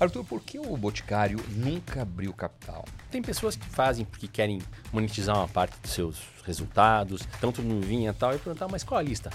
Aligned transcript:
Arthur, 0.00 0.24
por 0.24 0.40
que 0.40 0.58
o 0.58 0.76
Boticário 0.76 1.38
nunca 1.48 2.02
abriu 2.02 2.32
capital? 2.32 2.84
Tem 3.10 3.20
pessoas 3.20 3.56
que 3.56 3.66
fazem 3.66 4.04
porque 4.04 4.28
querem 4.28 4.60
monetizar 4.92 5.36
uma 5.36 5.48
parte 5.48 5.76
dos 5.82 5.90
seus 5.90 6.20
resultados, 6.44 7.22
tanto 7.40 7.62
no 7.62 7.80
vinha 7.80 8.10
e 8.10 8.14
tal, 8.14 8.34
e 8.34 8.38
perguntar, 8.38 8.68
mas 8.68 8.84
qual 8.84 9.00
a 9.00 9.02
lista? 9.02 9.30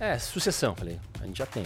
É, 0.00 0.18
sucessão. 0.18 0.74
Falei, 0.74 0.98
a 1.20 1.26
gente 1.26 1.38
já 1.38 1.46
tem. 1.46 1.64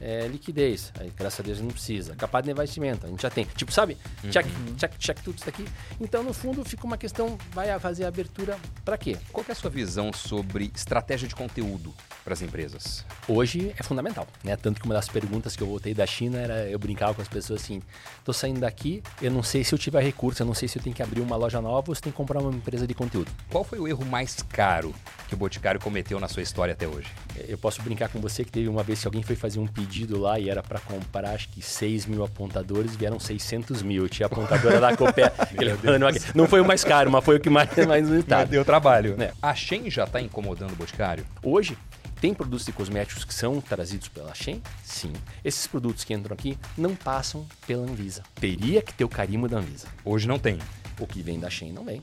É, 0.00 0.26
liquidez, 0.28 0.92
aí 0.98 1.12
graças 1.16 1.40
a 1.40 1.42
Deus 1.42 1.58
a 1.58 1.60
gente 1.60 1.66
não 1.68 1.74
precisa. 1.74 2.16
Capaz 2.16 2.42
de 2.44 2.50
investimento, 2.50 3.04
a 3.06 3.10
gente 3.10 3.20
já 3.20 3.28
tem. 3.28 3.44
Tipo, 3.54 3.70
sabe? 3.70 3.98
Check, 4.30 4.46
Uhum. 4.46 4.74
check, 4.76 4.92
check 4.98 5.18
tudo 5.22 5.36
isso 5.38 5.48
aqui. 5.48 5.66
Então, 6.00 6.22
no 6.22 6.32
fundo, 6.32 6.64
fica 6.64 6.86
uma 6.86 6.96
questão, 6.96 7.36
vai 7.52 7.78
fazer 7.78 8.04
a 8.04 8.08
abertura 8.08 8.56
para 8.84 8.96
quê? 8.96 9.18
Qual 9.30 9.44
é 9.46 9.52
a 9.52 9.54
sua 9.54 9.68
visão 9.70 10.10
sobre 10.12 10.70
estratégia 10.74 11.28
de 11.28 11.34
conteúdo 11.34 11.92
para 12.24 12.32
as 12.32 12.40
empresas? 12.40 13.04
Hoje 13.28 13.74
é 13.78 13.82
fundamental, 13.82 14.26
né? 14.42 14.56
Tanto 14.56 14.80
que 14.80 14.86
uma 14.86 14.94
das 14.94 15.06
perguntas 15.08 15.54
que 15.54 15.62
eu 15.62 15.66
voltei 15.66 15.92
da 15.92 16.06
China 16.06 16.38
era, 16.38 16.66
eu 16.70 16.78
brincava 16.78 17.12
com 17.12 17.20
as 17.20 17.28
pessoas 17.28 17.62
assim, 17.62 17.82
tô 18.24 18.32
saindo 18.32 18.60
daqui, 18.60 19.02
eu 19.20 19.30
não 19.30 19.42
sei 19.42 19.62
se 19.64 19.74
eu 19.74 19.78
tiver 19.78 20.02
recurso, 20.02 20.42
eu 20.42 20.46
não 20.46 20.54
sei 20.54 20.66
se 20.66 20.78
eu 20.78 20.82
tenho 20.82 20.96
que 20.96 21.02
abrir 21.02 21.20
uma 21.20 21.36
loja 21.36 21.60
nova 21.60 21.90
ou 21.90 21.94
se 21.94 22.00
tem 22.00 22.10
que 22.10 22.16
comprar 22.16 22.40
uma 22.40 22.50
empresa 22.50 22.86
de 22.86 22.94
conteúdo. 22.94 23.30
Qual 23.50 23.64
foi 23.64 23.78
o 23.78 23.86
erro 23.86 24.06
mais 24.06 24.36
caro 24.48 24.94
que 25.28 25.34
o 25.34 25.36
Boticário 25.36 25.78
cometeu 25.78 26.18
na 26.18 26.26
sua 26.26 26.42
história 26.42 26.72
até 26.72 26.88
hoje? 26.88 27.08
Eu 27.46 27.58
posso 27.58 27.82
brincar 27.82 28.08
com 28.08 28.18
você 28.18 28.44
que 28.44 28.50
teve 28.50 28.66
uma 28.68 28.82
vez 28.82 29.00
que 29.02 29.06
alguém 29.06 29.22
foi 29.22 29.36
fazer 29.36 29.58
um 29.60 29.66
pedido 29.66 29.89
lá 30.18 30.38
e 30.38 30.48
era 30.48 30.62
para 30.62 30.80
comprar 30.80 31.30
acho 31.30 31.48
que 31.48 31.62
6 31.62 32.06
mil 32.06 32.24
apontadores, 32.24 32.94
vieram 32.96 33.18
600 33.18 33.82
mil. 33.82 34.08
Tinha 34.08 34.26
apontadora 34.26 34.80
da 34.80 34.96
Copé. 34.96 35.32
Não 36.34 36.46
foi 36.46 36.60
o 36.60 36.64
mais 36.64 36.84
caro, 36.84 37.10
mas 37.10 37.24
foi 37.24 37.36
o 37.36 37.40
que 37.40 37.50
mais, 37.50 37.68
mais 37.86 38.08
limitado. 38.08 38.50
Deu 38.50 38.64
trabalho. 38.64 39.16
É. 39.20 39.32
A 39.42 39.54
Shen 39.54 39.90
já 39.90 40.04
está 40.04 40.20
incomodando 40.20 40.72
o 40.72 40.76
Boticário? 40.76 41.24
Hoje, 41.42 41.76
tem 42.20 42.34
produtos 42.34 42.66
de 42.66 42.72
cosméticos 42.72 43.24
que 43.24 43.32
são 43.32 43.60
trazidos 43.60 44.08
pela 44.08 44.34
Shen? 44.34 44.62
Sim. 44.84 45.12
Esses 45.44 45.66
produtos 45.66 46.04
que 46.04 46.12
entram 46.12 46.34
aqui 46.34 46.58
não 46.76 46.94
passam 46.94 47.46
pela 47.66 47.82
Anvisa. 47.82 48.22
Teria 48.34 48.82
que 48.82 48.92
ter 48.92 49.04
o 49.04 49.08
carimbo 49.08 49.48
da 49.48 49.58
Anvisa. 49.58 49.88
Hoje 50.04 50.28
não 50.28 50.38
tem. 50.38 50.58
O 50.98 51.06
que 51.06 51.22
vem 51.22 51.40
da 51.40 51.48
Shen 51.48 51.72
não 51.72 51.84
vem. 51.84 52.02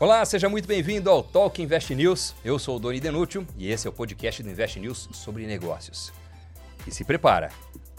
Olá, 0.00 0.24
seja 0.24 0.48
muito 0.48 0.66
bem-vindo 0.66 1.10
ao 1.10 1.22
Talk 1.22 1.60
Invest 1.60 1.94
News. 1.94 2.34
Eu 2.42 2.58
sou 2.58 2.76
o 2.76 2.80
Doni 2.80 2.98
Denútil 2.98 3.46
e 3.58 3.70
esse 3.70 3.86
é 3.86 3.90
o 3.90 3.92
podcast 3.92 4.42
do 4.42 4.48
Invest 4.48 4.80
News 4.80 5.10
sobre 5.12 5.46
negócios. 5.46 6.10
E 6.86 6.90
se 6.90 7.04
prepara, 7.04 7.50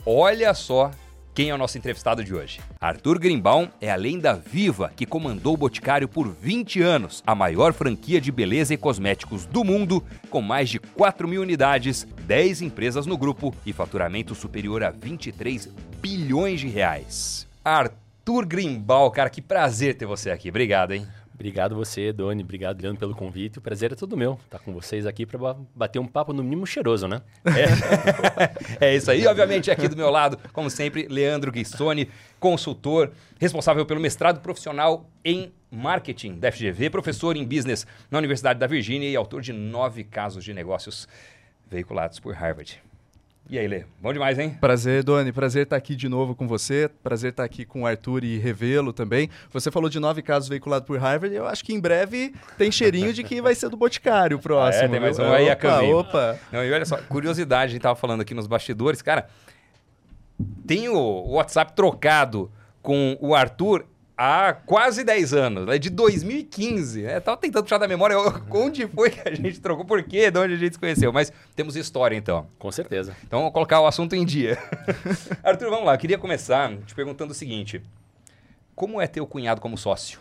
olha 0.04 0.52
só 0.56 0.90
quem 1.36 1.52
é 1.52 1.54
o 1.54 1.60
nosso 1.60 1.78
entrevistado 1.78 2.24
de 2.24 2.34
hoje. 2.34 2.60
Arthur 2.80 3.20
Grimbaum 3.20 3.68
é 3.80 3.92
a 3.92 3.96
lenda 3.96 4.34
viva 4.34 4.92
que 4.96 5.06
comandou 5.06 5.54
o 5.54 5.58
Boticário 5.58 6.08
por 6.08 6.28
20 6.28 6.82
anos, 6.82 7.22
a 7.24 7.36
maior 7.36 7.72
franquia 7.72 8.20
de 8.20 8.32
beleza 8.32 8.74
e 8.74 8.78
cosméticos 8.78 9.46
do 9.46 9.64
mundo, 9.64 10.04
com 10.32 10.42
mais 10.42 10.72
de 10.72 10.80
4 10.80 11.28
mil 11.28 11.44
unidades, 11.44 12.08
10 12.24 12.64
empresas 12.64 13.06
no 13.06 13.16
grupo 13.16 13.54
e 13.64 13.72
faturamento 13.72 14.34
superior 14.34 14.84
a 14.84 14.90
23 14.90 15.70
bilhões 16.02 16.62
de 16.62 16.68
reais. 16.68 17.48
Arthur 17.64 18.48
Grimbaum, 18.48 19.12
cara, 19.12 19.30
que 19.30 19.40
prazer 19.40 19.94
ter 19.94 20.08
você 20.08 20.32
aqui. 20.32 20.50
Obrigado, 20.50 20.94
hein? 20.94 21.08
Obrigado 21.42 21.76
você, 21.76 22.14
Doni. 22.14 22.44
Obrigado, 22.44 22.80
Leandro, 22.80 23.00
pelo 23.00 23.16
convite. 23.16 23.58
O 23.58 23.62
prazer 23.62 23.92
é 23.92 23.96
todo 23.96 24.16
meu 24.16 24.40
estar 24.46 24.60
com 24.60 24.72
vocês 24.72 25.08
aqui 25.08 25.26
para 25.26 25.56
bater 25.76 25.98
um 25.98 26.06
papo 26.06 26.34
no 26.34 26.44
mínimo 26.44 26.68
cheiroso, 26.68 27.08
né? 27.08 27.24
É, 28.80 28.86
é 28.92 28.96
isso 28.96 29.10
aí. 29.10 29.26
Obviamente, 29.26 29.72
aqui 29.72 29.88
do 29.88 29.98
meu 29.98 30.12
lado, 30.12 30.38
como 30.54 30.70
sempre, 30.70 31.08
Leandro 31.10 31.52
Guissoni, 31.52 32.08
consultor, 32.40 33.12
responsável 33.40 33.84
pelo 33.88 34.00
mestrado 34.00 34.40
profissional 34.40 35.10
em 35.26 35.52
marketing 35.72 36.36
da 36.36 36.52
FGV, 36.52 36.92
professor 36.92 37.36
em 37.36 37.44
business 37.44 37.88
na 38.12 38.20
Universidade 38.20 38.60
da 38.60 38.68
Virgínia 38.68 39.10
e 39.10 39.16
autor 39.16 39.42
de 39.42 39.52
nove 39.52 40.04
casos 40.04 40.44
de 40.44 40.54
negócios 40.54 41.08
veiculados 41.68 42.20
por 42.20 42.36
Harvard. 42.36 42.80
E 43.50 43.60
aí, 43.60 43.68
Lê? 43.68 43.84
Bom 44.02 44.14
demais, 44.14 44.40
hein? 44.40 44.58
Prazer, 44.62 45.04
Doni. 45.04 45.32
Prazer 45.34 45.64
estar 45.64 45.76
aqui 45.76 45.94
de 45.96 46.08
novo 46.08 46.34
com 46.34 46.48
você. 46.48 46.90
Prazer 47.04 47.32
estar 47.32 47.44
aqui 47.44 47.66
com 47.66 47.82
o 47.82 47.86
Arthur 47.86 48.24
e 48.24 48.38
revê-lo 48.38 48.94
também. 48.94 49.30
Você 49.52 49.70
falou 49.70 49.90
de 49.90 50.00
nove 50.00 50.22
casos 50.22 50.48
veiculados 50.48 50.88
por 50.88 50.98
Harvard. 50.98 51.36
Eu 51.36 51.46
acho 51.46 51.64
que 51.66 51.74
em 51.74 51.80
breve 51.80 52.34
tem 52.58 52.72
cheirinho 52.72 53.12
de 53.12 53.24
que 53.24 53.42
vai 53.42 53.54
ser 53.54 53.68
do 53.68 53.76
Boticário 53.76 54.38
o 54.38 54.42
próximo. 54.42 54.84
Ah, 54.84 54.86
é? 54.86 54.90
Tem 54.90 55.00
mais 55.02 55.20
um 55.20 55.34
aí 55.34 55.50
a 55.50 55.54
opa, 55.54 55.62
caminho. 55.62 55.98
Opa. 55.98 56.40
Não, 56.52 56.64
e 56.64 56.72
olha 56.72 56.86
só, 56.86 56.98
curiosidade, 56.98 57.72
a 57.72 57.74
gente 57.74 57.82
tava 57.82 57.96
falando 57.96 58.22
aqui 58.22 58.34
nos 58.34 58.48
bastidores, 58.48 59.02
cara, 59.02 59.28
tem 60.66 60.88
o 60.88 61.32
WhatsApp 61.32 61.74
trocado 61.74 62.50
com 62.82 63.18
o 63.20 63.36
Arthur 63.36 63.86
há 64.22 64.54
quase 64.54 65.04
10 65.04 65.34
anos, 65.34 65.68
é 65.68 65.80
de 65.80 65.90
2015. 65.90 67.06
É, 67.06 67.20
tava 67.20 67.38
tentando 67.38 67.64
puxar 67.64 67.80
da 67.80 67.88
memória 67.88 68.16
onde 68.52 68.88
foi 68.88 69.10
que 69.10 69.28
a 69.28 69.34
gente 69.34 69.60
trocou, 69.60 69.84
por 69.84 70.04
quê, 70.04 70.30
de 70.30 70.38
onde 70.38 70.54
a 70.54 70.58
gente 70.58 70.74
se 70.74 70.80
conheceu, 70.80 71.12
mas 71.12 71.34
temos 71.56 71.76
história 71.76 72.16
então. 72.16 72.48
Com 72.60 72.72
certeza. 72.72 73.16
Então 73.26 73.40
vamos 73.40 73.54
colocar 73.54 73.82
o 73.82 73.88
assunto 73.88 74.16
em 74.16 74.24
dia. 74.24 74.60
Arthur, 75.44 75.72
vamos 75.72 75.86
lá, 75.88 75.96
eu 75.96 75.98
queria 75.98 76.20
começar 76.20 76.72
te 76.86 76.94
perguntando 76.94 77.32
o 77.32 77.36
seguinte: 77.36 77.82
como 78.76 79.02
é 79.02 79.08
ter 79.08 79.22
o 79.22 79.26
cunhado 79.26 79.60
como 79.60 79.76
sócio? 79.76 80.20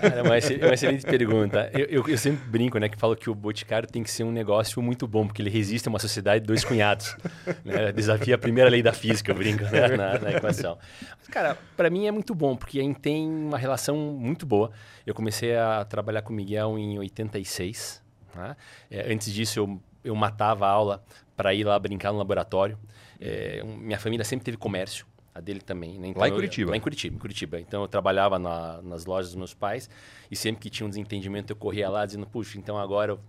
Cara, 0.00 0.16
é 0.16 0.22
uma, 0.22 0.36
excel- 0.36 0.58
é 0.60 0.64
uma 0.66 0.74
excelente 0.74 1.06
pergunta. 1.06 1.70
Eu, 1.72 1.86
eu- 1.86 2.08
eu 2.08 2.18
sempre 2.18 2.46
brinco, 2.46 2.78
né, 2.78 2.88
que 2.88 2.98
falo 2.98 3.16
que 3.16 3.30
o 3.30 3.34
Boticário 3.34 3.88
tem 3.88 4.02
que 4.02 4.10
ser 4.10 4.24
um 4.24 4.30
negócio 4.30 4.80
muito 4.82 5.06
bom, 5.08 5.26
porque 5.26 5.40
ele 5.40 5.48
resiste 5.50 5.88
a 5.88 5.90
uma 5.90 5.98
sociedade 5.98 6.40
de 6.42 6.46
dois 6.46 6.64
cunhados. 6.64 7.16
né? 7.64 7.90
Desafia 7.92 8.34
a 8.34 8.38
primeira 8.38 8.68
lei 8.68 8.82
da 8.82 8.92
física, 8.92 9.30
eu 9.32 9.34
brinco, 9.36 9.64
né, 9.64 9.88
na, 9.96 10.18
na 10.18 10.32
equação. 10.32 10.76
Mas, 11.18 11.28
cara, 11.28 11.56
para 11.76 11.88
mim 11.88 12.06
é 12.06 12.10
muito 12.12 12.34
bom, 12.34 12.54
porque 12.56 12.78
a 12.78 12.82
tem 12.94 13.26
uma 13.28 13.56
relação 13.58 13.96
muito 13.96 14.44
boa. 14.44 14.70
Eu 15.06 15.14
comecei 15.14 15.56
a 15.56 15.84
trabalhar 15.84 16.22
com 16.22 16.32
o 16.32 16.36
Miguel 16.36 16.78
em 16.78 16.98
86. 16.98 18.02
né? 18.34 18.56
É, 18.90 19.12
antes 19.12 19.32
disso, 19.32 19.58
eu, 19.60 19.80
eu 20.04 20.14
matava 20.14 20.66
a 20.66 20.70
aula 20.70 21.02
para 21.36 21.54
ir 21.54 21.64
lá 21.64 21.78
brincar 21.78 22.12
no 22.12 22.18
laboratório. 22.18 22.78
É, 23.18 23.62
minha 23.64 23.98
família 23.98 24.24
sempre 24.24 24.44
teve 24.44 24.56
comércio. 24.56 25.06
A 25.40 25.42
dele 25.42 25.60
também. 25.60 25.98
Né? 25.98 26.12
Lá 26.14 26.26
em 26.28 26.30
eu- 26.30 26.36
Curitiba? 26.36 26.70
Lá 26.70 26.76
em 26.76 26.80
Curitiba, 26.80 27.16
em 27.16 27.18
Curitiba. 27.18 27.60
Então 27.60 27.82
eu 27.82 27.88
trabalhava 27.88 28.38
na- 28.38 28.80
nas 28.82 29.04
lojas 29.06 29.30
dos 29.30 29.36
meus 29.36 29.54
pais 29.54 29.88
e 30.30 30.36
sempre 30.36 30.60
que 30.62 30.70
tinha 30.70 30.86
um 30.86 30.90
desentendimento 30.90 31.52
eu 31.52 31.56
corria 31.56 31.88
lá 31.88 32.04
dizendo, 32.06 32.26
puxa, 32.26 32.58
então 32.58 32.78
agora 32.78 33.12
eu 33.12 33.20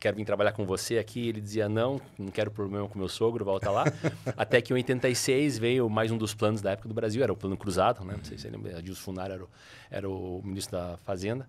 quero 0.00 0.16
vir 0.16 0.24
trabalhar 0.24 0.52
com 0.52 0.64
você 0.66 0.98
aqui. 0.98 1.28
Ele 1.28 1.40
dizia, 1.40 1.68
não, 1.68 2.00
não 2.18 2.28
quero 2.30 2.50
problema 2.50 2.88
com 2.88 2.98
meu 2.98 3.08
sogro, 3.08 3.44
volta 3.44 3.70
lá. 3.70 3.84
Até 4.36 4.60
que 4.60 4.72
em 4.72 4.76
86 4.76 5.58
veio 5.58 5.88
mais 5.88 6.10
um 6.10 6.18
dos 6.18 6.34
planos 6.34 6.60
da 6.60 6.72
época 6.72 6.88
do 6.88 6.94
Brasil, 6.94 7.22
era 7.22 7.32
o 7.32 7.36
plano 7.36 7.56
cruzado, 7.56 8.04
né? 8.04 8.14
Não 8.16 8.24
sei 8.24 8.36
se 8.36 8.42
você 8.42 8.50
lembra, 8.50 8.78
Adilson 8.78 9.00
Funari 9.00 9.32
era 9.34 9.44
o, 9.44 9.48
era 9.90 10.08
o 10.10 10.40
ministro 10.44 10.76
da 10.78 10.96
Fazenda. 10.98 11.48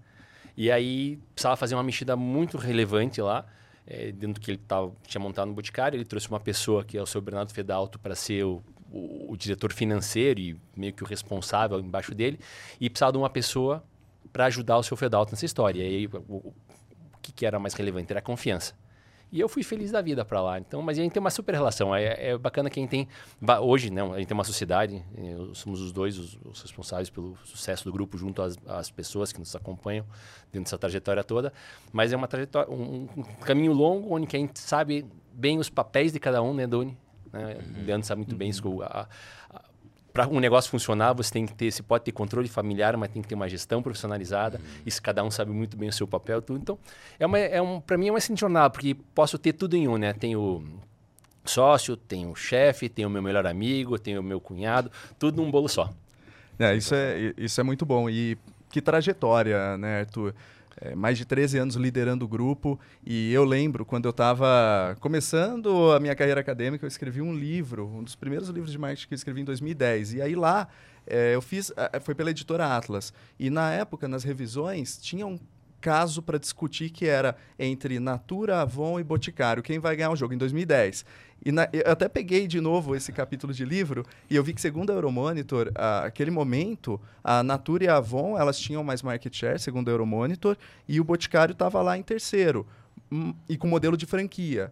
E 0.55 0.69
aí 0.71 1.17
precisava 1.33 1.55
fazer 1.55 1.73
uma 1.73 1.83
mexida 1.83 2.15
muito 2.15 2.57
relevante 2.57 3.19
lá. 3.21 3.45
eh, 3.87 4.11
dentro 4.13 4.35
do 4.35 4.39
que 4.39 4.51
ele 4.51 4.59
tava, 4.65 4.93
tinha 5.07 5.19
montado 5.19 5.47
no 5.49 5.53
Boticário, 5.53 5.97
ele 5.97 6.05
trouxe 6.05 6.29
uma 6.29 6.39
pessoa 6.39 6.85
que 6.85 6.97
é 6.97 7.01
o 7.01 7.05
seu 7.05 7.19
Bernardo 7.19 7.51
Fedalto 7.51 7.99
para 7.99 8.15
ser 8.15 8.45
o, 8.45 8.63
o, 8.93 9.33
o 9.33 9.37
diretor 9.37 9.73
financeiro 9.73 10.39
e 10.39 10.55
meio 10.75 10.93
que 10.93 11.03
o 11.03 11.07
responsável 11.07 11.79
embaixo 11.79 12.13
dele, 12.15 12.39
e 12.79 12.89
precisava 12.89 13.11
de 13.13 13.17
uma 13.17 13.29
pessoa 13.29 13.83
para 14.31 14.45
ajudar 14.45 14.77
o 14.77 14.83
seu 14.83 14.95
Fedalto 14.95 15.31
nessa 15.31 15.45
história. 15.45 15.81
E 15.81 15.85
aí, 15.97 16.07
o, 16.07 16.35
o- 16.35 16.53
que, 17.21 17.31
que 17.31 17.45
era 17.45 17.57
mais 17.57 17.73
relevante? 17.73 18.11
Era 18.11 18.19
a 18.19 18.21
confiança. 18.23 18.73
E 19.31 19.39
eu 19.39 19.49
fui 19.49 19.63
feliz 19.63 19.89
da 19.91 19.99
vida 20.01 20.23
para 20.23 20.39
lá. 20.41 20.59
Então, 20.59 20.81
mas 20.83 20.99
a 20.99 21.01
gente 21.01 21.13
tem 21.13 21.19
uma 21.19 21.31
super 21.31 21.53
relação. 21.55 21.95
É, 21.95 22.29
é 22.31 22.37
bacana 22.37 22.69
gente 22.71 22.89
tem. 22.89 23.07
Hoje, 23.61 23.89
não, 23.89 24.13
a 24.13 24.19
gente 24.19 24.27
tem 24.27 24.35
uma 24.35 24.43
sociedade, 24.43 25.03
somos 25.53 25.81
os 25.81 25.91
dois 25.91 26.19
os, 26.19 26.37
os 26.45 26.61
responsáveis 26.61 27.09
pelo 27.09 27.35
sucesso 27.43 27.83
do 27.85 27.91
grupo 27.91 28.15
junto 28.15 28.41
às, 28.43 28.57
às 28.67 28.91
pessoas 28.91 29.31
que 29.33 29.39
nos 29.39 29.55
acompanham 29.55 30.05
dentro 30.51 30.65
dessa 30.65 30.77
trajetória 30.77 31.23
toda. 31.23 31.51
Mas 31.91 32.13
é 32.13 32.15
uma 32.15 32.27
trajetória, 32.27 32.71
um, 32.71 33.07
um 33.17 33.23
caminho 33.43 33.73
longo 33.73 34.13
onde 34.13 34.27
a 34.35 34.39
gente 34.39 34.59
sabe 34.59 35.03
bem 35.33 35.57
os 35.57 35.69
papéis 35.69 36.11
de 36.13 36.19
cada 36.19 36.39
um, 36.43 36.53
né, 36.53 36.67
Doni? 36.67 36.95
Né? 37.33 37.57
O 37.81 37.85
Leandro 37.85 38.07
sabe 38.07 38.19
muito 38.19 38.35
bem 38.35 38.49
isso. 38.49 38.81
a- 38.83 39.07
para 40.13 40.27
um 40.27 40.39
negócio 40.39 40.69
funcionar, 40.69 41.11
você 41.13 41.31
tem 41.33 41.43
que 41.47 41.55
ter, 41.55 41.71
você 41.71 41.81
pode 41.81 42.03
ter 42.03 42.11
controle 42.11 42.47
familiar, 42.47 42.95
mas 42.95 43.09
tem 43.09 43.19
que 43.19 43.27
ter 43.27 43.33
uma 43.33 43.49
gestão 43.49 43.81
profissionalizada. 43.81 44.61
Isso 44.85 45.01
cada 45.01 45.23
um 45.23 45.31
sabe 45.31 45.51
muito 45.51 45.75
bem 45.75 45.89
o 45.89 45.91
seu 45.91 46.07
papel, 46.07 46.39
tudo. 46.39 46.59
Então, 46.61 46.77
é 47.19 47.25
uma, 47.25 47.39
é 47.39 47.59
um, 47.59 47.81
para 47.81 47.97
mim 47.97 48.09
é 48.09 48.11
uma 48.11 48.19
excelente 48.19 48.41
jornada, 48.41 48.69
porque 48.69 48.93
posso 49.15 49.39
ter 49.39 49.53
tudo 49.53 49.75
em 49.75 49.87
um, 49.87 49.97
né? 49.97 50.13
Tenho 50.13 50.63
sócio, 51.43 51.97
tenho 51.97 52.35
chefe, 52.35 52.87
tenho 52.87 53.09
meu 53.09 53.23
melhor 53.23 53.47
amigo, 53.47 53.97
tenho 53.97 54.21
meu 54.21 54.39
cunhado, 54.39 54.91
tudo 55.17 55.41
num 55.41 55.49
bolo 55.49 55.67
só. 55.67 55.91
É, 56.59 56.75
isso, 56.75 56.93
é, 56.93 57.33
isso 57.35 57.59
é 57.59 57.63
muito 57.63 57.83
bom. 57.83 58.07
E 58.07 58.37
que 58.69 58.81
trajetória, 58.81 59.77
né, 59.79 60.01
Arthur? 60.01 60.35
É, 60.85 60.93
mais 60.95 61.17
de 61.17 61.23
13 61.23 61.59
anos 61.59 61.75
liderando 61.75 62.25
o 62.25 62.27
grupo. 62.27 62.77
E 63.05 63.31
eu 63.31 63.45
lembro, 63.45 63.85
quando 63.85 64.03
eu 64.03 64.09
estava 64.09 64.97
começando 64.99 65.93
a 65.93 65.99
minha 65.99 66.13
carreira 66.13 66.41
acadêmica, 66.41 66.83
eu 66.83 66.89
escrevi 66.89 67.21
um 67.21 67.33
livro, 67.33 67.87
um 67.87 68.03
dos 68.03 68.15
primeiros 68.15 68.49
livros 68.49 68.69
de 68.69 68.77
marketing 68.77 69.07
que 69.07 69.13
eu 69.13 69.15
escrevi 69.15 69.39
em 69.39 69.45
2010. 69.45 70.15
E 70.15 70.21
aí 70.21 70.35
lá, 70.35 70.67
é, 71.07 71.33
eu 71.33 71.41
fiz, 71.41 71.71
é, 71.77 72.01
foi 72.01 72.13
pela 72.13 72.31
editora 72.31 72.75
Atlas. 72.75 73.13
E 73.39 73.49
na 73.49 73.71
época, 73.71 74.09
nas 74.09 74.25
revisões, 74.25 74.97
tinha 74.97 75.25
um 75.25 75.39
caso 75.79 76.21
para 76.21 76.37
discutir 76.37 76.89
que 76.89 77.05
era 77.05 77.35
entre 77.57 77.97
Natura, 77.97 78.61
Avon 78.61 78.99
e 78.99 79.03
Boticário. 79.05 79.63
Quem 79.63 79.79
vai 79.79 79.95
ganhar 79.95 80.11
o 80.11 80.17
jogo 80.17 80.33
em 80.33 80.37
2010? 80.37 81.05
E 81.45 81.51
na- 81.51 81.67
eu 81.73 81.91
até 81.91 82.07
peguei 82.07 82.47
de 82.47 82.61
novo 82.61 82.95
esse 82.95 83.11
capítulo 83.11 83.53
de 83.53 83.65
livro 83.65 84.05
e 84.29 84.35
eu 84.35 84.43
vi 84.43 84.53
que, 84.53 84.61
segundo 84.61 84.91
a 84.91 84.93
Euromonitor, 84.93 85.71
aquele 85.75 86.31
momento, 86.31 86.99
a 87.23 87.43
Natura 87.43 87.83
e 87.83 87.87
a 87.87 87.97
Avon 87.97 88.37
elas 88.37 88.57
tinham 88.57 88.83
mais 88.83 89.01
market 89.01 89.35
share, 89.35 89.59
segundo 89.59 89.89
a 89.89 89.91
Euromonitor, 89.91 90.55
e 90.87 91.01
o 91.01 91.03
Boticário 91.03 91.51
estava 91.51 91.81
lá 91.81 91.97
em 91.97 92.03
terceiro, 92.03 92.65
hum, 93.11 93.33
e 93.49 93.57
com 93.57 93.67
modelo 93.67 93.97
de 93.97 94.05
franquia. 94.05 94.71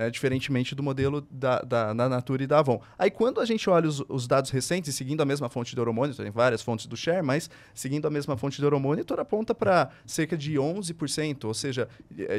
Né, 0.00 0.10
diferentemente 0.10 0.74
do 0.74 0.82
modelo 0.82 1.20
da, 1.30 1.60
da, 1.60 1.92
da, 1.92 2.08
Natura 2.08 2.42
e 2.42 2.46
da 2.46 2.60
Avon. 2.60 2.80
Aí 2.98 3.10
quando 3.10 3.38
a 3.38 3.44
gente 3.44 3.68
olha 3.68 3.86
os, 3.86 4.02
os 4.08 4.26
dados 4.26 4.50
recentes, 4.50 4.94
seguindo 4.94 5.20
a 5.20 5.26
mesma 5.26 5.50
fonte 5.50 5.74
do 5.74 5.80
Euromonitor, 5.82 6.24
tem 6.24 6.32
várias 6.32 6.62
fontes 6.62 6.86
do 6.86 6.96
Share, 6.96 7.22
mas 7.22 7.50
seguindo 7.74 8.06
a 8.06 8.10
mesma 8.10 8.34
fonte 8.34 8.62
do 8.62 8.66
Euromonitor, 8.66 9.20
aponta 9.20 9.54
para 9.54 9.90
cerca 10.06 10.38
de 10.38 10.54
11%, 10.54 11.44
ou 11.44 11.52
seja, 11.52 11.86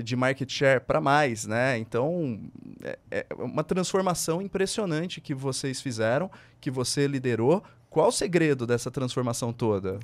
de 0.04 0.16
market 0.16 0.52
share 0.52 0.81
para 0.81 1.00
mais, 1.00 1.46
né? 1.46 1.78
Então, 1.78 2.42
é, 2.84 2.98
é 3.12 3.28
uma 3.38 3.63
transformação 3.63 4.42
impressionante 4.42 5.22
que 5.22 5.36
vocês 5.36 5.80
fizeram, 5.80 6.31
que 6.60 6.72
você 6.72 7.06
liderou. 7.06 7.63
Qual 7.92 8.08
o 8.08 8.12
segredo 8.12 8.66
dessa 8.66 8.90
transformação 8.90 9.54
toda? 9.54 10.00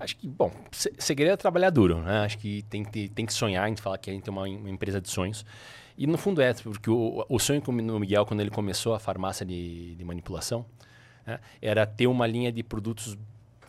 Acho 0.00 0.16
que, 0.16 0.26
bom, 0.26 0.50
segredo 0.70 1.32
é 1.32 1.36
trabalhar 1.36 1.68
duro, 1.68 2.00
né? 2.00 2.20
Acho 2.20 2.38
que 2.38 2.62
tem 2.70 2.82
que, 2.82 3.08
tem 3.10 3.26
que 3.26 3.32
sonhar, 3.34 3.64
a 3.64 3.68
gente 3.68 3.82
fala 3.82 3.98
que 3.98 4.08
a 4.08 4.12
gente 4.12 4.22
tem 4.22 4.32
uma, 4.32 4.44
uma 4.44 4.70
empresa 4.70 5.02
de 5.02 5.10
sonhos. 5.10 5.44
E 5.96 6.06
no 6.06 6.18
fundo 6.18 6.42
é, 6.42 6.52
porque 6.52 6.90
o, 6.90 7.24
o 7.28 7.38
sonho 7.38 7.60
do 7.60 7.72
Miguel, 7.72 8.26
quando 8.26 8.40
ele 8.40 8.50
começou 8.50 8.94
a 8.94 8.98
farmácia 8.98 9.46
de, 9.46 9.94
de 9.94 10.04
manipulação, 10.04 10.66
né, 11.24 11.38
era 11.62 11.86
ter 11.86 12.06
uma 12.06 12.26
linha 12.26 12.50
de 12.50 12.62
produtos 12.62 13.16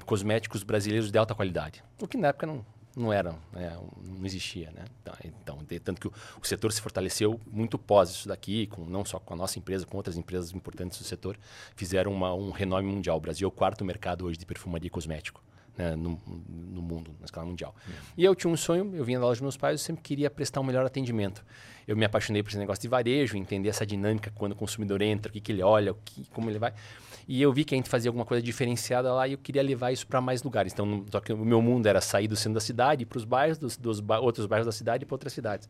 cosméticos 0.06 0.63
brasileiros 0.63 1.12
de 1.12 1.18
alta 1.18 1.36
qualidade. 1.36 1.83
O 2.01 2.07
que 2.07 2.18
na 2.18 2.30
época 2.30 2.48
não, 2.48 2.66
não 2.95 3.13
era, 3.13 3.36
né, 3.54 3.77
não 4.04 4.25
existia. 4.25 4.72
Né? 4.72 4.86
Então, 5.24 5.57
então 5.60 5.80
tanto 5.83 6.01
que 6.01 6.07
o, 6.07 6.13
o, 6.42 6.45
setor 6.48 6.72
se 6.72 6.81
fortaleceu 6.81 7.39
muito 7.45 7.77
pós 7.77 8.10
isso 8.10 8.27
daqui, 8.27 8.66
com, 8.68 8.86
não 8.86 9.06
só 9.06 9.19
com 9.19 9.36
a 9.36 9.38
nossa 9.38 9.60
empresa, 9.60 9.86
com 9.86 9.95
outras 9.98 10.18
empresas 10.18 10.51
importantes 10.51 10.98
do 10.98 11.04
setor, 11.04 11.38
fizeram 11.75 12.12
uma, 12.12 12.33
um 12.33 12.50
renome 12.50 12.88
mundial. 12.88 13.18
O 13.18 13.22
Brasil 13.22 13.45
é 13.45 13.50
o 13.50 13.51
quarto 13.51 13.86
mercado 13.86 14.25
hoje 14.25 14.39
de 14.39 14.45
perfumaria 14.48 14.88
e 14.88 14.89
cosmético 14.89 15.45
né, 15.77 15.95
no, 15.95 16.19
no, 16.48 16.81
mundo, 16.81 17.12
na 17.19 17.25
escala 17.25 17.45
mundial. 17.45 17.75
Uhum. 17.88 17.94
E 18.18 18.25
eu 18.25 18.36
tinha 18.36 18.51
um 18.51 18.57
sonho, 18.57 18.95
eu 18.95 19.04
vinha 19.04 19.19
da 19.19 19.25
loja 19.25 19.36
dos 19.38 19.42
meus 19.42 19.57
pais, 19.57 19.80
eu 19.80 19.86
sempre 19.86 20.01
queria 20.01 20.30
prestar 20.30 20.62
um 20.62 20.63
melhor 20.63 20.86
atendimento. 20.86 21.44
Eu 21.88 21.95
me 21.95 22.06
apaixonei 22.06 22.42
por 22.42 22.50
esse 22.50 22.57
negócio 22.57 22.81
de 22.81 22.88
varejo, 22.88 23.38
entender 23.38 23.69
essa 23.69 23.86
dinâmica 23.86 24.31
quando 24.33 24.54
o 24.54 24.56
consumidor 24.56 25.01
entra, 25.01 25.30
o 25.30 25.33
que, 25.33 25.39
que 25.39 25.51
ele 25.51 25.62
olha, 25.62 25.92
o 25.92 25.98
que, 26.04 26.25
como 26.31 26.50
ele 26.50 26.57
vai. 26.57 26.74
E 27.27 27.42
eu 27.42 27.51
vi 27.51 27.63
que 27.63 27.74
a 27.74 27.77
gente 27.77 27.89
fazia 27.89 28.10
alguma 28.10 28.25
coisa 28.25 28.42
diferenciada 28.42 29.12
lá 29.13 29.27
e 29.27 29.33
eu 29.33 29.38
queria 29.38 29.62
levar 29.63 29.92
isso 29.92 30.06
para 30.06 30.22
mais 30.22 30.44
lugares. 30.44 30.74
Então, 30.74 31.04
só 31.12 31.19
que 31.19 31.33
o 31.33 31.38
meu 31.38 31.62
mundo 31.62 31.88
era 31.88 32.00
sair 32.00 32.27
do 32.27 32.36
centro 32.36 32.56
da 32.56 32.60
cidade, 32.60 33.06
para 33.06 33.18
os 33.18 33.25
bairros, 33.25 33.57
dos, 33.57 33.77
dos 33.77 34.00
ba 34.00 34.19
outros 34.19 34.45
bairros 34.45 34.66
da 34.66 34.72
cidade 34.72 35.04
e 35.04 35.06
para 35.06 35.16
outras 35.16 35.33
cidades. 35.33 35.68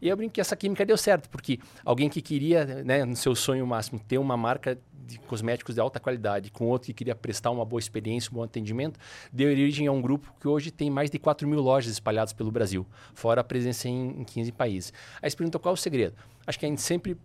E 0.00 0.08
eu 0.08 0.16
brinco 0.16 0.32
que 0.32 0.40
essa 0.40 0.56
química 0.56 0.84
deu 0.84 0.96
certo, 0.96 1.28
porque 1.28 1.58
alguém 1.84 2.08
que 2.08 2.22
queria, 2.22 2.64
né, 2.64 3.04
no 3.04 3.16
seu 3.16 3.34
sonho 3.34 3.66
máximo, 3.66 4.00
ter 4.00 4.18
uma 4.18 4.36
marca 4.36 4.78
de 5.10 5.18
cosméticos 5.18 5.74
de 5.74 5.80
alta 5.80 6.00
qualidade 6.00 6.50
com 6.50 6.66
outro 6.66 6.86
que 6.86 6.94
queria 6.94 7.14
prestar 7.14 7.50
uma 7.50 7.64
boa 7.64 7.80
experiência, 7.80 8.30
um 8.30 8.34
bom 8.34 8.42
atendimento, 8.42 8.98
deu 9.32 9.48
origem 9.48 9.86
a 9.86 9.92
um 9.92 10.00
grupo 10.00 10.32
que 10.40 10.48
hoje 10.48 10.70
tem 10.70 10.90
mais 10.90 11.10
de 11.10 11.18
4 11.18 11.46
mil 11.46 11.60
lojas 11.60 11.92
espalhadas 11.92 12.32
pelo 12.32 12.50
Brasil, 12.50 12.86
fora 13.14 13.40
a 13.40 13.44
presença 13.44 13.88
em, 13.88 14.20
em 14.20 14.24
15 14.24 14.52
países. 14.52 14.92
Aí 15.20 15.30
você 15.30 15.36
perguntou 15.36 15.60
qual 15.60 15.72
é 15.72 15.74
o 15.74 15.76
segredo. 15.76 16.14
Acho 16.46 16.58
que 16.58 16.66
a 16.66 16.68
gente 16.68 16.80
sempre 16.80 17.16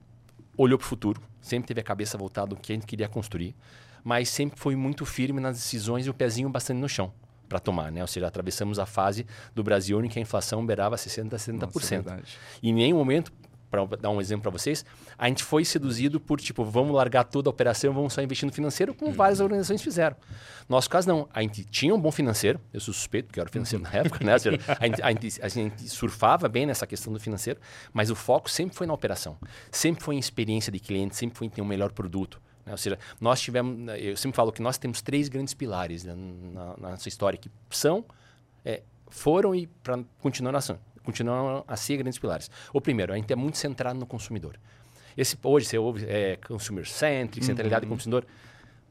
olhou 0.57 0.77
para 0.77 0.85
o 0.85 0.87
futuro, 0.87 1.21
sempre 1.41 1.67
teve 1.67 1.81
a 1.81 1.83
cabeça 1.83 2.17
voltada 2.17 2.55
no 2.55 2.61
que 2.61 2.71
a 2.71 2.75
gente 2.75 2.85
queria 2.85 3.07
construir, 3.07 3.55
mas 4.03 4.29
sempre 4.29 4.59
foi 4.59 4.75
muito 4.75 5.05
firme 5.05 5.39
nas 5.39 5.57
decisões 5.57 6.05
e 6.05 6.09
o 6.09 6.13
pezinho 6.13 6.49
bastante 6.49 6.79
no 6.79 6.89
chão 6.89 7.11
para 7.47 7.59
tomar, 7.59 7.91
né? 7.91 8.01
Ou 8.01 8.07
seja, 8.07 8.27
atravessamos 8.27 8.79
a 8.79 8.85
fase 8.85 9.25
do 9.53 9.63
Brasil 9.63 10.03
em 10.03 10.09
que 10.09 10.17
a 10.17 10.21
inflação 10.21 10.65
beirava 10.65 10.97
60 10.97 11.35
a 11.35 11.39
70%. 11.39 11.65
Nossa, 11.71 11.95
é 11.95 12.21
e 12.61 12.69
em 12.69 12.73
nenhum 12.73 12.97
momento 12.97 13.31
para 13.75 13.97
dar 13.97 14.09
um 14.09 14.21
exemplo 14.21 14.43
para 14.43 14.51
vocês, 14.51 14.85
a 15.17 15.27
gente 15.27 15.43
foi 15.43 15.65
seduzido 15.65 16.19
por, 16.19 16.39
tipo, 16.39 16.63
vamos 16.63 16.95
largar 16.95 17.23
toda 17.23 17.49
a 17.49 17.51
operação, 17.51 17.93
vamos 17.93 18.13
só 18.13 18.21
investir 18.21 18.45
no 18.45 18.51
financeiro, 18.51 18.93
como 18.93 19.11
uhum. 19.11 19.17
várias 19.17 19.39
organizações 19.39 19.81
fizeram. 19.81 20.15
Nosso 20.67 20.89
caso, 20.89 21.07
não. 21.07 21.27
A 21.33 21.41
gente 21.41 21.63
tinha 21.65 21.93
um 21.93 21.99
bom 21.99 22.11
financeiro, 22.11 22.59
eu 22.73 22.79
sou 22.79 22.93
suspeito, 22.93 23.27
porque 23.27 23.39
eu 23.39 23.41
era 23.41 23.51
financeiro 23.51 23.83
na 23.83 23.91
época, 23.91 24.23
né? 24.23 24.37
Seja, 24.37 24.59
a, 24.79 24.85
gente, 24.85 25.01
a, 25.01 25.11
gente, 25.11 25.41
a, 25.41 25.47
gente, 25.47 25.89
surfava 25.89 26.47
bem 26.47 26.65
nessa 26.65 26.87
questão 26.87 27.11
do 27.11 27.19
financeiro, 27.19 27.59
mas 27.93 28.09
o 28.09 28.15
foco 28.15 28.49
sempre 28.49 28.75
foi 28.75 28.87
na 28.87 28.93
operação. 28.93 29.37
Sempre 29.71 30.03
foi 30.03 30.15
em 30.15 30.19
experiência 30.19 30.71
de 30.71 30.79
cliente, 30.79 31.15
sempre 31.15 31.37
foi 31.37 31.47
em 31.47 31.49
ter 31.49 31.61
um 31.61 31.65
melhor 31.65 31.91
produto. 31.91 32.41
Né? 32.65 32.71
Ou 32.71 32.77
seja, 32.77 32.97
nós 33.19 33.39
tivemos, 33.41 33.93
eu 33.99 34.17
sempre 34.17 34.35
falo 34.35 34.51
que 34.51 34.61
nós 34.61 34.77
temos 34.77 35.01
três 35.01 35.29
grandes 35.29 35.53
pilares 35.53 36.03
né, 36.03 36.15
na, 36.15 36.77
na 36.77 36.89
nossa 36.91 37.07
história, 37.07 37.37
que 37.37 37.49
são, 37.69 38.03
é, 38.63 38.81
foram 39.09 39.53
e 39.53 39.67
para 39.67 39.99
continuação 40.19 40.79
continuam 41.05 41.63
a 41.67 41.75
ser 41.77 41.97
grandes 41.97 42.19
pilares. 42.19 42.49
O 42.73 42.81
primeiro, 42.81 43.13
a 43.13 43.15
gente 43.15 43.31
é 43.31 43.35
muito 43.35 43.57
centrado 43.57 43.99
no 43.99 44.05
consumidor. 44.05 44.59
Esse, 45.15 45.37
hoje 45.41 45.65
você 45.65 45.77
ouve 45.77 46.05
é, 46.05 46.37
consumer 46.37 46.85
centric, 46.85 47.39
uhum. 47.39 47.47
centralidade 47.47 47.85
do 47.85 47.89
consumidor. 47.89 48.25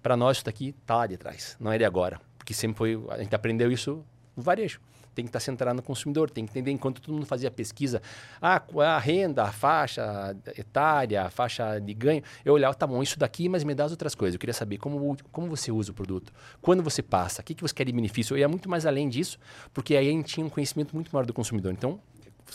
Para 0.03 0.17
nós, 0.17 0.39
isso 0.39 0.47
daqui 0.47 0.75
está 0.81 0.97
lá 0.97 1.07
de 1.07 1.17
trás, 1.17 1.57
não 1.61 1.71
é 1.71 1.79
de 1.79 1.85
agora. 1.85 2.21
Porque 2.39 2.55
sempre 2.55 2.79
foi. 2.79 3.03
A 3.11 3.19
gente 3.19 3.35
aprendeu 3.35 3.71
isso 3.71 4.05
no 4.37 4.43
varejo 4.43 4.81
tem 5.15 5.25
que 5.25 5.29
estar 5.31 5.41
centrado 5.41 5.77
no 5.77 5.83
consumidor, 5.83 6.31
tem 6.31 6.45
que 6.45 6.51
entender 6.53 6.71
enquanto 6.71 7.01
todo 7.01 7.15
mundo 7.15 7.27
fazia 7.27 7.51
pesquisa, 7.51 8.03
é 8.43 8.85
a 8.85 8.99
renda, 8.99 9.45
a 9.45 9.53
faixa 9.53 10.37
etária, 10.59 11.23
a 11.23 11.31
faixa 11.31 11.79
de 11.79 11.95
ganho, 11.95 12.23
eu 12.45 12.55
olhava, 12.55 12.75
tá 12.75 12.87
bom, 12.87 13.03
isso 13.03 13.19
daqui, 13.19 13.49
mas 13.49 13.65
me 13.65 13.75
dá 13.75 13.85
as 13.85 13.91
outras 13.91 14.15
coisas. 14.15 14.35
Eu 14.35 14.41
queria 14.41 14.55
saber 14.55 14.79
como, 14.79 15.17
como 15.31 15.49
você 15.49 15.71
usa 15.71 15.91
o 15.91 15.95
produto, 15.95 16.33
quando 16.61 16.83
você 16.83 17.03
passa, 17.03 17.41
o 17.41 17.45
que, 17.45 17.55
que 17.55 17.63
você 17.63 17.75
quer 17.75 17.85
de 17.85 17.93
benefício. 17.93 18.35
Eu 18.35 18.39
ia 18.39 18.49
muito 18.49 18.69
mais 18.69 18.87
além 18.87 19.09
disso, 19.09 19.39
porque 19.73 19.97
aí 19.97 20.09
a 20.09 20.13
gente 20.13 20.35
tinha 20.35 20.47
um 20.47 20.51
conhecimento 20.51 20.95
muito 20.95 21.11
maior 21.13 21.27
do 21.27 21.33
consumidor. 21.33 21.73
Então, 21.73 22.01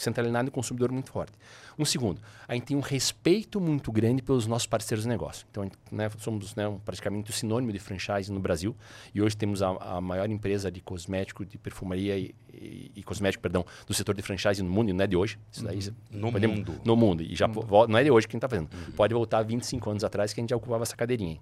centralidade 0.02 0.46
no 0.46 0.52
consumidor 0.52 0.92
muito 0.92 1.12
forte. 1.12 1.34
Um 1.78 1.86
segundo, 1.86 2.20
a 2.48 2.54
gente 2.54 2.66
tem 2.66 2.78
um 2.78 2.82
respeito 2.82 3.62
muito 3.62 3.92
grande 3.92 4.22
pelos 4.22 4.46
nossos 4.46 4.68
parceiros 4.68 5.04
de 5.04 5.10
negócio. 5.10 5.46
Então, 5.50 5.70
né, 5.92 6.10
somos 6.20 6.54
né, 6.56 6.68
um, 6.68 6.78
praticamente 6.78 7.30
o 7.30 7.34
sinônimo 7.34 7.72
de 7.72 7.80
franchise 7.80 8.32
no 8.32 8.40
Brasil 8.40 8.76
e 9.14 9.22
hoje 9.22 9.38
temos 9.38 9.62
a, 9.62 9.70
a 9.70 10.02
maior 10.02 10.30
empresa 10.30 10.70
de 10.70 10.82
cosmético, 10.82 11.46
de 11.46 11.58
perfumaria 11.58 12.18
e, 12.18 12.36
e, 12.54 12.92
e, 12.98 13.04
cosmético, 13.04 13.42
perdão, 13.42 13.66
do 13.88 13.94
setor 13.94 14.14
de 14.14 14.22
franchise 14.22 14.62
no 14.62 14.70
mundo, 14.70 14.90
e 14.90 14.94
não 14.94 15.04
é 15.04 15.08
de 15.08 15.16
hoje. 15.16 15.40
Isso 15.52 15.64
daí, 15.64 15.78
uhum. 15.78 15.94
no 16.12 16.32
podemos, 16.32 16.58
mundo. 16.58 16.82
No 16.84 16.96
mundo. 16.96 17.24
E 17.24 17.36
já 17.36 17.48
uhum. 17.48 17.88
não 17.88 17.98
é 17.98 18.04
de 18.04 18.12
hoje 18.12 18.28
que 18.28 18.34
a 18.34 18.36
gente 18.36 18.46
está 18.46 18.50
fazendo. 18.50 18.70
Uhum. 18.74 18.92
Pode 18.94 19.14
voltar 19.14 19.42
25 19.44 19.90
anos 19.90 20.04
atrás 20.04 20.34
que 20.34 20.40
a 20.40 20.44
gente 20.44 20.50
já 20.50 20.58
ocupava 20.58 20.84
essa 20.84 20.96
cadeirinha 20.96 21.40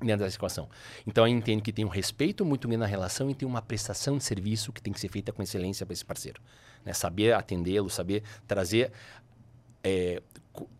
dentro 0.00 0.24
dessa 0.24 0.36
equação. 0.36 0.68
Então, 1.06 1.26
eu 1.26 1.34
entendo 1.34 1.62
que 1.62 1.72
tem 1.72 1.84
um 1.84 1.88
respeito 1.88 2.44
muito 2.44 2.66
grande 2.66 2.80
na 2.80 2.86
relação 2.86 3.30
e 3.30 3.34
tem 3.34 3.46
uma 3.46 3.62
prestação 3.62 4.16
de 4.16 4.24
serviço 4.24 4.72
que 4.72 4.82
tem 4.82 4.92
que 4.92 5.00
ser 5.00 5.08
feita 5.08 5.32
com 5.32 5.42
excelência 5.42 5.84
para 5.84 5.92
esse 5.92 6.04
parceiro. 6.04 6.40
Né? 6.84 6.92
Saber 6.92 7.32
atendê-lo, 7.32 7.90
saber 7.90 8.22
trazer 8.46 8.92
é, 9.84 10.22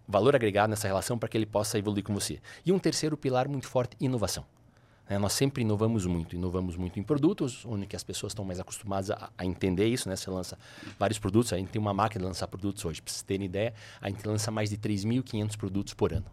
valor 0.06 0.34
agregado 0.34 0.70
nessa 0.70 0.86
relação 0.86 1.18
para 1.18 1.28
que 1.28 1.36
ele 1.36 1.46
possa 1.46 1.78
evoluir 1.78 2.04
com 2.04 2.14
você. 2.14 2.40
E 2.64 2.72
um 2.72 2.78
terceiro 2.78 3.16
pilar 3.16 3.48
muito 3.48 3.66
forte, 3.66 3.96
inovação. 4.00 4.44
Né? 5.08 5.18
Nós 5.18 5.32
sempre 5.32 5.62
inovamos 5.62 6.06
muito, 6.06 6.36
inovamos 6.36 6.76
muito 6.76 6.98
em 6.98 7.02
produtos, 7.02 7.64
onde 7.66 7.86
que 7.86 7.96
as 7.96 8.04
pessoas 8.04 8.30
estão 8.30 8.44
mais 8.44 8.60
acostumadas 8.60 9.10
a, 9.10 9.30
a, 9.36 9.44
entender 9.44 9.86
isso, 9.86 10.08
né? 10.08 10.16
Você 10.16 10.30
lança 10.30 10.58
vários 10.98 11.18
produtos, 11.18 11.52
a 11.52 11.56
gente 11.56 11.68
tem 11.68 11.80
uma 11.80 11.92
máquina 11.92 12.20
de 12.20 12.26
lançar 12.28 12.46
produtos 12.46 12.84
hoje. 12.84 13.02
Para 13.02 13.12
vocês 13.12 13.22
terem 13.22 13.46
ideia, 13.46 13.74
a 14.00 14.08
gente 14.08 14.26
lança 14.26 14.50
mais 14.50 14.70
de 14.70 14.76
3.500 14.76 15.56
produtos 15.56 15.94
por 15.94 16.12
ano. 16.12 16.26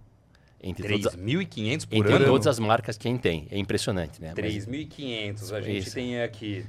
3.500 0.64 1.88
por 1.88 1.96
entre 1.98 2.14
ano? 2.14 2.26
todas 2.26 2.48
as 2.48 2.60
marcas 2.60 2.98
que 2.98 3.08
a 3.08 3.12
gente 3.12 3.22
tem. 3.22 3.48
É 3.52 3.58
impressionante, 3.58 4.22
né? 4.22 4.34
3.500. 4.36 5.52
A 5.54 5.62
gente 5.62 5.78
Isso. 5.78 5.96
tem 5.96 6.22
aqui 6.22 6.66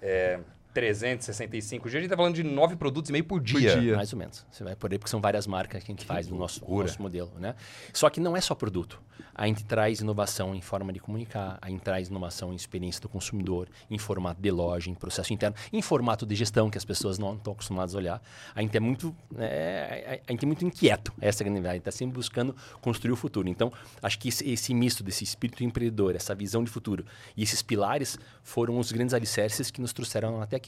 é, 0.00 0.38
365 0.72 1.88
dias, 1.88 1.96
a 1.96 2.00
gente 2.00 2.06
está 2.06 2.16
falando 2.16 2.34
de 2.34 2.42
nove 2.42 2.76
produtos 2.76 3.10
e 3.10 3.12
meio 3.12 3.24
por 3.24 3.40
dia. 3.40 3.72
por 3.72 3.80
dia. 3.80 3.96
Mais 3.96 4.12
ou 4.12 4.18
menos. 4.18 4.46
Você 4.50 4.64
vai 4.64 4.74
por 4.74 4.90
aí, 4.90 4.98
porque 4.98 5.10
são 5.10 5.20
várias 5.20 5.46
marcas 5.46 5.82
que 5.82 5.92
a 5.92 5.94
gente 5.94 6.04
faz 6.04 6.28
no 6.28 6.36
nosso, 6.36 6.64
nosso 6.68 7.00
modelo. 7.00 7.30
Né? 7.38 7.54
Só 7.92 8.08
que 8.08 8.20
não 8.20 8.36
é 8.36 8.40
só 8.40 8.54
produto. 8.54 9.00
A 9.34 9.46
gente 9.46 9.64
traz 9.64 10.00
inovação 10.00 10.54
em 10.54 10.60
forma 10.60 10.92
de 10.92 11.00
comunicar, 11.00 11.58
a 11.60 11.68
gente 11.68 11.80
traz 11.80 12.08
inovação 12.08 12.52
em 12.52 12.56
experiência 12.56 13.00
do 13.00 13.08
consumidor, 13.08 13.68
em 13.90 13.98
formato 13.98 14.42
de 14.42 14.50
loja, 14.50 14.90
em 14.90 14.94
processo 14.94 15.32
interno, 15.32 15.56
em 15.72 15.80
formato 15.80 16.26
de 16.26 16.34
gestão, 16.34 16.68
que 16.68 16.76
as 16.76 16.84
pessoas 16.84 17.18
não 17.18 17.34
estão 17.34 17.52
acostumadas 17.52 17.94
a 17.94 17.98
olhar. 17.98 18.22
A 18.54 18.60
gente 18.60 18.76
é 18.76 18.80
muito, 18.80 19.14
é, 19.38 20.20
a 20.26 20.32
gente 20.32 20.44
é 20.44 20.46
muito 20.46 20.64
inquieto, 20.64 21.12
essa 21.20 21.42
é 21.42 21.44
a 21.44 21.46
grande 21.46 21.60
verdade. 21.60 21.72
A 21.72 21.76
gente 21.76 21.88
está 21.88 21.92
sempre 21.92 22.14
buscando 22.14 22.54
construir 22.80 23.12
o 23.12 23.16
futuro. 23.16 23.48
Então, 23.48 23.72
acho 24.02 24.18
que 24.18 24.28
esse, 24.28 24.48
esse 24.48 24.74
misto 24.74 25.02
desse 25.02 25.24
espírito 25.24 25.64
empreendedor, 25.64 26.14
essa 26.14 26.34
visão 26.34 26.62
de 26.62 26.70
futuro 26.70 27.04
e 27.36 27.42
esses 27.42 27.62
pilares 27.62 28.18
foram 28.42 28.78
os 28.78 28.92
grandes 28.92 29.14
alicerces 29.14 29.70
que 29.70 29.80
nos 29.80 29.92
trouxeram 29.92 30.42
até 30.42 30.56
aqui. 30.56 30.61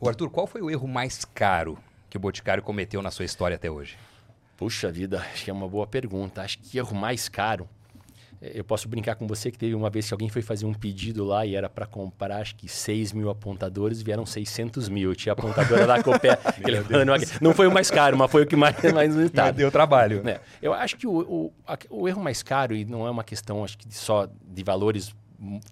O 0.00 0.08
Arthur, 0.08 0.30
qual 0.30 0.46
foi 0.46 0.60
o 0.60 0.70
erro 0.70 0.86
mais 0.86 1.24
caro 1.24 1.78
que 2.08 2.16
o 2.16 2.20
Boticário 2.20 2.62
cometeu 2.62 3.02
na 3.02 3.10
sua 3.10 3.24
história 3.24 3.56
até 3.56 3.70
hoje? 3.70 3.96
Puxa 4.56 4.90
vida, 4.90 5.20
acho 5.32 5.44
que 5.44 5.50
é 5.50 5.52
uma 5.52 5.68
boa 5.68 5.86
pergunta. 5.86 6.42
Acho 6.42 6.58
que 6.58 6.78
erro 6.78 6.94
mais 6.94 7.28
caro. 7.28 7.68
Eh, 8.40 8.52
eu 8.54 8.64
posso 8.64 8.88
brincar 8.88 9.14
com 9.14 9.26
você 9.26 9.50
que 9.50 9.58
teve 9.58 9.74
uma 9.74 9.90
vez 9.90 10.08
que 10.08 10.14
alguém 10.14 10.28
foi 10.28 10.42
fazer 10.42 10.66
um 10.66 10.74
pedido 10.74 11.24
lá 11.24 11.44
e 11.44 11.54
era 11.54 11.68
para 11.68 11.86
comprar, 11.86 12.40
acho 12.40 12.54
que 12.56 12.68
6 12.68 13.12
mil 13.12 13.30
apontadores, 13.30 14.02
vieram 14.02 14.26
600 14.26 14.88
mil. 14.88 15.10
Eu 15.10 15.16
tinha 15.16 15.32
apontadora 15.32 15.86
da 15.86 16.02
Copé. 16.02 16.38
não 17.40 17.54
foi 17.54 17.66
o 17.66 17.72
mais 17.72 17.90
caro, 17.90 18.16
mas 18.16 18.30
foi 18.30 18.42
o 18.42 18.46
que 18.46 18.56
mais, 18.56 18.76
mais 18.92 19.14
resultado. 19.14 19.56
Deu 19.56 19.70
trabalho. 19.70 20.22
É. 20.28 20.40
Eu 20.62 20.72
acho 20.72 20.96
que 20.96 21.06
o, 21.06 21.20
o, 21.20 21.52
o 21.90 22.08
erro 22.08 22.22
mais 22.22 22.42
caro, 22.42 22.74
e 22.74 22.84
não 22.84 23.06
é 23.06 23.10
uma 23.10 23.24
questão 23.24 23.64
acho 23.64 23.78
que 23.78 23.92
só 23.94 24.28
de 24.46 24.62
valores 24.62 25.14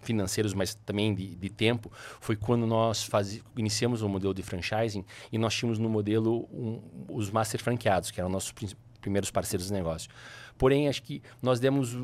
financeiros, 0.02 0.54
mas 0.54 0.74
também 0.74 1.14
de, 1.14 1.34
de 1.34 1.48
tempo, 1.50 1.90
foi 2.20 2.36
quando 2.36 2.66
nós 2.66 3.02
faz, 3.02 3.40
iniciamos 3.56 4.02
o 4.02 4.08
modelo 4.08 4.32
de 4.32 4.42
franchising 4.42 5.04
e 5.32 5.38
nós 5.38 5.54
tínhamos 5.54 5.78
no 5.78 5.88
modelo 5.88 6.48
um, 6.52 6.80
os 7.08 7.30
master 7.30 7.62
franqueados, 7.62 8.10
que 8.10 8.20
eram 8.20 8.30
nossos 8.30 8.54
primeiros 9.00 9.30
parceiros 9.30 9.66
de 9.68 9.72
negócio. 9.72 10.10
Porém, 10.56 10.88
acho 10.88 11.02
que 11.02 11.22
nós 11.42 11.60
demos 11.60 11.94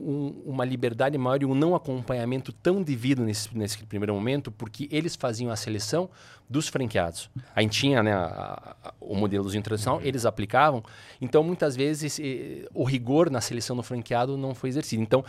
um, 0.00 0.42
uma 0.46 0.64
liberdade 0.64 1.16
maior 1.18 1.42
e 1.42 1.44
um 1.44 1.54
não 1.54 1.74
acompanhamento 1.74 2.52
tão 2.52 2.82
devido 2.82 3.24
nesse, 3.24 3.56
nesse 3.56 3.78
primeiro 3.84 4.14
momento, 4.14 4.50
porque 4.50 4.88
eles 4.90 5.16
faziam 5.16 5.50
a 5.50 5.56
seleção 5.56 6.08
dos 6.48 6.68
franqueados. 6.68 7.30
A 7.54 7.62
gente 7.62 7.78
tinha 7.78 8.02
né, 8.02 8.12
a, 8.12 8.76
a, 8.82 8.94
o 9.00 9.14
modelozinho 9.14 9.62
tradicional, 9.62 10.00
uhum. 10.00 10.06
eles 10.06 10.24
aplicavam. 10.24 10.82
Então, 11.20 11.42
muitas 11.42 11.76
vezes, 11.76 12.18
eh, 12.20 12.68
o 12.74 12.84
rigor 12.84 13.30
na 13.30 13.40
seleção 13.40 13.76
do 13.76 13.82
franqueado 13.82 14.36
não 14.36 14.54
foi 14.54 14.68
exercido. 14.68 15.02
Então, 15.02 15.24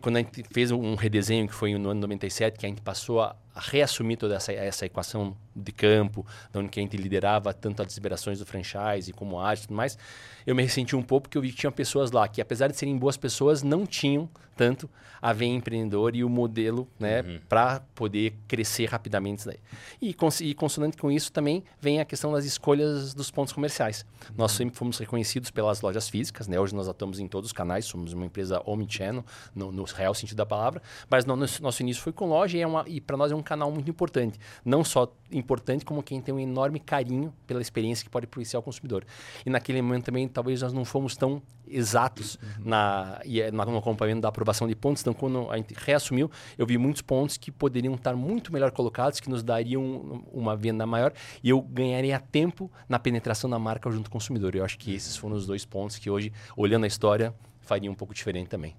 quando 0.00 0.16
a 0.16 0.18
gente 0.20 0.42
fez 0.50 0.70
um 0.70 0.94
redesenho 0.94 1.46
que 1.46 1.54
foi 1.54 1.74
no 1.74 1.90
ano 1.90 2.00
97, 2.00 2.58
que 2.58 2.66
a 2.66 2.68
gente 2.68 2.80
passou 2.80 3.20
a, 3.20 3.36
reassumir 3.54 4.16
toda 4.16 4.36
essa, 4.36 4.52
essa 4.52 4.86
equação 4.86 5.36
de 5.54 5.72
campo, 5.72 6.26
onde 6.54 6.68
que 6.68 6.80
a 6.80 6.82
gente 6.82 6.96
liderava 6.96 7.52
tanto 7.52 7.82
as 7.82 7.94
liberações 7.94 8.38
do 8.38 8.46
franchise 8.46 9.12
como 9.12 9.38
a 9.38 9.48
arte 9.48 9.64
e 9.64 9.66
tudo 9.68 9.76
mais, 9.76 9.98
eu 10.46 10.54
me 10.54 10.62
ressenti 10.62 10.96
um 10.96 11.02
pouco 11.02 11.24
porque 11.24 11.38
eu 11.38 11.42
vi 11.42 11.50
que 11.50 11.56
tinha 11.56 11.72
pessoas 11.72 12.10
lá 12.10 12.26
que, 12.26 12.40
apesar 12.40 12.68
de 12.68 12.76
serem 12.76 12.96
boas 12.96 13.16
pessoas, 13.16 13.62
não 13.62 13.86
tinham 13.86 14.28
tanto 14.56 14.88
a 15.20 15.32
veia 15.32 15.54
empreendedor 15.54 16.16
e 16.16 16.24
o 16.24 16.28
modelo 16.28 16.88
né, 16.98 17.22
uhum. 17.22 17.40
para 17.48 17.80
poder 17.94 18.34
crescer 18.48 18.86
rapidamente. 18.86 19.46
Daí. 19.46 19.58
E, 20.00 20.16
e 20.40 20.54
consonante 20.54 20.96
com 20.96 21.10
isso 21.12 21.32
também 21.32 21.62
vem 21.80 22.00
a 22.00 22.04
questão 22.04 22.32
das 22.32 22.44
escolhas 22.44 23.14
dos 23.14 23.30
pontos 23.30 23.52
comerciais. 23.52 24.04
Uhum. 24.28 24.34
Nós 24.38 24.52
sempre 24.52 24.76
fomos 24.76 24.98
reconhecidos 24.98 25.50
pelas 25.50 25.80
lojas 25.80 26.08
físicas, 26.08 26.48
né? 26.48 26.58
hoje 26.58 26.74
nós 26.74 26.88
atuamos 26.88 27.20
em 27.20 27.28
todos 27.28 27.50
os 27.50 27.52
canais, 27.52 27.84
somos 27.84 28.12
uma 28.12 28.26
empresa 28.26 28.60
omnichannel, 28.66 29.24
no, 29.54 29.70
no 29.70 29.84
real 29.84 30.12
sentido 30.12 30.36
da 30.36 30.46
palavra, 30.46 30.82
mas 31.08 31.24
no, 31.24 31.36
nosso, 31.36 31.62
nosso 31.62 31.82
início 31.82 32.02
foi 32.02 32.12
com 32.12 32.26
loja 32.26 32.58
e, 32.58 32.62
é 32.62 32.66
e 32.86 33.00
para 33.00 33.16
nós 33.16 33.30
é 33.30 33.34
um 33.34 33.41
canal 33.42 33.70
muito 33.70 33.88
importante. 33.90 34.38
Não 34.64 34.84
só 34.84 35.12
importante, 35.30 35.84
como 35.84 36.02
quem 36.02 36.20
tem 36.20 36.34
um 36.34 36.38
enorme 36.38 36.78
carinho 36.78 37.32
pela 37.46 37.60
experiência 37.60 38.04
que 38.04 38.10
pode 38.10 38.26
propiciar 38.26 38.58
ao 38.58 38.62
consumidor. 38.62 39.04
E 39.44 39.50
naquele 39.50 39.80
momento 39.80 40.04
também, 40.04 40.28
talvez 40.28 40.62
nós 40.62 40.72
não 40.72 40.84
fomos 40.84 41.16
tão 41.16 41.42
exatos 41.66 42.34
uhum. 42.34 42.64
na, 42.66 43.20
é, 43.24 43.50
no 43.50 43.78
acompanhamento 43.78 44.22
da 44.22 44.28
aprovação 44.28 44.68
de 44.68 44.74
pontos. 44.74 45.02
Então, 45.02 45.14
quando 45.14 45.50
a 45.50 45.56
gente 45.56 45.74
reassumiu, 45.74 46.30
eu 46.58 46.66
vi 46.66 46.76
muitos 46.76 47.02
pontos 47.02 47.36
que 47.36 47.50
poderiam 47.50 47.94
estar 47.94 48.14
muito 48.14 48.52
melhor 48.52 48.70
colocados, 48.70 49.20
que 49.20 49.30
nos 49.30 49.42
dariam 49.42 50.24
uma 50.32 50.56
venda 50.56 50.86
maior 50.86 51.12
e 51.42 51.50
eu 51.50 51.60
ganharia 51.60 52.18
tempo 52.20 52.70
na 52.88 52.98
penetração 52.98 53.48
da 53.48 53.58
marca 53.58 53.90
junto 53.90 54.10
com 54.10 54.18
o 54.18 54.20
consumidor. 54.20 54.54
Eu 54.54 54.64
acho 54.64 54.78
que 54.78 54.94
esses 54.94 55.16
foram 55.16 55.36
os 55.36 55.46
dois 55.46 55.64
pontos 55.64 55.98
que 55.98 56.10
hoje, 56.10 56.32
olhando 56.56 56.84
a 56.84 56.86
história, 56.86 57.34
faria 57.60 57.90
um 57.90 57.94
pouco 57.94 58.12
diferente 58.12 58.48
também. 58.48 58.74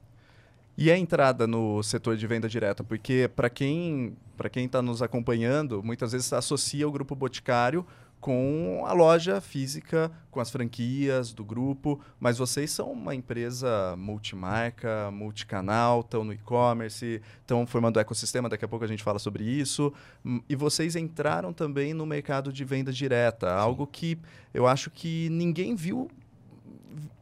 E 0.77 0.91
a 0.91 0.97
entrada 0.97 1.45
no 1.45 1.83
setor 1.83 2.17
de 2.17 2.25
venda 2.25 2.49
direta? 2.49 2.83
Porque 2.83 3.29
para 3.35 3.49
quem 3.49 4.15
para 4.35 4.49
quem 4.49 4.65
está 4.65 4.81
nos 4.81 5.01
acompanhando, 5.01 5.83
muitas 5.83 6.11
vezes 6.11 6.33
associa 6.33 6.87
o 6.87 6.91
grupo 6.91 7.15
Boticário 7.15 7.85
com 8.19 8.85
a 8.87 8.93
loja 8.93 9.41
física, 9.41 10.09
com 10.31 10.39
as 10.39 10.49
franquias 10.49 11.33
do 11.33 11.43
grupo, 11.43 11.99
mas 12.17 12.37
vocês 12.37 12.71
são 12.71 12.89
uma 12.89 13.13
empresa 13.13 13.95
multimarca, 13.97 15.11
multicanal, 15.11 15.99
estão 15.99 16.23
no 16.23 16.31
e-commerce, 16.31 17.21
estão 17.41 17.67
formando 17.67 17.97
o 17.97 17.99
ecossistema, 17.99 18.47
daqui 18.47 18.63
a 18.63 18.67
pouco 18.67 18.85
a 18.85 18.87
gente 18.87 19.03
fala 19.03 19.19
sobre 19.19 19.43
isso. 19.43 19.93
Hum, 20.25 20.41
e 20.47 20.55
vocês 20.55 20.95
entraram 20.95 21.51
também 21.51 21.93
no 21.93 22.05
mercado 22.05 22.53
de 22.53 22.63
venda 22.63 22.93
direta, 22.93 23.49
Sim. 23.49 23.55
algo 23.55 23.85
que 23.85 24.17
eu 24.53 24.65
acho 24.65 24.89
que 24.89 25.27
ninguém 25.29 25.75
viu 25.75 26.09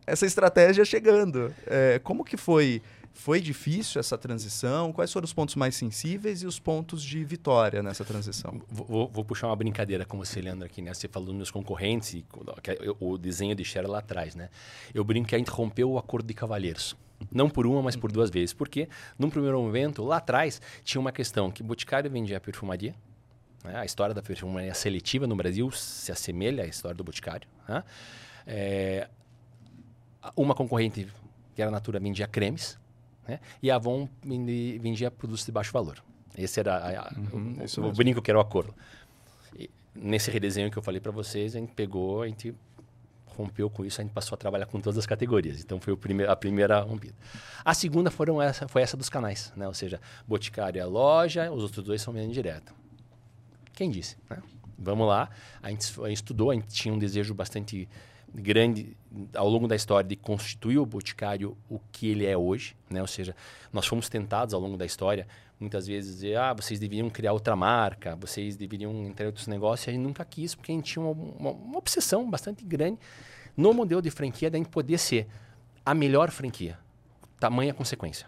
essa 0.05 0.27
estratégia 0.27 0.86
chegando. 0.86 1.51
É, 1.65 2.00
como 2.03 2.24
que 2.24 2.38
foi 2.38 2.79
foi 3.13 3.41
difícil 3.41 4.00
essa 4.00 4.18
transição? 4.18 4.91
Quais 4.91 5.12
foram 5.12 5.25
os 5.25 5.34
pontos 5.34 5.56
mais 5.56 5.75
sensíveis 5.75 6.41
e 6.41 6.48
os 6.48 6.60
pontos 6.60 7.03
de 7.03 7.24
vitória 7.24 7.84
nessa 7.84 8.06
transição? 8.06 8.62
Vou, 8.70 9.08
vou 9.08 9.25
puxar 9.25 9.48
uma 9.48 9.56
brincadeira 9.56 10.06
com 10.06 10.18
você, 10.18 10.41
Leandro, 10.41 10.65
aqui, 10.65 10.82
né? 10.82 10.94
Você 10.94 11.08
falou 11.08 11.27
dos 11.27 11.36
meus 11.36 11.51
concorrentes, 11.51 12.13
e, 12.13 12.25
o 13.00 13.18
desenho 13.18 13.53
de 13.53 13.65
share 13.65 13.88
lá 13.88 14.00
atrás, 14.00 14.36
né? 14.36 14.50
Eu 14.94 15.03
brinco 15.03 15.27
que 15.27 15.36
a 15.36 15.38
gente 15.38 15.51
rompeu 15.51 15.91
o 15.91 15.98
acordo 15.98 16.25
de 16.25 16.34
cavalheiros. 16.34 16.96
Não 17.32 17.50
por 17.50 17.68
uma, 17.68 17.82
mas 17.82 17.96
por 17.96 18.12
duas 18.12 18.30
vezes. 18.30 18.53
Porque, 18.53 18.88
num 19.20 19.30
primeiro 19.30 19.62
momento, 19.62 20.03
lá 20.03 20.18
atrás, 20.18 20.62
tinha 20.84 21.00
uma 21.00 21.12
questão 21.12 21.51
que 21.51 21.62
Boticário 21.62 22.10
vendia 22.10 22.39
perfumaria, 22.39 22.96
né? 23.63 23.75
a 23.77 23.86
história 23.86 24.15
da 24.15 24.22
perfumaria 24.22 24.74
seletiva 24.74 25.27
no 25.27 25.36
Brasil 25.36 25.70
se 25.72 26.12
assemelha 26.12 26.63
à 26.63 26.68
história 26.68 26.96
do 26.96 27.03
Boticário. 27.03 27.48
Né? 27.68 27.84
É, 28.48 29.10
uma 30.36 30.56
concorrente, 30.56 31.08
que 31.56 31.62
era 31.62 31.70
a 31.70 31.72
Natura, 31.72 32.00
vendia 32.00 32.27
cremes, 32.27 32.80
né? 33.28 33.40
E 33.62 33.70
a 33.70 33.75
Avon 33.75 34.08
vendia 34.24 35.10
produtos 35.12 35.46
de 35.46 35.51
baixo 35.51 35.72
valor. 35.72 36.04
Esse 36.38 36.60
era 36.60 36.75
a, 36.75 37.08
a, 37.08 37.13
uhum, 37.34 37.58
o, 37.78 37.86
o 37.88 37.92
brinco 37.92 38.22
que 38.22 38.32
era 38.32 38.38
o 38.38 38.42
acordo. 38.42 38.74
E 39.58 39.70
nesse 39.94 40.32
redesenho 40.32 40.72
que 40.72 40.78
eu 40.78 40.84
falei 40.84 41.01
para 41.01 41.12
vocês, 41.12 41.56
a 41.56 41.60
gente 41.60 41.74
pegou, 41.74 42.22
a 42.22 42.28
gente 42.28 42.56
rompeu 43.25 43.70
com 43.70 43.86
isso, 43.86 44.00
a 44.01 44.04
gente 44.04 44.13
passou 44.13 44.36
a 44.36 44.38
trabalhar 44.38 44.66
com 44.66 44.80
todas 44.80 44.98
as 44.98 45.06
categorias. 45.06 45.62
Então 45.62 45.80
foi 45.80 45.96
prime 45.96 46.24
a 46.25 46.36
primeira 46.36 46.80
rompida. 46.82 47.16
A 47.63 47.74
segunda 47.74 48.12
foram 48.12 48.42
essa, 48.42 48.68
foi 48.68 48.82
essa 48.82 48.96
dos 48.96 49.10
canais, 49.10 49.51
né? 49.56 49.68
Ou 49.68 49.74
seja, 49.74 50.00
Boticário 50.28 50.80
é 50.80 50.84
a 50.84 50.88
loja, 50.88 51.51
os 51.51 51.63
outros 51.63 51.84
dois 51.84 52.01
são 52.01 52.13
venda 52.13 52.32
direta. 52.34 52.74
Quem 53.74 53.90
disse? 53.90 54.18
Né? 54.30 54.38
Vamos 54.78 55.08
lá. 55.08 55.30
A 55.62 55.70
gente, 55.70 56.00
a 56.01 56.08
gente 56.08 56.18
estudou, 56.18 56.51
a 56.51 56.56
gente 56.56 56.68
tinha 56.68 56.94
um 56.94 57.00
desejo 57.00 57.34
bastante 57.34 57.88
grande 58.34 58.96
ao 59.36 59.50
longo 59.50 59.68
da 59.68 59.76
história 59.76 60.08
de 60.08 60.16
constituir 60.16 60.78
o 60.78 60.86
Boticário 60.86 61.58
o 61.70 61.80
que 61.92 62.08
ele 62.08 62.26
é 62.26 62.38
hoje, 62.38 62.76
né? 62.90 63.02
Ou 63.02 63.08
seja, 63.08 63.36
nós 63.72 63.86
fomos 63.86 64.08
tentados 64.08 64.54
ao 64.54 64.60
longo 64.60 64.78
da 64.78 64.86
história 64.86 65.28
muitas 65.60 65.86
vezes 65.86 66.16
dizer, 66.16 66.38
ah, 66.38 66.54
vocês 66.54 66.80
deveriam 66.80 67.10
criar 67.10 67.34
outra 67.34 67.56
marca, 67.56 68.16
vocês 68.16 68.56
deveriam 68.56 69.06
entrar 69.06 69.26
em 69.26 69.28
outros 69.28 69.46
negócios, 69.46 69.86
e 69.86 69.90
a 69.92 69.94
gente 69.94 70.02
nunca 70.02 70.26
quis, 70.26 70.56
porque 70.56 70.72
a 70.72 70.76
gente 70.76 70.94
tinha 70.94 71.06
uma, 71.06 71.12
uma, 71.12 71.52
uma 71.52 71.78
obsessão 71.78 72.28
bastante 72.28 72.66
grande 72.66 72.98
no 73.56 73.72
modelo 73.74 74.02
de 74.02 74.10
franquia 74.10 74.50
da 74.50 74.58
gente 74.58 74.70
poder 74.70 74.98
ser 74.98 75.28
a 75.86 75.94
melhor 75.94 76.32
franquia, 76.32 76.80
tamanha 77.40 77.74
consequência. 77.74 78.28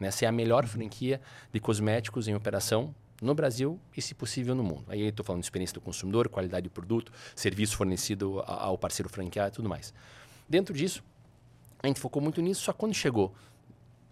Né? 0.00 0.10
Ser 0.10 0.26
a 0.26 0.32
melhor 0.32 0.66
franquia 0.66 1.20
de 1.52 1.60
cosméticos 1.60 2.26
em 2.26 2.34
operação 2.34 2.92
no 3.20 3.34
Brasil 3.34 3.78
e, 3.96 4.02
se 4.02 4.14
possível, 4.14 4.54
no 4.54 4.62
mundo. 4.62 4.84
Aí 4.88 5.02
estou 5.02 5.24
falando 5.24 5.40
de 5.40 5.46
experiência 5.46 5.74
do 5.74 5.80
consumidor, 5.80 6.28
qualidade 6.28 6.64
do 6.64 6.70
produto, 6.70 7.12
serviço 7.34 7.76
fornecido 7.76 8.42
ao 8.46 8.76
parceiro 8.76 9.08
franqueado 9.08 9.54
e 9.54 9.56
tudo 9.56 9.68
mais. 9.68 9.94
Dentro 10.48 10.74
disso, 10.74 11.02
a 11.82 11.86
gente 11.86 12.00
focou 12.00 12.20
muito 12.20 12.40
nisso, 12.40 12.62
só 12.62 12.72
quando 12.72 12.94
chegou 12.94 13.34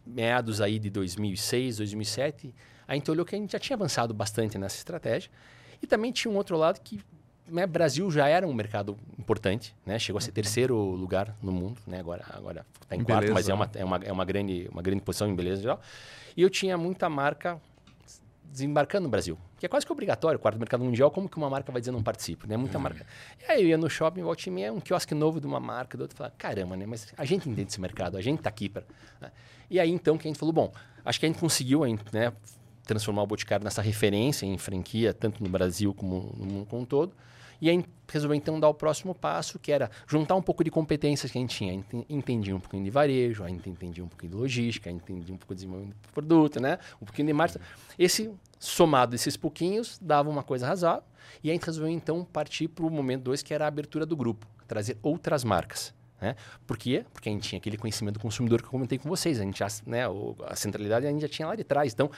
meados 0.07 0.61
aí 0.61 0.79
de 0.79 0.91
2006, 0.91 1.79
2007, 1.79 2.55
a 2.87 2.95
gente 2.95 3.11
olhou 3.11 3.25
que 3.25 3.35
a 3.35 3.39
gente 3.39 3.53
já 3.53 3.59
tinha 3.59 3.77
avançado 3.77 4.13
bastante 4.13 4.59
nessa 4.59 4.77
estratégia 4.77 5.31
e 5.81 5.87
também 5.87 6.13
tinha 6.13 6.33
um 6.33 6.37
outro 6.37 6.57
lado 6.57 6.81
que 6.81 7.01
né, 7.47 7.67
Brasil 7.67 8.11
já 8.11 8.29
era 8.29 8.47
um 8.47 8.53
mercado 8.53 8.97
importante, 9.19 9.75
né? 9.85 9.99
Chegou 9.99 10.19
a 10.19 10.21
ser 10.21 10.31
uhum. 10.31 10.35
terceiro 10.35 10.77
lugar 10.77 11.37
no 11.43 11.53
mundo, 11.53 11.81
né? 11.87 11.99
Agora 11.99 12.25
agora 12.31 12.67
está 12.81 12.97
em, 12.97 13.03
quarto, 13.03 13.33
mas 13.33 13.49
é 13.49 13.55
uma, 13.55 13.71
é 13.75 13.85
uma, 13.85 13.97
é 13.97 14.13
uma 14.13 14.25
grande 14.25 14.69
uma 14.71 14.81
grande 14.81 15.03
posição 15.03 15.29
em 15.29 15.35
beleza 15.35 15.63
geral. 15.63 15.81
E 16.37 16.43
eu 16.43 16.49
tinha 16.49 16.79
muita 16.79 17.09
marca 17.09 17.61
desembarcando 18.53 19.05
no 19.05 19.09
Brasil. 19.09 19.39
Que 19.59 19.65
é 19.65 19.69
quase 19.69 19.87
que 19.87 19.91
obrigatório, 19.91 20.39
quarto 20.39 20.59
mercado 20.59 20.85
mundial, 20.85 21.11
como 21.11 21.29
que 21.29 21.37
uma 21.39 21.49
marca 21.49 21.73
vai 21.73 21.81
dizer 21.81 21.91
não 21.91 22.03
participo, 22.03 22.47
né? 22.47 22.57
Muita 22.57 22.77
uhum. 22.77 22.85
marca. 22.85 23.07
E 23.41 23.51
aí 23.51 23.63
eu 23.63 23.69
ia 23.69 23.79
no 23.79 23.89
shopping, 23.89 24.23
volta 24.23 24.47
e 24.47 24.53
meia, 24.53 24.73
um 24.73 24.79
quiosque 24.79 25.15
novo 25.15 25.41
de 25.41 25.47
uma 25.47 25.59
marca, 25.59 25.97
do 25.97 26.03
outro, 26.03 26.17
falava, 26.17 26.35
caramba, 26.37 26.77
né? 26.77 26.85
Mas 26.87 27.13
a 27.17 27.25
gente 27.25 27.49
entende 27.49 27.71
esse 27.71 27.81
mercado, 27.81 28.17
a 28.17 28.21
gente 28.21 28.39
está 28.39 28.51
aqui 28.51 28.69
para... 28.69 28.85
Né? 29.21 29.33
E 29.71 29.81
aí 29.81 29.91
então 29.91 30.19
que 30.19 30.29
a 30.29 30.31
gente 30.31 30.39
falou, 30.39 30.53
bom, 30.53 30.73
acho 31.05 31.19
que 31.19 31.25
a 31.25 31.29
gente 31.29 31.39
conseguiu 31.39 31.81
né, 32.13 32.33
transformar 32.85 33.23
o 33.23 33.27
Boticário 33.27 33.65
nessa 33.65 33.81
referência 33.81 34.45
em 34.45 34.59
franquia, 34.59 35.15
tanto 35.15 35.43
no 35.43 35.49
Brasil 35.49 35.95
como 35.95 36.35
no 36.37 36.45
mundo 36.45 36.67
como 36.67 36.83
um 36.83 36.85
todo. 36.85 37.15
E 37.63 37.71
aí 37.71 37.85
resolveu 38.09 38.35
então 38.35 38.59
dar 38.59 38.69
o 38.69 38.75
próximo 38.75 39.15
passo, 39.15 39.57
que 39.57 39.71
era 39.71 39.89
juntar 40.09 40.35
um 40.35 40.43
pouco 40.43 40.65
de 40.65 40.71
competências 40.71 41.31
que 41.31 41.39
a 41.39 41.41
gente 41.41 41.57
tinha. 41.57 41.85
Entendia 42.11 42.57
um 42.57 42.59
pouquinho 42.59 42.83
de 42.83 42.91
varejo, 42.91 43.45
a 43.45 43.49
gente 43.49 43.71
entendia 43.71 44.05
um 44.05 44.09
pouquinho 44.09 44.33
de 44.33 44.37
logística, 44.37 44.91
a 44.91 44.93
gente 44.93 45.03
entendia 45.05 45.33
um 45.33 45.39
pouco 45.39 45.55
de 45.55 45.61
desenvolvimento 45.61 45.95
de 45.95 46.09
produto, 46.13 46.59
né? 46.59 46.81
um 47.01 47.07
pouquinho 47.07 47.29
de 47.29 47.33
marketing. 47.33 47.65
Esse, 47.97 48.35
somado 48.59 49.15
esses 49.15 49.37
pouquinhos, 49.37 49.97
dava 50.03 50.29
uma 50.29 50.43
coisa 50.43 50.67
razoável. 50.67 51.05
E 51.43 51.51
a 51.51 51.53
gente 51.53 51.65
resolveu 51.65 51.93
então 51.93 52.25
partir 52.25 52.67
para 52.67 52.85
o 52.85 52.91
momento 52.91 53.23
2, 53.23 53.45
que 53.45 53.55
era 53.55 53.65
a 53.65 53.69
abertura 53.69 54.05
do 54.05 54.17
grupo, 54.17 54.45
trazer 54.67 54.99
outras 55.01 55.45
marcas. 55.45 55.95
Né? 56.23 56.37
Por 56.65 56.79
quê? 56.79 57.05
Porque 57.13 57.29
a 57.29 57.33
gente 57.33 57.49
tinha 57.49 57.59
aquele 57.59 57.77
conhecimento 57.77 58.15
do 58.15 58.21
consumidor 58.21 58.61
que 58.61 58.67
eu 58.67 58.71
comentei 58.71 58.97
com 58.97 59.09
vocês. 59.09 59.41
A 59.41 59.43
gente 59.43 59.59
já, 59.59 59.67
né, 59.85 60.03
a 60.47 60.55
centralidade 60.55 61.05
a 61.05 61.11
gente 61.11 61.21
já 61.21 61.29
tinha 61.29 61.49
lá 61.49 61.57
de 61.57 61.65
trás. 61.65 61.93
Então, 61.93 62.09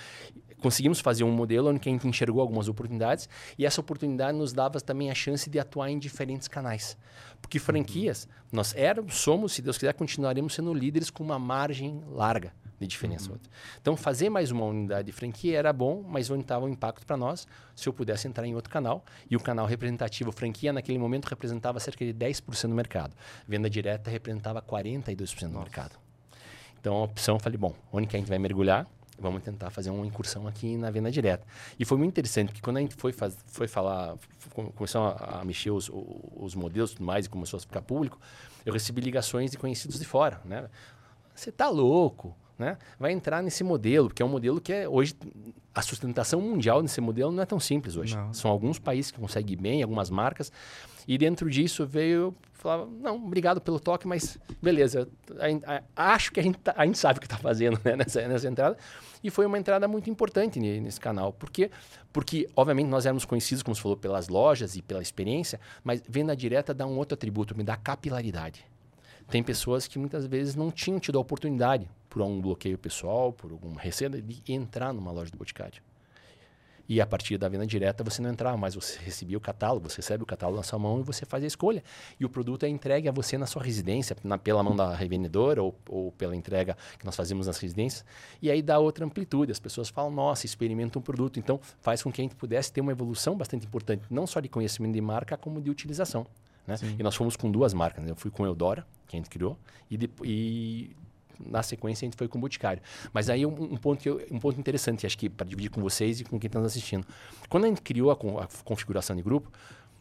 conseguimos 0.60 1.00
fazer 1.00 1.24
um 1.24 1.30
modelo 1.30 1.70
onde 1.70 1.80
a 1.88 1.90
gente 1.90 2.06
enxergou 2.06 2.42
algumas 2.42 2.68
oportunidades 2.68 3.30
e 3.58 3.64
essa 3.64 3.80
oportunidade 3.80 4.36
nos 4.36 4.52
dava 4.52 4.78
também 4.78 5.10
a 5.10 5.14
chance 5.14 5.48
de 5.48 5.58
atuar 5.58 5.88
em 5.88 5.98
diferentes 5.98 6.46
canais. 6.48 6.98
Porque 7.40 7.58
franquias, 7.58 8.28
nós 8.52 8.74
éramos, 8.76 9.14
somos, 9.14 9.52
se 9.52 9.62
Deus 9.62 9.78
quiser, 9.78 9.94
continuaremos 9.94 10.54
sendo 10.54 10.74
líderes 10.74 11.08
com 11.08 11.24
uma 11.24 11.38
margem 11.38 12.02
larga 12.10 12.52
de 12.78 12.86
diferença. 12.86 13.30
Uhum. 13.30 13.38
Então, 13.80 13.96
fazer 13.96 14.28
mais 14.28 14.50
uma 14.50 14.64
unidade 14.64 15.06
de 15.06 15.12
franquia 15.12 15.58
era 15.58 15.72
bom, 15.72 16.04
mas 16.06 16.30
onde 16.30 16.42
estava 16.42 16.64
o 16.64 16.68
impacto 16.68 17.06
para 17.06 17.16
nós 17.16 17.46
se 17.74 17.88
eu 17.88 17.92
pudesse 17.92 18.26
entrar 18.28 18.46
em 18.46 18.54
outro 18.54 18.70
canal. 18.70 19.04
E 19.30 19.36
o 19.36 19.40
canal 19.40 19.66
representativo 19.66 20.32
franquia, 20.32 20.72
naquele 20.72 20.98
momento, 20.98 21.26
representava 21.26 21.78
cerca 21.80 22.04
de 22.04 22.12
10% 22.12 22.68
do 22.68 22.74
mercado. 22.74 23.14
Venda 23.46 23.70
direta 23.70 24.10
representava 24.10 24.60
42% 24.60 25.40
do 25.40 25.48
Nossa. 25.48 25.58
mercado. 25.60 25.98
Então, 26.80 26.96
a 26.96 27.04
opção, 27.04 27.36
eu 27.36 27.40
falei, 27.40 27.56
bom, 27.56 27.74
onde 27.92 28.06
que 28.06 28.16
a 28.16 28.18
gente 28.18 28.28
vai 28.28 28.38
mergulhar? 28.38 28.86
Vamos 29.18 29.42
tentar 29.42 29.70
fazer 29.70 29.90
uma 29.90 30.04
incursão 30.04 30.46
aqui 30.46 30.76
na 30.76 30.90
venda 30.90 31.10
direta. 31.10 31.46
E 31.78 31.84
foi 31.84 31.96
muito 31.96 32.10
interessante, 32.10 32.48
porque 32.48 32.60
quando 32.60 32.78
a 32.78 32.80
gente 32.80 32.94
foi, 32.96 33.12
faz, 33.12 33.36
foi 33.46 33.68
falar, 33.68 34.16
começou 34.74 35.02
a, 35.02 35.40
a 35.40 35.44
mexer 35.44 35.70
os, 35.70 35.90
os 36.36 36.54
modelos 36.54 36.90
e 36.90 36.96
tudo 36.96 37.06
mais, 37.06 37.26
e 37.26 37.28
começou 37.28 37.56
a 37.58 37.60
ficar 37.60 37.80
público, 37.80 38.18
eu 38.66 38.72
recebi 38.72 39.00
ligações 39.00 39.52
de 39.52 39.56
conhecidos 39.56 39.98
de 39.98 40.04
fora, 40.04 40.40
né? 40.44 40.68
Você 41.34 41.52
tá 41.52 41.68
louco? 41.68 42.36
Né, 42.58 42.78
vai 42.98 43.12
entrar 43.12 43.42
nesse 43.42 43.64
modelo, 43.64 44.08
que 44.08 44.22
é 44.22 44.26
um 44.26 44.28
modelo 44.28 44.60
que 44.60 44.72
é 44.72 44.88
hoje 44.88 45.14
a 45.74 45.82
sustentação 45.82 46.40
mundial 46.40 46.82
nesse 46.82 47.00
modelo 47.00 47.32
não 47.32 47.42
é 47.42 47.46
tão 47.46 47.58
simples 47.58 47.96
hoje. 47.96 48.16
Não. 48.16 48.32
São 48.32 48.50
alguns 48.50 48.78
países 48.78 49.10
que 49.10 49.18
conseguem 49.18 49.56
bem, 49.56 49.82
algumas 49.82 50.08
marcas, 50.08 50.52
e 51.06 51.18
dentro 51.18 51.50
disso 51.50 51.86
veio 51.86 52.34
falava, 52.64 52.88
não, 52.90 53.16
obrigado 53.16 53.60
pelo 53.60 53.78
toque, 53.78 54.08
mas 54.08 54.38
beleza, 54.62 55.06
a, 55.38 55.82
a, 55.94 56.14
acho 56.14 56.32
que 56.32 56.40
a 56.40 56.42
gente, 56.42 56.58
tá, 56.58 56.72
a 56.74 56.86
gente 56.86 56.96
sabe 56.96 57.18
o 57.18 57.20
que 57.20 57.26
está 57.26 57.36
fazendo 57.36 57.78
né, 57.84 57.94
nessa, 57.94 58.26
nessa 58.26 58.48
entrada. 58.48 58.78
E 59.22 59.30
foi 59.30 59.44
uma 59.44 59.58
entrada 59.58 59.86
muito 59.86 60.08
importante 60.08 60.58
nesse 60.58 61.00
canal. 61.00 61.32
Por 61.32 61.50
quê? 61.50 61.70
Porque, 62.12 62.48
obviamente, 62.56 62.88
nós 62.88 63.04
éramos 63.04 63.24
conhecidos, 63.24 63.62
como 63.62 63.74
você 63.74 63.82
falou, 63.82 63.96
pelas 63.96 64.28
lojas 64.28 64.76
e 64.76 64.82
pela 64.82 65.02
experiência, 65.02 65.60
mas 65.82 66.02
venda 66.08 66.34
direta 66.34 66.72
dá 66.72 66.86
um 66.86 66.96
outro 66.96 67.14
atributo, 67.14 67.56
me 67.56 67.64
dá 67.64 67.76
capilaridade. 67.76 68.64
Tem 69.28 69.42
pessoas 69.42 69.86
que 69.86 69.98
muitas 69.98 70.26
vezes 70.26 70.54
não 70.54 70.70
tinham 70.70 71.00
tido 71.00 71.18
a 71.18 71.20
oportunidade, 71.20 71.88
por 72.08 72.22
um 72.22 72.40
bloqueio 72.40 72.78
pessoal, 72.78 73.32
por 73.32 73.50
alguma 73.50 73.80
receita, 73.80 74.22
de 74.22 74.52
entrar 74.52 74.92
numa 74.92 75.10
loja 75.10 75.32
do 75.32 75.38
Boticário. 75.38 75.82
E 76.88 77.00
a 77.00 77.06
partir 77.06 77.38
da 77.38 77.48
venda 77.48 77.66
direta 77.66 78.04
você 78.04 78.20
não 78.20 78.30
entrava 78.30 78.56
mais, 78.56 78.74
você 78.74 78.98
recebia 78.98 79.38
o 79.38 79.40
catálogo, 79.40 79.88
você 79.88 79.96
recebe 79.96 80.22
o 80.22 80.26
catálogo 80.26 80.58
na 80.58 80.62
sua 80.62 80.78
mão 80.78 81.00
e 81.00 81.02
você 81.02 81.24
faz 81.24 81.42
a 81.42 81.46
escolha. 81.46 81.82
E 82.20 82.24
o 82.24 82.28
produto 82.28 82.64
é 82.64 82.68
entregue 82.68 83.08
a 83.08 83.12
você 83.12 83.38
na 83.38 83.46
sua 83.46 83.62
residência, 83.62 84.14
na, 84.22 84.36
pela 84.36 84.62
mão 84.62 84.76
da 84.76 84.94
revendedora 84.94 85.62
ou, 85.62 85.74
ou 85.88 86.12
pela 86.12 86.36
entrega 86.36 86.76
que 86.98 87.04
nós 87.04 87.16
fazemos 87.16 87.46
nas 87.46 87.58
residências. 87.58 88.04
E 88.40 88.50
aí 88.50 88.60
dá 88.60 88.78
outra 88.78 89.04
amplitude. 89.04 89.50
As 89.50 89.58
pessoas 89.58 89.88
falam, 89.88 90.10
nossa, 90.10 90.44
experimenta 90.44 90.98
um 90.98 91.02
produto. 91.02 91.38
Então 91.38 91.58
faz 91.80 92.02
com 92.02 92.12
que 92.12 92.20
a 92.20 92.24
gente 92.24 92.36
pudesse 92.36 92.70
ter 92.70 92.82
uma 92.82 92.92
evolução 92.92 93.34
bastante 93.34 93.66
importante, 93.66 94.04
não 94.10 94.26
só 94.26 94.38
de 94.38 94.48
conhecimento 94.48 94.92
de 94.92 95.00
marca, 95.00 95.38
como 95.38 95.62
de 95.62 95.70
utilização. 95.70 96.26
Né? 96.66 96.76
E 96.98 97.02
nós 97.02 97.14
fomos 97.14 97.36
com 97.36 97.50
duas 97.50 97.74
marcas. 97.74 98.04
Né? 98.04 98.10
Eu 98.10 98.16
fui 98.16 98.30
com 98.30 98.44
a 98.44 98.46
Eudora, 98.46 98.86
que 99.06 99.16
a 99.16 99.18
gente 99.18 99.30
criou, 99.30 99.58
e, 99.90 99.96
de, 99.96 100.10
e 100.22 100.96
na 101.38 101.62
sequência 101.62 102.04
a 102.04 102.06
gente 102.06 102.16
foi 102.16 102.28
com 102.28 102.38
o 102.38 102.40
Boticário. 102.40 102.82
Mas 103.12 103.28
aí 103.28 103.44
um, 103.44 103.50
um 103.50 103.76
ponto, 103.76 104.00
que 104.00 104.08
eu, 104.08 104.24
um 104.30 104.38
ponto 104.38 104.58
interessante, 104.58 105.06
acho 105.06 105.18
que 105.18 105.28
para 105.28 105.46
dividir 105.46 105.70
com 105.70 105.80
vocês 105.80 106.20
e 106.20 106.24
com 106.24 106.38
quem 106.38 106.48
está 106.48 106.58
nos 106.58 106.72
assistindo. 106.72 107.06
Quando 107.48 107.64
a 107.64 107.68
gente 107.68 107.82
criou 107.82 108.10
a, 108.10 108.14
a 108.14 108.48
configuração 108.64 109.14
de 109.14 109.22
grupo, 109.22 109.50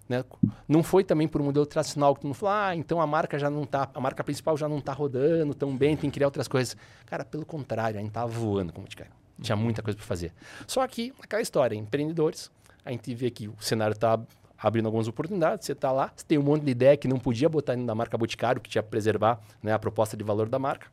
né, 0.08 0.24
não 0.68 0.84
foi 0.84 1.04
também 1.04 1.28
por 1.28 1.42
um 1.42 1.46
modelo 1.46 1.66
tradicional 1.66 2.14
que 2.14 2.22
tu 2.22 2.28
não 2.28 2.34
falou, 2.34 2.56
ah, 2.56 2.76
então 2.76 3.00
a 3.00 3.08
marca 3.08 3.40
já 3.40 3.50
não 3.50 3.66
tá, 3.66 3.90
a 3.94 4.02
marca 4.02 4.24
principal 4.24 4.58
já 4.58 4.68
não 4.68 4.80
está 4.80 4.94
rodando 4.94 5.54
tão 5.54 5.76
bem, 5.76 5.96
tem 5.96 6.10
que 6.10 6.16
criar 6.16 6.28
outras 6.28 6.48
coisas. 6.48 6.76
Cara, 7.06 7.24
pelo 7.24 7.46
contrário, 7.46 7.98
a 7.98 8.02
gente 8.02 8.10
estava 8.10 8.28
voando 8.28 8.74
com 8.74 8.82
o 8.82 8.84
Boticário. 8.84 9.14
Tinha 9.42 9.56
muita 9.56 9.82
coisa 9.82 9.98
para 9.98 10.06
fazer. 10.06 10.32
Só 10.68 10.86
que, 10.88 11.14
aquela 11.22 11.42
história, 11.42 11.76
empreendedores, 11.76 12.52
a 12.86 12.92
gente 12.92 13.14
vê 13.16 13.32
que 13.32 13.48
o 13.48 13.56
cenário 13.60 13.94
está 13.94 14.20
abrindo 14.64 14.88
algumas 14.88 15.08
oportunidades, 15.08 15.66
você 15.66 15.74
está 15.74 15.92
lá, 15.92 16.12
você 16.16 16.26
tem 16.26 16.40
um 16.40 16.44
monte 16.44 16.64
de 16.64 16.72
ideia 16.72 16.98
que 16.98 17.08
não 17.08 17.20
podia 17.20 17.48
botar 17.48 17.76
na 17.76 17.94
marca 17.94 18.18
Boticário, 18.18 18.60
que 18.60 18.70
tinha 18.70 18.82
que 18.82 18.90
preservar 18.90 19.40
né, 19.62 19.74
a 19.74 19.78
proposta 19.78 20.18
de 20.18 20.24
valor 20.24 20.50
da 20.50 20.58
marca 20.58 20.88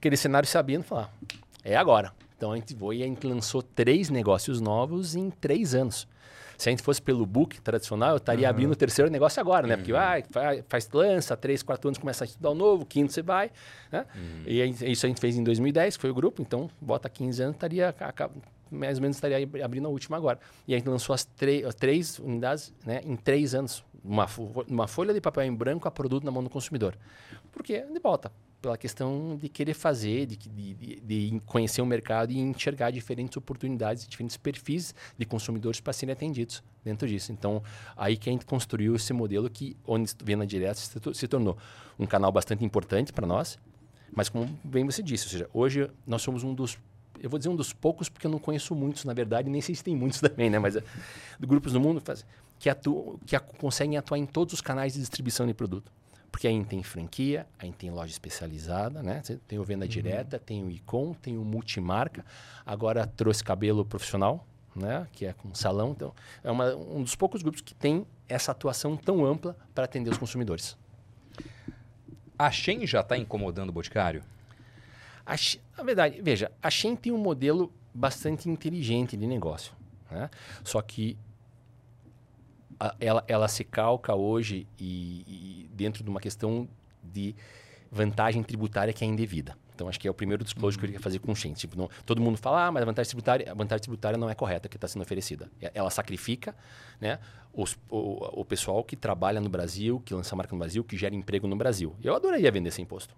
aquele 0.00 0.16
cenário 0.16 0.48
se 0.48 0.56
abrindo 0.56 0.80
e 0.80 0.84
falar, 0.84 1.12
é 1.62 1.76
agora. 1.76 2.12
Então 2.36 2.52
a 2.52 2.56
gente 2.56 2.74
foi 2.74 2.96
e 2.96 3.02
a 3.02 3.06
gente 3.06 3.26
lançou 3.26 3.62
três 3.62 4.08
negócios 4.08 4.60
novos 4.62 5.14
em 5.14 5.28
três 5.30 5.74
anos. 5.74 6.08
Se 6.56 6.68
a 6.68 6.72
gente 6.72 6.82
fosse 6.82 7.00
pelo 7.00 7.24
book 7.24 7.60
tradicional, 7.60 8.10
eu 8.10 8.16
estaria 8.16 8.46
uhum. 8.46 8.50
abrindo 8.50 8.72
o 8.72 8.76
terceiro 8.76 9.10
negócio 9.10 9.40
agora, 9.40 9.66
né? 9.66 9.74
Uhum. 9.74 9.80
Porque 9.80 9.92
ah, 9.92 10.22
faz, 10.30 10.64
faz, 10.68 10.90
lança, 10.92 11.36
três, 11.36 11.62
quatro 11.62 11.88
anos 11.88 11.98
começa 11.98 12.24
a 12.24 12.26
estudar 12.26 12.50
o 12.50 12.54
novo, 12.54 12.84
quinto 12.84 13.12
você 13.12 13.22
vai. 13.22 13.50
Né? 13.92 14.06
Uhum. 14.14 14.42
E 14.46 14.90
isso 14.92 15.06
a 15.06 15.08
gente 15.08 15.20
fez 15.20 15.36
em 15.36 15.44
2010, 15.44 15.96
que 15.96 16.00
foi 16.00 16.10
o 16.10 16.14
grupo, 16.14 16.42
então 16.42 16.68
bota 16.80 17.08
15 17.08 17.42
anos, 17.42 17.56
estaria 17.56 17.94
mais 18.70 18.98
ou 18.98 19.02
menos 19.02 19.16
estaria 19.16 19.48
abrindo 19.64 19.86
a 19.86 19.90
última 19.90 20.16
agora. 20.16 20.38
E 20.66 20.74
a 20.74 20.78
gente 20.78 20.88
lançou 20.88 21.14
as, 21.14 21.24
três 21.78 22.18
unidades 22.18 22.72
né, 22.84 23.00
em 23.04 23.16
três 23.16 23.54
anos. 23.54 23.84
Uma, 24.02 24.26
uma 24.66 24.88
folha 24.88 25.12
de 25.12 25.20
papel 25.20 25.44
em 25.44 25.54
branco 25.54 25.86
a 25.86 25.90
produto 25.90 26.24
na 26.24 26.30
mão 26.30 26.42
do 26.42 26.48
consumidor. 26.48 26.96
Porque, 27.52 27.82
de 27.82 27.98
volta, 27.98 28.32
pela 28.60 28.76
questão 28.76 29.36
de 29.40 29.48
querer 29.48 29.74
fazer, 29.74 30.26
de, 30.26 30.36
de, 30.36 31.00
de, 31.00 31.40
conhecer 31.46 31.80
o 31.80 31.86
mercado 31.86 32.30
e 32.30 32.38
enxergar 32.38 32.90
diferentes 32.90 33.36
oportunidades, 33.36 34.06
diferentes 34.06 34.36
perfis 34.36 34.94
de 35.16 35.24
consumidores 35.24 35.80
para 35.80 35.92
serem 35.92 36.12
atendidos 36.12 36.62
dentro 36.84 37.08
disso. 37.08 37.32
Então, 37.32 37.62
aí 37.96 38.16
que 38.16 38.28
a 38.28 38.32
gente 38.32 38.44
construiu 38.44 38.94
esse 38.96 39.12
modelo 39.12 39.48
que, 39.48 39.76
onde 39.86 40.12
venda 40.22 40.46
direta 40.46 40.80
se 41.14 41.28
tornou 41.28 41.56
um 41.98 42.06
canal 42.06 42.30
bastante 42.30 42.64
importante 42.64 43.12
para 43.12 43.26
nós, 43.26 43.58
mas 44.12 44.28
como 44.28 44.46
bem 44.64 44.84
você 44.84 45.02
disse, 45.02 45.24
ou 45.24 45.30
seja, 45.30 45.50
hoje 45.52 45.90
nós 46.06 46.22
somos 46.22 46.42
um 46.42 46.52
dos 46.52 46.78
eu 47.20 47.28
vou 47.28 47.38
dizer 47.38 47.50
um 47.50 47.56
dos 47.56 47.72
poucos, 47.72 48.08
porque 48.08 48.26
eu 48.26 48.30
não 48.30 48.38
conheço 48.38 48.74
muitos, 48.74 49.04
na 49.04 49.12
verdade, 49.12 49.50
nem 49.50 49.60
sei 49.60 49.74
se 49.74 49.84
tem 49.84 49.94
muitos 49.94 50.20
também, 50.22 50.48
né? 50.48 50.58
Mas 50.58 50.76
é, 50.76 50.82
grupos 51.38 51.72
no 51.72 51.80
mundo 51.80 52.00
faz, 52.00 52.24
que, 52.58 52.68
atuam, 52.68 53.18
que 53.26 53.38
conseguem 53.58 53.96
atuar 53.96 54.18
em 54.18 54.26
todos 54.26 54.54
os 54.54 54.60
canais 54.60 54.94
de 54.94 55.00
distribuição 55.00 55.46
de 55.46 55.54
produto. 55.54 55.92
Porque 56.30 56.46
aí 56.46 56.64
tem 56.64 56.82
franquia, 56.82 57.46
aí 57.58 57.72
tem 57.72 57.90
loja 57.90 58.12
especializada, 58.12 59.02
né? 59.02 59.20
tem 59.48 59.58
o 59.58 59.64
venda 59.64 59.84
uhum. 59.84 59.90
direta, 59.90 60.38
tem 60.38 60.64
o 60.64 60.70
Icon, 60.70 61.12
tem 61.12 61.36
o 61.36 61.44
multimarca. 61.44 62.24
Agora 62.64 63.06
trouxe 63.06 63.42
cabelo 63.42 63.84
profissional, 63.84 64.46
né? 64.74 65.08
Que 65.12 65.26
é 65.26 65.32
com 65.32 65.52
salão. 65.54 65.90
Então, 65.90 66.14
é 66.44 66.50
uma, 66.50 66.74
um 66.76 67.02
dos 67.02 67.16
poucos 67.16 67.42
grupos 67.42 67.60
que 67.60 67.74
tem 67.74 68.06
essa 68.28 68.52
atuação 68.52 68.96
tão 68.96 69.26
ampla 69.26 69.56
para 69.74 69.84
atender 69.84 70.10
os 70.10 70.18
consumidores. 70.18 70.78
A 72.38 72.50
Shen 72.50 72.86
já 72.86 73.00
está 73.00 73.18
incomodando 73.18 73.70
o 73.70 73.72
Boticário? 73.72 74.22
A, 75.30 75.36
na 75.78 75.84
verdade, 75.84 76.20
veja, 76.20 76.50
a 76.60 76.68
Shen 76.68 76.96
tem 76.96 77.12
um 77.12 77.18
modelo 77.18 77.72
bastante 77.94 78.50
inteligente 78.50 79.16
de 79.16 79.26
negócio. 79.28 79.72
Né? 80.10 80.28
Só 80.64 80.82
que 80.82 81.16
ela, 82.98 83.22
ela 83.28 83.46
se 83.46 83.62
calca 83.62 84.12
hoje 84.12 84.66
e, 84.76 85.24
e, 85.28 85.70
dentro 85.72 86.02
de 86.02 86.10
uma 86.10 86.18
questão 86.18 86.68
de 87.00 87.36
vantagem 87.92 88.42
tributária 88.42 88.92
que 88.92 89.04
é 89.04 89.06
indevida. 89.06 89.56
Então, 89.72 89.88
acho 89.88 90.00
que 90.00 90.08
é 90.08 90.10
o 90.10 90.14
primeiro 90.14 90.42
disclosure 90.42 90.76
uhum. 90.76 90.80
que 90.80 90.84
eu 90.86 90.88
queria 90.88 91.02
fazer 91.02 91.20
com 91.20 91.30
o 91.30 91.36
Shen. 91.36 91.52
Tipo, 91.52 91.78
não, 91.78 91.88
todo 92.04 92.20
mundo 92.20 92.36
fala, 92.36 92.66
ah, 92.66 92.72
mas 92.72 92.82
a 92.82 92.86
vantagem 92.86 93.10
tributária, 93.10 93.52
a 93.52 93.54
vantagem 93.54 93.82
tributária 93.82 94.18
não 94.18 94.28
é 94.28 94.34
correta 94.34 94.68
que 94.68 94.76
está 94.76 94.88
sendo 94.88 95.02
oferecida. 95.02 95.48
Ela 95.72 95.90
sacrifica 95.90 96.56
né, 97.00 97.20
os, 97.52 97.78
o, 97.88 98.40
o 98.40 98.44
pessoal 98.44 98.82
que 98.82 98.96
trabalha 98.96 99.40
no 99.40 99.48
Brasil, 99.48 100.02
que 100.04 100.12
lança 100.12 100.34
marca 100.34 100.52
no 100.52 100.58
Brasil, 100.58 100.82
que 100.82 100.96
gera 100.96 101.14
emprego 101.14 101.46
no 101.46 101.54
Brasil. 101.54 101.94
Eu 102.02 102.16
adoraria 102.16 102.50
vender 102.50 102.68
esse 102.70 102.82
imposto. 102.82 103.14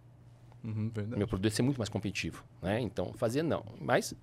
Uhum, 0.65 0.91
Meu 1.09 1.27
produto 1.27 1.45
ia 1.45 1.51
ser 1.51 1.63
muito 1.63 1.79
mais 1.79 1.89
competitivo. 1.89 2.45
Né? 2.61 2.81
Então, 2.81 3.13
fazer 3.15 3.43
não. 3.43 3.65
Mas, 3.81 4.15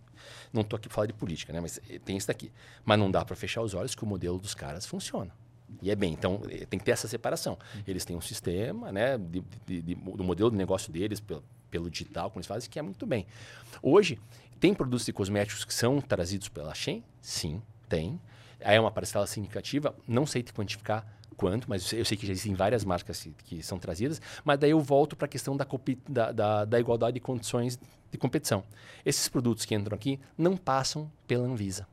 não 0.54 0.62
estou 0.62 0.78
aqui 0.78 0.88
para 0.88 0.95
falar 0.95 1.08
de 1.08 1.13
política, 1.13 1.52
né? 1.52 1.60
mas 1.60 1.80
tem 2.06 2.15
isso 2.15 2.28
daqui. 2.28 2.52
Mas 2.86 2.97
não 2.97 3.12
dá 3.12 3.25
para 3.25 3.36
fechar 3.36 3.62
os 3.62 3.73
olhos 3.73 3.93
que 3.93 4.04
o 4.04 4.08
modelo 4.08 4.39
dos 4.39 4.56
caras 4.56 4.86
funciona. 4.86 5.32
E 5.82 5.91
é 5.91 5.95
bem, 5.95 6.13
então 6.13 6.41
eh, 6.49 6.65
tem 6.65 6.80
que 6.80 6.86
ter 6.86 6.91
essa 6.91 7.08
separação. 7.08 7.58
Eles 7.88 8.04
têm 8.04 8.15
um 8.15 8.21
sistema, 8.21 8.91
né, 8.91 9.17
de, 9.17 9.43
de, 9.65 9.82
de, 9.82 9.95
do 9.95 10.23
modelo 10.23 10.49
de 10.49 10.58
negócio 10.58 10.91
deles, 10.91 11.19
pelo, 11.19 11.43
pelo 11.69 11.89
digital, 11.89 12.30
como 12.30 12.39
eles 12.39 12.47
fazem, 12.47 12.69
que 12.69 12.80
é 12.80 12.82
muito 12.82 13.06
bem. 13.06 13.28
Hoje, 13.82 14.19
tem 14.60 14.73
produtos 14.73 15.06
de 15.06 15.13
cosméticos 15.13 15.63
que 15.63 15.73
são 15.73 16.02
trazidos 16.02 16.49
pela 16.49 16.73
Shein? 16.73 17.04
Sim, 17.21 17.62
tem. 17.88 18.19
Aí 18.62 18.75
é 18.75 18.80
uma 18.80 18.91
parcela 18.91 19.25
significativa, 19.28 19.95
não 20.08 20.25
sei 20.25 20.43
te 20.43 20.52
quantificar 20.52 21.06
quanto, 21.39 21.69
mas 21.69 21.93
eu 21.93 22.04
sei 22.04 22.17
que 22.17 22.28
já 22.28 22.34
existem 22.34 22.54
várias 22.54 22.84
marcas 22.84 23.25
que, 23.45 23.63
são 23.63 23.80
trazidas, 23.80 24.21
mas 24.43 24.60
daí 24.60 24.71
eu 24.71 24.80
volto 24.82 25.15
para 25.15 25.25
a 25.25 25.30
questão 25.30 25.56
da, 25.56 25.65
da, 26.10 26.32
da, 26.34 26.65
da 26.65 26.80
igualdade 26.80 27.13
de 27.13 27.21
condições 27.21 27.80
de 28.12 28.17
competição. 28.17 28.62
Esses 29.06 29.30
produtos 29.30 29.63
que 29.63 29.73
entram 29.73 29.95
aqui 29.95 30.19
não 30.38 30.58
passam 30.58 31.10
pela 31.25 31.45
Anvisa. 31.45 31.88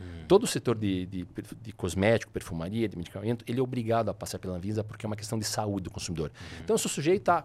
Hum. 0.00 0.24
Todo 0.26 0.42
o 0.42 0.46
setor 0.48 0.76
de, 0.76 1.06
de, 1.06 1.26
de, 1.62 1.72
cosmético, 1.72 2.32
perfumaria, 2.32 2.88
de 2.88 2.96
medicamento, 2.96 3.44
ele 3.46 3.60
é 3.60 3.62
obrigado 3.62 4.08
a 4.08 4.14
passar 4.14 4.40
pela 4.40 4.56
Anvisa 4.56 4.82
porque 4.82 5.06
é 5.06 5.08
uma 5.08 5.16
questão 5.16 5.38
de 5.38 5.44
saúde 5.44 5.84
do 5.84 5.90
consumidor. 5.90 6.30
Uhum. 6.30 6.58
Então, 6.64 6.74
eu 6.74 6.78
sou 6.78 6.90
sujeito 6.90 7.28
a 7.28 7.44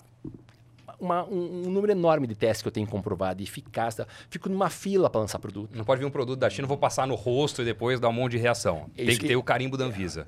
uma, 1.00 1.24
um, 1.26 1.68
um, 1.68 1.70
número 1.70 1.92
enorme 1.92 2.26
de 2.26 2.34
testes 2.34 2.64
que 2.64 2.68
eu 2.68 2.72
tenho 2.72 2.88
comprovado, 2.88 3.44
eficácia. 3.44 4.08
Fico 4.32 4.50
numa 4.50 4.70
fila 4.70 5.08
para 5.08 5.22
lançar 5.22 5.38
produto. 5.38 5.78
Não 5.78 5.86
pode 5.86 6.00
vir 6.00 6.08
um 6.08 6.12
produto 6.12 6.40
da 6.40 6.50
China, 6.50 6.68
vou 6.68 6.78
passar 6.78 7.06
no 7.06 7.14
rosto 7.14 7.62
e 7.62 7.66
depois 7.66 8.00
dar 8.00 8.10
um 8.10 8.14
monte 8.14 8.32
de 8.32 8.38
reação. 8.40 8.90
É 8.96 9.06
tem 9.06 9.08
que, 9.08 9.20
que 9.20 9.28
ter 9.28 9.36
o 9.36 9.44
carimbo 9.44 9.78
da 9.78 9.86
Anvisa. 9.86 10.26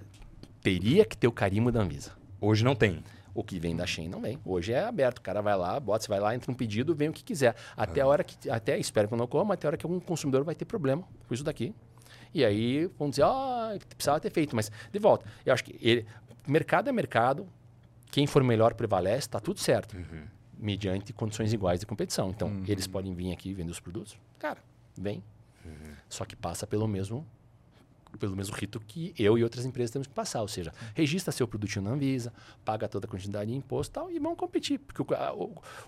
Teria 0.62 1.06
que 1.06 1.16
ter 1.16 1.28
o 1.28 1.32
carimbo 1.32 1.72
da 1.72 1.82
Anvisa. 1.82 2.12
Hoje 2.42 2.64
não 2.64 2.76
tem. 2.76 3.04
O 3.34 3.44
que 3.44 3.60
vem 3.60 3.76
da 3.76 3.86
Shein 3.86 4.10
não 4.10 4.22
vem. 4.22 4.40
Hoje 4.44 4.74
é 4.74 4.84
aberto. 4.84 5.20
O 5.20 5.22
cara 5.22 5.42
vai 5.42 5.56
lá, 5.56 5.80
bota, 5.80 6.04
você 6.04 6.10
vai 6.10 6.20
lá, 6.20 6.36
entra 6.36 6.52
um 6.52 6.56
pedido, 6.56 6.96
vem 6.96 7.10
o 7.10 7.14
que 7.14 7.24
quiser. 7.24 7.56
Até 7.78 8.02
a 8.02 8.08
hora 8.08 8.24
que. 8.24 8.50
Até 8.50 8.78
espero 8.78 9.08
que 9.08 9.16
não 9.16 9.26
ocorra, 9.26 9.46
mas 9.46 9.54
até 9.56 9.68
a 9.68 9.70
hora 9.70 9.78
que 9.78 9.86
algum 9.86 10.00
consumidor 10.00 10.44
vai 10.44 10.56
ter 10.56 10.66
problema 10.66 11.04
com 11.28 11.34
isso 11.34 11.44
daqui. 11.44 11.74
E 12.34 12.44
aí 12.44 12.86
vão 12.98 13.10
dizer, 13.10 13.24
ah, 13.24 13.78
precisava 13.96 14.20
ter 14.20 14.32
feito. 14.32 14.56
Mas, 14.56 14.72
de 14.92 15.00
volta, 15.00 15.26
eu 15.46 15.54
acho 15.54 15.64
que 15.64 15.76
ele, 15.82 16.06
mercado 16.48 16.90
é 16.90 16.92
mercado, 16.92 17.48
quem 18.12 18.28
for 18.28 18.44
melhor 18.44 18.74
prevalece, 18.74 19.28
está 19.28 19.40
tudo 19.40 19.60
certo. 19.60 19.96
Uhum. 19.96 20.26
Mediante 20.58 21.14
condições 21.14 21.54
iguais 21.54 21.80
de 21.80 21.86
competição. 21.86 22.30
Então, 22.30 22.50
uhum. 22.50 22.64
eles 22.68 22.88
podem 22.88 23.14
vir 23.14 23.32
aqui 23.32 23.54
vender 23.54 23.72
os 23.72 23.80
produtos. 23.80 24.18
Cara, 24.38 24.60
vem. 24.98 25.24
Uhum. 25.64 25.94
Só 26.10 26.26
que 26.26 26.36
passa 26.36 26.68
pelo 26.68 26.88
mesmo 26.88 27.26
pelo 28.18 28.36
mesmo 28.36 28.56
rito 28.56 28.80
que 28.80 29.14
eu 29.18 29.38
e 29.38 29.44
outras 29.44 29.66
empresas 29.66 29.92
temos 29.92 30.08
que 30.08 30.14
passar. 30.14 30.42
Ou 30.42 30.48
seja, 30.48 30.74
registra 30.96 31.32
seu 31.32 31.48
produto 31.48 31.82
na 31.82 31.92
Anvisa, 31.92 32.34
paga 32.66 32.88
toda 32.88 33.06
a 33.06 33.10
quantidade 33.10 33.52
de 33.52 33.58
imposto 33.58 33.92
e 33.92 33.94
tal, 33.94 34.12
e 34.12 34.20
vão 34.20 34.36
competir. 34.36 34.80
Porque, 34.80 35.02
o, 35.02 35.06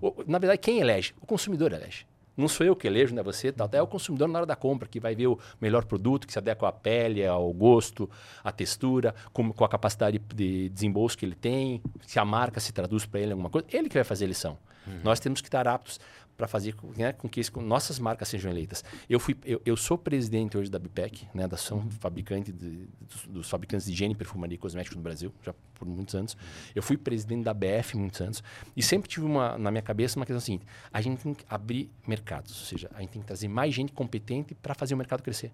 o, 0.02 0.08
o, 0.08 0.24
na 0.28 0.38
verdade, 0.38 0.60
quem 0.60 0.80
elege? 0.80 1.14
O 1.22 1.26
consumidor 1.26 1.72
elege. 1.74 2.06
Não 2.36 2.48
sou 2.48 2.66
eu 2.66 2.76
que 2.76 2.88
elejo, 2.88 3.14
não 3.14 3.20
é 3.20 3.24
você, 3.24 3.52
tal. 3.52 3.70
é 3.72 3.82
o 3.82 3.88
consumidor 3.88 4.28
na 4.28 4.40
hora 4.40 4.46
da 4.46 4.56
compra 4.56 4.88
que 4.88 5.00
vai 5.00 5.14
ver 5.14 5.28
o 5.28 5.38
melhor 5.60 5.84
produto 5.86 6.26
que 6.26 6.32
se 6.32 6.40
adequa 6.40 6.70
à 6.70 6.72
pele, 6.72 7.26
ao 7.26 7.52
gosto, 7.52 8.10
à 8.44 8.52
textura, 8.52 9.14
com, 9.34 9.52
com 9.52 9.66
a 9.66 9.70
capacidade 9.70 10.18
de 10.34 10.70
desembolso 10.70 11.18
que 11.18 11.26
ele 11.26 11.36
tem, 11.36 11.82
se 12.08 12.20
a 12.20 12.26
marca 12.26 12.60
se 12.60 12.72
traduz 12.72 13.06
para 13.06 13.20
ele 13.20 13.32
alguma 13.32 13.50
coisa. 13.50 13.68
Ele 13.72 13.90
que 13.90 13.96
vai 13.96 14.04
fazer 14.04 14.26
a 14.26 14.28
lição. 14.30 14.58
Uhum. 14.88 15.02
Nós 15.04 15.20
temos 15.20 15.42
que 15.42 15.48
estar 15.48 15.68
aptos 15.68 16.00
para 16.42 16.48
fazer 16.48 16.76
né, 16.98 17.14
com 17.14 17.30
que 17.30 17.40
nossas 17.58 18.00
marcas 18.00 18.28
sejam 18.28 18.50
eleitas. 18.50 18.84
Eu, 19.08 19.20
fui, 19.20 19.38
eu, 19.46 19.62
eu 19.64 19.78
sou 19.78 19.96
presidente 19.96 20.58
hoje 20.58 20.72
da 20.72 20.80
BPEC, 20.80 21.28
né, 21.36 21.48
da 21.48 21.54
Ação 21.54 21.88
Fabricante 22.00 22.52
de, 22.52 22.88
dos, 23.00 23.28
dos, 23.28 23.48
fabricantes 23.48 23.86
de 23.86 23.94
higiene, 23.94 24.16
perfumaria 24.16 24.56
e 24.56 24.58
cosméticos 24.58 24.98
no 24.98 25.04
Brasil, 25.04 25.32
já 25.44 25.54
por 25.76 25.88
muitos 25.88 26.16
anos. 26.16 26.36
Eu 26.74 26.82
fui 26.82 26.98
presidente 26.98 27.44
da 27.44 27.54
BF 27.54 27.96
muitos 27.96 28.20
anos 28.22 28.44
e 28.76 28.82
sempre 28.82 29.08
tive 29.08 29.24
uma, 29.24 29.56
na 29.56 29.70
minha 29.70 29.84
cabeça 29.84 30.18
uma 30.18 30.26
questão 30.26 30.40
seguinte: 30.40 30.66
a 30.92 31.00
gente 31.00 31.22
tem 31.22 31.36
que 31.36 31.46
abrir 31.48 31.92
mercados, 32.08 32.60
ou 32.60 32.66
seja, 32.66 32.90
a 32.96 33.02
gente 33.02 33.12
tem 33.12 33.22
que 33.22 33.28
trazer 33.28 33.48
mais 33.48 33.72
gente 33.72 33.92
competente 33.92 34.56
para 34.56 34.74
fazer 34.74 34.96
o 34.96 34.98
mercado 34.98 35.22
crescer. 35.22 35.52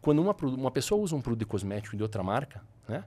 Quando 0.00 0.22
uma, 0.22 0.36
uma 0.44 0.70
pessoa 0.70 1.02
usa 1.02 1.16
um 1.16 1.20
produto 1.20 1.40
de 1.40 1.46
cosmético 1.46 1.96
de 1.96 2.04
outra 2.04 2.22
marca, 2.22 2.62
né, 2.88 3.02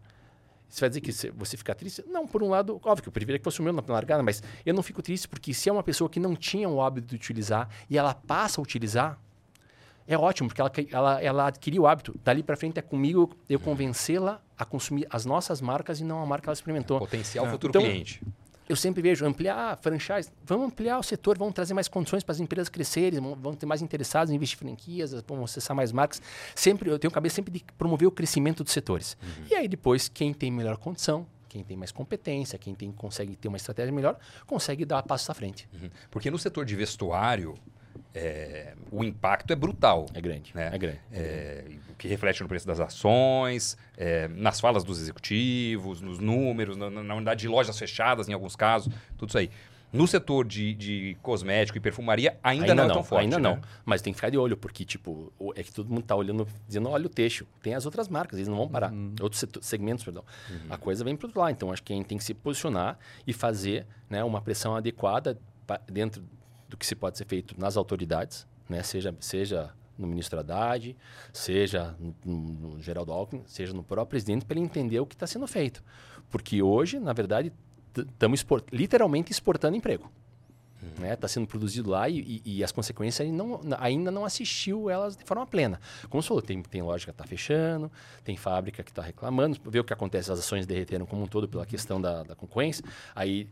você 0.73 0.81
vai 0.81 0.89
dizer 0.89 1.01
que 1.01 1.11
você 1.37 1.55
fica 1.55 1.75
triste? 1.75 2.03
Não, 2.07 2.25
por 2.25 2.41
um 2.41 2.49
lado, 2.49 2.81
óbvio 2.83 3.03
que 3.03 3.09
eu 3.09 3.13
preferia 3.13 3.37
que 3.37 3.43
fosse 3.43 3.59
o 3.59 3.63
meu 3.63 3.71
na 3.71 3.83
largada, 3.87 4.23
mas 4.23 4.41
eu 4.65 4.73
não 4.73 4.81
fico 4.81 5.03
triste 5.03 5.27
porque 5.27 5.53
se 5.53 5.69
é 5.69 5.71
uma 5.71 5.83
pessoa 5.83 6.09
que 6.09 6.19
não 6.19 6.35
tinha 6.35 6.67
o 6.67 6.81
hábito 6.81 7.07
de 7.07 7.15
utilizar 7.15 7.69
e 7.87 7.95
ela 7.95 8.15
passa 8.15 8.59
a 8.59 8.63
utilizar, 8.63 9.19
é 10.07 10.17
ótimo, 10.17 10.49
porque 10.49 10.61
ela, 10.61 10.71
ela, 10.91 11.21
ela 11.21 11.47
adquiriu 11.47 11.83
o 11.83 11.87
hábito. 11.87 12.19
Dali 12.23 12.41
para 12.41 12.57
frente 12.57 12.79
é 12.79 12.81
comigo 12.81 13.37
eu 13.47 13.59
convencê-la 13.59 14.41
a 14.57 14.65
consumir 14.65 15.05
as 15.11 15.25
nossas 15.25 15.61
marcas 15.61 15.99
e 15.99 16.03
não 16.03 16.23
a 16.23 16.25
marca 16.25 16.43
que 16.43 16.49
ela 16.49 16.55
experimentou. 16.55 16.97
Potencial 16.97 17.45
é. 17.45 17.49
futuro 17.51 17.69
então, 17.69 17.81
cliente 17.83 18.19
eu 18.67 18.75
sempre 18.75 19.01
vejo 19.01 19.25
ampliar 19.25 19.77
franchise, 19.77 20.29
vamos 20.45 20.67
ampliar 20.67 20.99
o 20.99 21.03
setor, 21.03 21.37
vamos 21.37 21.53
trazer 21.53 21.73
mais 21.73 21.87
condições 21.87 22.23
para 22.23 22.33
as 22.33 22.39
empresas 22.39 22.69
crescerem, 22.69 23.19
vão 23.19 23.55
ter 23.55 23.65
mais 23.65 23.81
interessados 23.81 24.31
em 24.31 24.35
investir 24.35 24.57
em 24.57 24.59
franquias, 24.59 25.13
vão 25.27 25.43
acessar 25.43 25.75
mais 25.75 25.91
marcas. 25.91 26.21
Sempre 26.55 26.89
eu 26.89 26.97
tenho 26.97 27.11
cabeça 27.11 27.35
sempre 27.35 27.51
de 27.51 27.65
promover 27.77 28.07
o 28.07 28.11
crescimento 28.11 28.63
dos 28.63 28.73
setores. 28.73 29.17
Uhum. 29.21 29.45
E 29.51 29.55
aí 29.55 29.67
depois 29.67 30.07
quem 30.07 30.33
tem 30.33 30.51
melhor 30.51 30.77
condição, 30.77 31.25
quem 31.49 31.63
tem 31.63 31.77
mais 31.77 31.91
competência, 31.91 32.57
quem 32.57 32.73
tem, 32.73 32.91
consegue 32.91 33.35
ter 33.35 33.47
uma 33.47 33.57
estratégia 33.57 33.91
melhor, 33.91 34.17
consegue 34.47 34.85
dar 34.85 35.03
passos 35.03 35.29
à 35.29 35.33
frente. 35.33 35.67
Uhum. 35.73 35.89
Porque 36.09 36.31
no 36.31 36.39
setor 36.39 36.65
de 36.65 36.75
vestuário, 36.75 37.55
é, 38.13 38.73
o 38.91 39.03
impacto 39.03 39.51
é 39.51 39.55
brutal. 39.55 40.05
É 40.13 40.21
grande. 40.21 40.51
Né? 40.53 40.69
É 40.71 40.77
grande. 40.77 40.99
É, 41.11 41.65
o 41.89 41.95
que 41.95 42.07
reflete 42.07 42.41
no 42.43 42.47
preço 42.47 42.67
das 42.67 42.79
ações, 42.79 43.75
é, 43.97 44.27
nas 44.27 44.59
falas 44.59 44.83
dos 44.83 45.01
executivos, 45.01 45.99
nos 45.99 46.19
números, 46.19 46.77
na, 46.77 46.89
na, 46.89 47.15
unidade 47.15 47.41
de 47.41 47.47
lojas 47.47 47.77
fechadas, 47.77 48.29
em 48.29 48.33
alguns 48.33 48.55
casos, 48.55 48.93
tudo 49.17 49.29
isso 49.29 49.37
aí. 49.37 49.49
No 49.91 50.07
setor 50.07 50.45
de, 50.45 50.73
de 50.73 51.17
cosmético 51.21 51.77
e 51.77 51.81
perfumaria, 51.81 52.37
ainda, 52.43 52.63
ainda 52.65 52.75
não, 52.75 52.83
não 52.85 52.91
é 52.91 52.93
tão 52.95 53.03
forte. 53.03 53.21
Ainda 53.23 53.37
né? 53.37 53.49
não. 53.49 53.61
Mas 53.85 54.01
tem 54.01 54.11
que 54.11 54.17
ficar 54.17 54.31
de 54.31 54.37
olho, 54.37 54.57
porque, 54.57 54.83
tipo, 54.83 55.31
é 55.55 55.61
que 55.61 55.71
todo 55.71 55.87
mundo 55.87 56.01
está 56.01 56.15
olhando, 56.15 56.47
dizendo, 56.67 56.89
olha 56.89 57.05
o 57.05 57.09
texto. 57.09 57.47
Tem 57.61 57.75
as 57.75 57.85
outras 57.85 58.07
marcas, 58.07 58.39
eles 58.39 58.47
não 58.47 58.57
vão 58.57 58.67
parar. 58.67 58.91
Uhum. 58.91 59.13
Outros 59.21 59.39
setor, 59.39 59.63
segmentos, 59.63 60.03
perdão. 60.03 60.23
Uhum. 60.49 60.57
A 60.71 60.77
coisa 60.77 61.03
vem 61.03 61.15
para 61.15 61.27
outro 61.27 61.39
lado. 61.39 61.51
Então, 61.51 61.71
acho 61.71 61.83
que 61.83 61.93
a 61.93 61.95
gente 61.95 62.07
tem 62.07 62.17
que 62.17 62.23
se 62.23 62.33
posicionar 62.33 62.97
e 63.25 63.33
fazer 63.33 63.85
né, 64.09 64.23
uma 64.23 64.41
pressão 64.41 64.75
adequada 64.75 65.37
dentro 65.87 66.23
do 66.73 66.77
que 66.77 66.87
se 66.87 66.95
pode 66.95 67.19
ser 67.19 67.25
feito 67.25 67.53
nas 67.59 67.77
autoridades, 67.77 68.47
né? 68.67 68.81
seja, 68.81 69.15
seja 69.19 69.71
no 69.95 70.07
ministro 70.07 70.39
Haddad, 70.39 70.97
seja 71.31 71.95
no, 71.99 72.15
no 72.25 72.81
Geraldo 72.81 73.11
Alckmin, 73.11 73.43
seja 73.45 73.71
no 73.73 73.83
próprio 73.83 74.09
presidente, 74.09 74.43
para 74.43 74.57
ele 74.57 74.65
entender 74.65 74.99
o 74.99 75.05
que 75.05 75.13
está 75.13 75.27
sendo 75.27 75.45
feito. 75.45 75.83
Porque 76.31 76.63
hoje, 76.63 76.99
na 76.99 77.13
verdade, 77.13 77.53
estamos 77.95 78.39
export, 78.39 78.65
literalmente 78.71 79.31
exportando 79.31 79.77
emprego. 79.77 80.11
Está 80.81 81.01
né? 81.01 81.15
Tá 81.15 81.27
sendo 81.27 81.45
produzido 81.45 81.91
lá 81.91 82.09
e, 82.09 82.41
e, 82.43 82.57
e 82.57 82.63
as 82.63 82.71
consequências 82.71 83.29
não, 83.31 83.61
ainda 83.77 84.09
não 84.09 84.25
assistiu 84.25 84.89
elas 84.89 85.15
de 85.15 85.23
forma 85.23 85.45
plena. 85.45 85.79
Como 86.09 86.23
você 86.23 86.27
falou, 86.27 86.41
tem, 86.41 86.59
tem 86.63 86.81
que 86.81 87.09
está 87.11 87.23
fechando, 87.23 87.91
tem 88.23 88.35
fábrica 88.35 88.81
que 88.83 88.89
está 88.89 89.03
reclamando, 89.03 89.59
vê 89.63 89.79
o 89.79 89.83
que 89.83 89.93
acontece, 89.93 90.31
as 90.31 90.39
ações 90.39 90.65
derreteram 90.65 91.05
como 91.05 91.21
um 91.21 91.27
todo 91.27 91.47
pela 91.47 91.67
questão 91.67 92.01
da, 92.01 92.23
da 92.23 92.35
concorrência, 92.35 92.83
aí 93.15 93.47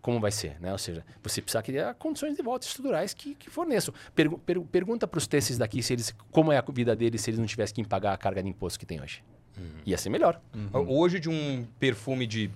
como 0.00 0.18
vai 0.18 0.30
ser, 0.30 0.58
né? 0.60 0.72
Ou 0.72 0.78
seja, 0.78 1.04
você 1.22 1.42
precisa 1.42 1.62
criar 1.62 1.94
condições 1.94 2.34
de 2.34 2.42
volta 2.42 2.66
estruturais 2.66 3.12
que, 3.12 3.34
que 3.34 3.50
forneçam. 3.50 3.92
Pergu 4.14 4.38
per 4.38 4.60
pergunta 4.62 5.06
para 5.06 5.18
os 5.18 5.26
testes 5.26 5.58
daqui 5.58 5.82
se 5.82 5.92
eles, 5.92 6.14
como 6.30 6.52
é 6.52 6.58
a 6.58 6.64
vida 6.72 6.96
deles 6.96 7.20
se 7.20 7.30
eles 7.30 7.38
não 7.38 7.46
tivessem 7.46 7.84
que 7.84 7.88
pagar 7.88 8.12
a 8.12 8.16
carga 8.16 8.42
de 8.42 8.48
imposto 8.48 8.78
que 8.78 8.86
tem 8.86 9.00
hoje. 9.00 9.22
Uhum. 9.56 9.82
Ia 9.84 9.98
ser 9.98 10.08
melhor. 10.08 10.40
Uhum. 10.54 10.88
Hoje, 10.88 11.20
de 11.20 11.28
um 11.28 11.66
perfume 11.78 12.26
de 12.26 12.50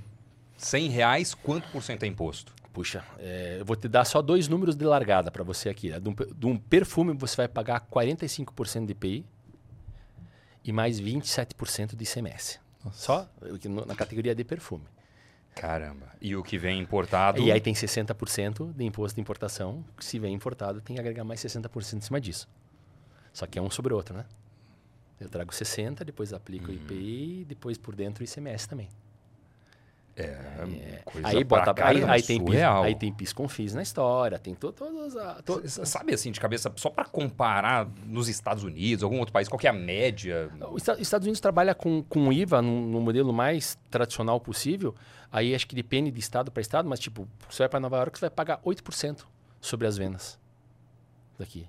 100 0.56 0.88
reais, 0.88 1.34
quanto 1.34 1.68
por 1.70 1.82
cento 1.82 2.04
é 2.04 2.06
imposto? 2.06 2.54
Puxa, 2.72 3.04
é, 3.18 3.58
eu 3.60 3.64
vou 3.64 3.76
te 3.76 3.88
dar 3.88 4.04
só 4.04 4.20
dois 4.20 4.48
números 4.48 4.74
de 4.74 4.84
largada 4.84 5.30
para 5.30 5.44
você 5.44 5.68
aqui. 5.68 5.90
De 6.00 6.08
um, 6.08 6.14
de 6.14 6.46
um, 6.46 6.56
perfume 6.56 7.12
você 7.12 7.36
vai 7.36 7.48
pagar 7.48 7.86
45% 7.88 8.86
de 8.86 8.92
IPI 8.92 9.24
e 10.64 10.72
mais 10.72 11.00
27% 11.00 11.94
de 11.94 12.02
ICMS. 12.02 12.58
Nossa. 12.84 12.98
Só 12.98 13.28
na 13.86 13.94
categoria 13.94 14.34
de 14.34 14.42
perfume. 14.42 14.84
Caramba. 15.54 16.06
E 16.20 16.34
o 16.34 16.42
que 16.42 16.58
vem 16.58 16.80
importado? 16.80 17.40
E 17.40 17.52
aí 17.52 17.60
tem 17.60 17.74
60% 17.74 18.72
de 18.72 18.84
imposto 18.84 19.14
de 19.14 19.20
importação. 19.20 19.84
Se 19.98 20.18
vem 20.18 20.34
importado, 20.34 20.80
tem 20.80 20.96
que 20.96 21.00
agregar 21.00 21.24
mais 21.24 21.40
60% 21.40 21.94
em 21.94 22.00
cima 22.00 22.20
disso. 22.20 22.48
Só 23.32 23.46
que 23.46 23.58
é 23.58 23.62
um 23.62 23.70
sobre 23.70 23.92
o 23.92 23.96
outro, 23.96 24.16
né? 24.16 24.24
Eu 25.20 25.28
trago 25.28 25.54
60, 25.54 26.04
depois 26.04 26.32
aplico 26.32 26.66
uhum. 26.66 26.72
o 26.72 26.74
IPI, 26.74 27.44
depois 27.48 27.78
por 27.78 27.94
dentro 27.94 28.22
o 28.22 28.24
ICMS 28.24 28.68
também. 28.68 28.88
É, 30.16 30.22
é. 30.22 31.00
Coisa 31.04 31.26
aí 31.26 31.42
bota 31.42 31.74
aí, 31.84 32.04
aí, 32.04 32.22
tem 32.22 32.42
PIS, 32.42 32.62
aí 32.62 32.94
tem 32.94 33.12
PIS 33.12 33.32
com 33.32 33.48
FIS 33.48 33.74
na 33.74 33.82
história, 33.82 34.38
tem 34.38 34.54
to, 34.54 34.70
todas 34.70 35.16
as. 35.16 35.42
To, 35.42 35.60
sabe 35.66 36.14
assim, 36.14 36.30
de 36.30 36.38
cabeça, 36.38 36.72
só 36.76 36.88
para 36.88 37.04
comparar 37.04 37.88
nos 38.06 38.28
Estados 38.28 38.62
Unidos, 38.62 39.02
algum 39.02 39.18
outro 39.18 39.32
país, 39.32 39.48
qual 39.48 39.58
é 39.64 39.66
a 39.66 39.72
média? 39.72 40.48
Os 40.70 40.86
Estados 41.00 41.26
Unidos 41.26 41.40
trabalha 41.40 41.74
com, 41.74 42.04
com 42.04 42.32
IVA 42.32 42.62
no, 42.62 42.86
no 42.86 43.00
modelo 43.00 43.32
mais 43.32 43.76
tradicional 43.90 44.38
possível. 44.38 44.94
Aí 45.34 45.52
acho 45.52 45.66
que 45.66 45.74
depende 45.74 46.12
de 46.12 46.20
estado 46.20 46.52
para 46.52 46.60
estado, 46.60 46.88
mas 46.88 47.00
tipo, 47.00 47.28
você 47.50 47.64
vai 47.64 47.68
para 47.68 47.80
Nova 47.80 47.96
York, 47.96 48.16
você 48.16 48.26
vai 48.26 48.30
pagar 48.30 48.60
8% 48.62 49.26
sobre 49.60 49.84
as 49.84 49.96
vendas 49.96 50.38
daqui 51.36 51.68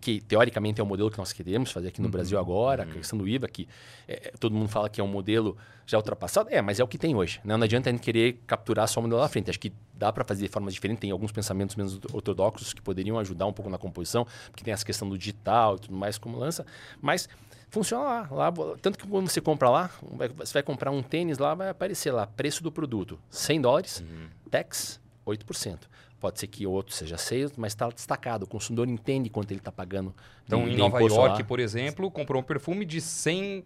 que 0.00 0.20
teoricamente 0.20 0.80
é 0.80 0.84
o 0.84 0.86
modelo 0.86 1.10
que 1.10 1.18
nós 1.18 1.32
queremos 1.32 1.70
fazer 1.70 1.88
aqui 1.88 2.00
no 2.00 2.06
uhum. 2.06 2.12
Brasil 2.12 2.38
agora, 2.38 2.84
uhum. 2.84 2.90
a 2.90 2.92
questão 2.94 3.18
do 3.18 3.26
IVA, 3.26 3.48
que 3.48 3.66
é, 4.06 4.32
todo 4.38 4.54
mundo 4.54 4.68
fala 4.68 4.88
que 4.88 5.00
é 5.00 5.04
um 5.04 5.08
modelo 5.08 5.56
já 5.86 5.96
ultrapassado. 5.96 6.48
É, 6.50 6.60
mas 6.60 6.78
é 6.78 6.84
o 6.84 6.88
que 6.88 6.98
tem 6.98 7.16
hoje. 7.16 7.40
Né? 7.44 7.56
Não 7.56 7.64
adianta 7.64 7.88
a 7.88 7.92
gente 7.92 8.02
querer 8.02 8.38
capturar 8.46 8.86
só 8.86 9.00
o 9.00 9.02
modelo 9.02 9.20
lá 9.20 9.28
frente. 9.28 9.50
Acho 9.50 9.58
que 9.58 9.72
dá 9.94 10.12
para 10.12 10.24
fazer 10.24 10.42
de 10.42 10.48
formas 10.48 10.74
diferentes. 10.74 11.00
Tem 11.00 11.10
alguns 11.10 11.32
pensamentos 11.32 11.74
menos 11.76 11.98
ortodoxos 12.12 12.72
que 12.72 12.82
poderiam 12.82 13.18
ajudar 13.18 13.46
um 13.46 13.52
pouco 13.52 13.70
na 13.70 13.78
composição, 13.78 14.26
porque 14.50 14.62
tem 14.62 14.72
essa 14.74 14.84
questão 14.84 15.08
do 15.08 15.16
digital 15.16 15.76
e 15.76 15.80
tudo 15.80 15.96
mais 15.96 16.18
como 16.18 16.38
lança. 16.38 16.66
Mas 17.00 17.28
funciona 17.70 18.04
lá, 18.04 18.28
lá. 18.30 18.52
Tanto 18.80 18.98
que 18.98 19.06
quando 19.06 19.28
você 19.28 19.40
compra 19.40 19.70
lá, 19.70 19.90
você 20.36 20.52
vai 20.52 20.62
comprar 20.62 20.90
um 20.90 21.02
tênis 21.02 21.38
lá, 21.38 21.54
vai 21.54 21.70
aparecer 21.70 22.12
lá, 22.12 22.26
preço 22.26 22.62
do 22.62 22.70
produto, 22.70 23.18
100 23.30 23.60
dólares, 23.62 24.00
uhum. 24.00 24.28
tax, 24.50 25.00
8%. 25.26 25.78
Pode 26.22 26.38
ser 26.38 26.46
que 26.46 26.64
outro 26.64 26.94
seja 26.94 27.16
seis, 27.16 27.50
mas 27.56 27.72
está 27.72 27.88
destacado. 27.88 28.44
O 28.44 28.46
consumidor 28.46 28.88
entende 28.88 29.28
quanto 29.28 29.50
ele 29.50 29.58
está 29.58 29.72
pagando. 29.72 30.14
Então, 30.46 30.68
em 30.68 30.76
Nova 30.76 31.00
York, 31.00 31.42
lá. 31.42 31.44
por 31.44 31.58
exemplo, 31.58 32.08
comprou 32.12 32.40
um 32.40 32.44
perfume 32.44 32.84
de 32.84 33.00
100 33.00 33.64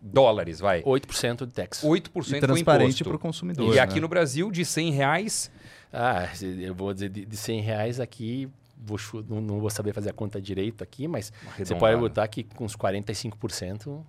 dólares, 0.00 0.60
vai. 0.60 0.84
8% 0.84 1.44
de 1.44 1.52
tax. 1.52 1.82
8% 1.82 2.36
e 2.36 2.40
transparente 2.40 3.02
para 3.02 3.16
o 3.16 3.18
consumidor. 3.18 3.72
E 3.72 3.74
né? 3.74 3.80
aqui 3.80 3.98
no 3.98 4.06
Brasil, 4.06 4.52
de 4.52 4.64
100 4.64 4.92
reais... 4.92 5.50
Ah, 5.92 6.28
eu 6.40 6.76
vou 6.76 6.94
dizer, 6.94 7.08
de, 7.08 7.26
de 7.26 7.36
100 7.36 7.60
reais 7.62 7.98
aqui, 7.98 8.48
vou, 8.76 9.00
não, 9.28 9.40
não, 9.40 9.58
vou 9.58 9.70
saber 9.70 9.92
fazer 9.92 10.10
a 10.10 10.12
conta 10.12 10.40
direito 10.40 10.84
aqui, 10.84 11.08
mas 11.08 11.32
você 11.58 11.74
pode 11.74 11.98
botar 11.98 12.28
que 12.28 12.44
com 12.44 12.64
uns 12.64 12.76
45% 12.76 14.00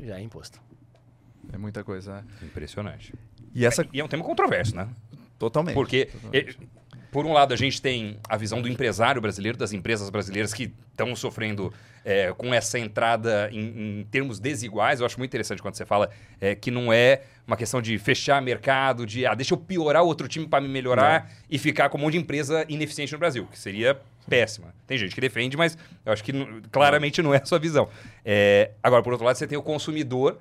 já 0.00 0.18
é 0.18 0.20
imposto. 0.20 0.60
É 1.52 1.56
muita 1.56 1.84
coisa, 1.84 2.14
né? 2.14 2.24
Impressionante. 2.42 3.14
E, 3.54 3.64
essa... 3.64 3.82
É, 3.82 3.88
e 3.92 4.00
é 4.00 4.04
um 4.04 4.08
tema 4.08 4.24
controverso, 4.24 4.74
né? 4.74 4.88
Totalmente. 5.38 5.74
Porque 5.74 6.06
totalmente 6.06 6.79
por 7.10 7.26
um 7.26 7.32
lado, 7.32 7.52
a 7.52 7.56
gente 7.56 7.82
tem 7.82 8.18
a 8.28 8.36
visão 8.36 8.62
do 8.62 8.68
empresário 8.68 9.20
brasileiro, 9.20 9.58
das 9.58 9.72
empresas 9.72 10.08
brasileiras 10.10 10.54
que 10.54 10.72
estão 10.90 11.14
sofrendo 11.16 11.72
é, 12.04 12.32
com 12.36 12.54
essa 12.54 12.78
entrada 12.78 13.48
em, 13.52 14.00
em, 14.00 14.06
termos 14.10 14.38
desiguais. 14.38 15.00
Eu 15.00 15.06
acho 15.06 15.18
muito 15.18 15.30
interessante 15.30 15.60
quando 15.60 15.74
você 15.74 15.84
fala 15.84 16.10
é, 16.40 16.54
que 16.54 16.70
não 16.70 16.92
é 16.92 17.22
uma 17.46 17.56
questão 17.56 17.82
de 17.82 17.98
fechar 17.98 18.40
mercado, 18.40 19.04
de 19.04 19.26
ah, 19.26 19.34
deixa 19.34 19.54
eu 19.54 19.58
piorar 19.58 20.02
o 20.02 20.06
outro 20.06 20.28
time 20.28 20.46
para 20.46 20.60
me 20.60 20.68
melhorar 20.68 21.24
não. 21.24 21.30
e 21.50 21.58
ficar 21.58 21.88
com 21.88 21.98
um 21.98 22.02
monte 22.02 22.12
de 22.12 22.18
empresa 22.18 22.64
ineficiente 22.68 23.12
no 23.12 23.18
Brasil, 23.18 23.48
que 23.50 23.58
seria 23.58 24.00
péssima. 24.28 24.72
Tem 24.86 24.96
gente 24.96 25.14
que 25.14 25.20
defende, 25.20 25.56
mas 25.56 25.76
eu 26.06 26.12
acho 26.12 26.22
que 26.22 26.32
claramente 26.70 27.20
não 27.22 27.34
é 27.34 27.38
a 27.38 27.44
sua 27.44 27.58
visão. 27.58 27.88
É, 28.24 28.70
agora, 28.82 29.02
por 29.02 29.12
outro 29.12 29.26
lado, 29.26 29.36
você 29.36 29.46
tem 29.46 29.58
o 29.58 29.62
consumidor 29.62 30.38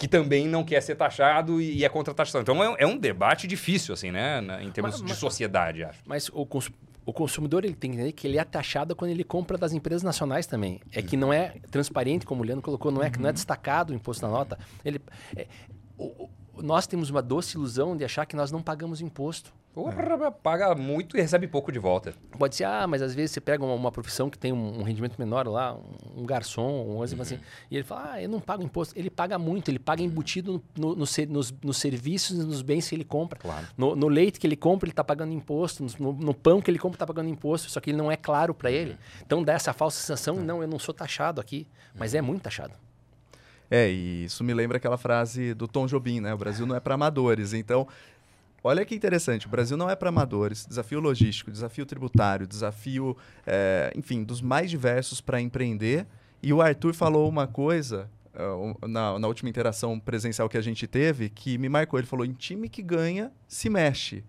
que 0.00 0.08
também 0.08 0.48
não 0.48 0.64
quer 0.64 0.80
ser 0.80 0.94
taxado 0.94 1.60
e, 1.60 1.84
é 1.84 1.88
contra 1.90 2.10
a 2.12 2.14
taxação. 2.14 2.40
Então 2.40 2.64
é, 2.64 2.76
é, 2.78 2.86
um 2.86 2.96
debate 2.96 3.46
difícil, 3.46 3.92
assim, 3.92 4.10
né? 4.10 4.40
em 4.62 4.70
termos 4.70 4.98
mas, 5.02 5.10
de 5.10 5.14
sociedade, 5.14 5.84
acho. 5.84 6.00
Mas 6.06 6.30
o, 6.32 6.46
cons 6.46 6.72
o 7.04 7.12
consumidor 7.12 7.66
ele 7.66 7.74
tem 7.74 7.90
que 7.90 7.96
entender 7.98 8.12
que 8.12 8.26
ele 8.26 8.38
é 8.38 8.44
taxado 8.44 8.96
quando 8.96 9.10
ele 9.10 9.22
compra 9.22 9.58
das 9.58 9.74
empresas 9.74 10.02
nacionais 10.02 10.46
também. 10.46 10.80
É 10.90 11.02
que 11.02 11.18
não 11.18 11.30
é 11.30 11.54
transparente, 11.70 12.24
como 12.24 12.42
o 12.42 12.46
Leandro 12.46 12.62
colocou, 12.62 12.90
não 12.90 13.02
é, 13.02 13.08
uhum. 13.08 13.12
não 13.20 13.28
é 13.28 13.32
destacado 13.32 13.92
o 13.92 13.94
imposto 13.94 14.24
na 14.24 14.32
nota. 14.32 14.58
Ele, 14.82 14.98
é, 15.36 15.46
o, 15.98 16.30
nós 16.58 16.86
temos 16.86 17.10
uma 17.10 17.22
doce 17.22 17.56
ilusão 17.56 17.96
de 17.96 18.04
achar 18.04 18.26
que 18.26 18.36
nós 18.36 18.50
não 18.50 18.62
pagamos 18.62 19.00
imposto. 19.00 19.52
Porra, 19.72 20.32
paga 20.32 20.74
muito 20.74 21.16
e 21.16 21.20
recebe 21.20 21.46
pouco 21.46 21.70
de 21.70 21.78
volta. 21.78 22.12
Pode 22.36 22.56
ser, 22.56 22.64
ah, 22.64 22.88
mas 22.88 23.00
às 23.02 23.14
vezes 23.14 23.30
você 23.30 23.40
pega 23.40 23.64
uma, 23.64 23.72
uma 23.74 23.92
profissão 23.92 24.28
que 24.28 24.36
tem 24.36 24.52
um, 24.52 24.80
um, 24.80 24.82
rendimento 24.82 25.16
menor 25.16 25.46
lá, 25.46 25.74
um, 25.74 26.22
um 26.22 26.26
garçom, 26.26 26.68
um 26.68 26.96
uhum. 26.96 27.02
assim, 27.02 27.38
e 27.70 27.76
ele 27.76 27.84
fala, 27.84 28.14
ah, 28.14 28.22
eu 28.22 28.28
não 28.28 28.40
pago 28.40 28.64
imposto. 28.64 28.98
Ele 28.98 29.08
paga 29.08 29.38
muito, 29.38 29.70
ele 29.70 29.78
paga 29.78 30.02
embutido 30.02 30.60
no, 30.76 30.88
no, 30.88 30.96
no 30.96 31.04
nos, 31.28 31.54
nos, 31.62 31.76
serviços 31.76 32.36
e 32.36 32.44
nos 32.44 32.62
bens 32.62 32.88
que 32.88 32.96
ele 32.96 33.04
compra. 33.04 33.38
Claro. 33.38 33.64
No, 33.76 34.08
leite 34.08 34.40
que 34.40 34.46
ele 34.46 34.56
compra, 34.56 34.86
ele 34.86 34.92
está 34.92 35.04
pagando 35.04 35.32
imposto. 35.32 35.86
No, 36.00 36.34
pão 36.34 36.60
que 36.60 36.68
ele 36.68 36.78
compra, 36.78 36.96
está 36.96 37.06
pagando 37.06 37.28
imposto. 37.28 37.70
Só 37.70 37.78
que 37.78 37.90
ele 37.90 37.98
não 37.98 38.10
é 38.10 38.16
claro 38.16 38.52
para 38.52 38.72
ele. 38.72 38.92
Uhum. 38.92 38.98
Então 39.24 39.42
dá 39.44 39.52
essa 39.52 39.72
falsa 39.72 40.00
sensação, 40.00 40.40
é. 40.40 40.42
não, 40.42 40.62
eu 40.62 40.68
não 40.68 40.80
sou 40.80 40.92
taxado 40.92 41.40
aqui. 41.40 41.68
Mas 41.94 42.12
é 42.12 42.20
muito 42.20 42.42
taxado. 42.42 42.74
É, 43.70 43.88
e 43.88 44.24
isso 44.24 44.42
me 44.42 44.52
lembra 44.52 44.78
aquela 44.78 44.98
frase 44.98 45.54
do 45.54 45.68
Tom 45.68 45.86
Jobim, 45.86 46.20
né? 46.20 46.34
O 46.34 46.38
Brasil 46.38 46.66
não 46.66 46.74
é 46.74 46.80
para 46.80 46.94
amadores. 46.94 47.52
Então, 47.52 47.86
olha 48.64 48.84
que 48.84 48.94
interessante, 48.94 49.46
o 49.46 49.50
Brasil 49.50 49.76
não 49.76 49.88
é 49.88 49.94
para 49.94 50.08
amadores. 50.08 50.66
Desafio 50.66 50.98
logístico, 50.98 51.50
desafio 51.50 51.86
tributário, 51.86 52.46
desafio, 52.46 53.16
é, 53.46 53.92
enfim, 53.94 54.24
dos 54.24 54.40
mais 54.40 54.70
diversos 54.70 55.20
para 55.20 55.40
empreender. 55.40 56.06
E 56.42 56.52
o 56.52 56.60
Arthur 56.60 56.94
falou 56.94 57.28
uma 57.28 57.46
coisa 57.46 58.10
uh, 58.34 58.88
na, 58.88 59.18
na 59.18 59.28
última 59.28 59.48
interação 59.48 60.00
presencial 60.00 60.48
que 60.48 60.58
a 60.58 60.62
gente 60.62 60.86
teve 60.86 61.28
que 61.28 61.56
me 61.58 61.68
marcou. 61.68 61.98
Ele 61.98 62.06
falou: 62.06 62.24
em 62.24 62.32
time 62.32 62.68
que 62.68 62.82
ganha, 62.82 63.30
se 63.46 63.68
mexe. 63.70 64.24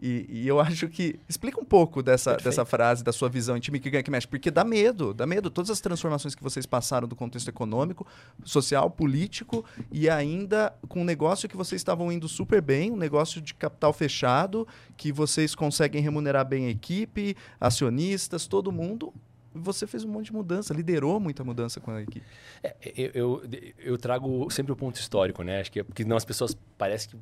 E, 0.00 0.26
e, 0.28 0.48
eu 0.48 0.60
acho 0.60 0.88
que. 0.88 1.18
Explica 1.28 1.60
um 1.60 1.64
pouco 1.64 2.02
dessa, 2.02 2.36
dessa 2.36 2.64
frase, 2.64 3.02
da 3.02 3.12
sua 3.12 3.28
visão 3.28 3.56
em 3.56 3.60
time 3.60 3.80
que 3.80 3.88
ganha 3.88 4.02
que 4.02 4.10
mexe, 4.10 4.26
porque 4.26 4.50
dá 4.50 4.64
medo, 4.64 5.14
dá 5.14 5.26
medo. 5.26 5.50
Todas 5.50 5.70
as 5.70 5.80
transformações 5.80 6.34
que 6.34 6.42
vocês 6.42 6.66
passaram 6.66 7.08
do 7.08 7.16
contexto 7.16 7.48
econômico, 7.48 8.06
social, 8.44 8.90
político, 8.90 9.64
e 9.90 10.08
ainda 10.08 10.74
com 10.88 11.00
um 11.00 11.04
negócio 11.04 11.48
que 11.48 11.56
vocês 11.56 11.80
estavam 11.80 12.12
indo 12.12 12.28
super 12.28 12.60
bem, 12.60 12.90
um 12.90 12.96
negócio 12.96 13.40
de 13.40 13.54
capital 13.54 13.92
fechado, 13.92 14.66
que 14.96 15.10
vocês 15.10 15.54
conseguem 15.54 16.02
remunerar 16.02 16.46
bem 16.46 16.66
a 16.66 16.70
equipe, 16.70 17.36
acionistas, 17.60 18.46
todo 18.46 18.70
mundo, 18.70 19.12
você 19.56 19.86
fez 19.86 20.04
um 20.04 20.08
monte 20.08 20.26
de 20.26 20.32
mudança, 20.32 20.72
liderou 20.74 21.18
muita 21.18 21.42
mudança 21.44 21.80
com 21.80 21.90
a 21.90 22.02
equipe. 22.02 22.22
É, 22.62 22.76
eu, 22.96 23.10
eu, 23.14 23.42
eu, 23.78 23.98
trago 23.98 24.50
sempre 24.50 24.72
o 24.72 24.76
ponto 24.76 24.96
histórico, 24.96 25.42
né? 25.42 25.60
Acho 25.60 25.72
que 25.72 25.80
é 25.80 25.82
porque 25.82 26.04
não 26.04 26.16
as 26.16 26.24
pessoas 26.24 26.56
parece 26.78 27.08
que 27.08 27.16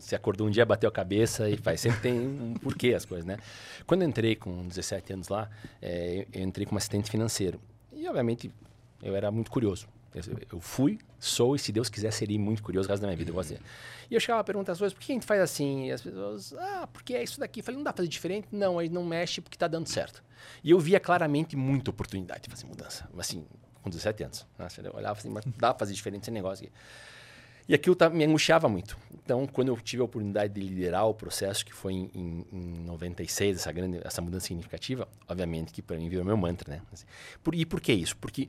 se 0.00 0.14
acordou 0.14 0.46
um 0.46 0.50
dia, 0.50 0.64
bateu 0.64 0.88
a 0.88 0.92
cabeça 0.92 1.48
e 1.48 1.56
faz. 1.56 1.80
Sempre 1.80 2.00
tem 2.00 2.18
um 2.18 2.54
porquê 2.54 2.94
as 2.94 3.04
coisas, 3.04 3.26
né? 3.26 3.38
Quando 3.86 4.02
eu 4.02 4.08
entrei 4.08 4.36
com 4.36 4.66
17 4.66 5.12
anos 5.12 5.28
lá, 5.28 5.48
é, 5.80 6.26
eu 6.32 6.42
entrei 6.42 6.66
como 6.66 6.78
assistente 6.78 7.10
financeiro. 7.10 7.60
E, 7.92 8.06
obviamente, 8.08 8.50
eu 9.02 9.14
era 9.14 9.30
muito 9.30 9.50
curioso. 9.50 9.86
Eu 10.50 10.60
fui, 10.60 10.98
sou 11.18 11.54
e, 11.54 11.58
se 11.58 11.72
Deus 11.72 11.88
quiser, 11.88 12.10
seria 12.10 12.38
muito 12.38 12.62
curioso 12.62 12.88
o 12.88 12.90
resto 12.90 13.02
da 13.02 13.08
minha 13.08 13.16
vida. 13.16 13.30
Eu 13.30 13.34
E 14.10 14.14
eu 14.14 14.20
chegava 14.20 14.40
a 14.40 14.44
perguntar 14.44 14.72
às 14.72 14.78
pessoas, 14.78 14.92
por 14.92 15.00
que 15.00 15.12
a 15.12 15.14
gente 15.14 15.26
faz 15.26 15.40
assim? 15.40 15.86
E 15.86 15.92
as 15.92 16.00
pessoas, 16.00 16.52
ah, 16.54 16.88
porque 16.92 17.14
é 17.14 17.22
isso 17.22 17.40
daqui. 17.40 17.60
Eu 17.60 17.64
falei, 17.64 17.76
não 17.76 17.84
dá 17.84 17.92
pra 17.92 17.98
fazer 17.98 18.08
diferente? 18.08 18.48
Não, 18.52 18.78
aí 18.78 18.88
não 18.88 19.04
mexe 19.04 19.40
porque 19.40 19.58
tá 19.58 19.66
dando 19.68 19.88
certo. 19.88 20.22
E 20.62 20.70
eu 20.70 20.78
via 20.78 21.00
claramente 21.00 21.56
muita 21.56 21.90
oportunidade 21.90 22.44
de 22.44 22.50
fazer 22.50 22.66
mudança. 22.66 23.08
Assim, 23.18 23.44
com 23.82 23.90
17 23.90 24.24
anos. 24.24 24.46
Né? 24.58 24.66
Eu 24.84 24.94
olhava 24.94 25.18
assim, 25.18 25.28
mas 25.28 25.44
dá 25.56 25.72
pra 25.72 25.80
fazer 25.80 25.94
diferente 25.94 26.22
esse 26.22 26.30
negócio 26.30 26.66
aqui. 26.66 26.74
E 27.68 27.74
aquilo 27.74 27.96
tá, 27.96 28.08
me 28.08 28.24
angustiava 28.24 28.68
muito. 28.68 28.96
Então, 29.24 29.44
quando 29.44 29.68
eu 29.68 29.76
tive 29.78 30.02
a 30.02 30.04
oportunidade 30.04 30.54
de 30.54 30.60
liderar 30.60 31.04
o 31.08 31.12
processo, 31.12 31.66
que 31.66 31.74
foi 31.74 31.94
em, 31.94 32.10
em, 32.14 32.46
em 32.52 32.84
96, 32.84 33.56
essa, 33.56 33.72
grande, 33.72 34.00
essa 34.04 34.22
mudança 34.22 34.46
significativa, 34.46 35.08
obviamente 35.28 35.72
que 35.72 35.82
para 35.82 35.96
mim 35.96 36.08
virou 36.08 36.24
meu 36.24 36.36
mantra, 36.36 36.72
né? 36.72 36.80
Assim, 36.92 37.04
por, 37.42 37.52
e 37.52 37.66
por 37.66 37.80
que 37.80 37.92
isso? 37.92 38.16
Porque 38.18 38.48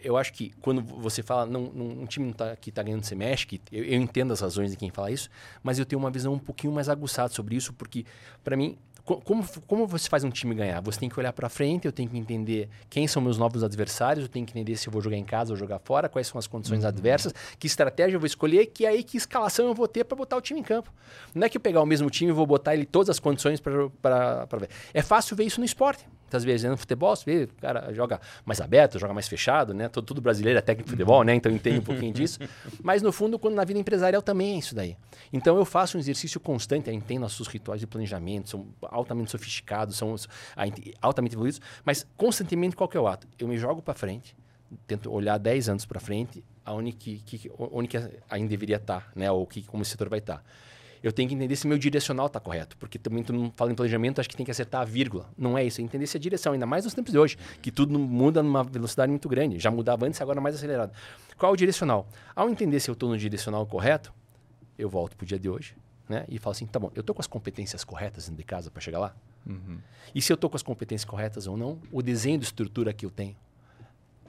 eu 0.00 0.16
acho 0.16 0.32
que 0.32 0.52
quando 0.60 0.82
você 0.82 1.22
fala, 1.22 1.46
não, 1.46 1.70
não, 1.72 1.86
um 1.86 2.06
time 2.06 2.32
tá, 2.32 2.56
que 2.56 2.70
está 2.70 2.82
ganhando 2.82 3.04
se 3.04 3.14
mexe, 3.14 3.46
que 3.46 3.60
eu, 3.70 3.84
eu 3.84 4.00
entendo 4.00 4.32
as 4.32 4.40
razões 4.40 4.72
de 4.72 4.76
quem 4.76 4.90
fala 4.90 5.12
isso, 5.12 5.30
mas 5.62 5.78
eu 5.78 5.86
tenho 5.86 6.00
uma 6.00 6.10
visão 6.10 6.32
um 6.32 6.38
pouquinho 6.40 6.72
mais 6.72 6.88
aguçada 6.88 7.32
sobre 7.32 7.54
isso, 7.54 7.72
porque 7.72 8.04
para 8.42 8.56
mim 8.56 8.76
como, 9.24 9.46
como 9.68 9.86
você 9.86 10.08
faz 10.08 10.24
um 10.24 10.30
time 10.30 10.52
ganhar? 10.52 10.80
Você 10.80 10.98
tem 10.98 11.08
que 11.08 11.18
olhar 11.18 11.32
para 11.32 11.48
frente, 11.48 11.86
eu 11.86 11.92
tenho 11.92 12.10
que 12.10 12.18
entender 12.18 12.68
quem 12.90 13.06
são 13.06 13.22
meus 13.22 13.38
novos 13.38 13.62
adversários, 13.62 14.24
eu 14.24 14.28
tenho 14.28 14.44
que 14.44 14.50
entender 14.50 14.76
se 14.76 14.88
eu 14.88 14.92
vou 14.92 15.00
jogar 15.00 15.16
em 15.16 15.24
casa 15.24 15.52
ou 15.52 15.56
jogar 15.56 15.78
fora, 15.78 16.08
quais 16.08 16.26
são 16.26 16.40
as 16.40 16.48
condições 16.48 16.82
uhum. 16.82 16.88
adversas, 16.88 17.32
que 17.56 17.68
estratégia 17.68 18.16
eu 18.16 18.20
vou 18.20 18.26
escolher, 18.26 18.55
que 18.64 18.86
aí 18.86 19.02
que 19.02 19.16
escalação 19.16 19.66
eu 19.66 19.74
vou 19.74 19.88
ter 19.88 20.04
para 20.04 20.16
botar 20.16 20.36
o 20.36 20.40
time 20.40 20.60
em 20.60 20.62
campo. 20.62 20.92
Não 21.34 21.44
é 21.44 21.48
que 21.48 21.56
eu 21.56 21.60
pegar 21.60 21.82
o 21.82 21.86
mesmo 21.86 22.08
time 22.08 22.30
e 22.30 22.34
vou 22.34 22.46
botar 22.46 22.74
ele 22.74 22.86
todas 22.86 23.10
as 23.10 23.18
condições 23.18 23.60
para 23.60 24.46
ver. 24.58 24.70
É 24.94 25.02
fácil 25.02 25.36
ver 25.36 25.44
isso 25.44 25.60
no 25.60 25.66
esporte. 25.66 26.06
Muitas 26.26 26.42
vezes 26.42 26.64
né? 26.64 26.70
no 26.70 26.76
futebol, 26.76 27.14
você 27.14 27.24
vê, 27.24 27.44
o 27.44 27.60
cara 27.60 27.92
joga 27.92 28.20
mais 28.44 28.60
aberto, 28.60 28.98
joga 28.98 29.14
mais 29.14 29.28
fechado, 29.28 29.72
né? 29.72 29.88
Todo, 29.88 30.04
todo 30.04 30.20
brasileiro 30.20 30.58
é 30.58 30.62
técnico 30.62 30.88
de 30.88 30.90
futebol, 30.90 31.22
né? 31.22 31.34
Então 31.34 31.52
entende 31.52 31.78
um 31.78 31.82
pouquinho 31.82 32.12
disso. 32.12 32.40
Mas 32.82 33.00
no 33.00 33.12
fundo, 33.12 33.38
quando 33.38 33.54
na 33.54 33.64
vida 33.64 33.78
empresarial 33.78 34.20
também 34.20 34.56
é 34.56 34.58
isso 34.58 34.74
daí. 34.74 34.96
Então 35.32 35.56
eu 35.56 35.64
faço 35.64 35.96
um 35.96 36.00
exercício 36.00 36.40
constante, 36.40 36.90
aí 36.90 37.00
tem 37.00 37.16
nossos 37.18 37.46
rituais 37.46 37.80
de 37.80 37.86
planejamento, 37.86 38.50
são 38.50 38.66
altamente 38.82 39.30
sofisticados, 39.30 39.96
são 39.96 40.16
altamente 41.00 41.34
evoluídos, 41.34 41.60
mas 41.84 42.04
constantemente 42.16 42.74
qual 42.74 42.88
que 42.88 42.96
é 42.96 43.00
o 43.00 43.06
ato? 43.06 43.28
Eu 43.38 43.46
me 43.46 43.56
jogo 43.56 43.80
para 43.80 43.94
frente, 43.94 44.36
tento 44.84 45.12
olhar 45.12 45.38
10 45.38 45.68
anos 45.68 45.86
para 45.86 46.00
frente, 46.00 46.42
aonde 46.66 46.92
que, 46.92 47.18
que, 47.18 47.50
onde 47.56 47.88
que 47.88 47.96
ainda 48.28 48.48
deveria 48.48 48.76
estar, 48.76 49.00
tá, 49.00 49.12
né? 49.14 49.30
Ou 49.30 49.46
que, 49.46 49.62
como 49.62 49.82
esse 49.82 49.92
setor 49.92 50.08
vai 50.08 50.18
estar. 50.18 50.38
Tá 50.38 50.44
eu 51.02 51.12
tenho 51.12 51.28
que 51.28 51.36
entender 51.36 51.54
se 51.54 51.68
meu 51.68 51.78
direcional 51.78 52.26
está 52.26 52.40
correto. 52.40 52.76
Porque 52.76 52.98
também 52.98 53.22
tu 53.22 53.32
não 53.32 53.52
fala 53.54 53.70
em 53.70 53.74
planejamento, 53.76 54.20
acho 54.20 54.28
que 54.28 54.36
tem 54.36 54.44
que 54.44 54.50
acertar 54.50 54.80
a 54.80 54.84
vírgula. 54.84 55.30
Não 55.38 55.56
é 55.56 55.64
isso, 55.64 55.80
é 55.80 55.84
entender 55.84 56.06
se 56.06 56.16
a 56.16 56.20
direção, 56.20 56.52
ainda 56.52 56.66
mais 56.66 56.84
nos 56.84 56.94
tempos 56.94 57.12
de 57.12 57.18
hoje, 57.18 57.38
que 57.62 57.70
tudo 57.70 57.96
muda 57.96 58.42
numa 58.42 58.64
velocidade 58.64 59.10
muito 59.10 59.28
grande. 59.28 59.58
Já 59.60 59.70
mudava 59.70 60.04
antes, 60.04 60.20
agora 60.20 60.40
mais 60.40 60.56
acelerado. 60.56 60.92
Qual 61.38 61.52
é 61.52 61.54
o 61.54 61.56
direcional? 61.56 62.08
Ao 62.34 62.48
entender 62.48 62.80
se 62.80 62.90
eu 62.90 62.94
estou 62.94 63.08
no 63.08 63.16
direcional 63.16 63.64
correto, 63.66 64.12
eu 64.76 64.88
volto 64.88 65.16
para 65.16 65.24
o 65.24 65.26
dia 65.26 65.38
de 65.38 65.48
hoje 65.48 65.76
né? 66.08 66.24
e 66.28 66.38
falo 66.38 66.52
assim, 66.52 66.66
tá 66.66 66.78
bom, 66.78 66.90
eu 66.94 67.00
estou 67.00 67.14
com 67.14 67.20
as 67.20 67.26
competências 67.26 67.84
corretas 67.84 68.24
dentro 68.24 68.38
de 68.38 68.44
casa 68.44 68.70
para 68.70 68.80
chegar 68.80 68.98
lá? 68.98 69.14
Uhum. 69.46 69.78
E 70.14 70.20
se 70.20 70.32
eu 70.32 70.34
estou 70.34 70.50
com 70.50 70.56
as 70.56 70.62
competências 70.62 71.04
corretas 71.04 71.46
ou 71.46 71.56
não, 71.56 71.78
o 71.92 72.02
desenho 72.02 72.38
de 72.38 72.44
estrutura 72.44 72.92
que 72.92 73.06
eu 73.06 73.10
tenho, 73.10 73.36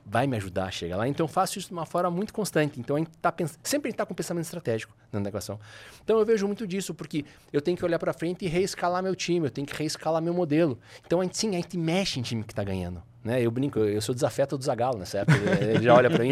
vai 0.10 0.26
me 0.26 0.38
ajudar 0.38 0.65
a 0.65 0.72
chegar 0.72 0.98
lá. 0.98 1.08
Então 1.08 1.26
eu 1.26 1.28
faço 1.28 1.60
isso 1.60 1.67
de 1.67 1.74
uma 1.74 1.86
forma 1.86 2.10
muito 2.10 2.34
constante. 2.34 2.80
Então 2.80 2.96
a 2.96 3.00
gente 3.00 3.12
tá 3.22 3.32
pens... 3.32 3.60
sempre 3.62 3.91
está 3.91 4.06
com 4.06 4.13
pensamento 4.13 4.46
estratégico 4.46 4.96
na 5.12 5.20
negociação. 5.20 5.60
Então 6.04 6.17
eu 6.17 6.26
vejo 6.26 6.48
muito 6.48 6.65
disso, 6.65 6.93
porque 6.93 7.26
eu 7.52 7.62
tenho 7.62 7.76
que 7.76 7.84
olhar 7.84 8.00
para 8.00 8.13
frente 8.13 8.46
e 8.46 8.48
reescalar 8.48 9.04
meu 9.04 9.15
time, 9.15 9.48
eu 9.48 9.52
tenho 9.52 9.67
que 9.67 9.76
reescalar 9.76 10.22
meu 10.22 10.34
modelo. 10.34 10.80
Então 11.06 11.20
a 11.20 11.24
gente, 11.24 11.38
sim, 11.38 11.50
a 11.50 11.54
gente 11.54 11.78
mexe 11.78 12.20
em 12.20 12.24
time 12.24 12.43
que 12.43 12.54
está 12.54 12.63
ganhando. 12.63 13.04
Né? 13.28 13.42
Eu 13.42 13.52
brinco, 13.52 13.78
eu 13.80 14.02
sou 14.02 14.16
desafeto 14.16 14.58
do 14.58 14.63
Zagalo 14.63 14.98
nessa 14.98 15.20
época. 15.20 15.38
Ele 15.62 15.84
já 15.84 15.94
olha 15.94 16.10
para 16.10 16.24
mim. 16.24 16.32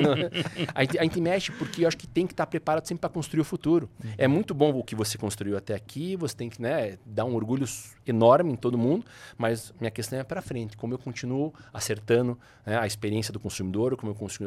A, 0.74 0.82
gente, 0.82 0.98
a, 0.98 1.04
gente, 1.04 1.20
mexe 1.20 1.52
porque 1.52 1.84
eu 1.84 1.90
acho 1.90 1.98
que 1.98 2.08
tem 2.08 2.26
que 2.26 2.32
estar 2.32 2.46
tá 2.46 2.50
preparado 2.50 2.88
sempre 2.88 3.02
para 3.02 3.10
construir 3.10 3.42
o 3.42 3.44
futuro. 3.44 3.90
Uhum. 4.02 4.12
É 4.18 4.30
muito 4.30 4.54
bom 4.54 4.70
o 4.80 4.82
que 4.82 4.96
você 4.96 5.18
construiu 5.18 5.58
até 5.58 5.76
aqui, 5.76 6.16
você 6.16 6.34
tem 6.34 6.50
que 6.50 6.62
né, 6.62 6.98
dar 7.06 7.26
um 7.26 7.36
orgulho 7.36 7.66
enorme 8.08 8.54
em 8.54 8.56
todo 8.56 8.78
mundo, 8.78 9.06
mas 9.38 9.74
minha 9.78 9.92
questão 9.92 10.18
é 10.18 10.24
para 10.24 10.42
frente. 10.42 10.78
Como 10.78 10.94
eu 10.94 10.98
continuo 10.98 11.54
acertando 11.74 12.40
né, 12.66 12.80
a 12.80 12.88
experiência 12.88 13.34
do 13.34 13.42
consumidor, 13.42 13.98
como 13.98 14.14
eu 14.14 14.16
consigo 14.16 14.46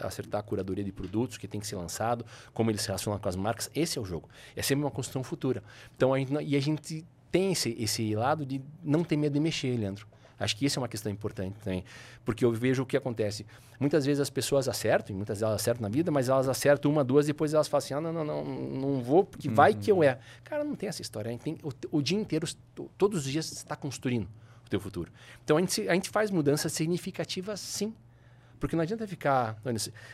acertar 0.00 0.40
a 0.40 0.42
curadoria 0.42 0.82
de 0.82 0.92
produtos 0.92 1.36
que 1.36 1.46
tem 1.46 1.60
que 1.60 1.66
ser 1.66 1.76
lançado, 1.76 2.24
como 2.54 2.70
ele 2.70 2.78
se 2.78 2.86
relaciona 2.86 3.18
com 3.18 3.28
as 3.28 3.36
marcas. 3.36 3.70
Esse 3.74 3.98
é 3.98 4.00
o 4.00 4.04
jogo. 4.06 4.30
É 4.56 4.62
sempre 4.62 4.82
uma 4.82 4.90
construção 4.90 5.22
futura. 5.22 5.62
Então, 5.94 6.14
a 6.14 6.18
gente, 6.18 6.32
e 6.42 6.56
a 6.56 6.60
gente 6.60 7.04
tem 7.30 7.52
esse, 7.52 7.76
esse 7.78 8.14
lado 8.14 8.46
de 8.46 8.62
não 8.82 9.04
ter 9.04 9.18
medo 9.18 9.34
de 9.34 9.40
mexer, 9.40 9.76
Leandro. 9.76 10.06
Acho 10.42 10.56
que 10.56 10.66
isso 10.66 10.78
é 10.78 10.80
uma 10.80 10.88
questão 10.88 11.10
importante 11.10 11.56
também, 11.62 11.84
porque 12.24 12.44
eu 12.44 12.52
vejo 12.52 12.82
o 12.82 12.86
que 12.86 12.96
acontece. 12.96 13.46
Muitas 13.78 14.04
vezes 14.04 14.20
as 14.20 14.30
pessoas 14.30 14.68
acertam, 14.68 15.14
e 15.14 15.16
muitas 15.16 15.40
delas 15.40 15.56
acertam 15.56 15.82
na 15.82 15.88
vida, 15.88 16.10
mas 16.10 16.28
elas 16.28 16.48
acertam 16.48 16.90
uma, 16.90 17.02
duas, 17.02 17.26
depois 17.26 17.54
elas 17.54 17.68
falam 17.68 17.84
assim, 17.84 17.94
ah, 17.94 18.00
não, 18.00 18.12
não, 18.12 18.24
não, 18.24 18.44
não 18.44 19.02
vou, 19.02 19.24
porque 19.24 19.48
uhum. 19.48 19.54
vai 19.54 19.74
que 19.74 19.90
eu 19.90 20.02
é. 20.02 20.18
Cara, 20.44 20.64
não 20.64 20.74
tem 20.74 20.88
essa 20.88 21.02
história. 21.02 21.28
A 21.28 21.32
gente 21.32 21.42
tem, 21.42 21.58
o, 21.62 21.98
o 21.98 22.02
dia 22.02 22.18
inteiro, 22.18 22.46
todos 22.96 23.26
os 23.26 23.32
dias, 23.32 23.50
está 23.52 23.76
construindo 23.76 24.28
o 24.66 24.68
teu 24.68 24.80
futuro. 24.80 25.10
Então, 25.44 25.56
a 25.56 25.60
gente, 25.60 25.88
a 25.88 25.94
gente 25.94 26.10
faz 26.10 26.30
mudanças 26.30 26.72
significativas, 26.72 27.60
sim. 27.60 27.94
Porque 28.62 28.76
não 28.76 28.82
adianta 28.84 29.08
ficar. 29.08 29.60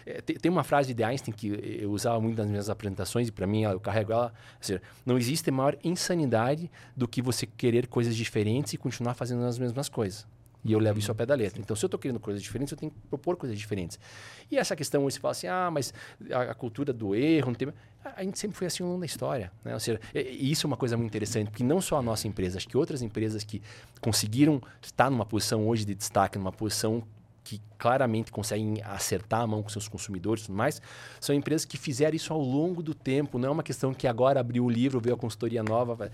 É, 0.06 0.22
tem 0.22 0.50
uma 0.50 0.64
frase 0.64 0.94
de 0.94 1.04
Einstein 1.04 1.34
que 1.34 1.78
eu 1.82 1.90
usava 1.90 2.18
muito 2.18 2.38
nas 2.38 2.48
minhas 2.48 2.70
apresentações 2.70 3.28
e 3.28 3.30
para 3.30 3.46
mim 3.46 3.64
eu 3.64 3.78
carrego 3.78 4.10
ela. 4.10 4.32
Não 5.04 5.18
existe 5.18 5.50
maior 5.50 5.76
insanidade 5.84 6.70
do 6.96 7.06
que 7.06 7.20
você 7.20 7.44
querer 7.44 7.88
coisas 7.88 8.16
diferentes 8.16 8.72
e 8.72 8.78
continuar 8.78 9.12
fazendo 9.12 9.44
as 9.44 9.58
mesmas 9.58 9.90
coisas. 9.90 10.26
E 10.64 10.72
eu 10.72 10.78
levo 10.78 10.98
isso 10.98 11.10
ao 11.10 11.14
pé 11.14 11.26
da 11.26 11.34
letra. 11.34 11.60
Então, 11.60 11.76
se 11.76 11.84
eu 11.84 11.88
estou 11.88 12.00
querendo 12.00 12.18
coisas 12.18 12.42
diferentes, 12.42 12.72
eu 12.72 12.78
tenho 12.78 12.90
que 12.90 12.98
propor 13.10 13.36
coisas 13.36 13.58
diferentes. 13.58 13.98
E 14.50 14.56
essa 14.56 14.74
questão, 14.74 15.02
você 15.02 15.20
fala 15.20 15.32
assim, 15.32 15.46
ah, 15.46 15.70
mas 15.70 15.92
a, 16.32 16.52
a, 16.52 16.54
cultura 16.54 16.90
do 16.90 17.14
erro, 17.14 17.48
não 17.48 17.54
tem... 17.54 17.68
A, 18.02 18.24
gente 18.24 18.38
sempre 18.38 18.56
foi 18.56 18.66
assim 18.66 18.82
ao 18.82 18.88
longo 18.88 19.00
da 19.00 19.06
história. 19.06 19.52
Né? 19.62 19.74
Ou 19.74 19.80
seja, 19.80 20.00
e, 20.14 20.50
isso 20.50 20.66
é 20.66 20.68
uma 20.68 20.76
coisa 20.78 20.96
muito 20.96 21.10
interessante, 21.10 21.50
porque 21.50 21.62
não 21.62 21.82
só 21.82 21.98
a 21.98 22.02
nossa 22.02 22.26
empresa, 22.26 22.56
acho 22.56 22.66
que 22.66 22.78
outras 22.78 23.02
empresas 23.02 23.44
que 23.44 23.60
conseguiram 24.00 24.58
estar 24.80 25.10
numa 25.10 25.26
posição 25.26 25.68
hoje 25.68 25.84
de 25.84 25.94
destaque, 25.94 26.38
numa 26.38 26.52
posição 26.52 27.04
que 27.48 27.62
claramente 27.78 28.30
conseguem 28.30 28.82
acertar 28.84 29.40
a 29.40 29.46
mão 29.46 29.62
com 29.62 29.70
seus 29.70 29.88
consumidores 29.88 30.42
e 30.42 30.46
tudo 30.48 30.56
mais, 30.56 30.82
são 31.18 31.34
empresas 31.34 31.64
que 31.64 31.78
fizeram 31.78 32.14
isso 32.14 32.30
ao 32.30 32.40
longo 32.40 32.82
do 32.82 32.92
tempo. 32.92 33.38
Não 33.38 33.48
é 33.48 33.50
uma 33.52 33.62
questão 33.62 33.94
que 33.94 34.06
agora 34.06 34.38
abriu 34.38 34.66
o 34.66 34.70
livro, 34.70 35.00
veio 35.00 35.14
a 35.14 35.18
consultoria 35.18 35.62
nova. 35.62 36.10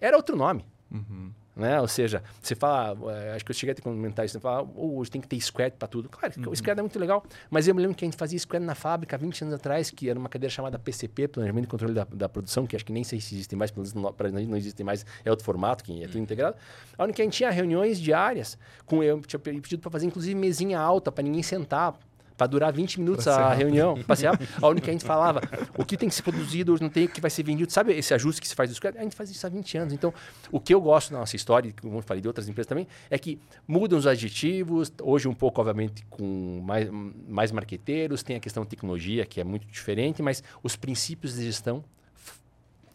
Era 0.00 0.16
outro 0.16 0.34
nome. 0.34 0.64
Uhum. 0.90 1.30
Né? 1.54 1.78
Ou 1.80 1.86
seja, 1.86 2.22
você 2.40 2.54
fala, 2.54 2.96
eh, 3.12 3.34
acho 3.34 3.44
que 3.44 3.50
eu 3.50 3.54
cheguei 3.54 3.72
a 3.72 3.74
te 3.74 3.82
comentar 3.82 4.24
isso, 4.24 4.32
você 4.32 4.40
fala, 4.40 4.66
oh, 4.74 4.98
hoje 4.98 5.10
tem 5.10 5.20
que 5.20 5.28
ter 5.28 5.38
squad 5.40 5.76
para 5.78 5.86
tudo. 5.86 6.08
Claro, 6.08 6.32
uhum. 6.38 6.50
o 6.50 6.56
squad 6.56 6.78
é 6.78 6.82
muito 6.82 6.98
legal, 6.98 7.22
mas 7.50 7.68
eu 7.68 7.74
me 7.74 7.82
lembro 7.82 7.94
que 7.94 8.04
a 8.04 8.06
gente 8.06 8.16
fazia 8.16 8.38
squad 8.38 8.64
na 8.64 8.74
fábrica 8.74 9.18
20 9.18 9.42
anos 9.42 9.54
atrás, 9.54 9.90
que 9.90 10.08
era 10.08 10.18
uma 10.18 10.30
cadeira 10.30 10.50
chamada 10.50 10.78
PCP, 10.78 11.28
Planejamento 11.28 11.66
e 11.66 11.68
Controle 11.68 11.92
da, 11.92 12.04
da 12.04 12.28
Produção, 12.28 12.66
que 12.66 12.74
acho 12.74 12.84
que 12.84 12.92
nem 12.92 13.04
sei 13.04 13.20
se 13.20 13.34
existe 13.34 13.54
mais, 13.54 13.70
pelo 13.70 13.86
menos 13.86 14.12
para 14.16 14.30
não 14.30 14.56
existe 14.56 14.82
mais, 14.82 15.04
é 15.24 15.30
outro 15.30 15.44
formato, 15.44 15.84
que 15.84 16.02
é 16.02 16.06
tudo 16.06 16.16
uhum. 16.16 16.22
integrado. 16.22 16.56
Onde 16.98 17.20
a 17.20 17.24
gente 17.24 17.36
tinha 17.36 17.50
reuniões 17.50 18.00
diárias, 18.00 18.56
com 18.86 19.02
eu 19.02 19.20
tinha 19.20 19.38
pedido 19.38 19.80
para 19.80 19.90
fazer 19.90 20.06
inclusive 20.06 20.34
mesinha 20.34 20.80
alta, 20.80 21.12
para 21.12 21.22
ninguém 21.22 21.42
sentar, 21.42 21.98
para 22.36 22.46
durar 22.46 22.72
20 22.72 23.00
minutos 23.00 23.26
a 23.28 23.52
reunião, 23.52 24.02
passear. 24.02 24.38
A 24.60 24.68
única 24.68 24.84
que 24.84 24.90
a 24.90 24.92
gente 24.92 25.04
falava, 25.04 25.40
o 25.76 25.84
que 25.84 25.96
tem 25.96 26.08
que 26.08 26.14
ser 26.14 26.22
produzido, 26.22 26.76
não 26.80 26.88
tem 26.88 27.04
o 27.04 27.08
que 27.08 27.20
vai 27.20 27.30
ser 27.30 27.42
vendido. 27.42 27.72
Sabe 27.72 27.92
esse 27.92 28.12
ajuste 28.12 28.40
que 28.40 28.48
se 28.48 28.54
faz 28.54 28.70
do 28.70 28.88
A 28.88 29.02
gente 29.02 29.14
faz 29.14 29.30
isso 29.30 29.46
há 29.46 29.50
20 29.50 29.78
anos. 29.78 29.94
Então, 29.94 30.12
o 30.50 30.60
que 30.60 30.74
eu 30.74 30.80
gosto 30.80 31.12
na 31.12 31.20
nossa 31.20 31.36
história, 31.36 31.72
como 31.80 31.98
eu 31.98 32.02
falei 32.02 32.20
de 32.20 32.28
outras 32.28 32.48
empresas 32.48 32.68
também, 32.68 32.86
é 33.10 33.18
que 33.18 33.38
mudam 33.66 33.98
os 33.98 34.06
adjetivos, 34.06 34.92
hoje 35.00 35.28
um 35.28 35.34
pouco, 35.34 35.60
obviamente, 35.60 36.04
com 36.10 36.60
mais, 36.64 36.88
mais 37.28 37.52
marqueteiros, 37.52 38.22
tem 38.22 38.36
a 38.36 38.40
questão 38.40 38.62
de 38.62 38.68
tecnologia, 38.68 39.24
que 39.24 39.40
é 39.40 39.44
muito 39.44 39.66
diferente, 39.66 40.22
mas 40.22 40.42
os 40.62 40.76
princípios 40.76 41.34
de 41.34 41.44
gestão 41.44 41.84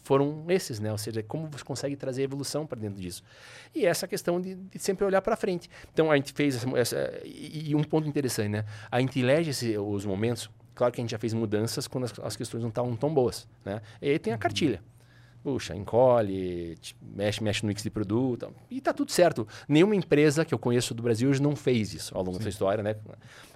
foram 0.07 0.45
esses, 0.47 0.79
né? 0.79 0.91
Ou 0.91 0.97
seja, 0.97 1.21
como 1.21 1.47
você 1.47 1.63
consegue 1.63 1.95
trazer 1.95 2.23
evolução 2.23 2.65
para 2.65 2.79
dentro 2.79 2.99
disso. 2.99 3.21
E 3.75 3.85
essa 3.85 4.07
questão 4.07 4.39
de, 4.39 4.55
de 4.55 4.79
sempre 4.79 5.05
olhar 5.05 5.21
para 5.21 5.35
frente. 5.35 5.69
Então 5.93 6.11
a 6.11 6.15
gente 6.15 6.33
fez 6.33 6.55
essa, 6.55 6.77
essa 6.77 7.21
e, 7.23 7.71
e, 7.71 7.75
um 7.75 7.83
ponto 7.83 8.07
interessante, 8.07 8.49
né? 8.49 8.65
A 8.89 8.99
gente 8.99 9.19
elege 9.19 9.51
esse, 9.51 9.77
os 9.77 10.05
momentos. 10.05 10.49
Claro 10.73 10.93
que 10.93 11.01
a 11.01 11.03
gente 11.03 11.11
já 11.11 11.17
fez 11.19 11.33
mudanças 11.33 11.87
quando 11.87 12.05
as, 12.05 12.19
as 12.19 12.35
questões 12.35 12.61
não 12.61 12.69
estavam 12.69 12.95
tão 12.95 13.13
boas, 13.13 13.47
né? 13.65 13.81
E 14.01 14.09
aí 14.09 14.19
tem 14.19 14.33
a 14.33 14.37
cartilha 14.37 14.81
puxa, 15.47 15.73
encolhe, 15.73 16.77
mexe, 17.01 17.41
mexe 17.41 17.63
no 17.63 17.69
mix 17.69 17.81
de 17.81 17.89
produto. 17.89 18.53
E 18.69 18.81
tá 18.81 18.91
tudo 18.91 19.13
certo. 19.13 19.47
Nenhuma 19.65 19.95
empresa 19.95 20.43
que 20.43 20.53
eu 20.53 20.59
conheço 20.59 20.93
do 20.93 21.01
Brasil 21.01 21.29
hoje 21.29 21.41
não 21.41 21.55
fez 21.55 21.93
isso 21.93 22.13
ao 22.17 22.21
longo 22.21 22.33
Sim. 22.33 22.39
dessa 22.39 22.49
história, 22.49 22.83
né? 22.83 22.97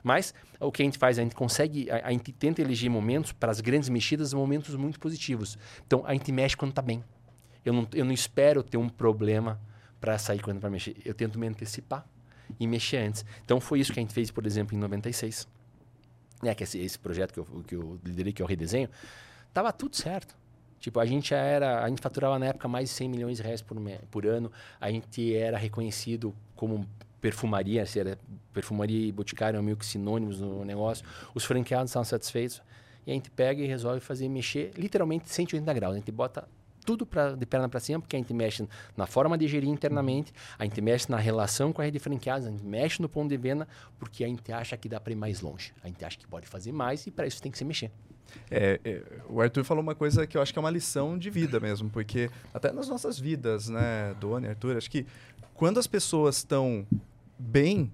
Mas 0.02 0.34
o 0.58 0.72
que 0.72 0.82
a 0.82 0.86
gente 0.86 0.98
faz, 0.98 1.20
a 1.20 1.22
gente 1.22 1.36
consegue, 1.36 1.92
a, 1.92 2.08
a 2.08 2.12
gente 2.12 2.32
tenta 2.32 2.62
eleger 2.62 2.90
momentos 2.90 3.34
para 3.34 3.52
as 3.52 3.60
grandes 3.60 3.90
mexidas, 3.90 4.34
momentos 4.34 4.74
muito 4.78 5.02
positivos. 5.02 5.58
Então 5.86 6.02
a 6.06 6.14
gente 6.14 6.32
mexe 6.32 6.56
quando 6.56 6.72
tá 6.72 6.82
bem. 6.82 7.04
Eu 7.66 7.74
não, 7.74 7.86
eu 7.94 8.06
não 8.06 8.14
espero 8.14 8.64
ter 8.64 8.78
um 8.78 8.88
problema 8.88 9.60
para 10.00 10.18
sair 10.18 10.40
quando 10.40 10.62
vai 10.62 10.72
mexer. 10.72 10.96
Eu 11.04 11.14
tento 11.14 11.38
me 11.38 11.46
antecipar 11.46 12.08
e 12.58 12.66
mexer 12.68 13.00
antes. 13.00 13.26
Então 13.44 13.60
foi 13.60 13.82
isso 13.82 13.92
que 13.92 14.00
a 14.00 14.02
gente 14.02 14.14
fez, 14.14 14.32
por 14.32 14.46
exemplo, 14.46 14.78
em 14.78 14.80
96. 14.80 15.46
Né, 16.42 16.56
que 16.56 16.64
esse, 16.64 16.80
esse 16.80 16.98
projeto 16.98 17.34
que 17.34 17.40
eu, 17.40 17.46
que 17.68 17.76
eu 17.76 18.00
liderei, 18.02 18.32
que 18.32 18.42
é 18.42 18.46
o 18.46 18.48
redesenho, 18.48 18.90
tava 19.54 19.74
tudo 19.74 19.98
certo 19.98 20.40
Tipo, 20.82 21.00
a 21.00 21.06
gente 21.06 21.34
era, 21.34 21.84
a 21.84 21.88
gente 21.88 22.02
faturava 22.02 22.38
na 22.40 22.48
época 22.48 22.68
mais 22.68 22.90
de 22.90 22.96
100 22.96 23.10
milhões 23.10 23.38
de 23.38 23.44
reais 23.44 23.62
por, 23.62 23.78
por 24.10 24.26
ano. 24.26 24.52
A 24.80 24.92
gente 24.92 25.34
era 25.36 25.58
reconhecido 25.58 26.36
como 26.56 26.86
perfumaria, 27.22 27.86
era 27.96 28.18
perfumaria 28.52 29.08
e 29.08 29.12
boticário 29.12 29.58
eram 29.58 29.64
meio 29.64 29.78
que 29.78 29.86
sinônimos 29.86 30.42
no 30.42 30.66
negócio. 30.66 31.06
Os 31.36 31.46
franqueados 31.46 31.92
estavam 31.92 32.04
satisfeitos. 32.04 32.62
E 33.06 33.12
a 33.12 33.14
gente 33.14 33.30
pega 33.30 33.62
e 33.62 33.68
resolve 33.68 34.00
fazer 34.00 34.28
mexer 34.28 34.74
literalmente 34.76 35.30
180 35.30 35.74
graus. 35.74 35.94
A 35.94 35.98
gente 35.98 36.12
bota 36.12 36.48
tudo 36.84 37.06
pra, 37.06 37.36
de 37.36 37.46
perna 37.46 37.70
para 37.70 37.80
cima, 37.80 38.00
porque 38.00 38.16
a 38.16 38.20
gente 38.20 38.34
mexe 38.34 38.68
na 38.98 39.06
forma 39.06 39.38
de 39.38 39.48
gerir 39.48 39.70
internamente, 39.70 40.34
a 40.58 40.64
gente 40.64 40.82
mexe 40.82 41.12
na 41.12 41.18
relação 41.18 41.72
com 41.72 41.82
a 41.82 41.86
rede 41.86 42.00
de 42.00 42.04
franqueados, 42.04 42.48
a 42.48 42.50
gente 42.50 42.66
mexe 42.66 43.02
no 43.02 43.08
ponto 43.08 43.30
de 43.30 43.38
venda, 43.38 43.68
porque 44.00 44.24
a 44.24 44.28
gente 44.28 44.52
acha 44.52 44.76
que 44.76 44.90
dá 44.90 45.00
para 45.00 45.14
ir 45.14 45.16
mais 45.16 45.42
longe. 45.42 45.74
A 45.84 45.88
gente 45.88 46.04
acha 46.04 46.18
que 46.18 46.28
pode 46.28 46.48
fazer 46.48 46.72
mais 46.72 47.06
e 47.06 47.12
para 47.12 47.28
isso 47.28 47.42
tem 47.42 47.52
que 47.52 47.58
se 47.58 47.66
mexer. 47.66 47.92
É, 48.50 48.80
é, 48.84 49.04
o 49.30 49.42
Arthur 49.42 49.64
falou 49.64 49.84
uma 49.84 49.96
coisa 49.96 50.28
que 50.28 50.38
eu 50.38 50.42
acho 50.42 50.52
que 50.52 50.60
é 50.60 50.62
uma 50.62 50.70
lição 50.70 51.18
de 51.18 51.30
vida 51.30 51.60
mesmo, 51.60 51.90
porque 51.90 52.30
até 52.54 52.72
nas 52.72 52.88
nossas 52.88 53.20
vidas, 53.20 53.70
né, 53.70 54.16
Dona 54.20 54.48
e 54.48 54.50
Arthur, 54.50 54.78
acho 54.78 54.90
que 54.90 55.06
quando 55.54 55.80
as 55.80 55.88
pessoas 55.88 56.38
estão 56.38 56.86
bem, 57.38 57.92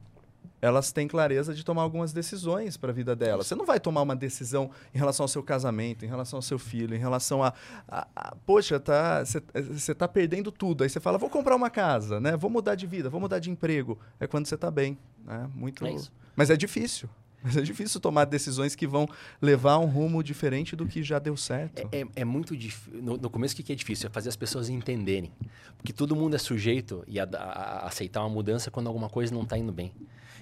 elas 0.61 0.91
têm 0.91 1.07
clareza 1.07 1.53
de 1.53 1.63
tomar 1.63 1.83
algumas 1.83 2.11
decisões 2.11 2.77
para 2.77 2.89
a 2.89 2.93
vida 2.93 3.15
delas. 3.15 3.47
Você 3.47 3.55
não 3.55 3.65
vai 3.65 3.79
tomar 3.79 4.01
uma 4.01 4.15
decisão 4.15 4.71
em 4.93 4.97
relação 4.97 5.23
ao 5.23 5.27
seu 5.27 5.43
casamento, 5.43 6.03
em 6.03 6.07
relação 6.07 6.37
ao 6.37 6.41
seu 6.41 6.57
filho, 6.57 6.95
em 6.95 6.99
relação 6.99 7.43
a, 7.43 7.53
a, 7.87 8.07
a 8.15 8.35
poxa, 8.45 8.79
tá, 8.79 9.23
você 9.23 9.93
tá 9.93 10.07
perdendo 10.07 10.51
tudo. 10.51 10.83
Aí 10.83 10.89
você 10.89 10.99
fala, 10.99 11.17
vou 11.17 11.29
comprar 11.29 11.55
uma 11.55 11.69
casa, 11.69 12.19
né? 12.19 12.35
Vou 12.35 12.49
mudar 12.49 12.75
de 12.75 12.87
vida, 12.87 13.09
vou 13.09 13.19
mudar 13.19 13.39
de 13.39 13.51
emprego. 13.51 13.99
É 14.19 14.25
quando 14.25 14.47
você 14.47 14.55
está 14.55 14.71
bem, 14.71 14.97
né? 15.23 15.47
Muito. 15.53 15.85
É 15.85 15.95
Mas 16.35 16.49
é 16.49 16.57
difícil. 16.57 17.07
Mas 17.47 17.57
é 17.57 17.61
difícil 17.61 17.99
tomar 18.01 18.25
decisões 18.25 18.75
que 18.75 18.85
vão 18.85 19.07
levar 19.41 19.73
a 19.73 19.79
um 19.79 19.85
rumo 19.85 20.21
diferente 20.21 20.75
do 20.75 20.85
que 20.85 21.01
já 21.01 21.17
deu 21.17 21.37
certo. 21.37 21.87
É, 21.91 22.01
é, 22.01 22.07
é 22.17 22.25
muito 22.25 22.55
difícil. 22.55 23.01
No, 23.01 23.17
no, 23.17 23.29
começo, 23.29 23.53
o 23.53 23.63
que 23.63 23.71
é 23.71 23.75
difícil? 23.75 24.07
É 24.07 24.09
fazer 24.09 24.29
as 24.29 24.35
pessoas 24.35 24.69
entenderem. 24.69 25.31
Porque 25.77 25.93
todo 25.93 26.15
mundo 26.15 26.35
é 26.35 26.39
sujeito 26.39 27.05
a, 27.07 27.37
a, 27.37 27.51
a 27.83 27.87
aceitar 27.87 28.21
uma 28.21 28.29
mudança 28.29 28.69
quando 28.69 28.87
alguma 28.87 29.09
coisa 29.09 29.33
não 29.33 29.43
está 29.43 29.57
indo 29.57 29.71
bem. 29.71 29.93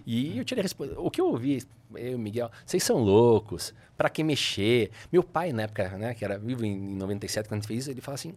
E 0.06 0.38
eu 0.38 0.46
tirei 0.46 0.64
a 0.64 1.02
O 1.02 1.10
que 1.10 1.20
eu 1.20 1.28
ouvi, 1.28 1.64
eu 1.96 2.14
e 2.14 2.18
Miguel, 2.18 2.52
vocês 2.66 2.84
são 2.84 2.98
loucos, 2.98 3.74
para 3.98 4.10
que 4.10 4.24
mexer? 4.24 4.92
Meu 5.12 5.24
pai, 5.24 5.52
na 5.52 5.64
época, 5.64 5.90
né, 5.98 6.14
que 6.14 6.24
era 6.24 6.38
vivo 6.38 6.64
em 6.66 6.96
97, 6.96 7.48
quando 7.48 7.54
a 7.54 7.62
gente 7.62 7.68
fez 7.68 7.80
isso, 7.82 7.92
ele 7.92 8.02
fala 8.02 8.16
assim: 8.16 8.34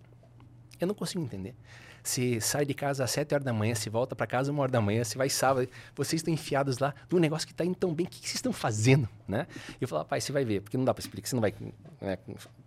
eu 0.80 0.86
não 0.86 0.94
consigo 0.94 1.22
entender. 1.22 1.54
Você 2.02 2.40
sai 2.40 2.64
de 2.64 2.74
casa 2.74 3.04
às 3.04 3.10
7 3.10 3.34
horas 3.34 3.44
da 3.44 3.52
manhã, 3.52 3.74
se 3.74 3.90
volta 3.90 4.14
para 4.16 4.26
casa 4.26 4.50
uma 4.50 4.62
hora 4.62 4.72
da 4.72 4.80
manhã, 4.80 5.04
você 5.04 5.16
vai 5.16 5.28
sábado, 5.28 5.68
vocês 5.94 6.20
estão 6.20 6.32
enfiados 6.32 6.78
lá 6.78 6.94
num 7.10 7.18
negócio 7.18 7.46
que 7.46 7.52
está 7.52 7.64
indo 7.64 7.76
tão 7.76 7.94
bem, 7.94 8.06
o 8.06 8.08
que, 8.08 8.20
que 8.20 8.26
vocês 8.26 8.36
estão 8.36 8.52
fazendo? 8.52 9.08
Né? 9.26 9.46
E 9.72 9.84
eu 9.84 9.88
falo, 9.88 10.04
pai, 10.04 10.20
você 10.20 10.32
vai 10.32 10.44
ver, 10.44 10.62
porque 10.62 10.76
não 10.76 10.84
dá 10.84 10.94
para 10.94 11.02
explicar, 11.02 11.28
você 11.28 11.36
não 11.36 11.40
vai 11.40 11.54
né, 12.00 12.18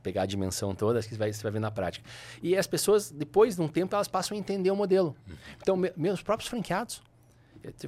pegar 0.04 0.24
a 0.24 0.26
dimensão 0.26 0.76
toda, 0.76 1.02
você 1.02 1.16
vai, 1.16 1.34
você 1.34 1.42
vai 1.42 1.52
ver 1.52 1.60
na 1.60 1.72
prática. 1.72 2.08
E 2.42 2.56
as 2.56 2.68
pessoas, 2.68 3.10
depois 3.10 3.56
de 3.56 3.62
um 3.62 3.68
tempo, 3.68 3.96
elas 3.96 4.08
passam 4.08 4.36
a 4.36 4.40
entender 4.40 4.70
o 4.70 4.76
modelo. 4.76 5.16
Então, 5.62 5.76
me, 5.76 5.92
meus 5.96 6.22
próprios 6.22 6.50
franqueados, 6.50 7.02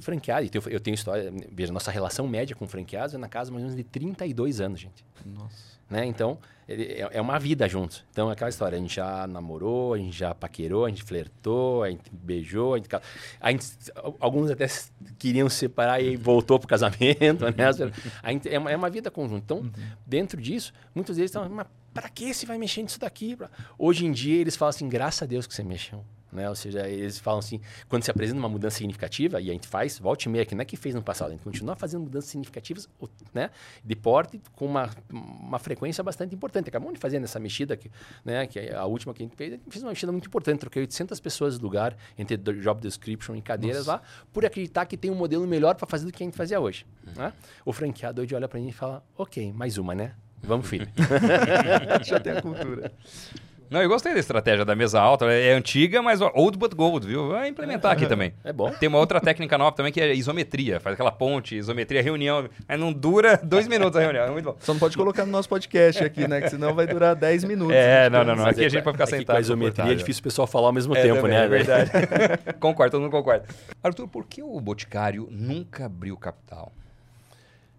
franqueado, 0.00 0.48
eu 0.70 0.80
tenho 0.80 0.94
história, 0.94 1.32
veja, 1.50 1.72
nossa 1.72 1.90
relação 1.90 2.26
média 2.26 2.54
com 2.54 2.66
franqueados 2.66 3.14
é 3.14 3.18
na 3.18 3.28
casa 3.28 3.50
mais 3.50 3.64
ou 3.64 3.70
menos 3.70 3.76
de 3.76 3.84
32 3.84 4.60
anos, 4.60 4.80
gente. 4.80 5.04
Nossa. 5.24 5.74
Né? 5.90 6.06
Então, 6.06 6.38
é, 6.68 7.08
é 7.12 7.20
uma 7.20 7.38
vida 7.38 7.68
juntos. 7.68 8.04
Então, 8.10 8.30
é 8.30 8.32
aquela 8.32 8.50
história, 8.50 8.76
a 8.76 8.80
gente 8.80 8.96
já 8.96 9.26
namorou, 9.26 9.94
a 9.94 9.98
gente 9.98 10.16
já 10.16 10.34
paquerou, 10.34 10.84
a 10.84 10.88
gente 10.88 11.02
flertou, 11.02 11.82
a 11.82 11.90
gente 11.90 12.02
beijou, 12.12 12.74
a 12.74 12.76
gente, 12.78 12.88
a 13.40 13.50
gente 13.50 13.66
alguns 14.18 14.50
até 14.50 14.66
queriam 15.18 15.48
se 15.48 15.56
separar 15.56 16.00
e 16.00 16.16
voltou 16.16 16.58
pro 16.58 16.68
casamento, 16.68 17.44
né? 17.56 17.68
A 18.22 18.32
gente, 18.32 18.48
é, 18.48 18.58
uma, 18.58 18.70
é 18.70 18.76
uma 18.76 18.90
vida 18.90 19.10
conjunta. 19.10 19.44
Então, 19.44 19.58
uhum. 19.58 19.72
dentro 20.06 20.40
disso, 20.40 20.72
muitos 20.94 21.16
deles 21.16 21.30
estão, 21.30 21.48
mas 21.48 21.66
para 21.92 22.08
que 22.08 22.34
você 22.34 22.44
vai 22.44 22.58
mexer 22.58 22.82
nisso 22.82 22.98
daqui? 22.98 23.38
Hoje 23.78 24.04
em 24.04 24.12
dia, 24.12 24.40
eles 24.40 24.56
falam 24.56 24.70
assim, 24.70 24.88
graças 24.88 25.22
a 25.22 25.26
Deus 25.26 25.46
que 25.46 25.54
você 25.54 25.62
mexeu. 25.62 26.04
Né? 26.34 26.48
Ou 26.48 26.54
seja, 26.54 26.88
eles 26.88 27.18
falam 27.18 27.38
assim, 27.38 27.60
quando 27.88 28.02
se 28.02 28.10
apresenta 28.10 28.38
uma 28.38 28.48
mudança 28.48 28.76
significativa, 28.78 29.40
e 29.40 29.48
a 29.48 29.52
gente 29.52 29.68
faz, 29.68 29.98
volte 29.98 30.24
e 30.24 30.28
meia, 30.28 30.44
que 30.44 30.54
não 30.54 30.62
é 30.62 30.64
que 30.64 30.76
fez 30.76 30.94
no 30.94 31.02
passado, 31.02 31.28
a 31.28 31.30
gente 31.30 31.44
continua 31.44 31.76
fazendo 31.76 32.02
mudanças 32.02 32.30
significativas 32.30 32.88
né? 33.32 33.50
de 33.84 33.94
porte 33.94 34.40
com 34.54 34.66
uma, 34.66 34.90
uma 35.10 35.58
frequência 35.58 36.02
bastante 36.02 36.34
importante. 36.34 36.68
Acabamos 36.68 36.94
de 36.94 37.00
fazer 37.00 37.20
nessa 37.20 37.38
mexida, 37.38 37.76
que, 37.76 37.90
né? 38.24 38.46
que 38.46 38.58
é 38.58 38.74
a 38.74 38.84
última 38.84 39.14
que 39.14 39.22
a 39.22 39.26
gente 39.26 39.36
fez, 39.36 39.52
a 39.52 39.56
gente 39.56 39.70
fez 39.70 39.82
uma 39.82 39.90
mexida 39.90 40.10
muito 40.10 40.26
importante, 40.26 40.60
troquei 40.60 40.82
800 40.82 41.20
pessoas 41.20 41.56
de 41.56 41.62
lugar 41.62 41.96
entre 42.18 42.36
job 42.36 42.80
description 42.80 43.36
e 43.36 43.42
cadeiras 43.42 43.86
Nossa. 43.86 43.92
lá, 43.92 44.02
por 44.32 44.44
acreditar 44.44 44.86
que 44.86 44.96
tem 44.96 45.10
um 45.10 45.14
modelo 45.14 45.46
melhor 45.46 45.74
para 45.76 45.86
fazer 45.86 46.06
do 46.06 46.12
que 46.12 46.22
a 46.22 46.26
gente 46.26 46.36
fazia 46.36 46.60
hoje. 46.60 46.84
Uhum. 47.06 47.12
Né? 47.16 47.32
O 47.64 47.72
franqueado 47.72 48.22
hoje 48.22 48.34
olha 48.34 48.48
para 48.48 48.58
mim 48.58 48.68
e 48.68 48.72
fala, 48.72 49.04
ok, 49.16 49.52
mais 49.52 49.78
uma, 49.78 49.94
né? 49.94 50.14
Vamos, 50.42 50.68
filho. 50.68 50.86
Já 52.04 52.20
tem 52.20 52.34
a 52.34 52.42
cultura. 52.42 52.92
Não, 53.70 53.82
eu 53.82 53.88
gostei 53.88 54.12
da 54.12 54.20
estratégia 54.20 54.64
da 54.64 54.74
mesa 54.74 55.00
alta. 55.00 55.26
É 55.26 55.52
antiga, 55.52 56.02
mas 56.02 56.20
old 56.20 56.58
but 56.58 56.74
gold, 56.74 57.06
viu? 57.06 57.28
Vai 57.28 57.48
implementar 57.48 57.92
aqui 57.92 58.06
também. 58.06 58.32
É 58.44 58.52
bom. 58.52 58.70
Tem 58.70 58.88
uma 58.88 58.98
outra 58.98 59.20
técnica 59.20 59.56
nova 59.58 59.74
também 59.74 59.92
que 59.92 60.00
é 60.00 60.14
isometria. 60.14 60.80
Faz 60.80 60.94
aquela 60.94 61.10
ponte, 61.10 61.56
isometria, 61.56 62.02
reunião. 62.02 62.48
Mas 62.68 62.78
não 62.78 62.92
dura 62.92 63.40
dois 63.42 63.66
minutos 63.66 63.96
a 63.96 64.00
reunião. 64.00 64.24
É 64.24 64.30
muito 64.30 64.44
bom. 64.44 64.56
Só 64.60 64.72
não 64.72 64.80
pode 64.80 64.96
colocar 64.96 65.24
no 65.24 65.32
nosso 65.32 65.48
podcast 65.48 66.04
aqui, 66.04 66.28
né? 66.28 66.40
Que 66.40 66.50
senão 66.50 66.74
vai 66.74 66.86
durar 66.86 67.14
dez 67.14 67.44
minutos. 67.44 67.74
É, 67.74 68.08
não, 68.10 68.24
não, 68.24 68.36
não. 68.36 68.46
Aqui 68.46 68.64
a 68.64 68.68
gente 68.68 68.82
pode 68.82 68.96
ficar 68.96 69.04
é 69.04 69.18
sentado. 69.18 69.34
Com 69.34 69.38
a 69.38 69.40
isometria 69.40 69.92
é 69.92 69.94
difícil 69.94 70.20
o 70.20 70.24
pessoal 70.24 70.46
falar 70.46 70.68
ao 70.68 70.72
mesmo 70.72 70.96
é, 70.96 71.02
tempo, 71.02 71.16
também, 71.16 71.32
né? 71.32 71.44
É 71.44 71.48
verdade. 71.48 71.90
concordo, 72.60 72.92
todo 72.92 73.02
mundo 73.02 73.10
concorda. 73.10 73.46
Arthur, 73.82 74.08
por 74.08 74.26
que 74.26 74.42
o 74.42 74.60
Boticário 74.60 75.28
nunca 75.30 75.86
abriu 75.86 76.16
capital? 76.16 76.72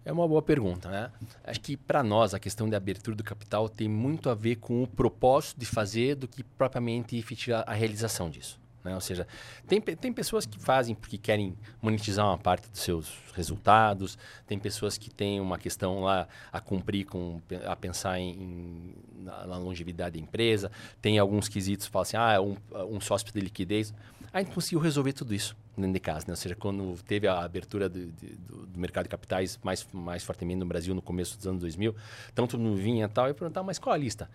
É 0.06 0.12
uma 0.12 0.28
boa 0.28 0.40
pergunta, 0.40 0.88
né? 0.88 1.10
Acho 1.42 1.60
que 1.60 1.76
para 1.76 2.00
nós 2.00 2.32
a 2.32 2.38
questão 2.38 2.70
da 2.70 2.76
abertura 2.76 3.16
do 3.16 3.24
capital 3.24 3.68
tem 3.68 3.88
muito 3.88 4.30
a 4.30 4.36
ver 4.36 4.54
com 4.54 4.84
o 4.84 4.86
propósito 4.86 5.58
de 5.58 5.66
fazer 5.66 6.14
do 6.14 6.28
que 6.28 6.44
propriamente 6.44 7.20
a 7.52 7.72
realização 7.72 8.30
disso. 8.30 8.56
Né? 8.86 8.94
Ou 8.94 9.00
seja, 9.00 9.26
tem, 9.66 9.80
tem 9.80 10.12
pessoas 10.12 10.46
que 10.46 10.58
fazem 10.58 10.94
porque 10.94 11.18
querem 11.18 11.56
monetizar 11.82 12.24
uma 12.26 12.38
parte 12.38 12.70
dos 12.70 12.80
seus 12.80 13.12
resultados, 13.34 14.16
tem 14.46 14.58
pessoas 14.58 14.96
que 14.96 15.10
têm 15.10 15.40
uma 15.40 15.58
questão 15.58 16.00
lá 16.00 16.28
a 16.52 16.60
cumprir, 16.60 17.04
com, 17.04 17.42
a 17.66 17.76
pensar 17.76 18.18
em, 18.18 18.30
em 18.30 18.94
na, 19.18 19.46
na, 19.46 19.58
longevidade 19.58 20.18
da 20.18 20.24
empresa, 20.24 20.70
tem 21.02 21.18
alguns 21.18 21.48
quesitos 21.48 21.86
que 21.86 21.92
falam 21.92 22.02
assim, 22.02 22.16
ah, 22.16 22.40
um, 22.40 22.56
um 22.94 23.00
sócio 23.00 23.30
de 23.32 23.40
liquidez. 23.40 23.92
A 24.32 24.38
gente 24.40 24.52
conseguiu 24.52 24.78
resolver 24.78 25.12
tudo 25.12 25.34
isso 25.34 25.56
dentro 25.76 25.92
de 25.92 26.00
casa. 26.00 26.26
Né? 26.26 26.32
Ou 26.32 26.36
seja, 26.36 26.54
quando 26.54 26.96
teve 27.02 27.26
a 27.26 27.40
abertura 27.40 27.88
do, 27.88 28.06
do, 28.06 28.66
do, 28.66 28.78
mercado 28.78 29.04
de 29.04 29.10
capitais 29.10 29.58
mais, 29.62 29.86
mais 29.92 30.22
fortemente 30.22 30.58
no 30.58 30.66
Brasil 30.66 30.94
no 30.94 31.02
começo 31.02 31.36
dos 31.36 31.46
anos 31.46 31.60
2000, 31.60 31.94
tanto 32.34 32.56
no 32.56 32.74
vinha 32.74 33.06
e 33.06 33.08
tal, 33.08 33.28
eu 33.28 33.34
perguntava, 33.34 33.66
mas 33.66 33.78
qual 33.78 33.94
a 33.94 33.98
lista? 33.98 34.30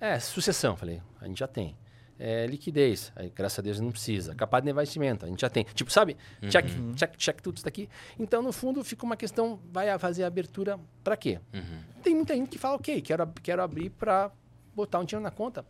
É, 0.00 0.18
sucessão. 0.18 0.76
Falei, 0.76 1.00
a 1.20 1.26
gente 1.26 1.38
já 1.38 1.46
tem. 1.46 1.76
É, 2.24 2.46
liquidez. 2.46 3.10
Aí, 3.16 3.32
graças 3.34 3.58
a 3.58 3.62
Deus 3.62 3.80
não 3.80 3.90
precisa. 3.90 4.32
Capaz 4.34 4.62
de 4.62 4.70
investimento, 4.70 5.24
a 5.26 5.28
gente 5.28 5.40
já 5.40 5.50
tem. 5.50 5.64
Tipo, 5.74 5.90
sabe? 5.90 6.16
Check, 6.48 6.66
Uhum. 6.66 6.94
check, 6.94 7.16
check 7.16 7.40
tudo 7.40 7.56
isso 7.56 7.64
daqui. 7.64 7.88
Então, 8.18 8.40
no 8.42 8.52
fundo, 8.52 8.82
fica 8.84 9.04
uma 9.04 9.16
questão, 9.16 9.58
vai 9.72 9.98
fazer 9.98 10.22
a 10.22 10.28
abertura 10.28 10.78
para 11.02 11.16
quê? 11.16 11.40
Tem 12.02 12.14
muita 12.14 12.34
gente 12.34 12.48
que 12.48 12.58
fala, 12.58 12.76
ok, 12.76 13.00
quero, 13.02 13.26
quero 13.42 13.60
abrir 13.62 13.90
para 13.90 14.30
botar 14.74 15.00
um 15.00 15.04
dinheiro 15.04 15.22
na 15.24 15.30
conta. 15.32 15.64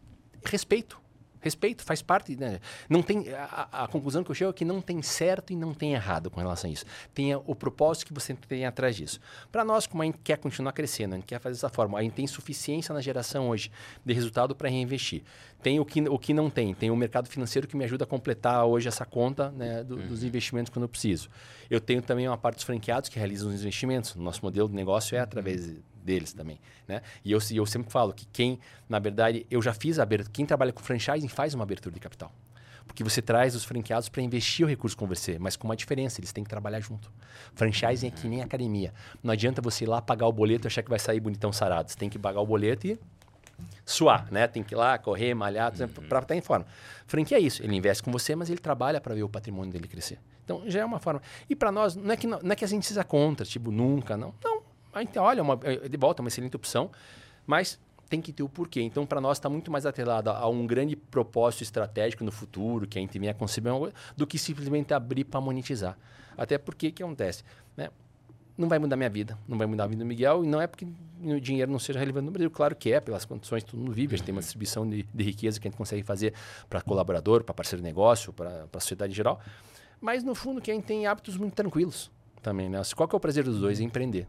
Respeito. 0.44 1.00
Respeito 1.43 1.82
faz 1.84 2.01
parte. 2.01 2.34
Né? 2.36 2.61
Não 2.88 3.03
tem, 3.03 3.28
a, 3.34 3.68
a- 3.84 3.88
conclusão 3.88 4.24
que 4.24 4.30
eu 4.30 4.34
chego 4.34 4.51
é 4.51 4.55
que 4.55 4.64
não 4.64 4.80
tem 4.80 5.03
certo 5.03 5.53
e 5.53 5.57
não 5.57 5.74
tem 5.74 5.93
errado 5.93 6.30
com 6.30 6.40
relação 6.40 6.70
a 6.70 6.72
isso. 6.72 6.84
Tenha 7.12 7.38
o 7.38 7.55
propósito 7.55 8.07
que 8.07 8.14
você 8.14 8.32
tem 8.34 8.64
atrás 8.64 8.97
disso. 8.97 9.20
Para 9.51 9.64
nós, 9.64 9.86
como 9.86 10.03
a 10.03 10.07
gente 10.07 10.18
quer 10.24 10.38
continuar 10.38 10.72
crescendo, 10.72 11.14
a 11.14 11.18
gente 11.18 11.26
quer 11.26 11.40
fazer 11.40 11.57
dessa 11.57 11.68
forma, 11.68 11.99
a 11.99 12.03
gente 12.03 12.14
tem 12.14 12.26
suficiência 12.26 12.95
na 12.95 13.01
geração 13.01 13.49
hoje 13.51 13.70
de 14.05 14.14
resultado 14.14 14.55
para 14.55 14.68
reinvestir. 14.70 15.22
Tem 15.62 15.78
o 15.78 15.84
que, 15.84 16.01
o 16.01 16.18
que 16.18 16.32
não 16.32 16.49
tem. 16.51 16.74
Tem 16.74 16.90
o 16.90 16.97
mercado 16.97 17.28
financeiro 17.28 17.68
que 17.68 17.76
me 17.76 17.84
ajuda 17.84 18.05
a 18.05 18.07
completar 18.07 18.64
hoje 18.64 18.88
essa 18.88 19.05
conta 19.05 19.51
né, 19.51 19.84
do- 19.84 19.97
dos 19.97 20.24
investimentos 20.24 20.70
quando 20.72 20.84
eu 20.84 20.88
preciso. 20.88 21.28
Eu 21.70 21.80
tenho 21.80 22.03
também 22.03 22.26
uma 22.26 22.36
parte 22.38 22.57
dos 22.57 22.64
franqueados 22.64 23.09
que 23.09 23.18
realizam 23.18 23.49
os 23.49 23.55
investimentos. 23.55 24.14
Nosso 24.16 24.40
modelo 24.45 24.68
de 24.68 24.74
negócio 24.74 25.16
é 25.16 25.20
através 25.20 25.70
deles 26.03 26.32
também. 26.32 26.59
Né? 26.86 27.03
E 27.24 27.32
eu, 27.32 27.38
eu 27.53 27.66
sempre 27.66 27.90
falo 27.90 28.12
que 28.12 28.26
quem, 28.26 28.59
na 28.88 28.98
verdade, 28.98 29.46
eu 29.50 29.62
já 29.62 29.72
fiz 29.72 29.98
a 29.98 30.03
abertura, 30.03 30.30
quem 30.32 30.44
trabalha 30.44 30.72
com 30.72 30.82
franchising 30.82 31.28
faz 31.28 31.55
uma 31.55 31.64
abertura 31.64 31.94
de 31.94 32.00
capital. 32.00 32.32
Porque 32.86 33.05
você 33.05 33.22
traz 33.22 33.55
os 33.55 33.64
franqueados 33.64 34.09
para 34.09 34.20
investir 34.22 34.66
o 34.66 34.68
recurso 34.68 34.96
com 34.96 35.07
você, 35.07 35.38
mas 35.38 35.57
com 35.57 35.66
uma 35.66 35.76
diferença, 35.76 36.20
eles 36.20 36.32
têm 36.32 36.44
que 36.44 36.50
trabalhar 36.50 36.80
junto. 36.80 37.11
Franchising 37.55 38.09
é 38.09 38.11
que 38.11 38.28
nem 38.28 38.42
academia. 38.42 38.92
Não 39.22 39.32
adianta 39.32 39.62
você 39.62 39.84
ir 39.84 39.86
lá 39.86 40.03
pagar 40.03 40.26
o 40.26 40.32
boleto 40.32 40.66
e 40.66 40.68
achar 40.68 40.82
que 40.82 40.90
vai 40.90 40.98
sair 40.98 41.20
bonitão 41.20 41.53
sarado. 41.53 41.90
Você 41.90 41.96
tem 41.96 42.11
que 42.11 42.18
pagar 42.18 42.40
o 42.40 42.46
boleto 42.46 42.86
e 42.86 42.98
suar, 43.84 44.30
né? 44.30 44.46
Tem 44.46 44.62
que 44.62 44.74
ir 44.74 44.76
lá, 44.76 44.98
correr, 44.98 45.34
malhar, 45.34 45.72
para 46.09 46.18
estar 46.20 46.36
em 46.36 46.40
forma. 46.40 46.66
Franquia 47.07 47.38
é 47.38 47.40
isso, 47.40 47.62
ele 47.62 47.76
investe 47.76 48.03
com 48.03 48.11
você, 48.11 48.34
mas 48.34 48.50
ele 48.50 48.61
trabalha 48.61 49.00
para 49.00 49.14
ver 49.14 49.22
o 49.22 49.28
patrimônio 49.28 49.72
dele 49.72 49.88
crescer. 49.88 50.18
Então 50.44 50.62
já 50.66 50.80
é 50.80 50.84
uma 50.84 50.98
forma. 50.98 51.22
E 51.48 51.55
para 51.55 51.70
nós, 51.70 51.94
não 51.94 52.12
é, 52.12 52.16
que, 52.16 52.26
não, 52.26 52.40
não 52.42 52.53
é 52.53 52.57
que 52.57 52.64
a 52.64 52.68
gente 52.68 52.86
seja 52.86 53.05
contra, 53.05 53.46
tipo, 53.46 53.70
nunca, 53.70 54.16
não. 54.16 54.34
Não, 54.42 54.61
a 54.93 55.01
gente 55.01 55.18
olha, 55.18 55.43
uma, 55.43 55.59
é, 55.62 55.88
de 55.88 55.97
volta, 55.97 56.22
uma 56.22 56.28
excelente 56.28 56.57
opção, 56.57 56.90
mas 57.47 57.78
tem 58.09 58.20
que 58.20 58.32
ter 58.32 58.43
o 58.43 58.49
porquê. 58.49 58.82
Então, 58.82 59.07
para 59.07 59.20
nós, 59.20 59.38
está 59.38 59.49
muito 59.49 59.70
mais 59.70 59.86
atrelado 59.86 60.30
a 60.30 60.47
um 60.49 60.66
grande 60.66 60.95
propósito 60.95 61.62
estratégico 61.62 62.22
no 62.22 62.30
futuro, 62.30 62.86
que 62.86 62.99
a 62.99 63.01
gente 63.01 63.18
vem 63.18 63.28
a 63.28 63.34
conceber, 63.34 63.72
do 64.16 64.26
que 64.26 64.38
simplesmente 64.38 64.93
abrir 64.93 65.24
para 65.24 65.40
monetizar. 65.40 65.97
Até 66.36 66.59
porque, 66.59 66.88
o 66.88 66.93
que 66.93 67.03
acontece? 67.03 67.43
Né? 67.76 67.88
não 68.57 68.68
vai 68.68 68.78
mudar 68.78 68.97
minha 68.97 69.09
vida, 69.09 69.38
não 69.49 69.57
vai 69.57 69.66
mudar 69.66 69.84
a 69.84 69.86
vida 69.86 70.05
do 70.05 70.07
Miguel, 70.07 70.45
e 70.45 70.47
não 70.47 70.61
é 70.61 70.66
porque 70.66 70.86
o 71.22 71.40
dinheiro 71.40 71.70
não 71.70 71.78
seja 71.78 71.99
relevante 71.99 72.26
no 72.26 72.30
Brasil, 72.30 72.51
claro 72.51 72.76
que 72.76 72.93
é, 72.93 73.01
pelas 73.01 73.24
condições 73.24 73.64
que 73.64 73.70
todo 73.70 73.80
mundo 73.80 73.93
vive, 73.93 74.14
a 74.14 74.18
gente 74.18 74.26
tem 74.26 74.34
uma 74.34 74.40
distribuição 74.40 74.88
de, 74.88 75.07
de 75.12 75.24
riqueza 75.24 75.59
que 75.59 75.66
a 75.66 75.70
gente 75.70 75.78
consegue 75.78 76.03
fazer 76.03 76.34
para 76.68 76.80
colaborador, 76.80 77.43
para 77.45 77.55
parceiro 77.55 77.82
de 77.82 77.88
negócio, 77.88 78.32
para 78.32 78.66
a 78.72 78.80
sociedade 78.80 79.12
em 79.12 79.16
geral, 79.16 79.40
mas 80.01 80.22
no 80.22 80.34
fundo 80.34 80.61
que 80.61 80.70
a 80.70 80.74
gente 80.74 80.84
tem 80.84 81.07
hábitos 81.07 81.36
muito 81.36 81.55
tranquilos 81.55 82.11
também, 82.43 82.68
né? 82.68 82.82
Qual 82.97 83.09
que 83.09 83.14
é 83.14 83.16
o 83.16 83.20
prazer 83.20 83.45
dos 83.45 83.61
dois? 83.61 83.80
É 83.80 83.84
empreender. 83.84 84.26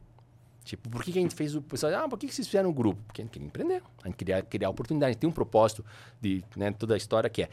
Tipo, 0.64 0.89
por 0.89 1.03
que, 1.03 1.11
que 1.11 1.20
a 1.20 1.22
gente 1.22 1.36
fez 1.36 1.55
o. 1.55 1.61
pessoal, 1.61 1.93
Ah, 1.95 2.09
por 2.09 2.18
que, 2.18 2.28
que 2.28 2.34
vocês 2.34 2.47
fizeram 2.47 2.70
o 2.70 2.74
grupo? 2.74 3.01
Porque 3.05 3.22
a 3.22 3.26
gente 3.26 3.34
queria 3.34 3.47
empreender, 3.47 3.84
a 4.01 4.07
gente 4.07 4.16
queria 4.16 4.41
criar 4.41 4.70
oportunidade. 4.70 5.09
A 5.09 5.14
gente 5.14 5.20
tem 5.20 5.30
um 5.30 5.34
propósito 5.34 5.84
de 6.22 6.43
né, 6.55 6.72
toda 6.72 6.93
a 6.93 6.97
história 6.97 7.30
que 7.30 7.43
é, 7.43 7.49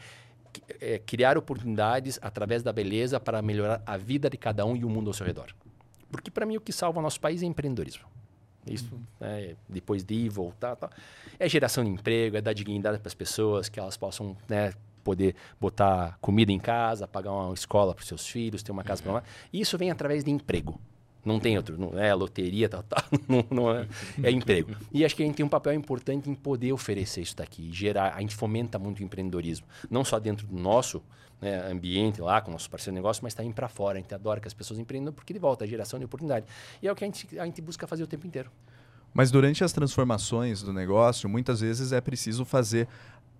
é 0.79 0.99
criar 0.99 1.37
oportunidades 1.37 2.17
através 2.21 2.63
da 2.63 2.71
beleza 2.71 3.19
para 3.19 3.41
melhorar 3.41 3.81
a 3.85 3.97
vida 3.97 4.29
de 4.29 4.37
cada 4.37 4.65
um 4.65 4.75
e 4.75 4.85
o 4.85 4.89
mundo 4.89 5.09
ao 5.09 5.13
seu 5.13 5.25
redor. 5.25 5.53
Porque 6.09 6.31
para 6.31 6.45
mim 6.45 6.57
o 6.57 6.61
que 6.61 6.71
salva 6.71 6.99
o 6.99 7.01
nosso 7.01 7.19
país 7.19 7.41
é 7.43 7.45
empreendedorismo. 7.45 8.05
Isso, 8.65 8.93
né, 9.19 9.55
depois 9.67 10.03
de 10.03 10.13
ir, 10.13 10.29
voltar, 10.29 10.75
tal. 10.75 10.89
é 11.39 11.49
geração 11.49 11.83
de 11.83 11.89
emprego, 11.89 12.37
é 12.37 12.41
dar 12.41 12.53
dignidade 12.53 12.99
para 12.99 13.07
as 13.07 13.13
pessoas, 13.15 13.67
que 13.67 13.79
elas 13.79 13.97
possam 13.97 14.37
né, 14.47 14.71
poder 15.03 15.35
botar 15.59 16.17
comida 16.21 16.51
em 16.51 16.59
casa, 16.59 17.07
pagar 17.07 17.31
uma 17.31 17.53
escola 17.53 17.95
para 17.95 18.03
os 18.03 18.07
seus 18.07 18.27
filhos, 18.27 18.61
ter 18.61 18.71
uma 18.71 18.83
casa 18.83 19.01
para 19.01 19.13
lá. 19.13 19.23
E 19.51 19.59
isso 19.59 19.77
vem 19.79 19.89
através 19.89 20.23
de 20.23 20.29
emprego. 20.29 20.79
Não 21.23 21.39
tem 21.39 21.55
outro, 21.55 21.77
não 21.77 21.99
é 21.99 22.13
loteria, 22.13 22.67
tal, 22.67 22.83
tal, 22.83 23.03
não, 23.29 23.45
não 23.49 23.71
é, 23.71 23.87
é 24.23 24.31
emprego. 24.31 24.75
E 24.91 25.05
acho 25.05 25.15
que 25.15 25.21
a 25.21 25.25
gente 25.25 25.35
tem 25.35 25.45
um 25.45 25.49
papel 25.49 25.73
importante 25.73 26.29
em 26.29 26.33
poder 26.33 26.73
oferecer 26.73 27.21
isso 27.21 27.35
daqui, 27.35 27.71
gerar, 27.71 28.15
a 28.15 28.21
gente 28.21 28.35
fomenta 28.35 28.79
muito 28.79 28.99
o 28.99 29.03
empreendedorismo, 29.03 29.67
não 29.89 30.03
só 30.03 30.19
dentro 30.19 30.47
do 30.47 30.57
nosso 30.57 31.01
né, 31.41 31.69
ambiente 31.69 32.21
lá, 32.21 32.39
com 32.39 32.49
o 32.49 32.53
nosso 32.53 32.69
parceiro 32.69 32.93
de 32.93 32.99
negócio, 32.99 33.23
mas 33.23 33.33
também 33.33 33.51
para 33.51 33.67
fora. 33.67 33.97
A 33.97 34.01
gente 34.01 34.13
adora 34.13 34.39
que 34.39 34.47
as 34.47 34.53
pessoas 34.53 34.79
empreendam 34.79 35.11
porque 35.11 35.33
de 35.33 35.39
volta, 35.39 35.65
a 35.65 35.67
geração 35.67 35.97
de 35.97 36.05
oportunidade. 36.05 36.45
E 36.81 36.87
é 36.87 36.91
o 36.91 36.95
que 36.95 37.03
a 37.03 37.07
gente, 37.07 37.39
a 37.39 37.45
gente 37.45 37.61
busca 37.61 37.87
fazer 37.87 38.03
o 38.03 38.07
tempo 38.07 38.27
inteiro. 38.27 38.49
Mas 39.13 39.29
durante 39.29 39.63
as 39.63 39.73
transformações 39.73 40.61
do 40.61 40.71
negócio, 40.71 41.27
muitas 41.27 41.59
vezes 41.59 41.91
é 41.91 41.99
preciso 41.99 42.45
fazer 42.45 42.87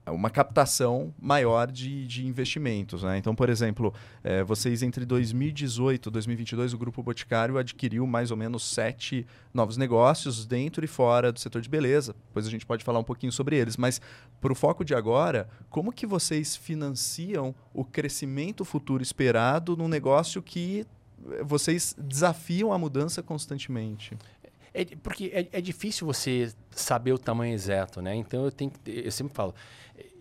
uma 0.09 0.29
captação 0.29 1.13
maior 1.19 1.71
de, 1.71 2.07
de 2.07 2.25
investimentos. 2.25 3.03
Né? 3.03 3.17
Então, 3.17 3.35
por 3.35 3.49
exemplo, 3.49 3.93
eh, 4.23 4.43
vocês 4.43 4.81
entre 4.81 5.05
2018 5.05 6.09
e 6.09 6.11
2022, 6.11 6.73
o 6.73 6.77
Grupo 6.77 7.03
Boticário 7.03 7.57
adquiriu 7.57 8.07
mais 8.07 8.31
ou 8.31 8.37
menos 8.37 8.63
sete 8.63 9.27
novos 9.53 9.77
negócios 9.77 10.45
dentro 10.45 10.83
e 10.83 10.87
fora 10.87 11.31
do 11.31 11.39
setor 11.39 11.61
de 11.61 11.69
beleza. 11.69 12.15
Depois 12.27 12.47
a 12.47 12.49
gente 12.49 12.65
pode 12.65 12.83
falar 12.83 12.99
um 12.99 13.03
pouquinho 13.03 13.31
sobre 13.31 13.57
eles. 13.57 13.77
Mas, 13.77 14.01
para 14.39 14.51
o 14.51 14.55
foco 14.55 14.83
de 14.83 14.95
agora, 14.95 15.47
como 15.69 15.91
que 15.91 16.07
vocês 16.07 16.55
financiam 16.55 17.53
o 17.73 17.85
crescimento 17.85 18.65
futuro 18.65 19.03
esperado 19.03 19.77
num 19.77 19.87
negócio 19.87 20.41
que 20.41 20.85
eh, 21.29 21.43
vocês 21.43 21.95
desafiam 21.97 22.73
a 22.73 22.77
mudança 22.77 23.21
constantemente? 23.21 24.17
É, 24.73 24.85
porque 24.85 25.31
é, 25.33 25.47
é, 25.51 25.61
difícil 25.61 26.07
você 26.07 26.51
saber 26.69 27.11
o 27.11 27.17
tamanho 27.17 27.53
exato, 27.53 28.01
né? 28.01 28.15
Então 28.15 28.45
eu 28.45 28.51
tenho 28.51 28.71
que, 28.71 28.79
eu 29.05 29.11
sempre 29.11 29.33
falo, 29.33 29.53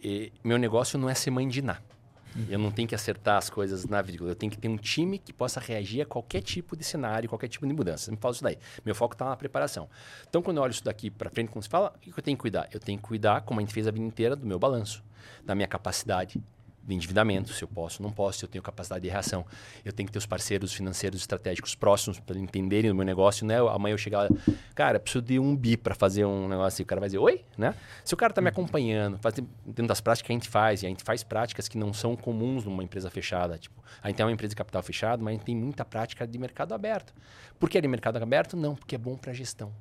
é, 0.05 0.31
meu 0.43 0.59
negócio 0.59 0.99
não 0.99 1.09
é 1.09 1.15
ser. 1.15 1.31
Uhum. 1.31 2.47
Eu 2.49 2.59
não 2.59 2.71
tenho 2.71 2.87
que 2.87 2.95
acertar 2.95 3.37
as 3.37 3.51
coisas 3.51 3.85
na 3.85 4.01
vírgula. 4.03 4.31
Eu 4.31 4.37
tenho 4.37 4.51
que 4.51 4.59
ter 4.59 4.69
um 4.69 4.77
time 4.77 5.19
que 5.19 5.33
possa 5.33 5.61
reagir 5.61 6.03
a 6.03 6.07
qualquer 6.07 6.41
tipo 6.43 6.77
de 6.77 6.85
cenário, 6.85 7.29
qualquer 7.29 7.49
tipo 7.49 7.67
de 7.67 7.73
mudança. 7.73 8.11
Eu 8.11 8.15
me 8.15 8.21
falo 8.21 8.35
isso 8.35 8.43
daí. 8.43 8.59
Meu 8.85 8.95
foco 8.95 9.15
está 9.15 9.25
na 9.29 9.37
preparação. 9.37 9.89
Então, 10.29 10.43
quando 10.43 10.59
eu 10.59 10.63
olho 10.63 10.71
isso 10.71 10.85
daqui 10.85 11.11
para 11.11 11.31
frente, 11.31 11.49
como 11.49 11.63
se 11.63 11.69
fala, 11.69 11.93
o 11.97 11.99
que 11.99 12.11
eu 12.17 12.23
tenho 12.23 12.37
que 12.37 12.41
cuidar? 12.41 12.69
Eu 12.73 12.81
tenho 12.81 12.99
que 12.99 13.05
cuidar, 13.05 13.43
como 13.43 13.61
a 13.61 13.63
gente 13.63 13.75
fez 13.75 13.87
a 13.87 13.91
vida 13.91 14.05
inteira, 14.05 14.37
do 14.37 14.47
meu 14.47 14.59
balanço, 14.59 15.03
da 15.45 15.55
minha 15.55 15.69
capacidade 15.69 16.41
de 16.83 16.95
endividamento, 16.95 17.53
se 17.53 17.63
eu 17.63 17.69
posso, 17.69 18.03
não 18.03 18.11
posso, 18.11 18.39
se 18.39 18.45
eu 18.45 18.49
tenho 18.49 18.63
capacidade 18.63 19.03
de 19.03 19.09
reação. 19.09 19.45
Eu 19.85 19.93
tenho 19.93 20.07
que 20.07 20.13
ter 20.13 20.19
os 20.19 20.27
parceiros 20.27 20.73
financeiros 20.73 21.21
estratégicos 21.21 21.75
próximos 21.75 22.19
para 22.19 22.39
entenderem 22.39 22.91
o 22.91 22.95
meu 22.95 23.05
negócio, 23.05 23.47
né? 23.47 23.59
Amanhã 23.59 23.95
eu 23.95 23.99
chegar, 23.99 24.29
cara, 24.75 24.99
preciso 24.99 25.23
de 25.23 25.39
um 25.39 25.57
bi 25.57 25.77
para 25.77 25.95
fazer 25.95 26.25
um 26.25 26.49
negócio 26.49 26.69
assim. 26.69 26.83
O 26.83 26.87
cara 26.87 27.01
vai 27.01 27.09
dizer, 27.09 27.19
oi, 27.19 27.45
né? 27.57 27.75
Se 28.05 28.15
o 28.15 28.17
cara 28.17 28.31
está 28.31 28.41
me 28.41 28.49
acompanhando, 28.49 29.19
faz, 29.19 29.35
dentro 29.35 29.87
das 29.87 30.01
práticas 30.01 30.27
que 30.27 30.33
a 30.33 30.35
gente 30.35 30.49
faz, 30.49 30.83
e 30.83 30.87
a 30.87 30.89
gente 30.89 31.05
faz 31.05 31.23
práticas 31.23 31.69
que 31.69 31.77
não 31.79 31.93
são 31.93 32.17
comuns 32.17 32.65
numa 32.65 32.83
empresa 32.83 33.11
fechada. 33.11 33.59
Tipo, 33.59 33.83
a 34.03 34.09
gente 34.09 34.17
tem 34.17 34.27
uma 34.27 34.33
empresa 34.33 34.51
de 34.51 34.57
capital 34.57 34.83
fechado, 34.83 35.23
mas 35.23 35.33
a 35.33 35.37
gente 35.37 35.45
tem 35.45 35.57
muita 35.57 35.85
prática 35.85 36.27
de 36.27 36.39
mercado 36.39 36.75
aberto. 36.75 37.13
Por 37.59 37.69
que 37.69 37.79
é 37.79 37.81
de 37.81 37.89
mercado 37.89 38.17
aberto? 38.17 38.57
Não, 38.57 38.75
porque 38.75 38.95
é 38.95 38.99
bom 38.99 39.17
para 39.17 39.33
gestão. 39.33 39.73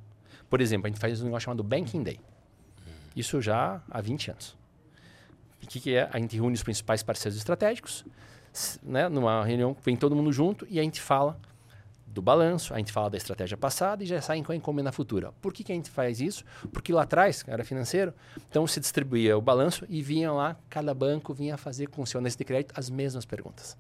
Por 0.49 0.61
exemplo, 0.61 0.87
a 0.87 0.89
gente 0.89 0.99
faz 0.99 1.21
um 1.21 1.25
negócio 1.25 1.45
chamado 1.45 1.63
Banking 1.63 2.03
Day. 2.03 2.19
Isso 3.15 3.41
já 3.41 3.81
há 3.89 4.01
20 4.01 4.31
anos. 4.31 4.57
O 5.61 5.67
que, 5.67 5.79
que, 5.79 5.95
é? 5.95 6.09
A 6.11 6.19
gente 6.19 6.35
reúne 6.35 6.55
os 6.55 6.63
principais 6.63 7.03
parceiros 7.03 7.37
estratégicos, 7.37 8.05
né? 8.81 9.07
numa 9.09 9.43
reunião, 9.43 9.75
vem 9.83 9.95
todo 9.95 10.15
mundo 10.15 10.31
junto 10.31 10.65
e 10.69 10.79
a 10.79 10.83
gente 10.83 11.01
fala 11.01 11.39
do 12.07 12.21
balanço, 12.21 12.73
a 12.73 12.77
gente 12.77 12.91
fala 12.91 13.09
da 13.09 13.17
estratégia 13.17 13.55
passada 13.55 14.03
e 14.03 14.07
já 14.07 14.19
sai 14.21 14.41
com 14.41 14.51
a 14.51 14.55
encomenda 14.55 14.91
futura. 14.91 15.31
Por 15.41 15.53
que, 15.53 15.63
que 15.63 15.71
a 15.71 15.75
gente 15.75 15.89
faz 15.89 16.19
isso? 16.19 16.43
Porque 16.73 16.91
lá 16.91 17.03
atrás, 17.03 17.43
era 17.47 17.63
financeiro, 17.63 18.13
então 18.49 18.65
se 18.65 18.79
distribuía 18.79 19.37
o 19.37 19.41
balanço 19.41 19.85
e 19.87 20.01
vinha 20.01 20.31
lá, 20.31 20.55
cada 20.69 20.93
banco 20.93 21.33
vinha 21.33 21.55
fazer 21.57 21.87
com 21.87 22.01
o 22.01 22.07
seu 22.07 22.19
de 22.21 22.43
crédito 22.43 22.73
as 22.75 22.89
mesmas 22.89 23.25
perguntas. 23.25 23.77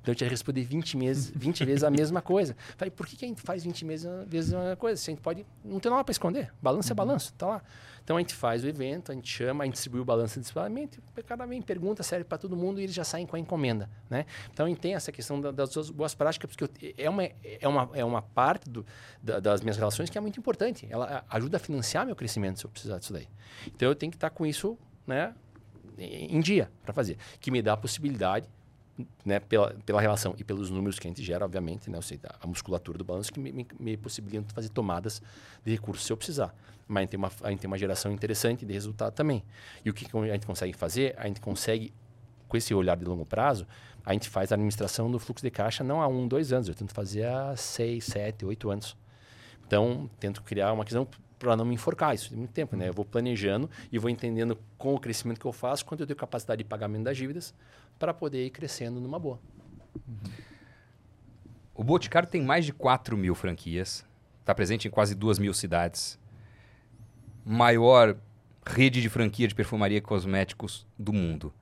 Então 0.00 0.12
eu 0.12 0.16
tinha 0.16 0.26
que 0.26 0.32
responder 0.32 0.64
20, 0.64 0.96
meses, 0.96 1.32
20 1.34 1.64
vezes 1.66 1.84
a 1.84 1.90
mesma 1.90 2.20
coisa. 2.20 2.56
Falei, 2.76 2.90
por 2.90 3.06
que, 3.06 3.16
que 3.16 3.24
a 3.24 3.28
gente 3.28 3.40
faz 3.40 3.62
20 3.62 3.84
vezes 3.84 4.06
a 4.06 4.24
mesma 4.26 4.76
coisa? 4.76 5.00
Se 5.00 5.10
a 5.10 5.12
gente 5.12 5.22
pode. 5.22 5.46
Não 5.64 5.78
tem 5.78 5.90
nada 5.90 6.02
para 6.02 6.12
esconder. 6.12 6.52
Balanço 6.60 6.88
uhum. 6.88 6.92
é 6.92 6.96
balanço, 6.96 7.32
tá 7.34 7.46
lá. 7.46 7.62
Então 8.02 8.16
a 8.16 8.20
gente 8.20 8.34
faz 8.34 8.64
o 8.64 8.68
evento, 8.68 9.12
a 9.12 9.14
gente 9.14 9.28
chama, 9.28 9.64
a 9.64 9.66
gente 9.66 9.74
distribui 9.74 10.00
o 10.00 10.04
balanço 10.04 10.38
antecipadamente, 10.38 11.00
cada 11.26 11.46
vez 11.46 11.64
pergunta 11.64 12.02
serve 12.02 12.24
para 12.24 12.38
todo 12.38 12.56
mundo 12.56 12.80
e 12.80 12.84
eles 12.84 12.94
já 12.94 13.04
saem 13.04 13.26
com 13.26 13.36
a 13.36 13.38
encomenda. 13.38 13.88
Né? 14.10 14.26
Então 14.52 14.66
a 14.66 14.68
gente 14.68 14.80
tem 14.80 14.94
essa 14.94 15.12
questão 15.12 15.40
da, 15.40 15.50
das 15.50 15.90
boas 15.90 16.14
práticas, 16.14 16.54
porque 16.54 16.94
é, 16.98 17.08
uma, 17.08 17.24
é, 17.24 17.68
uma, 17.68 17.90
é 17.94 18.04
uma 18.04 18.22
parte 18.22 18.68
do, 18.68 18.84
da, 19.22 19.40
das 19.40 19.60
minhas 19.60 19.76
relações 19.76 20.10
que 20.10 20.18
é 20.18 20.20
muito 20.20 20.38
importante. 20.38 20.86
Ela 20.90 21.24
ajuda 21.28 21.56
a 21.56 21.60
financiar 21.60 22.04
meu 22.04 22.16
crescimento 22.16 22.58
se 22.58 22.66
eu 22.66 22.70
precisar 22.70 22.98
disso 22.98 23.12
daí. 23.12 23.28
Então 23.66 23.88
eu 23.88 23.94
tenho 23.94 24.10
que 24.10 24.16
estar 24.16 24.30
com 24.30 24.44
isso 24.44 24.76
né, 25.06 25.34
em 25.98 26.40
dia 26.40 26.70
para 26.82 26.92
fazer, 26.92 27.16
que 27.40 27.50
me 27.50 27.62
dá 27.62 27.74
a 27.74 27.76
possibilidade 27.76 28.48
né, 29.24 29.40
pela, 29.40 29.74
pela 29.86 30.00
relação 30.00 30.34
e 30.38 30.44
pelos 30.44 30.70
números 30.70 30.98
que 30.98 31.06
a 31.06 31.10
gente 31.10 31.22
gera, 31.22 31.44
obviamente, 31.44 31.90
né, 31.90 31.98
a 32.40 32.46
musculatura 32.46 32.98
do 32.98 33.04
balanço 33.04 33.32
que 33.32 33.40
me, 33.40 33.52
me, 33.52 33.66
me 33.78 33.96
possibilitam 33.96 34.44
fazer 34.54 34.68
tomadas 34.68 35.22
de 35.64 35.72
recursos 35.72 36.06
se 36.06 36.12
eu 36.12 36.16
precisar. 36.16 36.54
Mas 36.86 36.98
a 36.98 37.00
gente, 37.02 37.10
tem 37.10 37.18
uma, 37.18 37.30
a 37.42 37.50
gente 37.50 37.60
tem 37.60 37.68
uma 37.68 37.78
geração 37.78 38.12
interessante 38.12 38.66
de 38.66 38.72
resultado 38.72 39.14
também. 39.14 39.42
E 39.84 39.90
o 39.90 39.94
que 39.94 40.06
a 40.16 40.32
gente 40.32 40.46
consegue 40.46 40.72
fazer? 40.72 41.14
A 41.16 41.26
gente 41.26 41.40
consegue, 41.40 41.92
com 42.48 42.56
esse 42.56 42.74
olhar 42.74 42.96
de 42.96 43.04
longo 43.04 43.24
prazo, 43.24 43.66
a 44.04 44.12
gente 44.12 44.28
faz 44.28 44.52
a 44.52 44.56
administração 44.56 45.10
do 45.10 45.18
fluxo 45.18 45.44
de 45.44 45.50
caixa 45.50 45.82
não 45.84 46.02
há 46.02 46.08
um, 46.08 46.26
dois 46.26 46.52
anos, 46.52 46.68
eu 46.68 46.74
tento 46.74 46.92
fazer 46.92 47.24
há 47.24 47.56
seis, 47.56 48.04
sete, 48.04 48.44
oito 48.44 48.70
anos. 48.70 48.96
Então, 49.66 50.10
tento 50.18 50.42
criar 50.42 50.72
uma 50.72 50.84
questão 50.84 51.06
para 51.38 51.56
não 51.56 51.64
me 51.64 51.74
enforcar. 51.74 52.14
Isso 52.14 52.28
tem 52.28 52.38
muito 52.38 52.52
tempo, 52.52 52.76
né? 52.76 52.88
Eu 52.88 52.92
vou 52.92 53.04
planejando 53.04 53.70
e 53.90 53.98
vou 53.98 54.10
entendendo 54.10 54.58
com 54.76 54.94
o 54.94 54.98
crescimento 54.98 55.40
que 55.40 55.46
eu 55.46 55.52
faço, 55.52 55.84
quanto 55.84 56.00
eu 56.00 56.06
tenho 56.06 56.16
capacidade 56.16 56.62
de 56.62 56.68
pagamento 56.68 57.04
das 57.04 57.16
dívidas 57.16 57.54
para 58.02 58.12
poder 58.12 58.44
ir 58.44 58.50
crescendo 58.50 59.00
numa 59.00 59.16
boa. 59.16 59.38
O 61.72 61.84
Boticário 61.84 62.28
tem 62.28 62.42
mais 62.42 62.64
de 62.64 62.72
4 62.72 63.16
mil 63.16 63.32
franquias, 63.32 64.04
está 64.40 64.52
presente 64.52 64.88
em 64.88 64.90
quase 64.90 65.14
2 65.14 65.38
mil 65.38 65.54
cidades. 65.54 66.18
Maior 67.44 68.16
rede 68.66 69.00
de 69.00 69.08
franquia 69.08 69.46
de 69.46 69.54
perfumaria 69.54 69.98
e 69.98 70.00
cosméticos 70.00 70.84
do 70.98 71.12
mundo. 71.12 71.54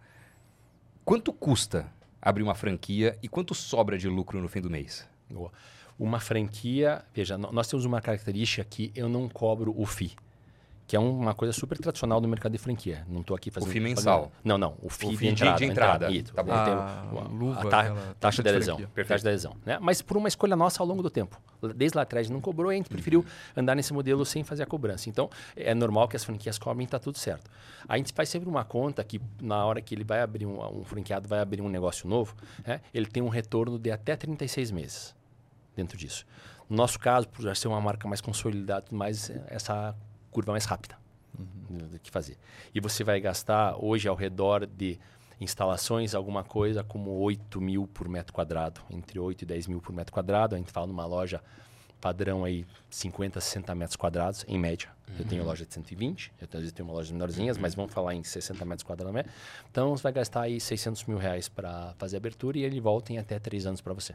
Quanto 1.04 1.30
custa 1.30 1.92
abrir 2.22 2.42
uma 2.42 2.54
franquia 2.54 3.18
e 3.22 3.28
quanto 3.28 3.54
sobra 3.54 3.98
de 3.98 4.08
lucro 4.08 4.40
no 4.40 4.48
fim 4.48 4.62
do 4.62 4.70
mês? 4.70 5.06
Boa. 5.28 5.52
Uma 5.98 6.20
franquia, 6.20 7.04
veja, 7.12 7.36
nós 7.36 7.68
temos 7.68 7.84
uma 7.84 8.00
característica 8.00 8.64
que 8.64 8.90
eu 8.94 9.10
não 9.10 9.28
cobro 9.28 9.78
o 9.78 9.84
FII 9.84 10.16
que 10.90 10.96
é 10.96 10.98
uma 10.98 11.34
coisa 11.34 11.52
super 11.52 11.78
tradicional 11.78 12.20
do 12.20 12.26
mercado 12.26 12.50
de 12.50 12.58
franquia. 12.58 13.06
Não 13.08 13.20
estou 13.20 13.36
aqui 13.36 13.48
fazendo... 13.48 13.68
O 13.68 13.72
FII 13.72 13.80
mensal. 13.80 14.32
Não, 14.42 14.58
não. 14.58 14.74
O 14.82 14.88
FII, 14.90 15.14
o 15.14 15.16
FII 15.16 15.28
de 15.28 15.28
entrada. 15.28 15.56
De 15.56 15.64
entrada. 15.64 16.10
Isso. 16.10 16.34
Tá 16.34 16.42
bom. 16.42 16.50
A, 16.50 17.00
a, 17.00 17.28
luva, 17.28 17.60
a 17.60 17.70
ta, 17.70 17.96
taxa 18.18 18.42
de 18.42 18.48
adesão. 18.48 18.76
Taxa 18.76 19.22
de 19.22 19.28
adesão. 19.28 19.56
Né? 19.64 19.78
Mas 19.80 20.02
por 20.02 20.16
uma 20.16 20.26
escolha 20.26 20.56
nossa 20.56 20.82
ao 20.82 20.86
longo 20.88 21.00
do 21.00 21.08
tempo. 21.08 21.40
Desde 21.76 21.96
lá 21.96 22.02
atrás 22.02 22.28
não 22.28 22.40
cobrou, 22.40 22.72
a 22.72 22.74
gente 22.74 22.88
preferiu 22.88 23.24
andar 23.56 23.76
nesse 23.76 23.92
modelo 23.92 24.26
sem 24.26 24.42
fazer 24.42 24.64
a 24.64 24.66
cobrança. 24.66 25.08
Então, 25.08 25.30
é 25.54 25.72
normal 25.76 26.08
que 26.08 26.16
as 26.16 26.24
franquias 26.24 26.58
cobrem 26.58 26.82
e 26.82 26.86
está 26.86 26.98
tudo 26.98 27.18
certo. 27.18 27.48
A 27.88 27.96
gente 27.96 28.12
faz 28.12 28.28
sempre 28.28 28.48
uma 28.48 28.64
conta 28.64 29.04
que 29.04 29.20
na 29.40 29.64
hora 29.64 29.80
que 29.80 29.94
ele 29.94 30.02
vai 30.02 30.20
abrir, 30.20 30.44
um, 30.44 30.80
um 30.80 30.82
franqueado 30.82 31.28
vai 31.28 31.38
abrir 31.38 31.62
um 31.62 31.68
negócio 31.68 32.08
novo, 32.08 32.34
né? 32.66 32.80
ele 32.92 33.06
tem 33.06 33.22
um 33.22 33.28
retorno 33.28 33.78
de 33.78 33.92
até 33.92 34.16
36 34.16 34.72
meses 34.72 35.14
dentro 35.76 35.96
disso. 35.96 36.26
No 36.68 36.76
nosso 36.76 36.98
caso, 36.98 37.28
por 37.28 37.42
já 37.42 37.54
ser 37.54 37.68
uma 37.68 37.80
marca 37.80 38.08
mais 38.08 38.20
consolidada, 38.20 38.86
mais 38.90 39.30
essa 39.46 39.94
curva 40.30 40.52
mais 40.52 40.64
rápida 40.64 40.96
uhum. 41.38 41.88
do 41.88 41.98
que 41.98 42.10
fazer. 42.10 42.36
E 42.74 42.80
você 42.80 43.04
vai 43.04 43.20
gastar 43.20 43.76
hoje 43.78 44.08
ao 44.08 44.14
redor 44.14 44.66
de 44.66 44.98
instalações, 45.40 46.14
alguma 46.14 46.44
coisa 46.44 46.84
como 46.84 47.10
8 47.12 47.60
mil 47.60 47.86
por 47.86 48.08
metro 48.08 48.32
quadrado, 48.32 48.80
entre 48.90 49.18
8 49.18 49.42
e 49.42 49.46
10 49.46 49.66
mil 49.68 49.80
por 49.80 49.94
metro 49.94 50.12
quadrado. 50.12 50.54
A 50.54 50.58
gente 50.58 50.70
fala 50.70 50.86
numa 50.86 51.06
loja 51.06 51.42
padrão 52.00 52.44
aí 52.44 52.66
50, 52.88 53.40
60 53.40 53.74
metros 53.74 53.96
quadrados, 53.96 54.44
em 54.48 54.58
média. 54.58 54.88
Uhum. 55.08 55.14
Eu 55.18 55.24
tenho 55.26 55.42
uhum. 55.42 55.48
loja 55.48 55.66
de 55.66 55.74
120, 55.74 56.32
eu 56.40 56.48
às 56.50 56.60
vezes 56.60 56.72
tenho 56.72 56.88
uma 56.88 56.94
loja 56.94 57.12
menorzinhas, 57.12 57.56
uhum. 57.56 57.62
mas 57.62 57.74
vamos 57.74 57.92
falar 57.92 58.14
em 58.14 58.22
60 58.22 58.64
metros 58.64 58.82
quadrados. 58.82 59.14
Né? 59.14 59.24
Então 59.70 59.96
você 59.96 60.02
vai 60.02 60.12
gastar 60.12 60.42
aí 60.42 60.60
600 60.60 61.04
mil 61.04 61.18
reais 61.18 61.48
para 61.48 61.94
fazer 61.98 62.16
a 62.16 62.18
abertura 62.18 62.58
e 62.58 62.64
ele 62.64 62.80
volta 62.80 63.12
em 63.12 63.18
até 63.18 63.38
3 63.38 63.66
anos 63.66 63.80
para 63.80 63.92
você. 63.92 64.14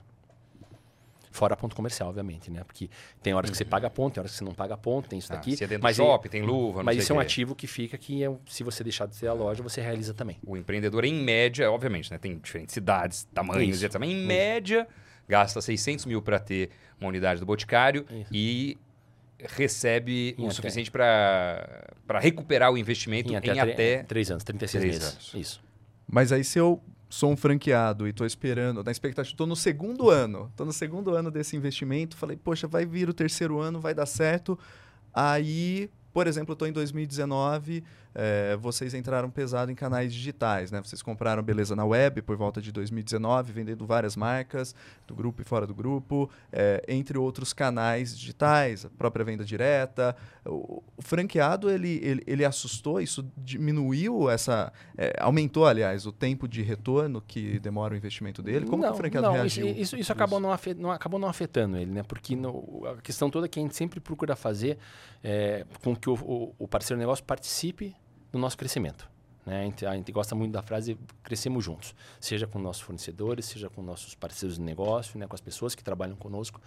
Fora 1.36 1.54
ponto 1.58 1.76
comercial, 1.76 2.08
obviamente, 2.08 2.50
né? 2.50 2.64
Porque 2.64 2.90
tem 3.22 3.34
horas 3.34 3.52
que 3.52 3.58
você 3.58 3.66
paga 3.66 3.90
ponto, 3.90 4.14
tem 4.14 4.22
horas 4.22 4.32
que 4.32 4.38
você 4.38 4.44
não 4.46 4.54
paga 4.54 4.78
ponto, 4.78 5.10
tem 5.10 5.20
isso 5.20 5.32
ah, 5.34 5.36
daqui. 5.36 5.58
Se 5.58 5.66
é 5.66 5.68
dentro 5.68 5.84
mas 5.84 5.98
do 5.98 6.04
shopping, 6.04 6.30
tem 6.30 6.42
luva, 6.42 6.82
Mas 6.82 7.00
isso 7.00 7.12
é 7.12 7.16
um 7.16 7.20
ativo 7.20 7.54
que 7.54 7.68
fica 7.68 7.98
que 7.98 8.24
é, 8.24 8.34
se 8.48 8.64
você 8.64 8.86
deixar 8.86 9.06
de 9.06 9.20
ter 9.20 9.28
a 9.28 9.34
loja, 9.34 9.62
você 9.62 9.82
realiza 9.82 10.14
também. 10.14 10.38
O 10.46 10.56
empreendedor, 10.56 11.04
em 11.04 11.14
média, 11.14 11.70
obviamente, 11.70 12.10
né? 12.10 12.18
Tem 12.18 12.38
diferentes 12.38 12.74
cidades, 12.74 13.28
tamanhos, 13.34 13.76
isso. 13.76 13.86
etc. 13.86 14.00
Mas 14.00 14.10
em 14.10 14.18
isso. 14.18 14.28
média, 14.28 14.88
gasta 15.28 15.60
600 15.60 16.06
mil 16.06 16.22
para 16.22 16.40
ter 16.40 16.70
uma 17.02 17.10
unidade 17.10 17.42
do 17.42 17.46
Boticário 17.46 18.06
isso. 18.10 18.30
e 18.32 18.78
recebe 19.38 20.36
em 20.38 20.44
o 20.44 20.46
até... 20.46 20.56
suficiente 20.56 20.90
para 20.90 21.84
recuperar 22.22 22.72
o 22.72 22.78
investimento 22.78 23.34
em, 23.34 23.36
até, 23.36 23.54
em 23.54 23.60
até... 23.60 24.04
3 24.04 24.32
anos, 24.32 24.44
36 24.46 24.82
3 24.82 24.96
meses. 24.96 25.14
Anos. 25.14 25.34
Isso. 25.36 25.64
Mas 26.08 26.32
aí 26.32 26.46
se 26.46 26.58
eu 26.58 26.82
sou 27.10 27.32
um 27.32 27.38
franqueado 27.38 28.08
e 28.08 28.10
estou 28.10 28.26
esperando, 28.26 28.84
na 28.84 28.92
expectativa, 28.92 29.34
estou 29.34 29.48
no 29.48 29.56
segundo 29.56 30.10
ano, 30.10 30.48
estou 30.52 30.66
no 30.66 30.74
segundo 30.74 31.16
ano 31.16 31.30
desse 31.30 31.56
investimento, 31.56 32.18
falei, 32.18 32.38
poxa, 32.38 32.68
vai 32.68 32.86
vir 32.86 33.10
o 33.10 33.14
terceiro 33.14 33.60
ano, 33.60 33.80
vai 33.80 33.94
dar 33.94 34.06
certo. 34.06 34.58
Aí, 35.14 35.90
por 36.12 36.28
exemplo, 36.28 36.54
estou 36.54 36.68
em 36.68 36.72
2019, 36.72 37.84
é, 38.16 38.56
vocês 38.56 38.94
entraram 38.94 39.30
pesado 39.30 39.70
em 39.70 39.76
canais 39.76 40.14
digitais, 40.14 40.72
né? 40.72 40.82
Vocês 40.82 41.02
compraram 41.02 41.44
Beleza 41.44 41.76
na 41.76 41.84
Web 41.84 42.22
por 42.22 42.38
volta 42.38 42.62
de 42.62 42.72
2019, 42.72 43.52
vendendo 43.52 43.86
várias 43.86 44.16
marcas, 44.16 44.74
do 45.06 45.14
grupo 45.14 45.42
e 45.42 45.46
fora 45.46 45.68
do 45.68 45.76
grupo, 45.76 46.30
é, 46.52 46.82
entre 46.88 47.18
outros 47.18 47.52
canais 47.52 48.18
digitais, 48.18 48.86
a 48.86 48.90
própria 48.90 49.26
venda 49.26 49.44
direta. 49.44 50.16
O, 50.46 50.82
o 50.96 51.02
franqueado, 51.02 51.70
ele, 51.70 52.00
ele, 52.02 52.24
ele, 52.26 52.46
assustou, 52.46 53.02
isso 53.02 53.30
diminuiu 53.38 54.30
essa... 54.30 54.72
É, 54.98 55.14
aumentou, 55.20 55.66
aliás, 55.66 56.06
o 56.06 56.12
tempo 56.12 56.48
de 56.48 56.62
retorno 56.62 57.22
que 57.22 57.60
demora 57.60 57.94
o 57.94 57.98
investimento 57.98 58.42
dele? 58.42 58.66
Como 58.66 58.82
não, 58.82 58.90
que 58.90 58.96
o 58.96 58.98
franqueado 58.98 59.28
não, 59.28 59.34
reagiu? 59.34 59.68
Isso, 59.68 59.80
isso, 59.80 59.98
isso 59.98 60.12
acabou, 60.14 60.40
não 60.40 60.52
afet, 60.52 60.80
não, 60.80 60.92
acabou 60.92 61.20
não 61.20 61.28
afetando 61.28 61.76
ele, 61.76 61.92
né? 61.92 62.04
Porque 62.04 62.36
no, 62.36 62.86
a 62.88 63.02
questão 63.02 63.30
toda 63.30 63.48
é 63.48 63.50
que 63.50 63.60
a 63.60 63.62
gente 63.62 63.76
sempre 63.76 64.00
procura 64.00 64.36
fazer 64.36 64.78
é, 65.22 65.66
com 65.84 65.94
que 65.96 66.10
o, 66.10 66.14
o, 66.14 66.56
o 66.60 66.68
parceiro 66.68 66.98
do 66.98 67.02
negócio 67.02 67.26
participe 67.26 67.94
no 68.36 68.42
nosso 68.42 68.58
crescimento. 68.58 69.10
Né? 69.46 69.62
A, 69.62 69.64
gente, 69.64 69.86
a, 69.86 69.96
gente, 69.96 70.12
gosta 70.12 70.36
muito 70.36 70.52
da 70.52 70.62
frase 70.62 70.98
crescemos 71.24 71.64
juntos, 71.64 71.96
seja 72.20 72.48
com 72.48 72.60
nossos 72.60 72.82
fornecedores, 72.82 73.46
seja 73.46 73.70
com 73.70 73.82
nossos 73.82 74.16
parceiros 74.16 74.58
de 74.58 74.64
negócio, 74.64 75.20
né? 75.20 75.28
com 75.28 75.36
as 75.36 75.42
pessoas 75.42 75.76
que 75.76 75.84
trabalham 75.84 76.16
conosco. 76.16 76.60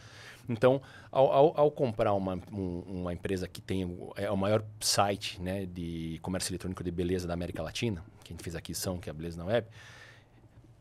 Então, 0.49 0.81
ao, 1.11 1.31
ao, 1.31 1.61
ao 1.61 1.71
comprar 1.71 2.15
uma, 2.15 2.39
um, 2.51 2.79
uma 2.87 3.13
empresa 3.13 3.47
que 3.47 3.61
tem 3.61 3.99
é 4.17 4.31
o 4.31 4.37
maior 4.37 4.65
site 4.81 5.41
né, 5.43 5.67
de 5.67 6.19
comércio 6.23 6.51
eletrônico 6.53 6.83
de 6.83 6.91
beleza 6.91 7.27
da 7.27 7.35
América 7.35 7.63
Latina, 7.63 8.03
que 8.25 8.33
a 8.33 8.35
gente 8.35 8.43
fez 8.43 8.57
aqui 8.57 8.75
são 8.75 8.99
que 8.99 9.11
é 9.11 9.13
a 9.13 9.15
Beleza 9.15 9.37
na 9.37 9.45
Web, 9.45 9.67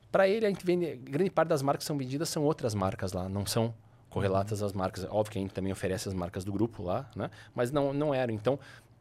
para 0.09 0.27
ele 0.27 0.45
a 0.45 0.49
gente 0.49 0.65
vende, 0.65 0.95
grande 0.95 1.29
parte 1.29 1.49
das 1.49 1.61
marcas 1.61 1.83
que 1.83 1.87
são 1.87 1.97
vendidas 1.97 2.29
são 2.29 2.43
outras 2.43 2.73
marcas 2.73 3.11
lá, 3.11 3.27
não 3.27 3.45
são 3.45 3.73
correlatas 4.09 4.63
às 4.63 4.73
marcas. 4.73 5.05
Óbvio 5.09 5.33
que 5.33 5.37
a 5.37 5.41
gente 5.41 5.53
também 5.53 5.71
oferece 5.71 6.07
as 6.07 6.13
marcas 6.13 6.45
do 6.45 6.51
grupo 6.51 6.81
lá, 6.81 7.09
né? 7.15 7.29
mas 7.53 7.71
não, 7.71 7.93
não 7.93 8.13
eram. 8.13 8.33
Então, 8.33 8.57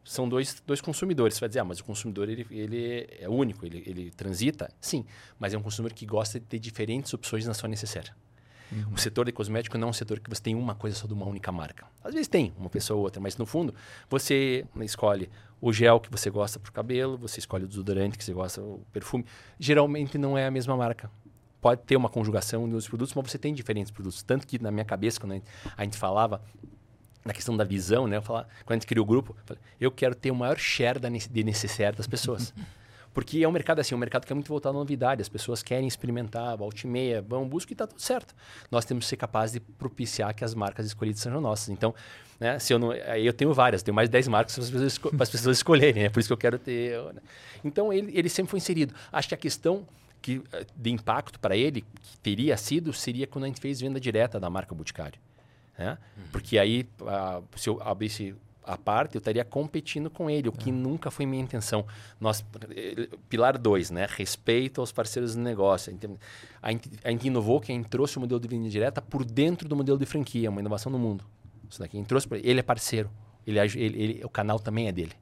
são 0.07 0.27
dois, 0.27 0.63
dois 0.65 0.79
consumidores. 0.79 1.35
Você 1.35 1.41
vai 1.41 1.49
dizer, 1.49 1.59
ah, 1.59 1.65
mas 1.65 1.79
o 1.79 1.83
consumidor 1.83 2.29
ele, 2.29 2.47
ele 2.49 3.07
é 3.19 3.27
único, 3.27 3.65
ele, 3.65 3.83
ele 3.85 4.11
transita? 4.11 4.71
Sim, 4.79 5.05
mas 5.37 5.53
é 5.53 5.57
um 5.57 5.61
consumidor 5.61 5.93
que 5.93 6.05
gosta 6.05 6.39
de 6.39 6.45
ter 6.45 6.59
diferentes 6.59 7.13
opções 7.13 7.45
na 7.45 7.53
sua 7.53 7.67
necessária. 7.67 8.15
Uhum. 8.71 8.93
O 8.93 8.97
setor 8.97 9.25
de 9.25 9.31
cosmético 9.31 9.77
não 9.77 9.87
é 9.87 9.91
um 9.91 9.93
setor 9.93 10.19
que 10.19 10.29
você 10.29 10.41
tem 10.41 10.55
uma 10.55 10.75
coisa 10.75 10.95
só 10.95 11.07
de 11.07 11.13
uma 11.13 11.25
única 11.25 11.51
marca. 11.51 11.85
Às 12.03 12.13
vezes 12.13 12.27
tem, 12.27 12.53
uma 12.57 12.69
pessoa 12.69 12.97
ou 12.97 13.03
outra, 13.03 13.21
mas 13.21 13.37
no 13.37 13.45
fundo, 13.45 13.73
você 14.09 14.65
escolhe 14.81 15.29
o 15.59 15.73
gel 15.73 15.99
que 15.99 16.09
você 16.09 16.29
gosta 16.29 16.59
para 16.59 16.69
o 16.69 16.73
cabelo, 16.73 17.17
você 17.17 17.39
escolhe 17.39 17.65
o 17.65 17.67
desodorante 17.67 18.17
que 18.17 18.23
você 18.23 18.33
gosta, 18.33 18.61
o 18.61 18.81
perfume. 18.93 19.25
Geralmente 19.59 20.17
não 20.17 20.37
é 20.37 20.45
a 20.45 20.51
mesma 20.51 20.75
marca. 20.75 21.09
Pode 21.59 21.81
ter 21.81 21.95
uma 21.95 22.09
conjugação 22.09 22.69
dos 22.69 22.87
produtos, 22.87 23.13
mas 23.13 23.31
você 23.31 23.37
tem 23.37 23.53
diferentes 23.53 23.91
produtos. 23.91 24.21
Tanto 24.21 24.45
que 24.45 24.61
na 24.61 24.71
minha 24.71 24.85
cabeça, 24.85 25.19
quando 25.19 25.41
a 25.75 25.83
gente 25.83 25.97
falava, 25.97 26.41
na 27.27 27.33
questão 27.33 27.55
da 27.55 27.63
visão, 27.63 28.07
né? 28.07 28.17
Eu 28.17 28.21
falar, 28.21 28.47
quando 28.65 28.77
a 28.77 28.79
gente 28.79 28.87
criou 28.87 29.05
o 29.05 29.07
grupo, 29.07 29.35
eu, 29.79 29.91
quero 29.91 30.15
ter 30.15 30.31
o 30.31 30.35
maior 30.35 30.57
share 30.57 30.97
da, 30.97 31.09
de 31.09 31.43
necessário 31.43 31.97
das 31.97 32.07
pessoas. 32.07 32.53
Porque 33.13 33.43
é 33.43 33.47
um 33.47 33.51
mercado 33.51 33.79
assim, 33.79 33.95
um 33.95 33.97
mercado 33.97 34.27
que 34.27 34.31
é 34.31 34.35
muito 34.35 34.47
voltado 34.47 34.77
à 34.77 34.79
novidade. 34.79 35.21
As 35.23 35.27
pessoas 35.29 35.63
querem 35.63 35.87
experimentar, 35.87 36.55
volta 36.55 36.85
e 36.85 36.87
meia, 36.87 37.19
vão, 37.19 37.47
buscar 37.47 37.71
e 37.71 37.73
está 37.73 37.87
tudo 37.87 37.99
certo. 37.99 38.35
Nós 38.69 38.85
temos 38.85 39.05
que 39.05 39.09
ser 39.09 39.17
capazes 39.17 39.53
de 39.53 39.59
propiciar 39.59 40.35
que 40.35 40.43
as 40.43 40.53
marcas 40.53 40.85
escolhidas 40.85 41.21
sejam 41.21 41.41
nossas. 41.41 41.69
Então, 41.69 41.95
né, 42.39 42.59
se 42.59 42.71
eu 42.71 42.77
não, 42.77 42.93
eu 42.93 43.33
tenho 43.33 43.51
várias, 43.55 43.81
tenho 43.81 43.95
mais 43.95 44.07
de 44.07 44.11
10 44.11 44.27
marcas 44.27 44.53
para 44.53 44.63
as 44.63 44.69
pessoas, 44.69 44.97
para 44.99 45.23
as 45.23 45.29
pessoas 45.31 45.57
escolherem, 45.57 46.03
é 46.03 46.05
né? 46.05 46.09
por 46.09 46.19
isso 46.19 46.29
que 46.29 46.33
eu 46.33 46.37
quero 46.37 46.59
ter. 46.59 47.01
Né? 47.11 47.21
Então, 47.63 47.91
ele, 47.91 48.15
ele 48.15 48.29
sempre 48.29 48.51
foi 48.51 48.57
inserido. 48.57 48.93
Acho 49.11 49.29
que 49.29 49.33
a 49.33 49.37
questão 49.37 49.87
que, 50.21 50.41
eh, 50.51 50.65
de 50.75 50.91
impacto 50.91 51.39
para 51.39 51.57
ele, 51.57 51.81
que 51.81 52.17
teria 52.21 52.55
sido, 52.55 52.93
seria 52.93 53.25
quando 53.25 53.45
a 53.45 53.47
gente 53.47 53.59
fez 53.59 53.81
venda 53.81 53.99
direta 53.99 54.39
da 54.39 54.49
marca 54.49 54.75
Boticário. 54.75 55.19
Né? 55.77 55.97
Uhum. 56.17 56.23
Porque 56.31 56.57
aí, 56.57 56.87
a, 57.05 57.41
se 57.55 57.69
eu 57.69 57.81
abrisse 57.81 58.35
a 58.63 58.77
parte, 58.77 59.15
eu 59.15 59.19
estaria 59.19 59.45
competindo 59.45 60.09
com 60.09 60.29
ele, 60.29 60.49
o 60.49 60.51
que 60.51 60.69
é. 60.69 60.73
nunca 60.73 61.09
foi 61.09 61.25
minha 61.25 61.41
intenção. 61.41 61.85
Nós, 62.19 62.43
pilar 63.29 63.57
2, 63.57 63.91
né? 63.91 64.07
Respeito 64.09 64.81
aos 64.81 64.91
parceiros 64.91 65.33
de 65.33 65.39
negócio. 65.39 65.89
A 66.61 66.69
gente, 66.71 66.99
a 67.03 67.11
gente 67.11 67.27
inovou 67.27 67.61
que 67.61 67.71
a 67.71 67.75
gente 67.75 67.87
trouxe 67.87 68.17
o 68.17 68.19
modelo 68.19 68.39
de 68.39 68.47
venda 68.47 68.69
direta 68.69 69.01
por 69.01 69.23
dentro 69.23 69.69
do 69.69 69.75
modelo 69.75 69.97
de 69.97 70.05
franquia, 70.05 70.49
uma 70.49 70.59
inovação 70.59 70.91
no 70.91 70.99
mundo. 70.99 71.23
Isso 71.69 71.79
daqui 71.79 71.97
gente 71.97 72.07
trouxe, 72.07 72.27
ele 72.43 72.59
é 72.59 72.63
parceiro. 72.63 73.09
Ele, 73.45 73.59
ele, 73.59 74.03
ele, 74.03 74.25
o 74.25 74.29
canal 74.29 74.59
também 74.59 74.87
é 74.87 74.91
dele 74.91 75.13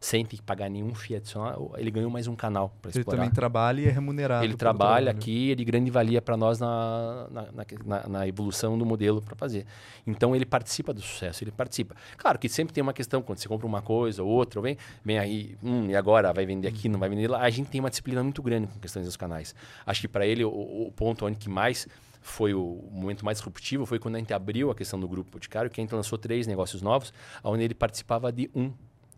sem 0.00 0.24
ter 0.24 0.36
que 0.36 0.42
pagar 0.42 0.68
nenhum 0.68 0.94
FII 0.94 1.16
adicional, 1.16 1.72
ele 1.76 1.90
ganhou 1.90 2.10
mais 2.10 2.26
um 2.26 2.36
canal 2.36 2.74
para 2.80 2.90
explorar. 2.90 3.16
Ele 3.16 3.22
também 3.22 3.30
trabalha 3.34 3.80
e 3.80 3.86
é 3.86 3.90
remunerado. 3.90 4.44
Ele 4.44 4.54
trabalha 4.54 5.10
aqui, 5.10 5.50
ele 5.50 5.64
grande 5.64 5.90
valia 5.90 6.20
para 6.20 6.36
nós 6.36 6.58
na 6.58 7.26
na, 7.30 7.46
na, 7.84 8.08
na, 8.08 8.28
evolução 8.28 8.78
do 8.78 8.84
modelo 8.84 9.20
para 9.22 9.34
fazer. 9.34 9.66
Então 10.06 10.34
ele 10.34 10.44
participa 10.44 10.92
do 10.92 11.00
sucesso, 11.00 11.42
ele 11.44 11.50
participa. 11.50 11.94
Claro 12.16 12.38
que 12.38 12.48
sempre 12.48 12.72
tem 12.74 12.82
uma 12.82 12.92
questão, 12.92 13.22
quando 13.22 13.38
você 13.38 13.48
compra 13.48 13.66
uma 13.66 13.82
coisa 13.82 14.22
ou 14.22 14.28
outra, 14.28 14.60
vem, 14.60 14.76
vem 15.04 15.18
aí, 15.18 15.56
hum, 15.62 15.90
e 15.90 15.96
agora 15.96 16.32
vai 16.32 16.46
vender 16.46 16.68
aqui, 16.68 16.88
não 16.88 16.98
vai 16.98 17.08
vender 17.08 17.28
lá. 17.28 17.40
A 17.40 17.50
gente 17.50 17.68
tem 17.68 17.80
uma 17.80 17.90
disciplina 17.90 18.22
muito 18.22 18.42
grande 18.42 18.66
com 18.68 18.78
questões 18.78 19.06
dos 19.06 19.16
canais. 19.16 19.54
Acho 19.84 20.00
que 20.00 20.08
para 20.08 20.26
ele 20.26 20.44
o, 20.44 20.50
o 20.50 20.92
ponto 20.94 21.26
onde 21.26 21.36
que 21.36 21.48
mais 21.48 21.86
foi 22.26 22.52
o 22.52 22.84
momento 22.90 23.24
mais 23.24 23.38
disruptivo 23.38 23.86
foi 23.86 24.00
quando 24.00 24.16
a 24.16 24.18
gente 24.18 24.34
abriu 24.34 24.70
a 24.70 24.74
questão 24.74 24.98
do 24.98 25.06
grupo 25.06 25.30
Boticário, 25.30 25.70
que 25.70 25.80
a 25.80 25.82
gente 25.82 25.94
lançou 25.94 26.18
três 26.18 26.46
negócios 26.46 26.82
novos, 26.82 27.12
onde 27.42 27.62
ele 27.62 27.74
participava 27.74 28.32
de 28.32 28.50
um 28.54 28.72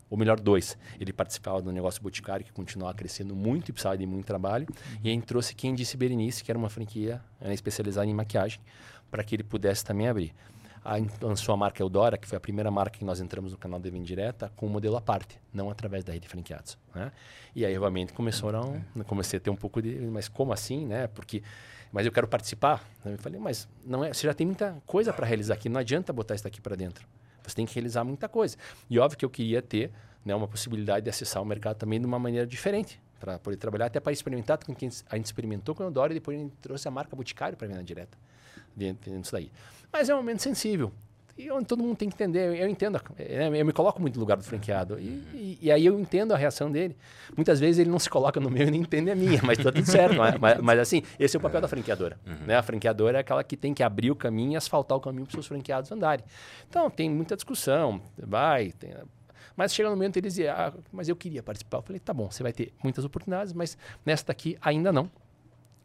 ou 0.09 0.17
melhor, 0.17 0.39
dois. 0.39 0.77
Ele 0.99 1.13
participava 1.13 1.61
do 1.61 1.71
negócio 1.71 2.01
Boticário, 2.01 2.45
que 2.45 2.51
continuava 2.51 2.93
crescendo 2.93 3.35
muito 3.35 3.69
e 3.69 3.71
precisava 3.71 3.97
de 3.97 4.05
muito 4.05 4.25
trabalho. 4.25 4.67
Uhum. 4.69 4.99
E 5.03 5.09
aí 5.09 5.21
trouxe 5.21 5.53
quem 5.53 5.75
disse 5.75 5.95
Berenice, 5.95 6.43
que 6.43 6.51
era 6.51 6.57
uma 6.57 6.69
franquia 6.69 7.21
era 7.39 7.53
especializada 7.53 8.07
em 8.07 8.13
maquiagem, 8.13 8.59
para 9.11 9.23
que 9.23 9.35
ele 9.35 9.43
pudesse 9.43 9.85
também 9.85 10.07
abrir. 10.07 10.33
a, 10.83 10.95
lançou 11.21 11.53
a 11.53 11.57
marca 11.57 11.81
Eudora, 11.81 12.17
que 12.17 12.27
foi 12.27 12.37
a 12.37 12.39
primeira 12.39 12.71
marca 12.71 12.97
que 12.97 13.05
nós 13.05 13.19
entramos 13.19 13.51
no 13.51 13.57
canal 13.57 13.79
de 13.79 13.89
venda 13.89 14.05
direta, 14.05 14.51
com 14.55 14.65
um 14.65 14.69
modelo 14.69 14.95
à 14.97 15.01
parte, 15.01 15.39
não 15.53 15.69
através 15.69 16.03
da 16.03 16.13
rede 16.13 16.23
de 16.23 16.29
franqueados. 16.29 16.77
Né? 16.93 17.11
E 17.55 17.65
aí, 17.65 17.73
realmente, 17.73 18.13
começaram, 18.13 18.81
comecei 19.05 19.37
a 19.37 19.39
ter 19.39 19.49
um 19.49 19.55
pouco 19.55 19.81
de... 19.81 19.95
Mas 20.11 20.27
como 20.27 20.53
assim, 20.53 20.85
né? 20.85 21.07
Porque... 21.07 21.43
Mas 21.91 22.05
eu 22.05 22.11
quero 22.11 22.27
participar. 22.27 22.87
Eu 23.03 23.17
falei, 23.17 23.39
mas 23.39 23.67
não 23.83 24.03
é, 24.03 24.13
você 24.13 24.27
já 24.27 24.33
tem 24.33 24.45
muita 24.45 24.77
coisa 24.85 25.11
para 25.11 25.25
realizar 25.25 25.55
aqui, 25.55 25.67
não 25.67 25.79
adianta 25.79 26.13
botar 26.13 26.35
isso 26.35 26.47
aqui 26.47 26.61
para 26.61 26.75
dentro. 26.75 27.07
Você 27.49 27.55
tem 27.55 27.65
que 27.65 27.73
realizar 27.73 28.03
muita 28.03 28.29
coisa. 28.29 28.55
E 28.89 28.99
óbvio 28.99 29.17
que 29.17 29.25
eu 29.25 29.29
queria 29.29 29.61
ter 29.61 29.91
né, 30.23 30.35
uma 30.35 30.47
possibilidade 30.47 31.03
de 31.03 31.09
acessar 31.09 31.41
o 31.41 31.45
mercado 31.45 31.77
também 31.77 31.99
de 31.99 32.05
uma 32.05 32.19
maneira 32.19 32.45
diferente, 32.45 33.01
para 33.19 33.37
poder 33.37 33.57
trabalhar, 33.57 33.87
até 33.87 33.99
para 33.99 34.13
experimentar 34.13 34.57
com 34.63 34.73
quem 34.73 34.89
a 35.09 35.15
gente 35.15 35.25
experimentou 35.25 35.75
com 35.75 35.83
o 35.83 35.87
Eudora 35.87 36.13
e 36.13 36.15
depois 36.15 36.37
a 36.37 36.41
gente 36.41 36.55
trouxe 36.61 36.87
a 36.87 36.91
marca 36.91 37.15
Boticário 37.15 37.57
para 37.57 37.67
venda 37.67 37.83
direta 37.83 38.17
dentro 38.75 39.11
disso 39.11 39.31
daí. 39.33 39.51
Mas 39.91 40.09
é 40.09 40.13
um 40.13 40.17
momento 40.17 40.41
sensível. 40.41 40.91
E 41.39 41.49
onde 41.51 41.67
todo 41.67 41.81
mundo 41.81 41.95
tem 41.95 42.09
que 42.09 42.15
entender. 42.15 42.53
Eu 42.59 42.67
entendo, 42.67 43.01
é, 43.17 43.47
eu 43.47 43.65
me 43.65 43.71
coloco 43.71 44.01
muito 44.01 44.15
no 44.15 44.19
lugar 44.19 44.35
do 44.35 44.43
franqueado. 44.43 44.99
E, 44.99 45.05
e, 45.33 45.59
e, 45.61 45.71
aí 45.71 45.85
eu 45.85 45.97
entendo 45.97 46.33
a 46.33 46.37
reação 46.37 46.69
dele. 46.69 46.97
Muitas 47.33 47.61
vezes 47.61 47.79
ele 47.79 47.89
não 47.89 47.97
se 47.97 48.09
coloca 48.09 48.41
no 48.41 48.49
meu 48.49 48.67
e 48.67 48.71
nem 48.71 48.81
entende 48.81 49.09
a 49.09 49.15
minha, 49.15 49.39
mas 49.41 49.57
está 49.57 49.71
tudo 49.71 49.85
certo. 49.85 50.21
É? 50.21 50.37
mas, 50.37 50.59
mas, 50.59 50.79
assim, 50.79 51.01
esse 51.17 51.37
é 51.37 51.39
o 51.39 51.41
papel 51.41 51.61
da 51.61 51.67
franqueadora. 51.69 52.19
Uhum. 52.27 52.45
Né? 52.45 52.57
A 52.57 52.61
franqueadora 52.61 53.19
é 53.19 53.21
aquela 53.21 53.41
que 53.41 53.55
tem 53.55 53.73
que 53.73 53.81
abrir 53.81 54.11
o 54.11 54.17
caminho 54.17 54.51
e 54.51 54.55
asfaltar 54.57 54.97
o 54.97 55.01
caminho 55.01 55.23
para 55.23 55.29
os 55.29 55.33
seus 55.33 55.47
franqueados 55.47 55.89
andarem. 55.93 56.25
Então, 56.67 56.89
tem 56.89 57.09
muita 57.09 57.37
discussão. 57.37 58.01
Vai, 58.17 58.73
tem, 58.73 58.93
mas 59.55 59.73
chega 59.73 59.89
no 59.89 59.95
momento 59.95 60.17
eles 60.17 60.35
dizem, 60.35 60.49
ah, 60.49 60.73
mas 60.91 61.07
eu 61.07 61.15
queria 61.15 61.41
participar. 61.41 61.77
Eu 61.77 61.81
falei, 61.83 61.99
tá 61.99 62.13
bom, 62.13 62.29
você 62.29 62.43
vai 62.43 62.51
ter 62.51 62.73
muitas 62.83 63.05
oportunidades, 63.05 63.53
mas 63.53 63.77
nesta 64.05 64.33
aqui 64.33 64.57
ainda 64.61 64.91
não. 64.91 65.09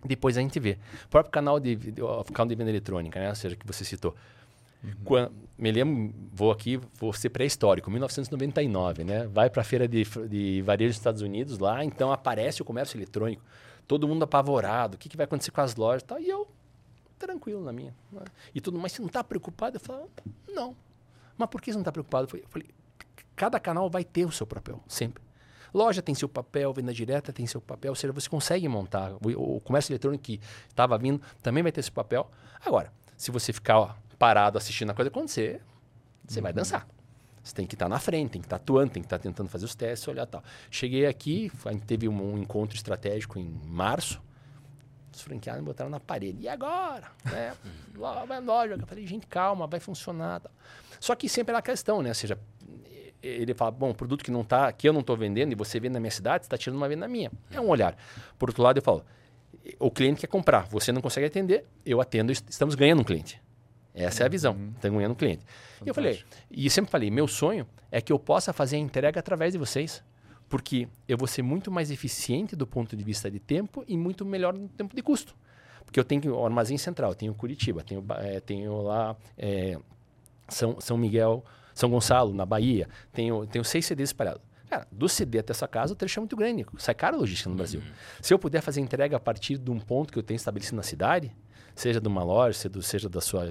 Depois 0.05 0.37
a 0.37 0.41
gente 0.41 0.59
vê. 0.59 0.79
O 1.05 1.09
próprio 1.09 1.33
canal 1.33 1.59
de, 1.59 1.77
de, 1.77 2.01
canal 2.33 2.49
de 2.49 2.55
venda 2.55 2.71
eletrônica, 2.71 3.19
né? 3.19 3.29
ou 3.29 3.35
seja, 3.35 3.55
que 3.55 3.67
você 3.67 3.85
citou. 3.85 4.15
Uhum. 4.85 4.93
Quando, 5.05 5.33
me 5.57 5.71
lembro, 5.71 6.15
vou 6.33 6.51
aqui, 6.51 6.81
vou 6.99 7.13
ser 7.13 7.31
pré-histórico, 7.31 7.91
1999, 7.91 9.05
né? 9.05 9.27
Vai 9.27 9.49
para 9.49 9.63
a 9.63 9.65
feira 9.65 9.89
de, 9.89 10.05
de 10.29 10.63
varejo 10.63 10.91
dos 10.91 10.99
Estados 10.99 11.23
Unidos 11.23 11.59
lá, 11.59 11.85
então 11.85 12.13
aparece 12.13 12.61
o 12.61 12.65
comércio 12.65 12.97
eletrônico, 12.97 13.43
todo 13.87 14.07
mundo 14.09 14.25
apavorado, 14.25 14.97
o 14.97 14.99
que, 14.99 15.09
que 15.09 15.17
vai 15.17 15.25
acontecer 15.25 15.51
com 15.51 15.61
as 15.61 15.77
lojas 15.77 16.03
e 16.03 16.05
tal. 16.05 16.21
E 16.21 16.29
eu, 16.29 16.49
tranquilo 17.19 17.63
na 17.63 17.73
minha. 17.73 17.95
Né? 18.13 18.23
E 18.55 18.61
tudo, 18.61 18.79
mas 18.79 18.93
você 18.93 19.01
não 19.01 19.07
está 19.07 19.23
preocupado? 19.23 19.77
Eu 19.77 19.81
falo, 19.81 20.11
não. 20.49 20.77
Mas 21.37 21.49
por 21.49 21.61
que 21.61 21.71
você 21.71 21.77
não 21.77 21.83
está 21.83 21.93
preocupado? 21.93 22.29
Eu 22.37 22.49
falei, 22.49 22.69
cada 23.37 23.59
canal 23.61 23.89
vai 23.89 24.05
ter 24.05 24.25
o 24.25 24.33
seu 24.33 24.47
papel, 24.47 24.81
sempre. 24.89 25.23
Loja 25.73 26.01
tem 26.01 26.15
seu 26.15 26.29
papel, 26.29 26.73
venda 26.73 26.95
direta 26.95 27.33
tem 27.33 27.47
seu 27.47 27.61
papel, 27.61 27.91
ou 27.91 27.97
seja, 27.97 28.13
você 28.13 28.29
consegue 28.29 28.69
montar. 28.69 29.13
O, 29.21 29.61
comércio 29.61 29.91
eletrônico 29.91 30.23
que 30.23 30.41
estava 30.69 30.97
vindo 30.97 31.21
também 31.43 31.65
vai 31.65 31.73
ter 31.73 31.83
seu 31.83 31.93
papel. 31.93 32.31
Agora, 32.65 32.93
se 33.17 33.33
você 33.33 33.53
ficar 33.53 34.01
parado 34.25 34.57
assistindo 34.57 34.89
a 34.89 34.95
coisa 34.95 35.11
acontecer, 35.11 35.61
você 36.27 36.39
uhum. 36.39 36.45
vai 36.45 36.53
dançar. 36.55 36.89
Você 37.43 37.55
tem 37.55 37.67
que 37.67 37.75
estar 37.75 37.85
tá 37.85 37.91
na 37.91 37.99
frente, 37.99 38.31
tem 38.31 38.41
que 38.41 38.47
estar 38.47 38.57
tá 38.59 38.63
atuando, 38.63 38.91
tem 38.91 39.03
que 39.03 39.07
estar 39.07 39.19
tá 39.19 39.23
tentando 39.23 39.51
fazer 39.51 39.67
os 39.67 39.75
testes, 39.75 40.09
olhar 40.09 40.25
tal. 40.25 40.43
Cheguei 40.71 41.05
aqui, 41.05 41.53
a 41.67 41.73
gente 41.73 41.85
teve 41.85 42.09
um, 42.09 42.33
um 42.33 42.39
encontro 42.39 42.75
estratégico 42.75 43.39
em 43.39 43.61
março. 43.67 44.23
Os 45.13 45.21
franqueados 45.21 45.61
me 45.61 45.67
botaram 45.67 45.91
na 45.91 46.01
parede. 46.01 46.39
E 46.41 46.49
agora? 46.49 47.13
É, 47.35 47.53
vai 48.27 48.41
loja. 48.41 48.79
Eu 48.81 48.87
falei, 48.87 49.07
gente, 49.07 49.27
calma, 49.27 49.67
vai 49.67 49.79
funcionar. 49.79 50.41
Tal. 50.41 50.53
Só 50.99 51.15
que 51.15 51.29
sempre 51.29 51.55
é 51.55 51.59
a 51.59 51.63
questão, 51.63 52.01
né? 52.01 52.09
Ou 52.09 52.15
seja, 52.15 52.39
ele 53.23 53.53
fala, 53.53 53.73
bom, 53.73 53.93
produto 53.93 54.25
que 54.25 54.31
não 54.31 54.43
tá, 54.43 54.73
que 54.73 54.89
eu 54.89 54.93
não 54.95 55.01
estou 55.01 55.19
vendendo 55.19 55.53
e 55.53 55.55
você 55.55 55.79
vende 55.79 55.93
na 55.93 56.01
minha 56.01 56.11
cidade, 56.11 56.45
você 56.45 56.47
está 56.47 56.57
tirando 56.57 56.79
uma 56.79 56.89
venda 56.89 57.07
minha. 57.07 57.31
É 57.51 57.61
um 57.61 57.69
olhar. 57.69 57.95
Por 58.39 58.49
outro 58.49 58.63
lado, 58.63 58.79
eu 58.79 58.83
falo, 58.83 59.05
o 59.79 59.91
cliente 59.91 60.23
quer 60.23 60.29
comprar, 60.29 60.67
você 60.67 60.93
não 60.93 61.03
consegue 61.03 61.27
atender, 61.27 61.67
eu 61.85 62.01
atendo, 62.01 62.33
estamos 62.33 62.75
ganhando 62.75 63.01
um 63.01 63.05
cliente. 63.05 63.44
Essa 63.95 64.25
é 64.25 64.27
a 64.27 64.29
visão, 64.29 64.55
uhum. 64.55 64.75
ganhando 64.83 65.13
um 65.13 65.15
cliente. 65.15 65.45
Fantástico. 65.45 65.87
E 65.87 65.89
eu 65.89 65.95
falei, 65.95 66.25
e 66.51 66.71
sempre 66.71 66.91
falei, 66.91 67.11
meu 67.11 67.29
sonho 67.29 67.67
é 67.93 68.01
que 68.01 68.13
eu 68.13 68.19
possa 68.19 68.53
fazer 68.53 68.77
a 68.77 68.79
entrega 68.81 69.21
através 69.21 69.53
de 69.53 69.59
vocês, 69.59 70.03
porque 70.49 70.89
eu 71.09 71.17
vou 71.17 71.29
ser 71.29 71.43
muito 71.43 71.71
mais 71.71 71.91
eficiente 71.91 72.57
do 72.57 72.67
ponto 72.67 72.97
de 72.97 73.05
vista 73.05 73.31
de 73.31 73.39
tempo 73.39 73.85
e 73.87 73.97
muito 73.97 74.25
melhor 74.25 74.53
no 74.53 74.69
tempo 74.69 74.95
de 74.95 75.03
custo. 75.03 75.35
Porque 75.85 76.01
eu 76.01 76.05
tenho 76.05 76.35
o 76.35 76.45
armazém 76.45 76.77
central, 76.77 77.15
tenho 77.15 77.33
Curitiba, 77.35 77.85
tenho, 77.85 78.05
é, 78.19 78.41
tenho 78.41 78.83
lá 78.83 79.17
é, 79.39 79.79
São, 80.49 80.81
São 80.81 80.97
Miguel, 80.97 81.45
são 81.75 81.91
Gonçalo, 81.91 82.33
na 82.33 82.47
Bahia. 82.47 82.89
Tenho, 83.13 83.47
tenho 83.47 83.65
seis 83.65 83.87
CDs 83.87 84.11
espalhados. 84.11 84.43
Cara, 84.69 84.87
do 84.91 85.09
CD 85.09 85.39
até 85.39 85.53
essa 85.53 85.69
casa, 85.69 85.93
o 85.93 85.97
trecho 85.97 86.19
é 86.19 86.23
muito 86.23 86.37
grande. 86.37 86.65
Sai 86.79 86.95
caro 86.95 87.17
a 87.17 87.21
logística 87.21 87.51
no 87.51 87.57
Brasil. 87.57 87.81
Uhum. 87.81 87.93
Se 88.21 88.33
eu 88.33 88.39
puder 88.39 88.61
fazer 88.61 88.81
entrega 88.81 89.17
a 89.17 89.21
partir 89.21 89.59
de 89.59 89.71
um 89.71 89.79
ponto 89.79 90.13
que 90.13 90.19
eu 90.19 90.23
tenho 90.23 90.37
estabelecido 90.37 90.77
na 90.77 90.83
cidade, 90.83 91.31
seja 91.75 92.01
de 92.01 92.09
uma 92.09 92.23
loja, 92.23 92.59
seja, 92.59 92.69
do, 92.69 92.83
seja 92.83 93.09
da 93.09 93.21
sua 93.21 93.49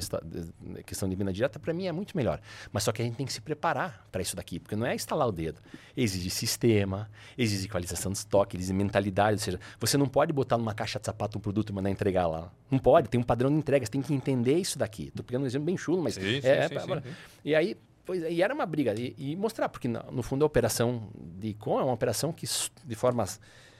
questão 0.86 1.09
de 1.09 1.15
venda 1.15 1.32
direta, 1.34 1.59
para 1.59 1.74
mim 1.74 1.88
é 1.88 1.91
muito 1.91 2.15
melhor. 2.15 2.39
Mas 2.71 2.84
só 2.84 2.91
que 2.91 3.01
a 3.01 3.05
gente 3.05 3.15
tem 3.15 3.26
que 3.26 3.34
se 3.34 3.41
preparar 3.41 4.07
para 4.11 4.21
isso 4.21 4.36
daqui, 4.36 4.59
porque 4.59 4.76
não 4.76 4.86
é 4.86 4.95
instalar 4.95 5.28
o 5.28 5.32
dedo. 5.32 5.59
Exige 5.95 6.30
sistema, 6.30 7.09
exige 7.38 7.65
equalização 7.65 8.11
de 8.11 8.19
estoque, 8.19 8.57
exige 8.57 8.74
mentalidade. 8.74 9.34
Ou 9.34 9.39
seja, 9.39 9.59
você 9.80 9.97
não 9.97 10.07
pode 10.07 10.32
botar 10.32 10.57
numa 10.57 10.74
caixa 10.74 10.99
de 10.99 11.05
sapato 11.05 11.38
um 11.38 11.41
produto 11.41 11.69
e 11.69 11.74
mandar 11.74 11.89
entregar 11.89 12.28
lá. 12.28 12.51
Não 12.71 12.80
pode, 12.80 13.09
tem 13.09 13.19
um 13.19 13.24
padrão 13.24 13.49
de 13.49 13.57
entrega, 13.57 13.86
você 13.86 13.91
tem 13.91 14.01
que 14.01 14.13
entender 14.13 14.57
isso 14.57 14.78
daqui. 14.78 15.07
Estou 15.07 15.24
pegando 15.24 15.43
um 15.43 15.47
exemplo 15.47 15.65
bem 15.65 15.78
chulo, 15.78 16.01
mas. 16.01 16.15
Sim, 16.15 16.39
é, 16.43 16.67
sim, 16.67 16.80
sim, 16.80 16.86
sim, 16.86 17.15
E 17.43 17.55
aí 17.55 17.78
Pois 18.05 18.21
é, 18.21 18.32
e 18.32 18.41
era 18.41 18.53
uma 18.53 18.65
briga. 18.65 18.93
E, 18.99 19.15
e 19.17 19.36
mostrar, 19.36 19.69
porque 19.69 19.88
no, 19.88 20.21
fundo 20.21 20.43
a 20.43 20.45
operação 20.45 21.09
de 21.15 21.53
com 21.53 21.80
é 21.80 21.84
uma 21.84 21.93
operação 21.93 22.34
que, 22.34 22.45
de 22.86 22.95
forma 22.95 23.26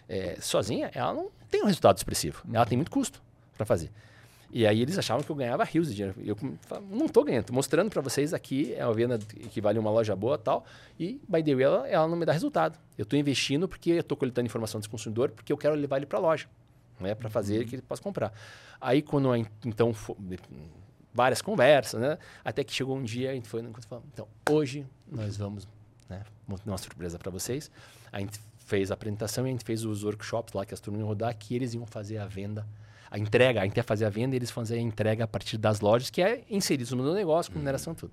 é, 0.08 0.38
sozinha, 0.40 0.90
ela 0.94 1.14
não 1.14 1.30
tem 1.50 1.62
um 1.62 1.66
resultado 1.66 1.98
expressivo. 1.98 2.42
Uhum. 2.46 2.56
Ela 2.56 2.66
tem 2.66 2.78
muito 2.78 2.92
custo 2.92 3.22
para 3.56 3.66
fazer. 3.66 3.92
E 4.56 4.68
aí 4.68 4.84
eles 4.84 4.96
achavam 5.00 5.24
que 5.24 5.32
eu 5.32 5.36
ganhava 5.36 5.64
rios 5.64 5.88
de 5.88 5.96
dinheiro. 5.96 6.16
Eu 6.24 6.38
não 6.88 7.08
estou 7.08 7.24
ganhando, 7.24 7.42
estou 7.42 7.56
mostrando 7.56 7.90
para 7.90 8.02
vocês 8.04 8.36
aqui, 8.36 8.72
é 8.76 8.86
uma 8.86 8.94
venda 8.94 9.18
que 9.18 9.60
vale 9.60 9.80
uma 9.80 9.90
loja 9.90 10.16
boa 10.16 10.38
tal. 10.38 10.64
E, 11.00 11.20
by 11.28 11.42
the 11.42 11.56
way, 11.56 11.64
ela, 11.64 11.88
ela 11.88 12.08
não 12.08 12.16
me 12.16 12.24
dá 12.24 12.32
resultado. 12.32 12.78
Eu 12.96 13.02
estou 13.02 13.18
investindo 13.18 13.68
porque 13.68 13.90
eu 13.90 14.02
estou 14.02 14.16
coletando 14.16 14.46
informação 14.46 14.80
desse 14.80 14.90
consumidor, 14.90 15.32
porque 15.32 15.52
eu 15.52 15.58
quero 15.58 15.74
levar 15.74 15.98
ele 15.98 16.06
para 16.06 16.20
a 16.20 16.22
loja, 16.22 16.48
né, 17.00 17.16
para 17.16 17.32
fazer 17.32 17.62
uhum. 17.62 17.68
que 17.68 17.76
ele 17.78 17.82
possa 17.82 18.04
comprar. 18.04 18.32
Aí, 18.80 19.02
quando 19.02 19.36
então 19.66 19.92
várias 21.12 21.42
conversas, 21.42 22.00
né? 22.00 22.20
Até 22.46 22.64
que 22.64 22.72
chegou 22.72 22.96
um 22.96 23.04
dia, 23.04 23.32
a 23.32 23.34
gente 23.34 23.48
foi 23.48 23.64
no 23.64 23.70
encontro 23.70 23.88
e 23.88 23.90
falou, 23.90 24.04
então, 24.14 24.28
hoje 24.52 24.86
nós 25.12 25.36
vamos, 25.36 25.68
né? 26.08 26.24
Uma 26.64 26.78
surpresa 26.78 27.18
para 27.18 27.32
vocês. 27.32 27.72
A 28.12 28.20
gente 28.20 28.40
fez 28.60 28.92
a 28.92 28.94
apresentação 28.94 29.48
e 29.48 29.50
a 29.50 29.52
gente 29.52 29.66
fez 29.66 29.84
os 29.84 30.04
workshops 30.04 30.54
lá 30.54 30.64
que 30.64 30.76
as 30.76 30.80
turmas 30.80 31.00
iam 31.00 31.08
rodar, 31.08 31.36
que 31.36 31.56
eles 31.56 31.74
iam 31.74 31.88
fazer 31.88 32.20
a 32.20 32.28
venda, 32.28 32.68
a 33.14 33.20
entrega, 33.20 33.62
a 33.62 33.64
gente 33.64 33.78
ia 33.78 33.84
fazer 33.84 34.06
a 34.06 34.10
venda 34.10 34.36
eles 34.36 34.50
fazer 34.50 34.74
a 34.74 34.82
entrega 34.82 35.26
a 35.26 35.28
partir 35.28 35.56
das 35.56 35.82
lojas, 35.82 36.10
que 36.10 36.20
é 36.20 36.44
inserido 36.50 36.96
no 36.96 37.14
negócio, 37.14 37.52
com 37.52 37.60
mineração 37.60 37.94
tudo. 37.94 38.12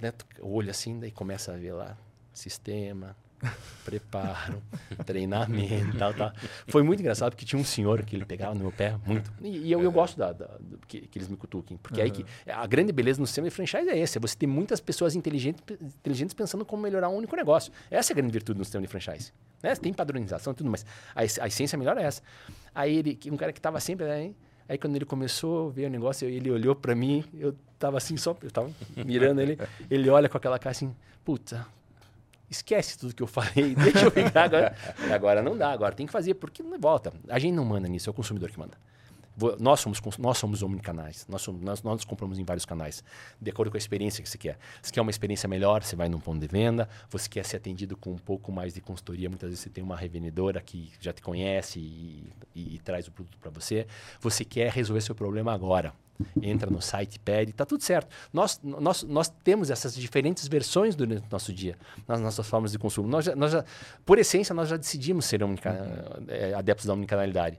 Né? 0.00 0.12
Olha 0.40 0.70
assim, 0.70 1.00
daí 1.00 1.10
começa 1.10 1.52
a 1.52 1.56
ver 1.56 1.72
lá, 1.72 1.98
sistema, 2.32 3.16
preparo, 3.84 4.62
treinamento, 5.04 5.96
tal, 5.98 6.14
tal. 6.14 6.32
Foi 6.68 6.82
muito 6.82 7.00
engraçado 7.00 7.32
porque 7.32 7.44
tinha 7.44 7.60
um 7.60 7.64
senhor 7.64 8.02
que 8.02 8.16
ele 8.16 8.24
pegava 8.24 8.54
no 8.54 8.60
meu 8.60 8.72
pé 8.72 8.96
muito. 9.04 9.32
E, 9.40 9.68
e 9.68 9.72
eu, 9.72 9.82
eu 9.82 9.90
gosto 9.90 10.16
da, 10.16 10.32
da, 10.32 10.46
do, 10.60 10.78
que, 10.86 11.00
que, 11.02 11.18
eles 11.18 11.28
me 11.28 11.36
cutuquem. 11.36 11.76
Porque 11.76 12.00
uhum. 12.00 12.04
aí 12.04 12.10
que 12.10 12.24
a 12.46 12.66
grande 12.66 12.92
beleza 12.92 13.20
no 13.20 13.26
sistema 13.26 13.48
de 13.48 13.54
franchise 13.54 13.88
é 13.88 13.98
esse: 13.98 14.18
é 14.18 14.20
você 14.20 14.36
ter 14.36 14.46
muitas 14.46 14.80
pessoas 14.80 15.14
inteligentes, 15.14 15.62
inteligentes 15.80 16.34
pensando 16.34 16.64
como 16.64 16.82
melhorar 16.82 17.08
um 17.08 17.16
único 17.16 17.34
negócio. 17.36 17.72
Essa 17.90 18.12
é 18.12 18.14
a 18.14 18.16
grande 18.16 18.32
virtude 18.32 18.58
no 18.58 18.64
sistema 18.64 18.82
de 18.82 18.88
franchise. 18.88 19.32
Né? 19.62 19.74
Tem 19.76 19.92
padronização 19.92 20.52
e 20.52 20.56
tudo, 20.56 20.70
mas 20.70 20.86
a, 21.14 21.20
a 21.20 21.46
essência 21.46 21.76
melhor 21.76 21.96
é 21.98 22.04
essa. 22.04 22.22
Aí 22.74 22.96
ele, 22.96 23.18
um 23.30 23.36
cara 23.36 23.52
que 23.52 23.58
estava 23.58 23.80
sempre. 23.80 24.06
Né? 24.06 24.32
Aí 24.68 24.78
quando 24.78 24.96
ele 24.96 25.04
começou 25.04 25.68
a 25.68 25.72
ver 25.72 25.86
o 25.86 25.90
negócio, 25.90 26.28
ele 26.28 26.50
olhou 26.50 26.74
para 26.74 26.94
mim, 26.94 27.24
eu 27.34 27.54
tava 27.78 27.98
assim 27.98 28.16
só, 28.16 28.36
eu 28.42 28.50
tava 28.50 28.70
mirando 29.04 29.40
ele, 29.40 29.58
ele 29.90 30.08
olha 30.08 30.28
com 30.28 30.36
aquela 30.36 30.58
cara 30.58 30.70
assim, 30.70 30.94
puta, 31.24 31.66
esquece 32.52 32.98
tudo 32.98 33.14
que 33.14 33.22
eu 33.22 33.26
falei, 33.26 33.74
deixa 33.76 34.04
eu 34.04 34.10
ficar 34.10 34.44
agora. 34.44 34.76
agora 35.12 35.42
não 35.42 35.56
dá, 35.56 35.72
agora 35.72 35.94
tem 35.94 36.06
que 36.06 36.12
fazer, 36.12 36.34
porque 36.34 36.62
não 36.62 36.78
volta. 36.78 37.12
A 37.28 37.38
gente 37.38 37.54
não 37.54 37.64
manda 37.64 37.88
nisso, 37.88 38.08
é 38.08 38.12
o 38.12 38.14
consumidor 38.14 38.50
que 38.50 38.58
manda. 38.58 38.76
Nós 39.58 39.80
somos, 39.80 40.00
nós 40.18 40.38
somos 40.38 40.62
omnicanais, 40.62 41.26
nós, 41.28 41.42
somos, 41.42 41.62
nós, 41.62 41.82
nós 41.82 41.96
nos 41.96 42.04
compramos 42.04 42.38
em 42.38 42.44
vários 42.44 42.64
canais, 42.64 43.02
de 43.40 43.50
acordo 43.50 43.70
com 43.70 43.76
a 43.76 43.78
experiência 43.78 44.22
que 44.22 44.28
você 44.28 44.38
quer. 44.38 44.58
Se 44.82 44.92
quer 44.92 45.00
uma 45.00 45.10
experiência 45.10 45.48
melhor, 45.48 45.82
você 45.82 45.96
vai 45.96 46.08
num 46.08 46.20
ponto 46.20 46.40
de 46.40 46.46
venda, 46.46 46.88
você 47.10 47.28
quer 47.28 47.44
ser 47.44 47.56
atendido 47.56 47.96
com 47.96 48.12
um 48.12 48.18
pouco 48.18 48.52
mais 48.52 48.74
de 48.74 48.80
consultoria, 48.80 49.28
muitas 49.28 49.48
vezes 49.48 49.64
você 49.64 49.70
tem 49.70 49.82
uma 49.82 49.96
revendedora 49.96 50.60
que 50.60 50.92
já 51.00 51.12
te 51.12 51.22
conhece 51.22 51.78
e, 51.78 52.30
e, 52.54 52.74
e 52.74 52.78
traz 52.78 53.08
o 53.08 53.12
produto 53.12 53.38
para 53.38 53.50
você. 53.50 53.86
Você 54.20 54.44
quer 54.44 54.70
resolver 54.70 55.00
seu 55.00 55.14
problema 55.14 55.52
agora 55.52 55.92
entra 56.40 56.70
no 56.70 56.80
site, 56.80 57.18
pede, 57.18 57.50
está 57.50 57.64
tudo 57.64 57.82
certo. 57.82 58.08
Nós, 58.32 58.60
nós, 58.62 59.02
nós 59.02 59.28
temos 59.28 59.70
essas 59.70 59.94
diferentes 59.94 60.46
versões 60.46 60.94
durante 60.94 61.26
o 61.26 61.30
nosso 61.30 61.52
dia, 61.52 61.76
nas 62.06 62.20
nossas 62.20 62.46
formas 62.46 62.72
de 62.72 62.78
consumo. 62.78 63.08
Nós, 63.08 63.24
já, 63.24 63.34
nós 63.34 63.52
já, 63.52 63.64
por 64.04 64.18
essência, 64.18 64.54
nós 64.54 64.68
já 64.68 64.76
decidimos 64.76 65.24
ser 65.24 65.40
é, 66.28 66.54
adeptos 66.54 66.86
da 66.86 66.92
omnicanalidade. 66.92 67.58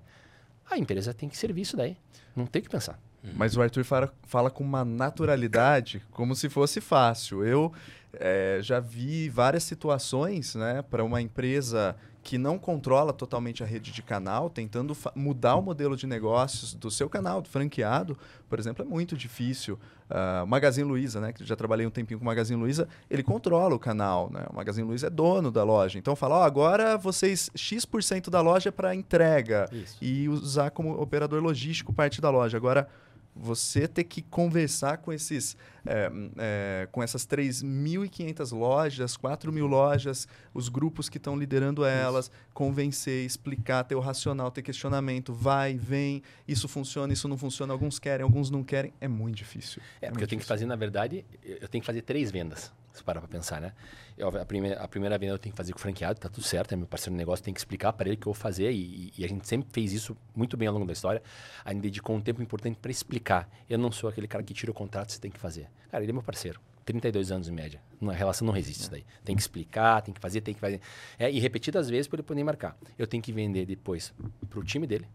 A 0.70 0.78
empresa 0.78 1.14
tem 1.14 1.30
que 1.30 1.38
servir 1.38 1.61
isso 1.61 1.78
daí, 1.78 1.97
não 2.36 2.45
tem 2.45 2.61
que 2.61 2.70
pensar. 2.70 2.99
Mas 3.36 3.55
o 3.55 3.61
Arthur 3.61 3.86
fala, 3.86 4.14
fala 4.24 4.51
com 4.51 4.64
uma 4.64 4.84
naturalidade, 4.84 6.01
como 6.11 6.36
se 6.36 6.49
fosse 6.49 6.82
fácil. 6.82 7.45
Eu 7.45 7.72
é, 8.14 8.59
já 8.61 8.82
vi 8.82 9.30
várias 9.30 9.64
situações 9.64 10.55
né, 10.55 10.82
para 10.82 11.03
uma 11.03 11.22
empresa 11.22 11.95
que 12.24 12.38
não 12.38 12.57
controla 12.57 13.11
totalmente 13.11 13.61
a 13.61 13.65
rede 13.65 13.91
de 13.91 14.01
canal, 14.01 14.49
tentando 14.49 14.95
mudar 15.13 15.55
o 15.55 15.61
modelo 15.61 15.97
de 15.97 16.07
negócios 16.07 16.74
do 16.74 16.89
seu 16.89 17.09
canal, 17.09 17.41
do 17.41 17.49
franqueado, 17.49 18.17
por 18.47 18.57
exemplo, 18.57 18.86
é 18.86 18.88
muito 18.88 19.17
difícil. 19.17 19.78
Uh, 20.09 20.47
Magazine 20.47 20.88
Luiza, 20.88 21.19
né, 21.19 21.34
que 21.34 21.43
já 21.43 21.55
trabalhei 21.55 21.86
um 21.86 21.89
tempinho 21.89 22.19
com 22.19 22.24
o 22.24 22.26
Magazine 22.26 22.59
Luiza, 22.59 22.88
ele 23.09 23.24
controla 23.24 23.76
o 23.76 23.80
canal, 23.80 24.30
né? 24.32 24.45
O 24.49 24.55
Magazine 24.55 24.88
Luiza 24.88 25.07
é 25.07 25.09
dono 25.09 25.51
da 25.51 25.63
loja. 25.63 25.99
Então 25.99 26.15
fala, 26.15 26.38
ó, 26.38 26.43
agora 26.43 26.97
vocês 26.97 27.49
X% 27.55 28.30
da 28.30 28.39
loja 28.39 28.69
é 28.69 28.71
para 28.71 28.95
entrega 28.95 29.67
Isso. 29.71 29.97
e 30.01 30.30
usar 30.30 30.71
como 30.71 31.01
operador 31.01 31.41
logístico 31.41 31.91
parte 31.91 32.21
da 32.21 32.30
loja. 32.30 32.55
Agora 32.55 32.88
você 33.36 33.88
ter 33.88 34.03
que 34.03 34.21
conversar 34.21 34.99
com 34.99 35.11
esses 35.11 35.57
é, 35.86 36.11
é, 36.38 36.88
com 36.91 37.01
essas 37.01 37.25
3.500 37.25 38.51
lojas, 38.57 39.17
4.000 39.17 39.67
lojas, 39.67 40.27
os 40.53 40.69
grupos 40.69 41.09
que 41.09 41.17
estão 41.17 41.38
liderando 41.38 41.86
elas, 41.86 42.25
isso. 42.25 42.31
convencer, 42.53 43.25
explicar, 43.25 43.84
ter 43.84 43.95
o 43.95 43.99
racional, 43.99 44.51
ter 44.51 44.61
questionamento, 44.61 45.34
vai, 45.34 45.75
vem, 45.75 46.21
isso 46.47 46.67
funciona, 46.67 47.11
isso 47.13 47.27
não 47.27 47.38
funciona, 47.38 47.73
alguns 47.73 47.99
querem, 47.99 48.23
alguns 48.23 48.49
não 48.49 48.63
querem, 48.63 48.93
é 48.99 49.07
muito 49.07 49.36
difícil. 49.36 49.81
É, 50.01 50.07
é 50.07 50.09
porque 50.09 50.23
eu 50.23 50.27
tenho 50.27 50.39
difícil. 50.39 50.39
que 50.39 50.45
fazer, 50.45 50.65
na 50.65 50.75
verdade, 50.75 51.25
eu 51.43 51.67
tenho 51.67 51.81
que 51.81 51.86
fazer 51.86 52.01
três 52.01 52.31
vendas 52.31 52.71
se 52.93 53.03
parar 53.03 53.19
para 53.19 53.27
pensar, 53.27 53.59
né? 53.59 53.73
Eu, 54.15 54.27
a, 54.29 54.45
primeira, 54.45 54.79
a 54.79 54.88
primeira 54.88 55.17
venda 55.17 55.34
eu 55.34 55.39
tenho 55.39 55.51
que 55.51 55.57
fazer 55.57 55.73
com 55.73 55.79
o 55.79 55.81
franqueado, 55.81 56.19
tá 56.19 56.29
tudo 56.29 56.45
certo, 56.45 56.73
é 56.73 56.75
meu 56.75 56.86
parceiro 56.86 57.11
de 57.11 57.17
negócio, 57.17 57.43
tem 57.43 57.53
que 57.53 57.59
explicar 57.59 57.91
para 57.93 58.07
ele 58.07 58.15
o 58.15 58.19
que 58.19 58.27
eu 58.27 58.34
vou 58.34 58.39
fazer 58.39 58.71
e, 58.71 59.11
e, 59.17 59.25
a 59.25 59.27
gente 59.27 59.47
sempre 59.47 59.67
fez 59.71 59.91
isso 59.91 60.15
muito 60.36 60.55
bem 60.55 60.67
ao 60.67 60.73
longo 60.73 60.86
da 60.86 60.93
história. 60.93 61.21
A 61.65 61.73
gente 61.73 61.81
dedicou 61.81 62.15
um 62.15 62.21
tempo 62.21 62.41
importante 62.41 62.77
para 62.79 62.91
explicar. 62.91 63.49
Eu 63.67 63.79
não 63.79 63.91
sou 63.91 64.09
aquele 64.09 64.27
cara 64.27 64.43
que 64.43 64.53
tira 64.53 64.71
o 64.71 64.73
contrato, 64.73 65.11
você 65.11 65.19
tem 65.19 65.31
que 65.31 65.39
fazer. 65.39 65.67
Cara, 65.89 66.03
ele 66.03 66.11
é 66.11 66.13
meu 66.13 66.24
parceiro. 66.24 66.59
32 66.86 67.32
anos 67.32 67.47
em 67.47 67.51
média. 67.51 67.80
A 68.01 68.11
relação 68.11 68.45
não 68.45 68.53
resiste 68.53 68.82
isso 68.82 68.91
daí. 68.91 69.05
Tem 69.24 69.36
que 69.36 69.41
explicar, 69.41 70.01
tem 70.01 70.13
que 70.13 70.19
fazer, 70.19 70.41
tem 70.41 70.53
que 70.53 70.59
fazer. 70.59 70.82
É, 71.17 71.32
e 71.32 71.39
repetidas 71.39 71.89
vezes 71.89 72.07
para 72.07 72.17
ele 72.17 72.24
poder 72.24 72.43
marcar. 72.43 72.78
Eu 72.97 73.07
tenho 73.07 73.24
que 73.24 73.32
vender 73.32 73.65
depois 73.65 74.13
para 74.49 74.59
o 74.59 74.63
time 74.63 74.86
dele, 74.86 75.07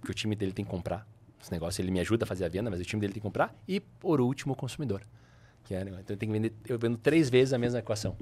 porque 0.00 0.10
o 0.10 0.14
time 0.14 0.34
dele 0.34 0.52
tem 0.52 0.64
que 0.64 0.70
comprar 0.70 1.06
esse 1.40 1.52
negócio. 1.52 1.80
Ele 1.80 1.90
me 1.90 2.00
ajuda 2.00 2.24
a 2.24 2.26
fazer 2.26 2.44
a 2.44 2.48
venda, 2.48 2.70
mas 2.70 2.80
o 2.80 2.84
time 2.84 3.00
dele 3.00 3.12
tem 3.12 3.20
que 3.20 3.26
comprar. 3.26 3.54
E, 3.68 3.80
por 3.80 4.20
último, 4.20 4.54
o 4.54 4.56
consumidor. 4.56 5.02
Que 5.64 5.74
é, 5.74 5.80
então 5.80 5.96
eu 5.96 6.16
tenho 6.16 6.32
que 6.32 6.38
vender, 6.38 6.52
eu 6.68 6.78
vendo 6.78 6.98
três 6.98 7.30
vezes 7.30 7.54
a 7.54 7.58
mesma 7.58 7.78
equação. 7.78 8.16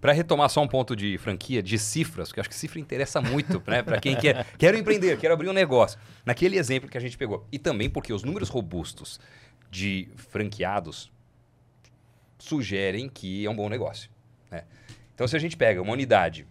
Para 0.00 0.12
retomar 0.12 0.48
só 0.48 0.62
um 0.62 0.68
ponto 0.68 0.96
de 0.96 1.18
franquia, 1.18 1.62
de 1.62 1.78
cifras, 1.78 2.28
porque 2.28 2.40
acho 2.40 2.48
que 2.48 2.54
cifra 2.54 2.80
interessa 2.80 3.20
muito 3.20 3.62
né, 3.66 3.82
para 3.82 4.00
quem 4.00 4.16
quer 4.16 4.46
quero 4.56 4.78
empreender, 4.78 5.18
quero 5.18 5.34
abrir 5.34 5.48
um 5.48 5.52
negócio. 5.52 5.98
Naquele 6.24 6.56
exemplo 6.56 6.88
que 6.88 6.96
a 6.96 7.00
gente 7.00 7.18
pegou. 7.18 7.46
E 7.52 7.58
também 7.58 7.90
porque 7.90 8.10
os 8.12 8.22
números 8.22 8.48
robustos 8.48 9.20
de 9.70 10.08
franqueados 10.16 11.10
sugerem 12.38 13.08
que 13.08 13.44
é 13.44 13.50
um 13.50 13.54
bom 13.54 13.68
negócio. 13.68 14.10
Né? 14.50 14.64
Então, 15.14 15.28
se 15.28 15.36
a 15.36 15.38
gente 15.38 15.56
pega 15.56 15.80
uma 15.80 15.92
unidade, 15.92 16.46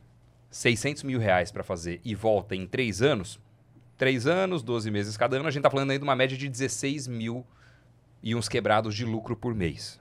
600 0.50 1.04
mil 1.04 1.20
reais 1.20 1.52
para 1.52 1.64
fazer 1.64 2.00
e 2.04 2.16
volta 2.16 2.56
em 2.56 2.66
três 2.66 3.02
anos, 3.02 3.40
três 3.98 4.26
anos, 4.26 4.64
12 4.64 4.90
meses 4.90 5.18
cada 5.18 5.38
ano, 5.38 5.48
a 5.48 5.52
gente 5.52 5.60
está 5.60 5.70
falando 5.70 5.92
aí 5.92 5.98
de 5.98 6.04
uma 6.04 6.16
média 6.16 6.38
de 6.38 6.48
16 6.48 7.08
mil 7.08 7.46
e 8.22 8.36
uns 8.36 8.48
quebrados 8.48 8.96
de 8.96 9.06
lucro 9.06 9.36
por 9.36 9.54
mês. 9.54 10.00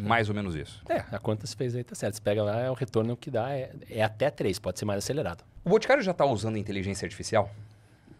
Mais 0.00 0.28
ou 0.28 0.34
menos 0.34 0.54
isso. 0.54 0.82
É, 0.88 1.04
a 1.10 1.18
conta 1.18 1.46
se 1.46 1.56
fez 1.56 1.74
aí, 1.74 1.82
tá 1.82 1.94
certo. 1.94 2.14
Você 2.14 2.22
pega 2.22 2.42
lá, 2.42 2.60
é 2.60 2.70
o 2.70 2.74
retorno 2.74 3.16
que 3.16 3.30
dá 3.30 3.50
é, 3.50 3.72
é 3.90 4.02
até 4.02 4.30
3, 4.30 4.58
pode 4.60 4.78
ser 4.78 4.84
mais 4.84 4.98
acelerado. 4.98 5.44
O 5.64 5.70
Boticário 5.70 6.02
já 6.02 6.12
está 6.12 6.24
usando 6.24 6.56
inteligência 6.56 7.04
artificial? 7.04 7.50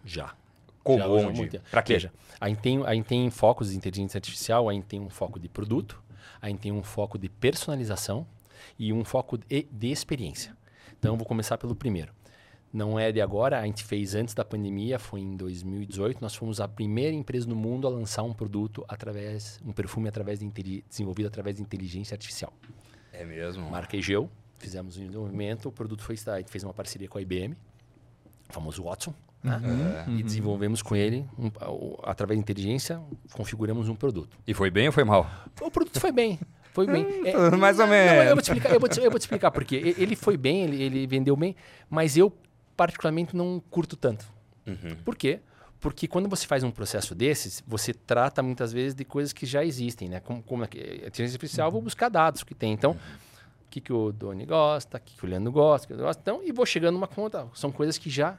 Já. 0.05 0.35
Como? 0.89 0.99
Já 0.99 1.09
onde? 1.09 1.59
Para 1.71 1.83
quê? 1.83 1.95
Veja, 1.95 2.13
a 2.41 2.49
gente, 2.49 2.61
tem, 2.61 2.85
a 2.85 2.95
gente 2.95 3.07
tem 3.07 3.31
focos 3.31 3.71
de 3.71 3.77
inteligência 3.77 4.19
artificial, 4.19 4.69
a 4.69 4.73
gente 4.73 4.87
tem 4.87 5.01
um 5.01 5.11
foco 5.11 5.39
de 5.39 5.49
produto, 5.49 6.03
a 6.41 6.49
gente 6.49 6.61
tem 6.61 6.73
um 6.73 6.83
foco 6.83 7.19
de 7.19 7.29
personalização 7.29 8.27
e 8.79 8.93
um 8.93 9.05
foco 9.05 9.39
de, 9.39 9.67
de 9.71 9.91
experiência. 9.91 10.57
Então, 10.99 11.13
eu 11.13 11.17
vou 11.17 11.27
começar 11.27 11.59
pelo 11.59 11.75
primeiro 11.75 12.13
não 12.73 12.99
é 12.99 13.11
de 13.11 13.21
agora, 13.21 13.61
a 13.61 13.65
gente 13.65 13.83
fez 13.83 14.15
antes 14.15 14.35
da 14.35 14.45
pandemia, 14.45 14.99
foi 14.99 15.21
em 15.21 15.37
2018, 15.37 16.21
nós 16.21 16.35
fomos 16.35 16.61
a 16.61 16.69
primeira 16.69 17.15
empresa 17.15 17.49
no 17.49 17.57
mundo 17.57 17.87
a 17.87 17.91
lançar 17.91 18.23
um 18.23 18.33
produto 18.33 18.85
através, 18.89 19.61
um 19.65 19.73
perfume 19.73 20.09
através 20.09 20.39
de 20.39 20.85
desenvolvido 20.89 21.27
através 21.27 21.57
de 21.57 21.63
inteligência 21.63 22.15
artificial. 22.15 22.53
É 23.13 23.25
mesmo? 23.25 23.69
Marca 23.71 23.97
Egeu, 23.97 24.31
fizemos 24.59 24.97
um 24.97 25.01
desenvolvimento, 25.01 25.69
o 25.69 25.73
produto 25.73 26.03
foi, 26.03 26.17
a 26.27 26.39
gente 26.39 26.51
fez 26.51 26.63
uma 26.63 26.75
parceria 26.75 27.09
com 27.09 27.19
a 27.19 27.23
IBM, 27.23 27.57
o 28.49 28.53
famoso 28.53 28.83
Watson, 28.83 29.15
né? 29.43 29.61
uhum, 29.63 30.13
uhum. 30.13 30.19
e 30.19 30.23
desenvolvemos 30.23 30.83
com 30.83 30.97
ele, 30.97 31.25
um, 31.39 31.51
através 32.03 32.39
de 32.39 32.43
inteligência, 32.43 33.01
configuramos 33.33 33.89
um 33.89 33.95
produto. 33.95 34.37
E 34.47 34.55
foi 34.55 34.71
bem 34.71 34.87
ou 34.89 34.93
foi 34.93 35.05
mal? 35.05 35.31
O 35.61 35.71
produto 35.71 36.01
foi 36.01 36.13
bem. 36.13 36.39
Foi 36.73 36.87
bem. 36.87 37.07
É, 37.27 37.57
mais 37.57 37.79
ou 37.79 37.87
menos. 37.87 38.13
Não, 38.13 38.23
eu, 38.23 38.35
vou 38.35 38.43
te 38.43 38.45
explicar, 38.45 38.75
eu, 38.75 38.81
vou 38.81 38.89
te, 38.89 39.01
eu 39.01 39.11
vou 39.11 39.19
te 39.19 39.23
explicar 39.23 39.51
por 39.51 39.65
quê. 39.65 39.95
Ele 39.99 40.17
foi 40.17 40.37
bem, 40.37 40.63
ele, 40.63 40.83
ele 40.83 41.07
vendeu 41.07 41.37
bem, 41.37 41.55
mas 41.89 42.17
eu 42.17 42.33
particularmente 42.77 43.37
não 43.37 43.63
curto 43.71 43.97
tanto. 43.97 44.25
Uhum. 44.67 44.97
Por 45.05 45.17
quê? 45.17 45.41
Porque 45.81 46.09
quando 46.09 46.29
você 46.29 46.47
faz 46.47 46.65
um 46.65 46.71
processo 46.71 47.15
desses, 47.15 47.63
você 47.67 47.95
trata 47.95 48.43
muitas 48.43 48.73
vezes 48.73 48.95
de 48.95 49.05
coisas 49.05 49.33
que 49.33 49.47
já 49.47 49.65
existem, 49.65 50.09
né? 50.09 50.21
Como, 50.21 50.43
como 50.43 50.63
a 50.65 50.67
inteligência 50.67 51.37
artificial, 51.37 51.69
uhum. 51.69 51.73
vou 51.73 51.83
buscar 51.83 52.09
dados 52.09 52.43
que 52.43 52.55
tem. 52.55 52.73
Então, 52.73 52.93
uhum. 52.93 52.97
o 52.97 53.71
que, 53.71 53.81
que 53.81 53.93
o 53.93 54.13
Doni 54.13 54.45
gosta, 54.45 54.99
o 54.99 55.01
que, 55.01 55.17
que 55.17 55.25
o 55.25 55.29
Leandro 55.29 55.53
gosta, 55.53 55.85
o 55.85 55.89
que 55.89 55.95
eu 55.95 56.05
gosto. 56.05 56.21
Então, 56.21 56.41
e 56.45 56.53
vou 56.53 56.67
chegando 56.67 56.95
numa 56.95 57.07
conta. 57.07 57.47
São 57.55 57.71
coisas 57.71 57.97
que 57.97 58.11
já 58.11 58.39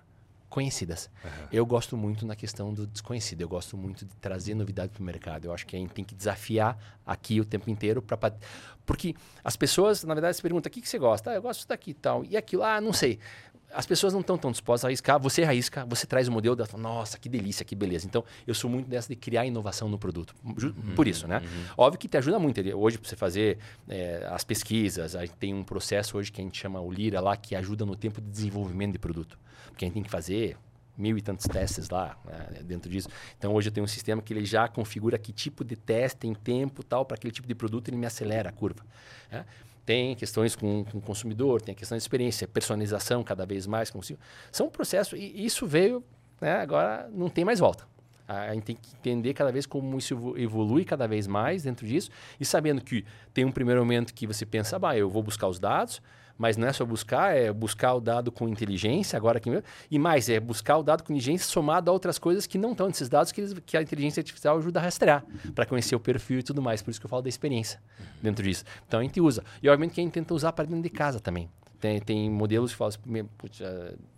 conhecidas. 0.49 1.09
Uhum. 1.23 1.29
Eu 1.51 1.65
gosto 1.65 1.95
muito 1.95 2.25
na 2.25 2.35
questão 2.35 2.73
do 2.73 2.87
desconhecido. 2.87 3.41
Eu 3.41 3.47
gosto 3.47 3.77
muito 3.77 4.05
de 4.05 4.15
trazer 4.15 4.55
novidade 4.55 4.91
para 4.91 5.01
o 5.01 5.03
mercado. 5.03 5.45
Eu 5.45 5.53
acho 5.53 5.65
que 5.65 5.75
a 5.75 5.79
gente 5.79 5.93
tem 5.93 6.03
que 6.03 6.15
desafiar 6.15 6.77
aqui 7.05 7.39
o 7.39 7.45
tempo 7.45 7.69
inteiro 7.69 8.01
para 8.01 8.17
porque 8.85 9.15
as 9.43 9.55
pessoas, 9.55 10.03
na 10.03 10.15
verdade, 10.15 10.35
se 10.35 10.41
perguntam: 10.41 10.69
o 10.69 10.73
que, 10.73 10.81
que 10.81 10.89
você 10.89 10.97
gosta? 10.97 11.29
Ah, 11.29 11.35
eu 11.35 11.41
gosto 11.43 11.67
daqui 11.67 11.91
e 11.91 11.93
tal. 11.93 12.25
E 12.25 12.35
aquilo, 12.35 12.63
ah, 12.63 12.81
não 12.81 12.91
sei 12.91 13.19
as 13.73 13.85
pessoas 13.85 14.13
não 14.13 14.21
estão 14.21 14.37
tão 14.37 14.51
dispostas 14.51 14.85
a 14.85 14.87
arriscar. 14.87 15.19
Você 15.19 15.43
arrisca, 15.43 15.85
você 15.85 16.05
traz 16.07 16.27
o 16.27 16.31
modelo, 16.31 16.55
da, 16.55 16.65
nossa, 16.77 17.17
que 17.17 17.29
delícia, 17.29 17.63
que 17.63 17.75
beleza. 17.75 18.05
Então, 18.05 18.23
eu 18.45 18.53
sou 18.53 18.69
muito 18.69 18.87
dessa 18.87 19.07
de 19.09 19.15
criar 19.15 19.45
inovação 19.45 19.87
no 19.87 19.97
produto. 19.97 20.35
Uhum, 20.43 20.95
por 20.95 21.07
isso, 21.07 21.27
né? 21.27 21.39
Uhum. 21.39 21.65
Óbvio 21.77 21.99
que 21.99 22.07
te 22.07 22.17
ajuda 22.17 22.39
muito. 22.39 22.59
Hoje, 22.75 22.97
para 22.97 23.09
você 23.09 23.15
fazer 23.15 23.57
é, 23.87 24.27
as 24.29 24.43
pesquisas, 24.43 25.15
a 25.15 25.25
gente 25.25 25.35
tem 25.35 25.53
um 25.53 25.63
processo 25.63 26.17
hoje 26.17 26.31
que 26.31 26.41
a 26.41 26.43
gente 26.43 26.59
chama 26.59 26.79
o 26.79 26.91
Lira 26.91 27.19
lá, 27.19 27.37
que 27.37 27.55
ajuda 27.55 27.85
no 27.85 27.95
tempo 27.95 28.19
de 28.21 28.29
desenvolvimento 28.29 28.93
de 28.93 28.99
produto. 28.99 29.37
Porque 29.67 29.85
a 29.85 29.87
gente 29.87 29.95
tem 29.95 30.03
que 30.03 30.09
fazer 30.09 30.57
mil 30.97 31.17
e 31.17 31.21
tantos 31.21 31.45
testes 31.45 31.89
lá 31.89 32.17
né, 32.25 32.61
dentro 32.63 32.91
disso. 32.91 33.07
Então, 33.37 33.53
hoje 33.53 33.69
eu 33.69 33.71
tenho 33.71 33.85
um 33.85 33.87
sistema 33.87 34.21
que 34.21 34.33
ele 34.33 34.45
já 34.45 34.67
configura 34.67 35.17
que 35.17 35.31
tipo 35.31 35.63
de 35.63 35.77
teste 35.77 36.27
em 36.27 36.33
tempo 36.33 36.83
tal, 36.83 37.05
para 37.05 37.15
aquele 37.15 37.31
tipo 37.31 37.47
de 37.47 37.55
produto, 37.55 37.87
ele 37.87 37.95
me 37.97 38.05
acelera 38.05 38.49
a 38.49 38.51
curva. 38.51 38.85
Né? 39.31 39.45
Tem 39.89 40.13
questões 40.13 40.55
com, 40.55 40.81
o 40.93 41.01
consumidor, 41.01 41.63
tem 41.63 41.73
a 41.73 41.75
questão 41.75 41.97
de 41.97 42.03
experiência, 42.03 42.47
personalização 42.47 43.23
cada 43.23 43.43
vez 43.43 43.65
mais. 43.65 43.91
São 44.51 44.67
um 44.67 44.69
processo, 44.69 45.17
e 45.17 45.43
isso 45.43 45.65
veio, 45.65 46.03
né, 46.39 46.57
agora 46.57 47.09
não 47.11 47.27
tem 47.27 47.43
mais 47.43 47.57
volta. 47.57 47.87
A 48.27 48.53
gente 48.53 48.65
tem 48.65 48.75
que 48.75 48.95
entender 48.95 49.33
cada 49.33 49.51
vez 49.51 49.65
como 49.65 49.97
isso 49.97 50.35
evolui 50.37 50.85
cada 50.85 51.07
vez 51.07 51.25
mais 51.25 51.63
dentro 51.63 51.87
disso 51.87 52.11
e 52.39 52.45
sabendo 52.45 52.81
que 52.81 53.03
tem 53.33 53.45
um 53.45 53.51
primeiro 53.51 53.81
momento 53.81 54.13
que 54.13 54.27
você 54.27 54.45
pensa, 54.45 54.77
bah, 54.77 54.95
eu 54.95 55.09
vou 55.09 55.23
buscar 55.23 55.47
os 55.47 55.57
dados, 55.57 56.03
mas 56.39 56.55
não 56.55 56.69
é 56.69 56.73
só 56.73 56.85
buscar, 56.85 57.35
é 57.35 57.51
buscar 57.51 57.93
o 57.93 57.99
dado 57.99 58.31
com 58.31 58.47
inteligência, 58.47 59.17
agora 59.17 59.41
que 59.41 59.49
e 59.91 59.99
mais, 59.99 60.29
é 60.29 60.39
buscar 60.39 60.77
o 60.77 60.83
dado 60.83 61.03
com 61.03 61.11
inteligência 61.11 61.45
somado 61.45 61.91
a 61.91 61.93
outras 61.93 62.17
coisas 62.17 62.47
que 62.47 62.57
não 62.57 62.71
estão 62.71 62.87
nesses 62.87 63.09
dados 63.09 63.33
que, 63.33 63.41
eles, 63.41 63.53
que 63.65 63.75
a 63.75 63.81
inteligência 63.81 64.21
artificial 64.21 64.57
ajuda 64.57 64.79
a 64.79 64.83
rastrear, 64.83 65.25
para 65.53 65.65
conhecer 65.65 65.95
o 65.95 65.99
perfil 65.99 66.39
e 66.39 66.43
tudo 66.43 66.61
mais. 66.61 66.81
Por 66.81 66.91
isso 66.91 66.99
que 66.99 67.05
eu 67.05 67.09
falo 67.09 67.21
da 67.21 67.27
experiência 67.27 67.81
dentro 68.21 68.41
disso. 68.41 68.63
Então 68.87 69.01
a 69.01 69.03
gente 69.03 69.19
usa. 69.19 69.43
E 69.61 69.67
obviamente 69.67 69.95
que 69.95 69.99
a 69.99 70.03
gente 70.03 70.13
tenta 70.13 70.33
usar 70.33 70.53
para 70.53 70.63
dentro 70.63 70.81
de 70.81 70.89
casa 70.89 71.19
também. 71.19 71.49
Tem, 71.77 71.99
tem 71.99 72.29
modelos 72.29 72.71
que 72.71 72.77
falam 72.77 72.93
assim, 72.93 73.27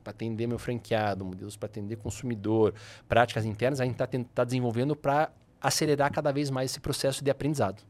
para 0.03 0.11
atender 0.11 0.45
meu 0.45 0.59
franqueado, 0.59 1.25
modelos 1.25 1.57
para 1.57 1.67
atender 1.67 1.95
consumidor, 1.95 2.75
práticas 3.09 3.45
internas, 3.45 3.81
a 3.81 3.85
gente 3.85 3.99
está 3.99 4.07
tá 4.33 4.43
desenvolvendo 4.43 4.95
para 4.95 5.31
acelerar 5.59 6.11
cada 6.11 6.31
vez 6.31 6.51
mais 6.51 6.69
esse 6.69 6.79
processo 6.79 7.23
de 7.23 7.31
aprendizado. 7.31 7.81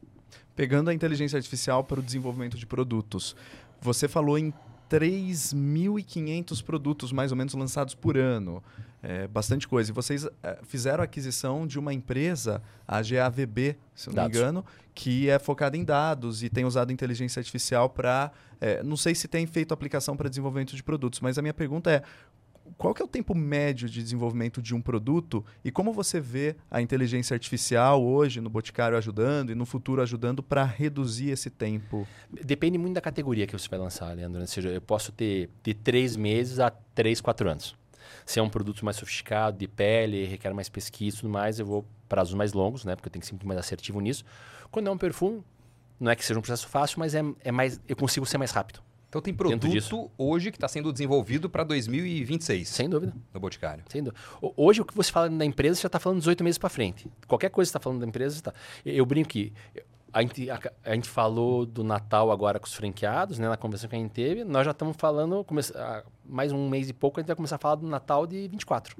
Pegando 0.54 0.90
a 0.90 0.94
inteligência 0.94 1.38
artificial 1.38 1.82
para 1.82 1.98
o 1.98 2.02
desenvolvimento 2.02 2.58
de 2.58 2.66
produtos, 2.66 3.34
você 3.82 4.08
falou 4.08 4.38
em 4.38 4.52
3.500 4.88 6.62
produtos 6.62 7.12
mais 7.12 7.32
ou 7.32 7.36
menos 7.36 7.54
lançados 7.54 7.94
por 7.94 8.16
ano. 8.16 8.62
É, 9.02 9.26
bastante 9.26 9.66
coisa. 9.66 9.90
E 9.90 9.94
vocês 9.94 10.28
é, 10.42 10.58
fizeram 10.62 11.00
a 11.00 11.04
aquisição 11.04 11.66
de 11.66 11.76
uma 11.76 11.92
empresa, 11.92 12.62
a 12.86 13.02
GAVB, 13.02 13.76
se 13.96 14.08
não 14.08 14.14
dados. 14.14 14.32
me 14.32 14.38
engano, 14.38 14.64
que 14.94 15.28
é 15.28 15.40
focada 15.40 15.76
em 15.76 15.84
dados 15.84 16.44
e 16.44 16.48
tem 16.48 16.64
usado 16.64 16.92
inteligência 16.92 17.40
artificial 17.40 17.90
para. 17.90 18.30
É, 18.60 18.80
não 18.82 18.96
sei 18.96 19.12
se 19.14 19.26
tem 19.26 19.44
feito 19.44 19.74
aplicação 19.74 20.16
para 20.16 20.28
desenvolvimento 20.28 20.76
de 20.76 20.82
produtos, 20.84 21.18
mas 21.18 21.36
a 21.36 21.42
minha 21.42 21.54
pergunta 21.54 21.90
é: 21.90 22.02
qual 22.76 22.94
que 22.94 23.02
é 23.02 23.04
o 23.04 23.08
tempo 23.08 23.34
médio 23.34 23.88
de 23.88 24.02
desenvolvimento 24.02 24.60
de 24.60 24.74
um 24.74 24.80
produto 24.80 25.44
e 25.64 25.70
como 25.70 25.92
você 25.92 26.20
vê 26.20 26.56
a 26.70 26.80
inteligência 26.80 27.34
artificial 27.34 28.02
hoje 28.02 28.40
no 28.40 28.50
Boticário 28.50 28.96
ajudando 28.96 29.50
e 29.50 29.54
no 29.54 29.64
futuro 29.64 30.02
ajudando 30.02 30.42
para 30.42 30.64
reduzir 30.64 31.30
esse 31.30 31.50
tempo? 31.50 32.06
Depende 32.30 32.78
muito 32.78 32.94
da 32.94 33.00
categoria 33.00 33.46
que 33.46 33.52
você 33.52 33.68
vai 33.68 33.78
lançar, 33.78 34.14
Leandro. 34.14 34.40
Ou 34.40 34.46
seja, 34.46 34.68
eu 34.68 34.80
posso 34.80 35.12
ter 35.12 35.50
de 35.62 35.74
três 35.74 36.16
meses 36.16 36.58
a 36.58 36.70
três, 36.70 37.20
quatro 37.20 37.48
anos. 37.48 37.76
Se 38.24 38.38
é 38.38 38.42
um 38.42 38.48
produto 38.48 38.84
mais 38.84 38.96
sofisticado, 38.96 39.58
de 39.58 39.66
pele, 39.66 40.24
requer 40.26 40.52
mais 40.52 40.68
pesquisa 40.68 41.16
e 41.16 41.20
tudo 41.20 41.30
mais, 41.30 41.58
eu 41.58 41.66
vou 41.66 41.84
prazos 42.08 42.34
mais 42.34 42.52
longos, 42.52 42.84
né? 42.84 42.94
Porque 42.94 43.08
eu 43.08 43.12
tenho 43.12 43.20
que 43.20 43.26
ser 43.26 43.32
muito 43.32 43.46
mais 43.46 43.58
assertivo 43.58 44.00
nisso. 44.00 44.24
Quando 44.70 44.88
é 44.88 44.90
um 44.90 44.98
perfume, 44.98 45.42
não 45.98 46.10
é 46.10 46.16
que 46.16 46.24
seja 46.24 46.38
um 46.38 46.42
processo 46.42 46.68
fácil, 46.68 46.98
mas 46.98 47.14
é, 47.14 47.22
é 47.44 47.52
mais, 47.52 47.80
eu 47.88 47.96
consigo 47.96 48.26
ser 48.26 48.38
mais 48.38 48.50
rápido. 48.50 48.80
Então 49.12 49.20
tem 49.20 49.34
produto 49.34 50.10
hoje 50.16 50.50
que 50.50 50.56
está 50.56 50.66
sendo 50.66 50.90
desenvolvido 50.90 51.50
para 51.50 51.64
2026 51.64 52.66
Sem 52.66 52.88
dúvida. 52.88 53.12
no 53.34 53.38
Boticário. 53.38 53.84
Sem 53.90 54.02
dúvida. 54.02 54.18
Ho- 54.40 54.54
Hoje, 54.56 54.80
o 54.80 54.86
que 54.86 54.94
você 54.96 55.12
fala 55.12 55.28
da 55.28 55.44
empresa, 55.44 55.74
você 55.74 55.82
já 55.82 55.88
está 55.88 55.98
falando 56.00 56.20
18 56.20 56.42
meses 56.42 56.56
para 56.56 56.70
frente. 56.70 57.06
Qualquer 57.28 57.50
coisa 57.50 57.68
que 57.68 57.72
você 57.72 57.76
está 57.76 57.80
falando 57.84 58.00
da 58.00 58.06
empresa, 58.06 58.36
está. 58.36 58.54
Eu 58.86 59.04
brinco 59.04 59.28
que 59.28 59.52
a 60.10 60.22
gente, 60.22 60.48
a, 60.50 60.58
a 60.82 60.94
gente 60.94 61.10
falou 61.10 61.66
do 61.66 61.84
Natal 61.84 62.30
agora 62.32 62.58
com 62.58 62.64
os 62.66 62.72
franqueados, 62.72 63.38
né, 63.38 63.50
na 63.50 63.56
conversa 63.58 63.86
que 63.86 63.94
a 63.94 63.98
gente 63.98 64.12
teve. 64.12 64.44
Nós 64.44 64.64
já 64.64 64.70
estamos 64.70 64.96
falando, 64.98 65.44
começa, 65.44 65.78
ah, 65.78 66.02
mais 66.24 66.50
um 66.50 66.66
mês 66.70 66.88
e 66.88 66.94
pouco, 66.94 67.20
a 67.20 67.22
gente 67.22 67.26
vai 67.28 67.36
começar 67.36 67.56
a 67.56 67.58
falar 67.58 67.74
do 67.74 67.86
Natal 67.86 68.26
de 68.26 68.48
24. 68.48 68.96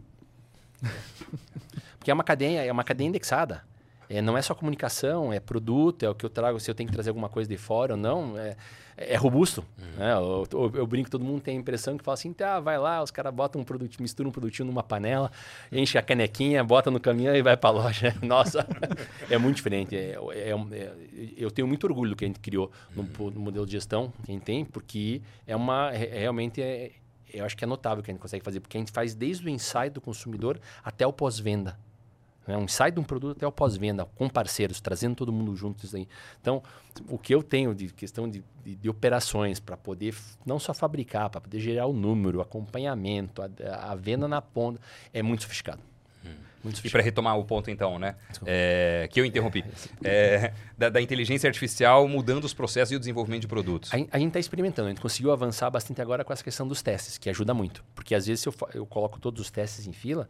Porque 1.98 2.10
é 2.10 2.14
uma 2.14 2.24
cadeia, 2.24 2.64
é 2.66 2.70
uma 2.70 2.84
cadeia 2.84 3.08
indexada. 3.08 3.64
É, 4.12 4.20
não 4.20 4.36
é 4.36 4.42
só 4.42 4.54
comunicação, 4.54 5.32
é 5.32 5.40
produto, 5.40 6.02
é 6.04 6.08
o 6.10 6.14
que 6.14 6.24
eu 6.26 6.30
trago, 6.30 6.60
se 6.60 6.70
eu 6.70 6.74
tenho 6.74 6.88
que 6.88 6.92
trazer 6.92 7.10
alguma 7.10 7.28
coisa 7.28 7.48
de 7.48 7.56
fora 7.56 7.94
ou 7.94 7.98
não. 7.98 8.36
É, 8.38 8.56
é 8.94 9.16
robusto. 9.16 9.64
né? 9.96 10.12
Eu, 10.12 10.46
eu- 10.52 10.72
eu 10.74 10.86
brinco, 10.86 11.08
todo 11.10 11.24
mundo 11.24 11.40
tem 11.40 11.56
a 11.56 11.60
impressão 11.60 11.96
que 11.96 12.04
fala 12.04 12.12
assim, 12.14 12.30
tá, 12.32 12.60
vai 12.60 12.78
lá, 12.78 13.02
os 13.02 13.10
caras 13.10 13.32
botam 13.34 13.60
um 13.60 13.64
produto, 13.64 13.96
misturam 14.02 14.28
um 14.28 14.32
produtinho 14.32 14.66
numa 14.66 14.82
panela, 14.82 15.30
enche 15.72 15.96
a 15.96 16.02
canequinha, 16.02 16.62
bota 16.62 16.90
no 16.90 17.00
caminhão 17.00 17.34
e 17.34 17.40
vai 17.40 17.56
para 17.56 17.70
a 17.70 17.72
loja. 17.72 18.14
Nossa, 18.22 18.66
é 19.30 19.38
muito 19.38 19.56
diferente. 19.56 19.96
É, 19.96 20.18
é 20.50 20.54
um- 20.54 20.68
é- 20.72 20.92
eu 21.38 21.50
tenho 21.50 21.66
muito 21.66 21.84
orgulho 21.84 22.10
do 22.10 22.16
que 22.16 22.24
a 22.24 22.28
gente 22.28 22.38
criou 22.38 22.70
no, 22.94 23.02
no 23.30 23.40
modelo 23.40 23.64
de 23.64 23.72
gestão 23.72 24.12
que 24.24 24.30
a 24.30 24.34
gente 24.34 24.42
tem, 24.44 24.62
porque 24.64 25.22
é 25.46 25.56
uma, 25.56 25.90
é- 25.94 26.18
realmente, 26.20 26.60
é, 26.60 26.90
eu 27.32 27.46
acho 27.46 27.56
que 27.56 27.64
é 27.64 27.66
notável 27.66 28.00
o 28.00 28.04
que 28.04 28.10
a 28.10 28.14
gente 28.14 28.20
consegue 28.20 28.44
fazer, 28.44 28.60
porque 28.60 28.76
a 28.76 28.80
gente 28.80 28.92
faz 28.92 29.14
desde 29.14 29.46
o 29.46 29.48
insight 29.48 29.88
do 29.88 30.02
consumidor 30.02 30.60
até 30.84 31.06
o 31.06 31.12
pós-venda. 31.14 31.78
Né? 32.46 32.56
Um 32.56 32.64
insight 32.64 32.92
de 32.92 33.00
um 33.00 33.04
produto 33.04 33.36
até 33.36 33.46
o 33.46 33.52
pós-venda, 33.52 34.04
com 34.04 34.28
parceiros, 34.28 34.80
trazendo 34.80 35.14
todo 35.14 35.32
mundo 35.32 35.54
junto. 35.56 35.84
Isso 35.84 35.96
aí. 35.96 36.08
Então, 36.40 36.62
o 37.08 37.18
que 37.18 37.34
eu 37.34 37.42
tenho 37.42 37.74
de 37.74 37.88
questão 37.88 38.28
de, 38.28 38.42
de, 38.64 38.76
de 38.76 38.88
operações 38.88 39.60
para 39.60 39.76
poder 39.76 40.14
não 40.44 40.58
só 40.58 40.74
fabricar, 40.74 41.30
para 41.30 41.40
poder 41.40 41.60
gerar 41.60 41.86
o 41.86 41.92
número, 41.92 42.38
o 42.38 42.40
acompanhamento, 42.40 43.42
a, 43.42 43.92
a 43.92 43.94
venda 43.94 44.26
na 44.26 44.42
ponta, 44.42 44.80
é 45.12 45.22
muito 45.22 45.42
sofisticado. 45.42 45.82
Muito 46.62 46.80
E 46.86 46.90
para 46.90 47.02
retomar 47.02 47.36
o 47.36 47.44
ponto 47.44 47.70
então, 47.70 47.98
né? 47.98 48.14
é, 48.46 49.08
que 49.10 49.20
eu 49.20 49.24
interrompi. 49.24 49.64
É, 50.04 50.52
da, 50.78 50.88
da 50.88 51.00
inteligência 51.00 51.48
artificial 51.48 52.06
mudando 52.06 52.44
os 52.44 52.54
processos 52.54 52.92
e 52.92 52.96
o 52.96 52.98
desenvolvimento 53.00 53.42
de 53.42 53.48
produtos. 53.48 53.92
A, 53.92 53.96
a 53.96 54.18
gente 54.18 54.28
está 54.28 54.38
experimentando, 54.38 54.86
a 54.86 54.90
gente 54.90 55.00
conseguiu 55.00 55.32
avançar 55.32 55.68
bastante 55.70 56.00
agora 56.00 56.24
com 56.24 56.32
essa 56.32 56.44
questão 56.44 56.66
dos 56.66 56.80
testes, 56.80 57.18
que 57.18 57.28
ajuda 57.28 57.52
muito. 57.52 57.84
Porque 57.94 58.14
às 58.14 58.26
vezes 58.26 58.44
eu, 58.44 58.54
eu 58.74 58.86
coloco 58.86 59.18
todos 59.18 59.40
os 59.40 59.50
testes 59.50 59.88
em 59.88 59.92
fila, 59.92 60.28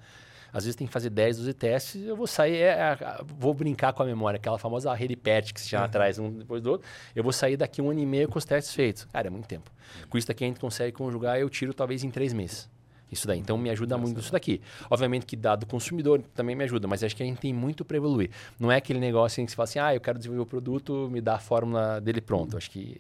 às 0.53 0.65
vezes 0.65 0.77
tem 0.77 0.87
que 0.87 0.93
fazer 0.93 1.11
10, 1.11 1.39
12 1.39 1.55
testes, 1.55 2.07
eu 2.07 2.15
vou 2.15 2.27
sair, 2.27 2.57
é, 2.57 2.69
é, 2.69 3.21
vou 3.39 3.55
brincar 3.55 3.93
com 3.93 4.03
a 4.03 4.07
memória, 4.07 4.37
aquela 4.37 4.59
famosa 4.59 4.93
rede 4.93 5.17
PET 5.17 5.55
que 5.55 5.61
se 5.61 5.69
chama 5.69 5.87
atrás 5.87 6.19
um 6.19 6.31
depois 6.31 6.63
do 6.63 6.71
outro, 6.71 6.87
eu 7.15 7.23
vou 7.23 7.33
sair 7.33 7.57
daqui 7.57 7.81
um 7.81 7.91
ano 7.91 8.01
e 8.01 8.07
meio 8.07 8.29
com 8.29 8.39
os 8.39 8.45
testes 8.45 8.75
feitos. 8.75 9.05
Cara, 9.07 9.29
é 9.29 9.31
muito 9.31 9.47
tempo. 9.47 9.71
Com 10.11 10.19
isso 10.19 10.27
daqui 10.27 10.45
a 10.45 10.47
gente 10.47 10.61
consegue 10.61 10.93
conjugar, 10.93 11.39
eu 11.39 11.49
tiro 11.49 11.73
talvez 11.73 12.05
em 12.05 12.11
três 12.11 12.33
meses. 12.33 12.71
Isso 13.11 13.27
daí. 13.27 13.39
Então 13.39 13.59
me 13.59 13.69
ajuda 13.69 13.99
muito 13.99 14.21
isso 14.21 14.33
daqui. 14.33 14.63
Obviamente 14.89 15.27
que 15.27 15.37
dado 15.37 15.67
consumidor 15.67 16.23
também 16.35 16.57
me 16.57 16.65
ajuda, 16.65 16.89
mas 16.89 17.05
acho 17.05 17.15
que 17.15 17.23
a 17.23 17.27
gente 17.27 17.39
tem 17.39 17.53
muito 17.53 17.85
para 17.85 17.99
evoluir. 17.99 18.31
Não 18.59 18.73
é 18.73 18.77
aquele 18.77 18.99
negócio 18.99 19.43
em 19.43 19.45
que 19.45 19.53
você 19.53 19.57
fala 19.57 19.65
assim, 19.65 19.79
ah, 19.79 19.95
eu 19.95 20.01
quero 20.01 20.17
desenvolver 20.17 20.43
o 20.43 20.47
produto, 20.47 21.09
me 21.13 21.21
dá 21.21 21.35
a 21.35 21.39
fórmula 21.39 22.01
dele 22.01 22.23
pronto. 22.23 22.57
Acho 22.57 22.71
que 22.71 22.99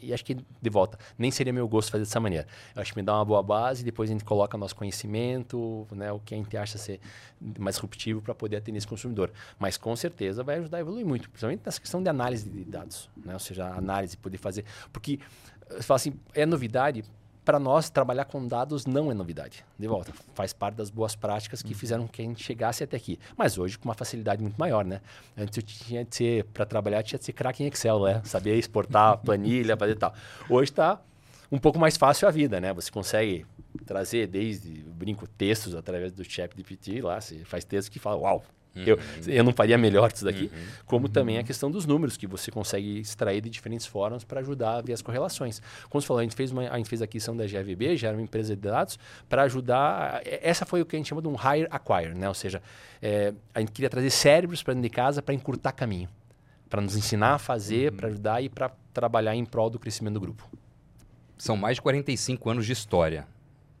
e 0.00 0.12
acho 0.12 0.24
que, 0.24 0.34
de 0.34 0.70
volta, 0.70 0.98
nem 1.18 1.30
seria 1.30 1.52
meu 1.52 1.66
gosto 1.66 1.90
fazer 1.90 2.04
dessa 2.04 2.20
maneira. 2.20 2.46
Eu 2.74 2.82
acho 2.82 2.92
que 2.92 2.98
me 2.98 3.04
dá 3.04 3.14
uma 3.14 3.24
boa 3.24 3.42
base, 3.42 3.84
depois 3.84 4.08
a 4.08 4.12
gente 4.12 4.24
coloca 4.24 4.56
nosso 4.56 4.76
conhecimento, 4.76 5.86
né, 5.90 6.12
o 6.12 6.20
que 6.20 6.34
a 6.34 6.36
gente 6.36 6.56
acha 6.56 6.78
ser 6.78 7.00
mais 7.58 7.76
disruptivo 7.76 8.22
para 8.22 8.34
poder 8.34 8.56
atender 8.56 8.78
esse 8.78 8.86
consumidor. 8.86 9.32
Mas 9.58 9.76
com 9.76 9.94
certeza 9.96 10.42
vai 10.42 10.58
ajudar 10.58 10.78
a 10.78 10.80
evoluir 10.80 11.04
muito, 11.04 11.28
principalmente 11.28 11.62
nessa 11.64 11.80
questão 11.80 12.02
de 12.02 12.08
análise 12.08 12.48
de 12.48 12.64
dados. 12.64 13.10
Né? 13.16 13.32
Ou 13.32 13.40
seja, 13.40 13.66
análise, 13.66 14.16
poder 14.16 14.38
fazer. 14.38 14.64
Porque, 14.92 15.18
você 15.68 15.82
fala 15.82 15.96
assim, 15.96 16.14
é 16.34 16.46
novidade. 16.46 17.04
Para 17.48 17.58
nós, 17.58 17.88
trabalhar 17.88 18.26
com 18.26 18.46
dados 18.46 18.84
não 18.84 19.10
é 19.10 19.14
novidade. 19.14 19.64
De 19.78 19.86
volta, 19.88 20.12
faz 20.34 20.52
parte 20.52 20.74
das 20.74 20.90
boas 20.90 21.16
práticas 21.16 21.62
que 21.62 21.72
fizeram 21.72 22.06
que 22.06 22.20
a 22.20 22.24
gente 22.26 22.44
chegasse 22.44 22.84
até 22.84 22.94
aqui. 22.94 23.18
Mas 23.38 23.56
hoje, 23.56 23.78
com 23.78 23.88
uma 23.88 23.94
facilidade 23.94 24.42
muito 24.42 24.58
maior, 24.58 24.84
né? 24.84 25.00
Antes 25.34 25.56
eu 25.56 25.62
tinha 25.62 26.04
de 26.04 26.14
ser, 26.14 26.44
para 26.44 26.66
trabalhar, 26.66 27.02
tinha 27.02 27.18
de 27.18 27.24
ser 27.24 27.32
craque 27.32 27.64
em 27.64 27.68
Excel, 27.68 28.04
né? 28.04 28.20
Saber 28.22 28.54
exportar 28.58 29.16
planilha, 29.24 29.78
fazer 29.78 29.94
tal. 29.94 30.12
Hoje 30.46 30.72
está 30.72 31.00
um 31.50 31.56
pouco 31.56 31.78
mais 31.78 31.96
fácil 31.96 32.28
a 32.28 32.30
vida, 32.30 32.60
né? 32.60 32.70
Você 32.74 32.90
consegue 32.90 33.46
trazer 33.86 34.26
desde, 34.26 34.82
brinco, 34.82 35.26
textos 35.26 35.74
através 35.74 36.12
do 36.12 36.22
chat 36.24 36.54
GPT 36.54 37.00
lá, 37.00 37.18
você 37.18 37.46
faz 37.46 37.64
textos 37.64 37.88
que 37.88 37.98
falam, 37.98 38.20
uau, 38.20 38.44
eu, 38.74 38.98
eu 39.26 39.44
não 39.44 39.52
faria 39.52 39.76
melhor 39.76 40.10
isso 40.12 40.24
daqui. 40.24 40.50
Como 40.86 41.08
também 41.08 41.38
a 41.38 41.42
questão 41.42 41.70
dos 41.70 41.86
números, 41.86 42.16
que 42.16 42.26
você 42.26 42.50
consegue 42.50 43.00
extrair 43.00 43.40
de 43.40 43.50
diferentes 43.50 43.86
formas 43.86 44.24
para 44.24 44.40
ajudar 44.40 44.78
a 44.78 44.80
ver 44.80 44.92
as 44.92 45.02
correlações. 45.02 45.60
Como 45.88 46.00
você 46.00 46.06
falou, 46.06 46.20
a 46.20 46.22
gente 46.22 46.36
fez, 46.36 46.52
uma, 46.52 46.68
a 46.68 46.76
gente 46.76 46.88
fez 46.88 47.00
a 47.02 47.04
aquisição 47.04 47.36
da 47.36 47.44
GVB, 47.46 47.96
já 47.96 48.08
era 48.08 48.16
uma 48.16 48.22
empresa 48.22 48.54
de 48.54 48.62
dados, 48.62 48.98
para 49.28 49.42
ajudar. 49.42 50.22
Essa 50.24 50.64
foi 50.64 50.80
o 50.82 50.86
que 50.86 50.96
a 50.96 50.98
gente 50.98 51.08
chama 51.08 51.22
de 51.22 51.28
um 51.28 51.34
hire 51.34 51.66
acquire, 51.70 52.14
né? 52.14 52.28
Ou 52.28 52.34
seja, 52.34 52.62
é, 53.02 53.32
a 53.54 53.60
gente 53.60 53.72
queria 53.72 53.90
trazer 53.90 54.10
cérebros 54.10 54.62
para 54.62 54.74
dentro 54.74 54.88
de 54.88 54.94
casa 54.94 55.22
para 55.22 55.34
encurtar 55.34 55.72
caminho, 55.72 56.08
para 56.68 56.80
nos 56.80 56.96
ensinar 56.96 57.34
a 57.34 57.38
fazer, 57.38 57.92
para 57.92 58.08
ajudar 58.08 58.42
e 58.42 58.48
para 58.48 58.70
trabalhar 58.92 59.34
em 59.34 59.44
prol 59.44 59.70
do 59.70 59.78
crescimento 59.78 60.14
do 60.14 60.20
grupo. 60.20 60.48
São 61.36 61.56
mais 61.56 61.76
de 61.76 61.82
45 61.82 62.50
anos 62.50 62.66
de 62.66 62.72
história. 62.72 63.26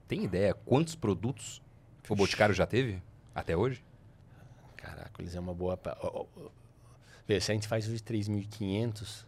Tem 0.06 0.24
ideia 0.24 0.54
quantos 0.54 0.94
produtos 0.94 1.60
o 2.08 2.16
Boticário 2.16 2.54
já 2.54 2.66
teve 2.66 3.02
até 3.34 3.56
hoje? 3.56 3.82
Caraca, 4.98 5.22
eles 5.22 5.34
é 5.34 5.40
uma 5.40 5.54
boa. 5.54 5.78
ó, 6.02 6.26
ó. 6.36 6.48
Vê, 7.26 7.40
se 7.40 7.52
a 7.52 7.54
gente 7.54 7.68
faz 7.68 7.88
hoje 7.88 8.02
3.500, 8.02 9.24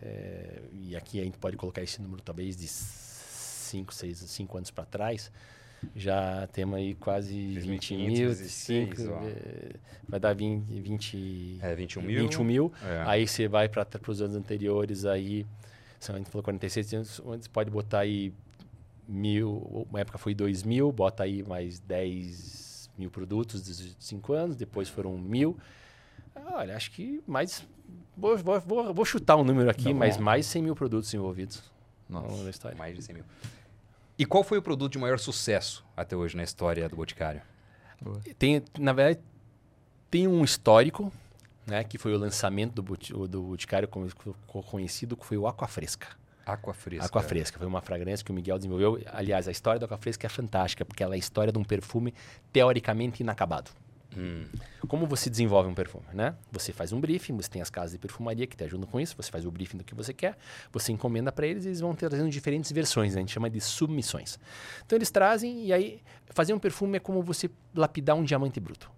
é, 0.00 0.62
e 0.72 0.96
aqui 0.96 1.20
a 1.20 1.24
gente 1.24 1.36
pode 1.36 1.56
colocar 1.56 1.82
esse 1.82 2.00
número 2.00 2.22
talvez 2.22 2.56
de 2.56 2.66
5, 2.68 3.92
6, 3.92 4.18
5 4.18 4.56
anos 4.56 4.70
para 4.70 4.84
trás, 4.84 5.30
já 5.94 6.46
temos 6.52 6.76
aí 6.76 6.94
quase 6.94 7.58
20 7.58 7.94
3.500 7.94 7.96
mil, 7.96 8.28
vezes 8.28 8.52
seis, 8.52 8.96
cinco, 8.96 9.12
ó. 9.12 9.22
é, 9.26 9.72
vai 10.08 10.18
dar 10.18 10.32
20, 10.34 10.64
20, 10.80 11.58
É, 11.60 11.74
21 11.74 12.02
mil. 12.02 12.22
21 12.22 12.44
mil. 12.44 12.72
É. 12.82 13.02
Aí 13.06 13.28
você 13.28 13.46
vai 13.48 13.68
para 13.68 13.86
os 14.08 14.22
anos 14.22 14.36
anteriores, 14.36 15.04
aí 15.04 15.44
são, 16.00 16.14
a 16.14 16.18
gente 16.18 16.30
falou 16.30 16.42
46 16.44 16.94
anos, 16.94 17.20
onde 17.20 17.44
você 17.44 17.50
pode 17.50 17.70
botar 17.70 17.98
aí 18.00 18.32
mil, 19.06 19.86
uma 19.90 20.00
época 20.00 20.16
foi 20.16 20.34
2 20.34 20.62
mil, 20.62 20.90
bota 20.90 21.24
aí 21.24 21.42
mais 21.42 21.80
10 21.80 22.73
mil 22.96 23.10
produtos 23.10 23.64
de 23.64 23.96
5 23.98 24.32
anos, 24.32 24.56
depois 24.56 24.88
foram 24.88 25.16
mil. 25.18 25.56
Olha, 26.52 26.76
acho 26.76 26.90
que 26.90 27.22
mais. 27.26 27.66
Vou, 28.16 28.36
vou, 28.38 28.60
vou, 28.60 28.94
vou 28.94 29.04
chutar 29.04 29.36
um 29.36 29.44
número 29.44 29.70
aqui, 29.70 29.84
Tá 29.84 29.94
mas 29.94 30.16
mais 30.16 30.46
100 30.46 30.62
mil 30.62 30.74
produtos 30.74 31.12
envolvidos 31.12 31.62
Nossa. 32.08 32.44
da 32.44 32.50
história. 32.50 32.76
Mais 32.76 32.96
de 32.96 33.02
100 33.02 33.14
mil. 33.16 33.24
E 34.18 34.24
qual 34.24 34.44
foi 34.44 34.58
o 34.58 34.62
produto 34.62 34.92
de 34.92 34.98
maior 34.98 35.18
sucesso 35.18 35.84
até 35.96 36.16
hoje 36.16 36.36
na 36.36 36.44
história 36.44 36.88
do 36.88 36.96
Boticário? 36.96 37.42
Tem, 38.38 38.62
na 38.78 38.92
verdade, 38.92 39.20
tem 40.10 40.28
um 40.28 40.44
histórico, 40.44 41.12
né, 41.66 41.82
que 41.82 41.98
foi 41.98 42.14
o 42.14 42.18
lançamento 42.18 42.80
do, 42.80 43.26
do 43.26 43.42
Boticário, 43.42 43.88
como 43.88 44.08
ficou 44.08 44.62
conhecido, 44.62 45.16
que 45.16 45.26
foi 45.26 45.36
o 45.36 45.46
Aqua 45.46 45.66
Fresca. 45.66 46.06
Aqua 46.46 46.74
Fresca. 46.74 47.06
Aqua 47.06 47.22
Fresca 47.22 47.58
foi 47.58 47.66
uma 47.66 47.80
fragrância 47.80 48.24
que 48.24 48.30
o 48.30 48.34
Miguel 48.34 48.56
desenvolveu. 48.58 49.00
Aliás, 49.12 49.48
a 49.48 49.50
história 49.50 49.78
do 49.78 49.84
Aqua 49.84 49.96
Fresca 49.96 50.26
é 50.26 50.30
fantástica, 50.30 50.84
porque 50.84 51.02
ela 51.02 51.14
é 51.14 51.16
a 51.16 51.18
história 51.18 51.52
de 51.52 51.58
um 51.58 51.64
perfume 51.64 52.14
teoricamente 52.52 53.22
inacabado. 53.22 53.70
Hum. 54.16 54.44
Como 54.86 55.06
você 55.06 55.28
desenvolve 55.28 55.68
um 55.68 55.74
perfume, 55.74 56.04
né? 56.12 56.36
Você 56.52 56.72
faz 56.72 56.92
um 56.92 57.00
briefing, 57.00 57.36
você 57.36 57.48
tem 57.48 57.60
as 57.60 57.70
casas 57.70 57.92
de 57.92 57.98
perfumaria 57.98 58.46
que 58.46 58.56
te 58.56 58.62
ajudam 58.64 58.86
com 58.86 59.00
isso, 59.00 59.16
você 59.16 59.30
faz 59.30 59.44
o 59.44 59.50
briefing 59.50 59.78
do 59.78 59.84
que 59.84 59.94
você 59.94 60.12
quer, 60.12 60.36
você 60.72 60.92
encomenda 60.92 61.32
para 61.32 61.46
eles 61.46 61.64
e 61.64 61.68
eles 61.68 61.80
vão 61.80 61.94
trazendo 61.94 62.30
diferentes 62.30 62.70
versões, 62.70 63.14
né? 63.14 63.18
a 63.18 63.22
gente 63.22 63.32
chama 63.32 63.50
de 63.50 63.60
submissões. 63.60 64.38
Então 64.86 64.96
eles 64.96 65.10
trazem 65.10 65.66
e 65.66 65.72
aí 65.72 66.00
fazer 66.26 66.54
um 66.54 66.58
perfume 66.58 66.96
é 66.96 67.00
como 67.00 67.22
você 67.22 67.50
lapidar 67.74 68.14
um 68.14 68.22
diamante 68.22 68.60
bruto. 68.60 68.90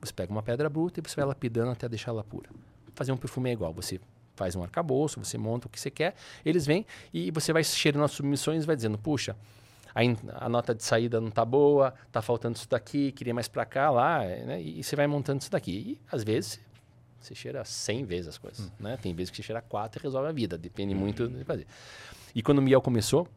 Você 0.00 0.12
pega 0.12 0.32
uma 0.32 0.42
pedra 0.42 0.68
bruta 0.68 1.00
e 1.00 1.02
você 1.02 1.16
vai 1.16 1.24
lapidando 1.24 1.70
até 1.70 1.88
deixá-la 1.88 2.24
pura. 2.24 2.50
Fazer 2.94 3.12
um 3.12 3.16
perfume 3.16 3.50
é 3.50 3.52
igual, 3.52 3.72
você 3.72 4.00
faz 4.34 4.56
um 4.56 4.62
arcabouço, 4.62 5.22
você 5.22 5.38
monta 5.38 5.66
o 5.66 5.70
que 5.70 5.80
você 5.80 5.90
quer, 5.90 6.14
eles 6.44 6.66
vêm 6.66 6.86
e 7.12 7.30
você 7.30 7.52
vai 7.52 7.62
cheirando 7.64 8.04
as 8.04 8.12
submissões 8.12 8.64
e 8.64 8.66
vai 8.66 8.76
dizendo, 8.76 8.98
puxa, 8.98 9.36
a, 9.94 10.44
a 10.44 10.48
nota 10.48 10.74
de 10.74 10.82
saída 10.82 11.20
não 11.20 11.30
tá 11.30 11.44
boa, 11.44 11.94
tá 12.10 12.20
faltando 12.20 12.56
isso 12.56 12.68
daqui, 12.68 13.12
queria 13.12 13.32
mais 13.32 13.46
para 13.46 13.64
cá, 13.64 13.90
lá, 13.90 14.20
né? 14.24 14.60
E, 14.60 14.82
você 14.82 14.96
vai 14.96 15.06
montando 15.06 15.40
isso 15.40 15.50
daqui. 15.50 15.72
E 15.72 16.00
às 16.10 16.24
vezes 16.24 16.60
você 17.20 17.34
cheira 17.34 17.64
100 17.64 18.04
vezes 18.04 18.28
as 18.28 18.38
coisas, 18.38 18.72
né? 18.78 18.98
Tem 19.00 19.14
vezes 19.14 19.30
que 19.30 19.36
você 19.36 19.42
cheira 19.42 19.62
4 19.62 20.00
e 20.00 20.02
resolve 20.02 20.28
a 20.28 20.32
vida, 20.32 20.58
depende 20.58 20.94
muito 20.94 21.28
de 21.28 21.44
fazer. 21.44 21.66
E 22.34 22.42
quando 22.42 22.58
o 22.58 22.62
Miguel 22.62 22.82
começou, 22.82 23.28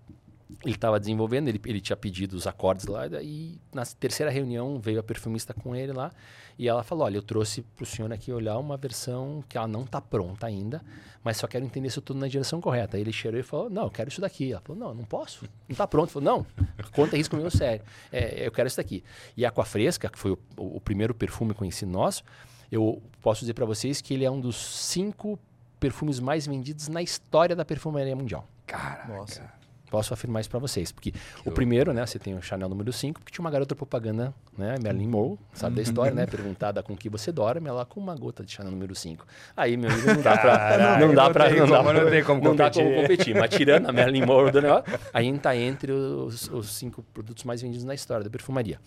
ele 0.63 0.75
estava 0.75 0.99
desenvolvendo, 0.99 1.49
ele, 1.49 1.61
ele 1.65 1.81
tinha 1.81 1.97
pedido 1.97 2.33
os 2.33 2.47
acordes 2.47 2.85
lá, 2.85 3.07
e 3.21 3.59
na 3.73 3.85
terceira 3.85 4.31
reunião 4.31 4.79
veio 4.79 4.99
a 4.99 5.03
perfumista 5.03 5.53
com 5.53 5.75
ele 5.75 5.91
lá, 5.91 6.11
e 6.57 6.67
ela 6.67 6.83
falou, 6.83 7.05
olha, 7.05 7.17
eu 7.17 7.21
trouxe 7.21 7.61
para 7.61 7.83
o 7.83 7.85
senhor 7.85 8.11
aqui 8.11 8.31
olhar 8.31 8.57
uma 8.57 8.77
versão 8.77 9.43
que 9.47 9.57
ela 9.57 9.67
não 9.67 9.83
está 9.83 10.01
pronta 10.01 10.47
ainda, 10.47 10.81
mas 11.23 11.37
só 11.37 11.47
quero 11.47 11.65
entender 11.65 11.89
se 11.89 11.99
eu 11.99 12.01
estou 12.01 12.15
na 12.15 12.27
direção 12.27 12.61
correta. 12.61 12.97
Aí 12.97 13.03
ele 13.03 13.11
cheirou 13.11 13.39
e 13.39 13.43
falou, 13.43 13.69
não, 13.69 13.83
eu 13.83 13.91
quero 13.91 14.09
isso 14.09 14.21
daqui. 14.21 14.53
Ela 14.53 14.61
falou, 14.61 14.79
não, 14.79 14.93
não 14.93 15.03
posso, 15.03 15.43
não 15.43 15.73
está 15.73 15.85
pronto. 15.85 16.17
Ele 16.17 16.25
falou, 16.25 16.45
não, 16.45 16.65
conta 16.91 17.17
isso 17.17 17.29
comigo 17.29 17.51
sério, 17.51 17.83
é, 18.11 18.47
eu 18.47 18.51
quero 18.51 18.67
isso 18.67 18.77
daqui. 18.77 19.03
E 19.35 19.45
a 19.45 19.49
Aqua 19.49 19.65
Fresca, 19.65 20.09
que 20.09 20.17
foi 20.17 20.31
o, 20.31 20.39
o 20.55 20.81
primeiro 20.81 21.13
perfume 21.13 21.53
conhecido 21.53 21.91
nosso, 21.91 22.23
eu 22.71 23.01
posso 23.21 23.41
dizer 23.41 23.53
para 23.53 23.65
vocês 23.65 24.01
que 24.01 24.13
ele 24.13 24.25
é 24.25 24.31
um 24.31 24.39
dos 24.39 24.55
cinco 24.55 25.37
perfumes 25.79 26.19
mais 26.19 26.47
vendidos 26.47 26.87
na 26.87 27.01
história 27.03 27.55
da 27.55 27.63
perfumaria 27.63 28.15
mundial. 28.15 28.47
Caraca. 28.65 29.13
Nossa. 29.13 29.57
Posso 29.89 30.13
afirmar 30.13 30.41
isso 30.41 30.49
pra 30.49 30.59
vocês. 30.59 30.91
Porque 30.91 31.13
o 31.45 31.51
primeiro, 31.51 31.93
né, 31.93 32.05
você 32.05 32.19
tem 32.19 32.35
o 32.35 32.41
Chanel 32.41 32.67
número 32.67 32.91
5, 32.91 33.19
porque 33.21 33.31
tinha 33.33 33.43
uma 33.43 33.49
garota 33.49 33.73
propaganda, 33.75 34.33
né, 34.57 34.75
Marilyn 34.83 35.07
Monroe, 35.07 35.38
sabe 35.53 35.77
da 35.77 35.81
história, 35.81 36.13
né, 36.13 36.25
perguntada 36.25 36.83
com 36.83 36.95
que 36.95 37.07
você 37.09 37.31
dorme, 37.31 37.69
ela 37.69 37.85
com 37.85 37.99
uma 37.99 38.13
gota 38.15 38.43
de 38.43 38.51
Chanel 38.51 38.71
número 38.71 38.93
5. 38.93 39.25
Aí, 39.55 39.77
meu 39.77 39.89
amigo, 39.89 40.07
não 40.13 40.21
dá. 40.21 40.38
Caraca, 40.38 40.99
não 41.05 41.13
dá 41.13 41.23
não 41.25 41.31
pra... 41.33 41.49
tem 41.49 41.59
Não 41.59 41.67
dá, 41.67 41.77
como- 41.77 41.93
não 41.93 42.09
tem 42.09 42.23
como 42.23 42.43
não 42.43 42.55
dá 42.55 42.69
como 42.69 42.85
competir. 42.85 43.01
competir. 43.01 43.35
Mas 43.35 43.49
tirando 43.51 43.88
a 43.89 43.93
Marilyn 43.93 44.25
Monroe 44.25 44.51
do 44.51 44.61
negócio, 44.61 44.83
a 45.13 45.21
gente 45.21 45.39
tá 45.39 45.55
entre 45.55 45.91
os, 45.91 46.49
os 46.49 46.69
cinco 46.75 47.01
produtos 47.13 47.43
mais 47.45 47.61
vendidos 47.61 47.85
na 47.85 47.93
história 47.95 48.23
da 48.23 48.29
perfumaria. 48.29 48.79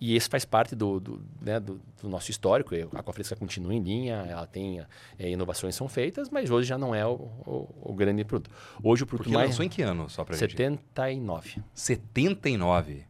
E 0.00 0.16
esse 0.16 0.28
faz 0.28 0.44
parte 0.44 0.74
do, 0.74 0.98
do, 1.00 1.20
né, 1.40 1.58
do, 1.60 1.80
do 2.02 2.08
nosso 2.08 2.30
histórico. 2.30 2.74
A 2.94 3.00
Aquafresca 3.00 3.36
continua 3.36 3.72
em 3.74 3.80
linha, 3.82 4.26
ela 4.28 4.46
tem 4.46 4.80
é, 5.18 5.30
inovações 5.30 5.74
são 5.74 5.88
feitas, 5.88 6.28
mas 6.30 6.50
hoje 6.50 6.68
já 6.68 6.76
não 6.76 6.94
é 6.94 7.06
o, 7.06 7.12
o, 7.46 7.68
o 7.90 7.94
grande 7.94 8.24
produto. 8.24 8.50
Hoje 8.82 9.02
o 9.04 9.06
produto 9.06 9.24
Porque 9.26 9.36
mais... 9.36 9.50
lançou 9.50 9.64
em 9.64 9.68
que 9.68 9.82
ano, 9.82 10.08
só 10.10 10.24
pra 10.24 10.36
gente? 10.36 10.50
79. 10.52 11.62
79. 11.74 13.04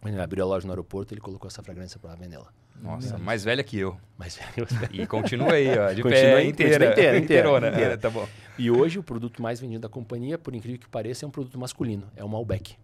Quando 0.00 0.14
ele 0.14 0.22
abriu 0.22 0.44
a 0.44 0.46
loja 0.48 0.66
no 0.66 0.72
aeroporto, 0.72 1.14
ele 1.14 1.20
colocou 1.20 1.46
essa 1.48 1.62
fragrância 1.62 1.98
para 1.98 2.14
vender 2.16 2.38
lá. 2.38 2.52
Nossa, 2.80 3.16
mais 3.16 3.44
velha 3.44 3.62
que 3.62 3.78
eu. 3.78 3.96
Mas 4.18 4.38
E 4.90 5.06
continua 5.06 5.52
aí, 5.52 5.68
ó, 5.78 5.92
de 5.92 6.02
Continua 6.02 6.10
pé 6.10 6.44
in- 6.44 6.48
inteira. 6.48 6.72
continua 6.72 6.92
inteira, 6.92 7.18
inteira, 7.18 7.48
inteira. 7.48 7.92
É, 7.92 7.96
tá 7.96 8.10
bom. 8.10 8.26
e 8.58 8.70
hoje 8.70 8.98
o 8.98 9.02
produto 9.02 9.40
mais 9.40 9.60
vendido 9.60 9.80
da 9.82 9.88
companhia, 9.88 10.36
por 10.36 10.52
incrível 10.54 10.80
que 10.80 10.88
pareça, 10.88 11.24
é 11.24 11.28
um 11.28 11.30
produto 11.30 11.56
masculino, 11.58 12.08
é 12.16 12.24
o 12.24 12.28
Malbec. 12.28 12.76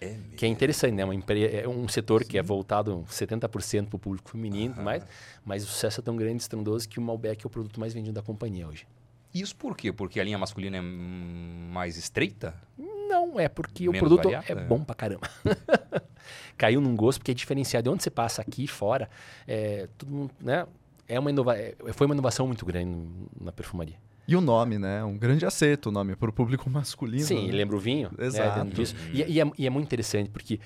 É. 0.00 0.16
Que 0.36 0.44
é 0.44 0.48
interessante, 0.48 0.92
né? 0.94 1.04
Uma 1.04 1.14
empre... 1.14 1.46
É 1.46 1.66
um 1.68 1.88
setor 1.88 2.24
que 2.24 2.36
é 2.36 2.42
voltado 2.42 3.04
70% 3.10 3.86
para 3.86 3.96
o 3.96 3.98
público 3.98 4.30
feminino, 4.30 4.74
mas, 4.78 5.02
mas 5.44 5.64
o 5.64 5.66
sucesso 5.66 6.00
é 6.00 6.02
tão 6.02 6.16
grande, 6.16 6.42
estrondoso, 6.42 6.88
que 6.88 6.98
o 6.98 7.02
Malbec 7.02 7.44
é 7.44 7.46
o 7.46 7.50
produto 7.50 7.80
mais 7.80 7.94
vendido 7.94 8.14
da 8.14 8.22
companhia 8.22 8.66
hoje. 8.68 8.86
Isso 9.32 9.54
por 9.56 9.76
quê? 9.76 9.92
Porque 9.92 10.18
a 10.20 10.24
linha 10.24 10.38
masculina 10.38 10.76
é 10.78 10.80
mais 10.80 11.96
estreita? 11.96 12.54
Não, 12.78 13.38
é 13.38 13.48
porque 13.48 13.88
o 13.88 13.92
Menos 13.92 14.08
produto 14.08 14.24
variada? 14.30 14.60
é 14.60 14.64
bom 14.66 14.82
pra 14.82 14.94
caramba. 14.94 15.28
Caiu 16.56 16.80
num 16.80 16.96
gosto, 16.96 17.18
porque 17.18 17.30
é 17.30 17.34
diferenciado. 17.34 17.84
De 17.84 17.90
onde 17.90 18.02
você 18.02 18.10
passa 18.10 18.42
aqui 18.42 18.66
fora, 18.66 19.08
é, 19.46 19.88
mundo, 20.06 20.32
né? 20.40 20.66
É 21.08 21.18
uma 21.20 21.30
inova... 21.30 21.56
é- 21.56 21.74
Foi 21.92 22.06
uma 22.06 22.14
inovação 22.14 22.46
muito 22.46 22.64
grande 22.66 22.98
na 23.40 23.52
perfumaria. 23.52 23.96
E 24.28 24.34
o 24.34 24.40
nome, 24.40 24.78
né? 24.78 25.04
Um 25.04 25.16
grande 25.16 25.46
acerto 25.46 25.88
o 25.88 25.92
nome 25.92 26.16
para 26.16 26.28
o 26.28 26.32
público 26.32 26.68
masculino. 26.70 27.24
Sim, 27.24 27.46
né? 27.46 27.52
lembra 27.52 27.76
o 27.76 27.78
vinho? 27.78 28.10
né, 28.16 28.26
Exato. 28.26 28.70
disso. 28.70 28.94
E, 29.12 29.22
e 29.22 29.40
é, 29.40 29.50
e 29.56 29.66
é 29.66 29.70
muito 29.70 29.86
interessante, 29.86 30.30
porque 30.30 30.60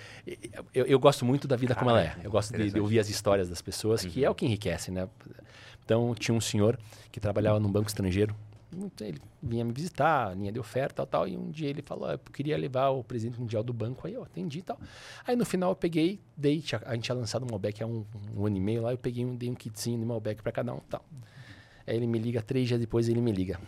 eu, 0.72 0.86
eu 0.86 0.98
gosto 0.98 1.24
muito 1.24 1.46
da 1.46 1.56
vida 1.56 1.74
como 1.74 1.90
ela 1.90 2.02
é. 2.02 2.16
Eu 2.22 2.30
gosto 2.30 2.56
de, 2.56 2.70
de 2.70 2.80
ouvir 2.80 2.98
as 2.98 3.08
histórias 3.08 3.48
das 3.48 3.60
pessoas, 3.60 4.04
que 4.04 4.24
é 4.24 4.30
o 4.30 4.34
que 4.34 4.46
enriquece, 4.46 4.90
né? 4.90 5.08
Então, 5.84 6.14
tinha 6.14 6.34
um 6.34 6.40
senhor 6.40 6.78
que 7.10 7.18
trabalhava 7.18 7.58
num 7.58 7.70
banco 7.70 7.88
estrangeiro. 7.88 8.34
Ele 9.00 9.20
vinha 9.42 9.64
me 9.64 9.72
visitar, 9.72 10.36
linha 10.36 10.52
de 10.52 10.60
oferta, 10.60 10.94
tal, 11.04 11.06
tal. 11.06 11.28
E 11.28 11.36
um 11.36 11.50
dia 11.50 11.68
ele 11.68 11.82
falou, 11.82 12.08
"Ah, 12.08 12.12
eu 12.12 12.18
queria 12.32 12.56
levar 12.56 12.90
o 12.90 13.02
presidente 13.02 13.40
mundial 13.40 13.64
do 13.64 13.72
banco. 13.72 14.06
Aí 14.06 14.14
eu 14.14 14.22
atendi 14.22 14.60
e 14.60 14.62
tal. 14.62 14.78
Aí 15.26 15.34
no 15.34 15.44
final 15.44 15.72
eu 15.72 15.76
peguei, 15.76 16.20
dei, 16.36 16.62
a 16.86 16.94
gente 16.94 17.04
tinha 17.04 17.16
lançado 17.16 17.42
um 17.44 17.48
Malbec 17.50 17.82
há 17.82 17.86
um, 17.86 18.04
um 18.36 18.46
ano 18.46 18.56
e 18.56 18.60
meio 18.60 18.82
lá. 18.82 18.92
Eu 18.92 18.98
peguei 18.98 19.24
um, 19.24 19.34
dei 19.34 19.50
um 19.50 19.54
kitzinho 19.54 19.98
de 19.98 20.04
Malbec 20.04 20.40
para 20.40 20.52
cada 20.52 20.72
um 20.72 20.78
tal. 20.88 21.04
Aí 21.90 21.96
ele 21.96 22.06
me 22.06 22.20
liga, 22.20 22.40
três 22.40 22.68
dias 22.68 22.78
depois 22.78 23.08
ele 23.08 23.20
me 23.20 23.32
liga. 23.32 23.60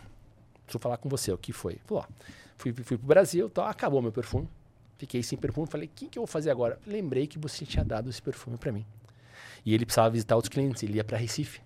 Preciso 0.63 0.79
falar 0.79 0.95
com 0.95 1.09
você, 1.09 1.29
o 1.33 1.37
que 1.37 1.51
foi? 1.51 1.77
Falou, 1.85 2.05
ó, 2.07 2.13
fui, 2.55 2.71
fui 2.71 2.97
pro 2.97 3.05
Brasil, 3.05 3.49
tal, 3.49 3.65
acabou 3.65 4.01
meu 4.01 4.13
perfume. 4.13 4.47
Fiquei 4.97 5.21
sem 5.21 5.37
perfume, 5.37 5.67
falei, 5.67 5.87
o 5.87 5.91
que, 5.93 6.07
que 6.07 6.17
eu 6.17 6.21
vou 6.21 6.27
fazer 6.27 6.49
agora? 6.49 6.79
Lembrei 6.87 7.27
que 7.27 7.37
você 7.37 7.65
tinha 7.65 7.83
dado 7.83 8.09
esse 8.09 8.21
perfume 8.21 8.55
para 8.57 8.71
mim. 8.71 8.85
E 9.65 9.73
ele 9.73 9.85
precisava 9.85 10.09
visitar 10.09 10.37
outros 10.37 10.49
clientes, 10.49 10.81
ele 10.83 10.93
ia 10.93 11.03
para 11.03 11.17
Recife. 11.17 11.59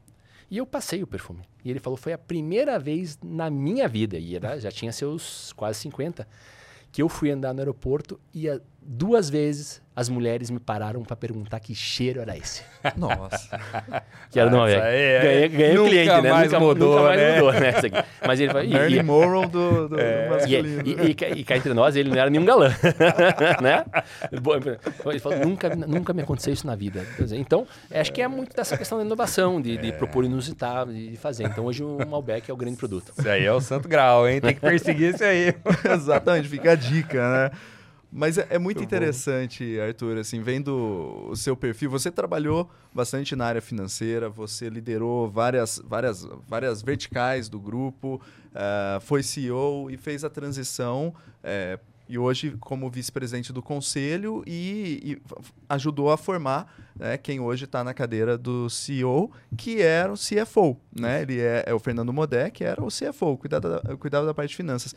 E 0.50 0.58
eu 0.58 0.66
passei 0.66 1.04
o 1.04 1.08
perfume. 1.08 1.44
E 1.64 1.70
ele 1.70 1.80
falou, 1.80 1.96
foi 1.96 2.12
a 2.12 2.18
primeira 2.18 2.80
vez 2.80 3.20
na 3.22 3.52
minha 3.52 3.88
vida, 3.88 4.18
e 4.18 4.36
era, 4.36 4.60
já 4.60 4.72
tinha 4.72 4.92
seus 4.92 5.54
quase 5.54 5.78
50, 5.82 6.28
que 6.92 7.04
eu 7.04 7.08
fui 7.08 7.30
andar 7.30 7.54
no 7.54 7.60
aeroporto 7.60 8.20
e 8.34 8.48
duas 8.82 9.30
vezes 9.30 9.80
as 10.00 10.10
mulheres 10.10 10.52
me 10.52 10.60
pararam 10.60 11.02
para 11.04 11.16
perguntar 11.16 11.60
que 11.60 11.74
cheiro 11.74 12.22
era 12.22 12.38
esse. 12.38 12.62
Nossa. 12.96 13.60
Que 14.30 14.40
era 14.42 14.50
Ah, 14.50 14.52
Malbec. 14.54 14.78
essa 14.78 14.88
aí 14.88 14.98
é- 15.02 15.20
Ganhei, 15.22 15.48
ganhei 15.50 15.78
o 15.78 15.86
cliente, 15.88 16.22
né? 16.22 16.32
mais 16.32 16.52
nunca, 16.52 16.60
mudou, 16.60 16.90
nunca 16.92 17.04
mais 17.04 17.20
né? 17.22 17.36
mudou, 17.36 17.54
né? 17.54 17.74
Mas 18.28 18.40
ele 18.42 18.50
falou, 18.52 18.64
e- 18.68 18.74
Marilyn 18.74 19.00
e- 19.00 19.04
Monroe 19.04 19.48
do, 19.48 19.88
do 19.90 19.96
e, 20.00 20.30
masculino. 20.30 20.82
e, 20.86 20.92
e, 21.10 21.14
cá- 21.16 21.30
e 21.30 21.44
cá 21.46 21.58
entre 21.58 21.74
nós, 21.74 21.96
ele 21.96 22.10
não 22.10 22.18
era 22.18 22.30
nenhum 22.30 22.44
galã, 22.46 22.70
né? 23.64 23.86
Ele 25.10 25.20
falou, 25.20 25.40
nunca, 25.40 25.74
nunca 25.76 26.14
me 26.14 26.22
aconteceu 26.22 26.54
isso 26.54 26.68
na 26.68 26.76
vida. 26.76 27.06
Então, 27.34 27.66
acho 27.90 28.12
que 28.12 28.22
é 28.22 28.28
muito 28.28 28.56
dessa 28.56 28.78
questão 28.78 28.98
da 28.98 29.04
inovação, 29.06 29.62
de, 29.62 29.78
de 29.78 29.92
propor 29.94 30.26
inusitado, 30.26 30.94
de 30.94 31.16
fazer. 31.18 31.46
Então, 31.46 31.66
hoje 31.66 31.84
o 31.84 31.98
Malbec 32.06 32.50
é 32.52 32.54
o 32.54 32.58
grande 32.58 32.76
produto. 32.78 33.14
Isso 33.18 33.28
aí 33.30 33.46
é 33.46 33.54
o 33.54 33.62
santo 33.62 33.88
grau, 33.88 34.28
hein? 34.28 34.42
Tem 34.42 34.54
que 34.54 34.60
perseguir 34.62 35.14
isso 35.16 35.24
aí. 35.24 35.56
Exatamente, 35.90 36.48
fica 36.50 36.72
a 36.74 36.76
dica, 36.76 37.32
né? 37.32 37.52
Mas 38.12 38.38
é, 38.38 38.48
é 38.50 38.58
muito 38.58 38.82
interessante, 38.82 39.80
Arthur, 39.80 40.18
assim, 40.18 40.42
vendo 40.42 41.28
o 41.30 41.36
seu 41.36 41.56
perfil. 41.58 41.90
Você 41.90 42.10
trabalhou 42.10 42.70
bastante 42.94 43.36
na 43.36 43.46
área 43.46 43.62
financeira, 43.62 44.30
você 44.30 44.70
liderou 44.70 45.30
várias, 45.30 45.82
várias, 45.84 46.28
várias 46.48 46.82
verticais 46.82 47.50
do 47.50 47.60
grupo, 47.60 48.22
ah, 48.56 49.00
foi 49.02 49.22
CEO 49.24 49.90
e 49.92 49.98
fez 49.98 50.24
a 50.24 50.30
transição. 50.30 51.14
eh, 51.44 51.80
e 52.10 52.18
hoje 52.18 52.56
como 52.60 52.90
vice-presidente 52.90 53.52
do 53.52 53.62
conselho 53.62 54.44
e, 54.48 55.02
e 55.04 55.22
ajudou 55.68 56.12
a 56.12 56.18
formar 56.18 56.74
né, 56.96 57.18
quem 57.18 57.40
hoje 57.40 57.66
está 57.66 57.84
na 57.84 57.94
cadeira 57.94 58.38
do 58.38 58.70
CEO, 58.70 59.32
que 59.58 59.82
era 59.82 60.12
o 60.12 60.16
CFO. 60.16 60.78
Né? 60.98 61.22
Ele 61.22 61.40
é, 61.40 61.66
é 61.68 61.74
o 61.74 61.80
Fernando 61.80 62.14
Modé, 62.14 62.50
que 62.50 62.64
era 62.64 62.82
o 62.84 62.88
CFO, 62.88 63.38
cuidava 63.38 63.82
da, 63.82 63.98
cuidava 63.98 64.26
da 64.26 64.34
parte 64.34 64.52
de 64.52 64.56
finanças. 64.56 64.96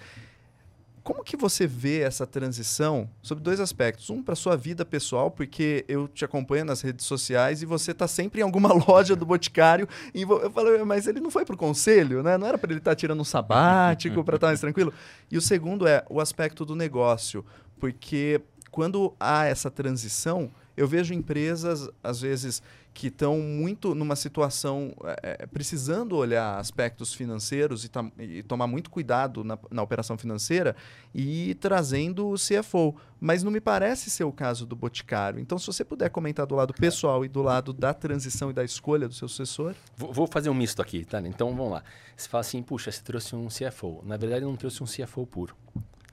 Como 1.10 1.24
que 1.24 1.36
você 1.36 1.66
vê 1.66 2.02
essa 2.02 2.24
transição 2.24 3.10
sobre 3.20 3.42
dois 3.42 3.58
aspectos? 3.58 4.10
Um, 4.10 4.22
para 4.22 4.36
sua 4.36 4.56
vida 4.56 4.84
pessoal, 4.84 5.28
porque 5.28 5.84
eu 5.88 6.06
te 6.06 6.24
acompanho 6.24 6.64
nas 6.64 6.82
redes 6.82 7.04
sociais 7.04 7.62
e 7.62 7.66
você 7.66 7.90
está 7.90 8.06
sempre 8.06 8.40
em 8.40 8.44
alguma 8.44 8.72
loja 8.88 9.16
do 9.16 9.26
Boticário. 9.26 9.88
E 10.14 10.22
eu 10.22 10.50
falei, 10.52 10.84
mas 10.84 11.08
ele 11.08 11.18
não 11.18 11.28
foi 11.28 11.44
para 11.44 11.56
o 11.56 11.58
conselho, 11.58 12.22
né? 12.22 12.38
Não 12.38 12.46
era 12.46 12.56
para 12.56 12.70
ele 12.70 12.78
estar 12.78 12.94
tirando 12.94 13.18
um 13.18 13.24
sabático, 13.24 14.22
para 14.22 14.36
estar 14.36 14.46
mais 14.46 14.60
tranquilo. 14.60 14.94
E 15.28 15.36
o 15.36 15.40
segundo 15.40 15.84
é 15.84 16.04
o 16.08 16.20
aspecto 16.20 16.64
do 16.64 16.76
negócio, 16.76 17.44
porque 17.80 18.40
quando 18.70 19.12
há 19.18 19.46
essa 19.46 19.68
transição, 19.68 20.48
eu 20.76 20.86
vejo 20.86 21.12
empresas, 21.12 21.88
às 22.04 22.20
vezes, 22.20 22.62
que 22.92 23.06
estão 23.06 23.38
muito 23.38 23.94
numa 23.94 24.16
situação 24.16 24.92
eh, 25.22 25.46
precisando 25.46 26.16
olhar 26.16 26.58
aspectos 26.58 27.14
financeiros 27.14 27.84
e, 27.84 27.88
tam- 27.88 28.10
e 28.18 28.42
tomar 28.42 28.66
muito 28.66 28.90
cuidado 28.90 29.44
na, 29.44 29.56
na 29.70 29.82
operação 29.82 30.18
financeira 30.18 30.74
e 31.14 31.54
trazendo 31.54 32.28
o 32.28 32.34
CFO. 32.34 32.94
Mas 33.20 33.42
não 33.42 33.50
me 33.52 33.60
parece 33.60 34.10
ser 34.10 34.24
o 34.24 34.32
caso 34.32 34.66
do 34.66 34.74
Boticário. 34.74 35.38
Então, 35.38 35.58
se 35.58 35.66
você 35.66 35.84
puder 35.84 36.10
comentar 36.10 36.46
do 36.46 36.54
lado 36.56 36.74
pessoal 36.74 37.24
e 37.24 37.28
do 37.28 37.42
lado 37.42 37.72
da 37.72 37.94
transição 37.94 38.50
e 38.50 38.52
da 38.52 38.64
escolha 38.64 39.06
do 39.06 39.14
seu 39.14 39.28
sucessor. 39.28 39.74
Vou, 39.96 40.12
vou 40.12 40.26
fazer 40.26 40.50
um 40.50 40.54
misto 40.54 40.82
aqui, 40.82 41.04
tá? 41.04 41.20
Então, 41.20 41.54
vamos 41.54 41.72
lá. 41.72 41.84
Você 42.16 42.28
fala 42.28 42.40
assim, 42.40 42.62
puxa, 42.62 42.90
você 42.90 43.02
trouxe 43.02 43.36
um 43.36 43.46
CFO. 43.48 44.02
Na 44.04 44.16
verdade, 44.16 44.44
não 44.44 44.56
trouxe 44.56 44.82
um 44.82 44.86
CFO 44.86 45.26
puro. 45.26 45.54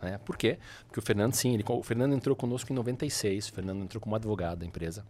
Né? 0.02 0.20
Por 0.20 0.38
quê? 0.38 0.60
Porque 0.86 1.00
o 1.00 1.02
Fernando, 1.02 1.34
sim, 1.34 1.54
ele, 1.56 1.64
o 1.68 1.82
Fernando 1.82 2.14
entrou 2.14 2.36
conosco 2.36 2.72
em 2.72 2.76
96. 2.76 3.48
O 3.48 3.52
Fernando 3.54 3.82
entrou 3.84 4.00
como 4.00 4.16
advogado 4.16 4.60
da 4.60 4.66
empresa. 4.66 5.04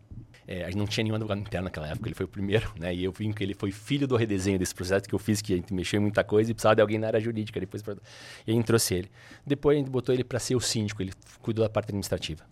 É, 0.50 0.64
a 0.64 0.68
gente 0.68 0.78
não 0.78 0.88
tinha 0.88 1.04
nenhum 1.04 1.16
advogado 1.16 1.40
interno 1.42 1.66
naquela 1.66 1.88
época, 1.90 2.08
ele 2.08 2.16
foi 2.16 2.26
o 2.26 2.30
primeiro, 2.30 2.72
né? 2.80 2.96
E 2.96 3.04
eu 3.04 3.12
vi 3.12 3.34
que 3.34 3.44
ele 3.44 3.54
foi 3.54 3.70
filho 3.70 4.08
do 4.08 4.16
redesenho 4.16 4.58
desse 4.58 4.74
projeto 4.74 5.06
que 5.08 5.14
eu 5.14 5.20
fiz, 5.20 5.42
que 5.42 5.52
a 5.54 5.58
gente 5.58 5.74
mexeu 5.74 5.98
em 6.00 6.02
muita 6.02 6.24
coisa 6.24 6.50
e 6.50 6.54
precisava 6.54 6.76
de 6.76 6.82
alguém 6.82 6.98
na 6.98 7.08
área 7.08 7.20
jurídica. 7.20 7.60
Depois, 7.60 7.84
pra- 7.84 7.98
e 8.46 8.52
a 8.52 8.54
gente 8.54 8.66
trouxe 8.66 8.96
ele. 8.96 9.12
Depois 9.46 9.76
a 9.76 9.80
gente 9.80 9.90
botou 9.90 10.16
ele 10.16 10.24
para 10.24 10.40
ser 10.40 10.56
o 10.56 10.62
síndico, 10.62 11.02
ele 11.02 11.12
cuidou 11.42 11.66
da 11.66 11.70
parte 11.70 11.88
administrativa. 11.90 12.46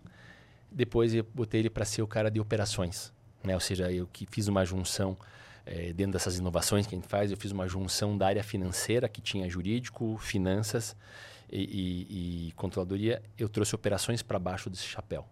Depois 0.69 1.13
eu 1.13 1.25
botei 1.33 1.61
ele 1.61 1.69
para 1.69 1.85
ser 1.85 2.01
o 2.01 2.07
cara 2.07 2.29
de 2.29 2.37
operações, 2.39 3.13
né? 3.41 3.53
Ou 3.53 3.61
seja, 3.61 3.89
eu 3.91 4.05
que 4.11 4.25
fiz 4.29 4.49
uma 4.49 4.65
junção 4.65 5.17
eh, 5.65 5.93
dentro 5.93 6.11
dessas 6.13 6.37
inovações 6.37 6.85
que 6.85 6.93
a 6.95 6.97
gente 6.97 7.07
faz, 7.07 7.31
eu 7.31 7.37
fiz 7.37 7.51
uma 7.51 7.65
junção 7.67 8.17
da 8.17 8.27
área 8.27 8.43
financeira 8.43 9.07
que 9.07 9.21
tinha 9.21 9.49
jurídico, 9.49 10.17
finanças 10.17 10.95
e, 11.49 11.61
e- 11.61 12.47
e 12.49 12.51
controladoria. 12.57 13.21
Eu 13.37 13.47
trouxe 13.47 13.73
operações 13.73 14.21
para 14.21 14.37
baixo 14.37 14.69
desse 14.69 14.83
chapéu. 14.83 15.25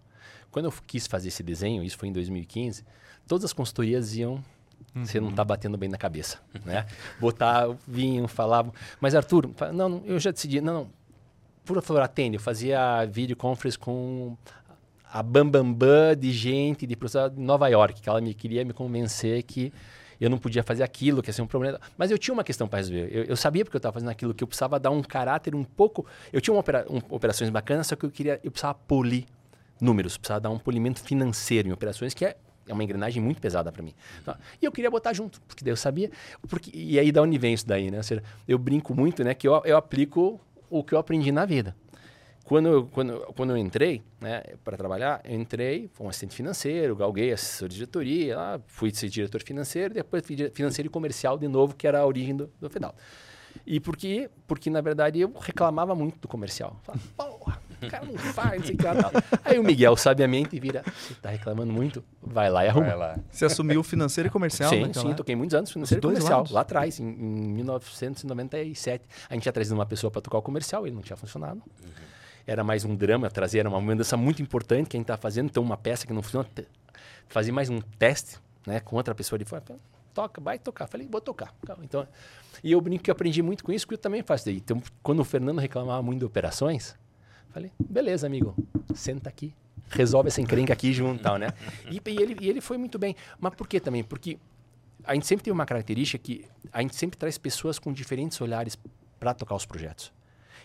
Quando 0.54 0.66
eu 0.66 0.74
quis 0.88 1.06
fazer 1.08 1.28
esse 1.28 1.44
desenho, 1.44 1.84
isso 1.84 1.98
foi 1.98 2.08
em 2.08 2.14
2015, 2.14 2.86
todas 3.28 3.44
as 3.44 3.52
consultorias 3.54 4.16
iam 4.16 4.42
você 4.96 5.20
não 5.20 5.30
está 5.30 5.44
batendo 5.44 5.76
bem 5.78 5.90
na 5.90 5.98
cabeça, 5.98 6.38
né? 6.64 6.86
Botar, 7.20 7.68
vinham, 7.88 8.28
falavam. 8.28 8.72
Mas 9.02 9.16
Arthur, 9.16 9.50
não, 9.74 9.90
não, 9.90 10.04
eu 10.06 10.20
já 10.20 10.30
decidi, 10.30 10.62
não, 10.62 10.74
não. 10.74 10.90
Por 11.66 11.82
favor, 11.82 12.02
atende. 12.04 12.36
Eu 12.36 12.40
fazia 12.42 13.04
videoconference 13.06 13.80
com 13.80 14.38
a 15.12 15.24
Bambambam 15.24 15.74
Bam 15.74 15.88
Bam 15.88 16.16
de 16.16 16.32
gente 16.32 16.86
de 16.86 16.96
de 16.96 17.42
Nova 17.42 17.68
York, 17.70 18.02
que 18.02 18.08
ela 18.10 18.22
me 18.22 18.34
queria 18.36 18.64
me 18.64 18.72
convencer 18.74 19.42
que 19.44 19.74
eu 20.22 20.30
não 20.30 20.38
podia 20.38 20.62
fazer 20.62 20.84
aquilo, 20.84 21.24
que 21.24 21.30
ia 21.30 21.34
ser 21.34 21.42
um 21.42 21.48
problema. 21.48 21.80
Mas 21.98 22.12
eu 22.12 22.18
tinha 22.20 22.34
uma 22.34 22.44
questão 22.44 22.68
para 22.68 22.78
resolver. 22.78 23.10
Eu, 23.12 23.24
eu 23.24 23.36
sabia 23.36 23.64
porque 23.66 23.76
eu 23.78 23.80
estava 23.80 23.94
fazendo 23.94 24.10
aquilo, 24.10 24.34
que 24.34 24.44
eu 24.44 24.48
precisava 24.48 24.80
dar 24.80 24.92
um 24.92 25.02
caráter 25.02 25.56
um 25.56 25.64
pouco. 25.64 26.06
Eu 26.32 26.40
tinha 26.40 26.54
uma 26.54 26.60
opera- 26.60 26.86
um- 26.90 27.02
operações 27.10 27.50
bacanas, 27.50 27.88
só 27.88 27.96
que 27.96 28.06
eu 28.06 28.12
queria, 28.12 28.40
eu 28.44 28.52
precisava 28.52 28.76
polir 28.88 29.26
números, 29.84 30.18
precisava 30.18 30.42
dar 30.42 30.50
um 30.50 30.60
polimento 30.60 31.02
financeiro 31.02 31.68
em 31.68 31.72
operações, 31.72 32.14
que 32.14 32.26
é 32.26 32.38
é 32.68 32.74
uma 32.74 32.84
engrenagem 32.84 33.22
muito 33.22 33.42
pesada 33.42 33.72
para 33.72 33.84
mim. 33.84 33.94
Tá? 34.24 34.38
E 34.62 34.66
eu 34.66 34.72
queria 34.72 34.90
botar 34.90 35.14
junto, 35.14 35.42
porque 35.42 35.64
daí 35.64 35.74
eu 35.74 35.78
sabia. 35.78 36.10
Porque, 36.48 36.72
e 36.74 36.98
aí 36.98 37.12
da 37.12 37.22
onde 37.22 37.38
vem 37.38 37.54
isso 37.54 37.68
daí, 37.68 37.92
né? 37.92 37.98
Ou 37.98 38.04
seja, 38.04 38.24
eu 38.48 38.58
brinco 38.58 38.96
muito, 38.96 39.22
né? 39.22 39.34
Que 39.34 39.48
eu, 39.48 39.62
eu 39.66 39.76
aplico 39.76 40.40
o 40.70 40.84
que 40.84 40.94
eu 40.94 41.00
aprendi 41.00 41.30
na 41.32 41.46
vida. 41.46 41.76
Quando 42.46 42.68
eu, 42.68 42.86
quando, 42.88 43.20
quando 43.36 43.50
eu 43.52 43.58
entrei 43.58 44.04
né, 44.20 44.44
para 44.64 44.76
trabalhar, 44.76 45.22
eu 45.24 45.40
entrei, 45.40 45.90
fui 45.94 46.06
um 46.06 46.10
assistente 46.10 46.36
financeiro, 46.36 46.96
galguei 46.96 47.32
assessor 47.32 47.70
de 47.70 47.76
diretoria, 47.76 48.36
lá, 48.36 48.62
fui 48.68 48.94
ser 48.94 49.08
diretor 49.08 49.42
financeiro, 49.42 49.94
depois 49.94 50.24
financeiro 50.54 50.88
e 50.88 50.90
comercial 50.90 51.38
de 51.38 51.48
novo, 51.48 51.74
que 51.74 51.88
era 51.88 52.00
a 52.00 52.06
origem 52.06 52.36
do, 52.36 52.52
do 52.60 52.70
final. 52.70 52.94
E 53.66 53.80
por 53.80 53.96
quê? 53.96 54.30
Porque, 54.46 54.70
na 54.70 54.82
verdade, 54.82 55.22
eu 55.22 55.34
reclamava 55.40 55.96
muito 55.96 56.20
do 56.20 56.28
comercial. 56.28 56.78
Falava, 56.84 57.04
porra, 57.16 57.62
o 57.86 57.90
cara 57.90 58.06
não 58.06 58.18
faz, 58.18 58.60
não 58.60 58.66
sei 58.68 58.76
o 58.76 58.78
que 58.78 58.86
lá. 58.86 59.12
Aí 59.44 59.60
o 59.60 59.64
Miguel, 59.64 59.96
sabiamente, 59.96 60.60
vira, 60.60 60.84
você 60.86 61.14
está 61.14 61.30
reclamando 61.30 61.72
muito, 61.72 62.04
vai 62.22 62.50
lá 62.50 62.66
e 62.66 62.70
arruma. 62.70 62.88
Vai 62.88 62.98
lá. 62.98 63.20
Você 63.32 63.46
assumiu 63.46 63.84
financeiro 63.84 64.28
e 64.28 64.32
comercial? 64.32 64.70
Sim, 64.70 64.94
sim, 64.94 65.10
lá? 65.10 65.14
toquei 65.14 65.36
muitos 65.36 65.56
anos 65.56 65.72
financeiro 65.72 66.00
e 66.00 66.02
comercial. 66.02 66.40
Lados. 66.40 66.52
Lá 66.52 66.62
atrás, 66.62 67.00
em, 67.00 67.06
em, 67.06 67.54
1997. 67.54 69.06
A 69.30 69.34
gente 69.34 69.44
tinha 69.44 69.54
trazido 69.54 69.76
uma 69.76 69.86
pessoa 69.86 70.10
para 70.10 70.22
tocar 70.22 70.38
o 70.38 70.42
comercial, 70.42 70.86
ele 70.86 70.96
não 70.96 71.02
tinha 71.02 71.18
funcionado. 71.18 71.62
Uhum 71.84 72.14
era 72.46 72.64
mais 72.64 72.84
um 72.84 72.96
drama 72.96 73.30
trazer, 73.30 73.60
era 73.60 73.70
uma 73.70 73.80
mudança 73.80 74.18
muito 74.18 74.42
importante 74.42 74.90
que 74.90 74.98
a 74.98 75.00
gente 75.00 75.06
estava 75.06 75.22
fazendo, 75.22 75.50
então 75.50 75.64
uma 75.64 75.78
peça 75.78 76.06
que 76.06 76.14
não 76.14 76.22
funciona, 76.22 76.48
fazer 77.28 77.52
mais 77.52 77.70
um 77.70 77.80
teste 77.80 78.38
né, 78.66 78.80
com 78.80 78.96
outra 78.96 79.16
pessoa 79.16 79.40
de 79.40 79.46
fora, 79.46 79.64
toca, 80.14 80.42
vai 80.42 80.60
tocar. 80.60 80.88
Falei, 80.88 81.08
vou 81.10 81.22
tocar. 81.22 81.54
Então, 81.82 82.08
e 82.64 82.72
eu 82.72 82.80
brinco 82.80 83.04
que 83.04 83.10
eu 83.10 83.14
aprendi 83.14 83.42
muito 83.42 83.64
com 83.64 83.72
isso, 83.72 83.86
porque 83.86 83.96
eu 83.96 84.00
também 84.02 84.22
faço 84.22 84.46
daí. 84.46 84.58
Então, 84.58 84.82
quando 85.02 85.20
o 85.20 85.24
Fernando 85.24 85.60
reclamava 85.60 86.02
muito 86.02 86.20
de 86.20 86.26
operações, 86.26 86.96
falei, 87.54 87.72
beleza, 87.80 88.26
amigo, 88.26 88.56
senta 88.96 89.30
aqui, 89.30 89.54
resolve 89.90 90.28
essa 90.28 90.42
encrenca 90.42 90.74
aqui 90.74 90.92
junto 90.92 91.22
tal, 91.22 91.38
né? 91.38 91.50
E, 91.90 92.02
e, 92.10 92.22
ele, 92.22 92.36
e 92.42 92.50
ele 92.50 92.62
foi 92.62 92.78
muito 92.78 92.98
bem. 92.98 93.16
Mas 93.40 93.54
por 93.54 93.68
que 93.68 93.80
também? 93.80 94.04
Porque 94.04 94.40
a 95.04 95.14
gente 95.14 95.28
sempre 95.28 95.44
tem 95.44 95.54
uma 95.54 95.66
característica 95.66 96.18
que 96.18 96.46
a 96.72 96.82
gente 96.82 96.96
sempre 96.96 97.18
traz 97.18 97.38
pessoas 97.38 97.78
com 97.78 97.94
diferentes 97.94 98.40
olhares 98.42 98.78
para 99.20 99.34
tocar 99.34 99.56
os 99.56 99.66
projetos. 99.66 100.12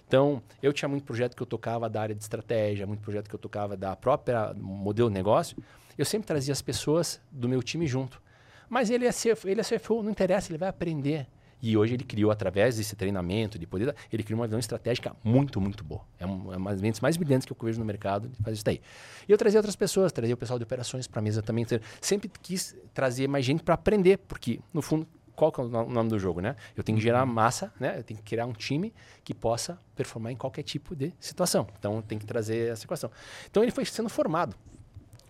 Então, 0.07 0.43
eu 0.63 0.73
tinha 0.73 0.89
muito 0.89 1.05
projeto 1.05 1.37
que 1.37 1.43
eu 1.43 1.47
tocava 1.47 1.91
da 1.91 2.01
área 2.01 2.15
de 2.15 2.23
estratégia, 2.23 2.87
muito 2.87 3.01
projeto 3.01 3.29
que 3.29 3.35
eu 3.35 3.39
tocava 3.39 3.77
da 3.77 3.95
própria 3.95 4.55
modelo 4.55 5.11
de 5.11 5.15
negócio. 5.15 5.57
Eu 5.99 6.05
sempre 6.07 6.27
trazia 6.27 6.53
as 6.53 6.63
pessoas 6.63 7.21
do 7.31 7.47
meu 7.47 7.63
time 7.63 7.87
junto. 7.87 8.23
Mas 8.71 8.89
ele 8.89 9.07
é, 9.07 9.11
CFO, 9.11 9.49
ele 9.49 9.61
é 9.61 9.65
CFO, 9.65 10.03
não 10.03 10.11
interessa, 10.11 10.51
ele 10.51 10.59
vai 10.59 10.71
aprender. 10.71 11.27
E 11.61 11.77
hoje 11.77 11.95
ele 11.95 12.05
criou, 12.05 12.31
através 12.31 12.77
desse 12.77 12.95
treinamento, 12.95 13.59
de 13.59 13.67
poder, 13.67 13.95
ele 14.13 14.23
criou 14.23 14.41
uma 14.41 14.47
visão 14.47 14.59
estratégica 14.59 15.15
muito, 15.25 15.61
muito 15.61 15.83
boa. 15.83 16.03
É, 16.19 16.27
um, 16.27 16.53
é 16.53 16.57
uma 16.57 16.71
das 16.71 16.81
vendas 16.81 17.01
mais 17.01 17.17
brilhantes 17.17 17.47
que 17.47 17.53
eu 17.53 17.57
vejo 17.61 17.79
no 17.79 17.85
mercado 17.85 18.29
de 18.29 18.37
fazer 18.43 18.55
isso 18.55 18.65
daí. 18.65 18.81
E 19.29 19.33
eu 19.33 19.39
trazia 19.39 19.59
outras 19.59 19.77
pessoas, 19.77 20.13
trazia 20.13 20.35
o 20.35 20.39
pessoal 20.39 20.59
de 20.59 20.65
operações 20.65 21.07
para 21.07 21.21
a 21.21 21.23
mesa 21.23 21.43
também. 21.43 21.67
Sempre 22.01 22.31
quis 22.43 22.77
trazer 22.95 23.29
mais 23.29 23.45
gente 23.45 23.63
para 23.63 23.75
aprender, 23.75 24.19
porque, 24.19 24.61
no 24.73 24.81
fundo, 24.81 25.07
qual 25.35 25.53
que 25.53 25.61
é 25.61 25.65
o 25.65 25.69
nome 25.69 26.09
do 26.09 26.19
jogo, 26.19 26.41
né? 26.41 26.57
Eu 26.77 26.83
tenho 26.83 26.99
que 26.99 27.05
gerar 27.05 27.25
uhum. 27.25 27.33
massa, 27.33 27.73
né? 27.79 27.99
Eu 27.99 28.03
tenho 28.03 28.19
que 28.19 28.25
criar 28.25 28.45
um 28.45 28.53
time 28.53 28.93
que 29.23 29.33
possa 29.33 29.79
performar 29.95 30.33
em 30.33 30.37
qualquer 30.37 30.65
tipo 30.65 30.97
de 30.97 31.13
situação. 31.21 31.67
Então, 31.79 32.03
tem 32.03 32.19
que 32.19 32.27
trazer 32.27 32.73
essa 32.73 32.85
equação. 32.85 33.11
Então, 33.49 33.63
ele 33.63 33.71
foi 33.71 33.85
sendo 33.85 34.09
formado 34.09 34.57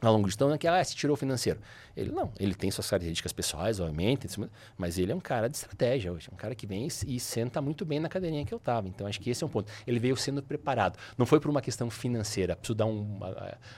ao 0.01 0.13
longo 0.13 0.29
de 0.29 0.35
então, 0.35 0.57
que 0.57 0.67
ah, 0.69 0.83
se 0.83 0.95
tirou 0.95 1.15
o 1.15 1.17
financeiro. 1.17 1.59
Ele 1.97 2.13
não, 2.13 2.31
ele 2.39 2.55
tem 2.55 2.71
suas 2.71 2.89
características 2.89 3.33
pessoais, 3.33 3.81
obviamente, 3.81 4.29
mas 4.77 4.99
ele 4.99 5.11
é 5.11 5.15
um 5.15 5.21
cara 5.21 5.49
de 5.49 5.57
estratégia 5.57 6.13
hoje, 6.13 6.29
um 6.33 6.37
cara 6.37 6.55
que 6.55 6.65
vem 6.65 6.87
e, 6.87 7.17
e 7.17 7.19
senta 7.19 7.61
muito 7.61 7.85
bem 7.85 7.99
na 7.99 8.09
cadeirinha 8.09 8.45
que 8.45 8.55
eu 8.55 8.59
estava. 8.59 8.87
Então 8.87 9.05
acho 9.07 9.21
que 9.21 9.29
esse 9.29 9.43
é 9.43 9.47
um 9.47 9.51
ponto. 9.51 9.73
Ele 9.85 9.99
veio 9.99 10.17
sendo 10.17 10.41
preparado. 10.41 10.97
Não 11.17 11.27
foi 11.27 11.41
por 11.41 11.51
uma 11.51 11.61
questão 11.61 11.91
financeira, 11.91 12.55
preciso 12.55 12.77
dar 12.77 12.87
um 12.87 13.19
a, 13.21 13.27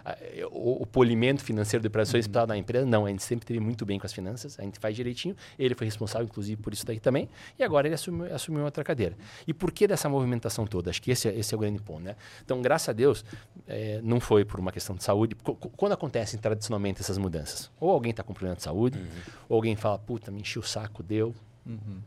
a, 0.04 0.12
a, 0.12 0.16
o, 0.50 0.82
o, 0.82 0.86
polimento 0.86 1.42
financeiro 1.42 1.80
de 1.80 1.88
operações 1.88 2.26
uhum. 2.26 2.46
da 2.46 2.56
empresa. 2.56 2.84
Não, 2.84 3.06
a 3.06 3.08
gente 3.08 3.22
sempre 3.22 3.46
teve 3.46 3.58
muito 3.58 3.86
bem 3.86 3.98
com 3.98 4.04
as 4.04 4.12
finanças, 4.12 4.58
a 4.58 4.62
gente 4.62 4.78
faz 4.78 4.94
direitinho. 4.94 5.34
Ele 5.58 5.74
foi 5.74 5.86
responsável, 5.86 6.26
inclusive, 6.26 6.60
por 6.60 6.74
isso 6.74 6.84
daí 6.84 7.00
também. 7.00 7.26
E 7.58 7.64
agora 7.64 7.88
ele 7.88 7.94
assumiu, 7.94 8.34
assumiu 8.34 8.64
outra 8.64 8.84
cadeira. 8.84 9.16
E 9.46 9.54
por 9.54 9.72
que 9.72 9.86
dessa 9.86 10.10
movimentação 10.10 10.66
toda? 10.66 10.90
Acho 10.90 11.00
que 11.00 11.10
esse, 11.10 11.26
é, 11.26 11.38
esse 11.38 11.54
é 11.54 11.56
o 11.56 11.60
grande 11.60 11.80
ponto, 11.80 12.02
né? 12.02 12.16
Então, 12.44 12.60
graças 12.60 12.90
a 12.90 12.92
Deus, 12.92 13.24
é, 13.66 14.00
não 14.02 14.20
foi 14.20 14.44
por 14.44 14.60
uma 14.60 14.70
questão 14.70 14.94
de 14.94 15.02
saúde. 15.02 15.34
Quando 15.76 15.92
acontece 16.10 16.36
tradicionalmente 16.36 17.00
essas 17.00 17.16
mudanças, 17.16 17.70
ou 17.78 17.90
alguém 17.90 18.10
está 18.10 18.22
com 18.22 18.34
problema 18.34 18.56
de 18.56 18.62
saúde, 18.62 18.98
uhum. 18.98 19.32
ou 19.48 19.56
alguém 19.56 19.76
fala, 19.76 19.98
puta, 19.98 20.30
me 20.30 20.40
enchi 20.40 20.58
o 20.58 20.62
saco, 20.62 21.02
deu. 21.02 21.34
Uhum. 21.64 21.98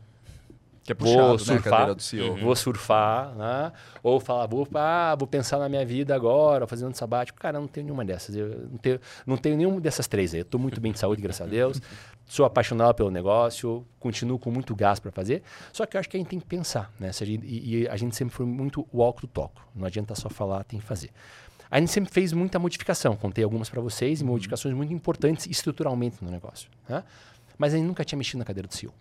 Que 0.84 0.92
é 0.92 0.94
puxado, 0.94 1.28
vou 1.28 1.38
surfar, 1.38 1.88
né, 1.88 1.94
do 1.94 2.02
CEO. 2.02 2.30
Uhum. 2.34 2.40
Vou 2.40 2.56
surfar, 2.56 3.34
né? 3.34 3.72
Ou 4.02 4.20
falar, 4.20 4.46
vou, 4.46 4.68
ah, 4.74 5.16
vou 5.18 5.26
pensar 5.26 5.58
na 5.58 5.66
minha 5.66 5.84
vida 5.84 6.14
agora, 6.14 6.66
fazendo 6.66 6.90
um 6.90 6.94
sabático. 6.94 7.40
Cara, 7.40 7.58
não 7.58 7.66
tenho 7.66 7.86
nenhuma 7.86 8.04
dessas. 8.04 8.36
Eu 8.36 8.68
não 8.70 8.76
tenho, 8.76 9.00
não 9.26 9.36
tenho 9.38 9.56
nenhuma 9.56 9.80
dessas 9.80 10.06
três 10.06 10.34
aí. 10.34 10.40
Eu 10.40 10.42
estou 10.42 10.60
muito 10.60 10.78
bem 10.82 10.92
de 10.92 10.98
saúde, 10.98 11.22
graças 11.22 11.40
a 11.40 11.48
Deus. 11.48 11.80
Sou 12.26 12.44
apaixonado 12.44 12.94
pelo 12.94 13.10
negócio, 13.10 13.86
continuo 13.98 14.38
com 14.38 14.50
muito 14.50 14.74
gás 14.76 15.00
para 15.00 15.10
fazer. 15.10 15.42
Só 15.72 15.86
que 15.86 15.96
eu 15.96 16.00
acho 16.00 16.08
que 16.08 16.18
a 16.18 16.20
gente 16.20 16.28
tem 16.28 16.40
que 16.40 16.46
pensar, 16.46 16.92
né? 17.00 17.10
E, 17.22 17.82
e 17.82 17.88
a 17.88 17.96
gente 17.96 18.14
sempre 18.14 18.34
foi 18.34 18.44
muito 18.44 18.86
walk 18.92 19.22
to 19.22 19.26
talk. 19.26 19.54
Não 19.74 19.86
adianta 19.86 20.14
só 20.14 20.28
falar, 20.28 20.64
tem 20.64 20.80
que 20.80 20.84
fazer. 20.84 21.10
A 21.70 21.80
gente 21.80 21.90
sempre 21.90 22.12
fez 22.12 22.32
muita 22.32 22.58
modificação, 22.58 23.16
contei 23.16 23.42
algumas 23.42 23.68
para 23.68 23.80
vocês, 23.80 24.20
e 24.20 24.24
modificações 24.24 24.74
muito 24.74 24.92
importantes 24.92 25.46
estruturalmente 25.46 26.22
no 26.22 26.30
negócio. 26.30 26.68
Né? 26.88 27.02
Mas 27.58 27.74
a 27.74 27.76
gente 27.76 27.86
nunca 27.86 28.04
tinha 28.04 28.16
mexido 28.18 28.38
na 28.38 28.44
cadeira 28.44 28.68
do 28.68 28.74
CEO. 28.74 28.92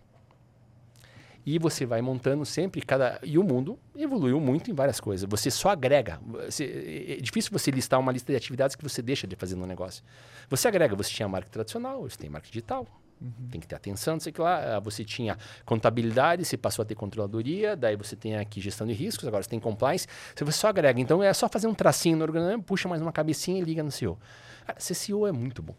E 1.45 1.59
você 1.59 1.85
vai 1.85 2.01
montando 2.01 2.45
sempre 2.45 2.81
cada. 2.81 3.19
E 3.21 3.37
o 3.37 3.43
mundo 3.43 3.77
evoluiu 3.95 4.39
muito 4.39 4.71
em 4.71 4.73
várias 4.73 4.99
coisas. 5.01 5.29
Você 5.29 5.51
só 5.51 5.69
agrega. 5.69 6.19
Você... 6.25 7.15
É 7.19 7.21
difícil 7.21 7.51
você 7.51 7.69
listar 7.69 7.99
uma 7.99 8.13
lista 8.13 8.31
de 8.31 8.37
atividades 8.37 8.77
que 8.77 8.83
você 8.83 9.01
deixa 9.01 9.27
de 9.27 9.35
fazer 9.35 9.55
no 9.55 9.65
negócio. 9.65 10.01
Você 10.49 10.69
agrega. 10.69 10.95
Você 10.95 11.11
tinha 11.11 11.27
marca 11.27 11.49
tradicional, 11.49 12.01
você 12.01 12.17
tem 12.17 12.29
marca 12.29 12.47
digital, 12.47 12.87
Uhum. 13.23 13.47
Tem 13.49 13.61
que 13.61 13.67
ter 13.67 13.75
atenção, 13.75 14.15
não 14.15 14.19
sei 14.19 14.31
o 14.31 14.33
que 14.33 14.41
lá. 14.41 14.75
Ah, 14.75 14.79
você 14.79 15.05
tinha 15.05 15.37
contabilidade, 15.65 16.43
você 16.43 16.57
passou 16.57 16.83
a 16.83 16.85
ter 16.85 16.95
controladoria, 16.95 17.75
daí 17.75 17.95
você 17.95 18.15
tem 18.15 18.35
aqui 18.35 18.59
gestão 18.59 18.85
de 18.85 18.91
riscos, 18.93 19.25
agora 19.25 19.41
você 19.41 19.49
tem 19.49 19.59
compliance. 19.59 20.05
Você 20.35 20.51
só 20.51 20.67
agrega. 20.67 20.99
Então 20.99 21.23
é 21.23 21.33
só 21.33 21.47
fazer 21.47 21.67
um 21.67 21.73
tracinho 21.73 22.17
no 22.17 22.23
organograma, 22.23 22.61
puxa 22.61 22.89
mais 22.89 23.01
uma 23.01 23.13
cabecinha 23.13 23.61
e 23.61 23.63
liga 23.63 23.81
no 23.81 23.91
CEO. 23.91 24.19
Cara, 24.67 24.79
ser 24.79 24.93
CEO 24.93 25.25
é 25.25 25.31
muito 25.31 25.63
bom. 25.63 25.75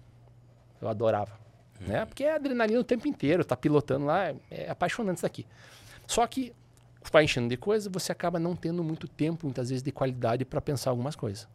Eu 0.81 0.89
adorava. 0.89 1.39
Uhum. 1.81 1.89
Né? 1.89 2.05
Porque 2.07 2.25
é 2.25 2.35
adrenalina 2.35 2.81
o 2.81 2.85
tempo 2.85 3.07
inteiro, 3.07 3.45
tá 3.45 3.57
pilotando 3.57 4.07
lá, 4.07 4.29
é, 4.29 4.37
é 4.51 4.71
apaixonante 4.71 5.19
isso 5.19 5.27
aqui. 5.27 5.47
Só 6.07 6.27
que 6.27 6.55
vai 7.13 7.25
enchendo 7.25 7.49
de 7.49 7.57
coisa, 7.59 7.91
você 7.91 8.11
acaba 8.11 8.39
não 8.39 8.57
tendo 8.57 8.83
muito 8.83 9.07
tempo, 9.07 9.47
muitas 9.47 9.69
vezes, 9.69 9.83
de 9.83 9.93
qualidade 9.93 10.45
para 10.45 10.61
pensar 10.61 10.91
algumas 10.91 11.15
coisas. 11.15 11.47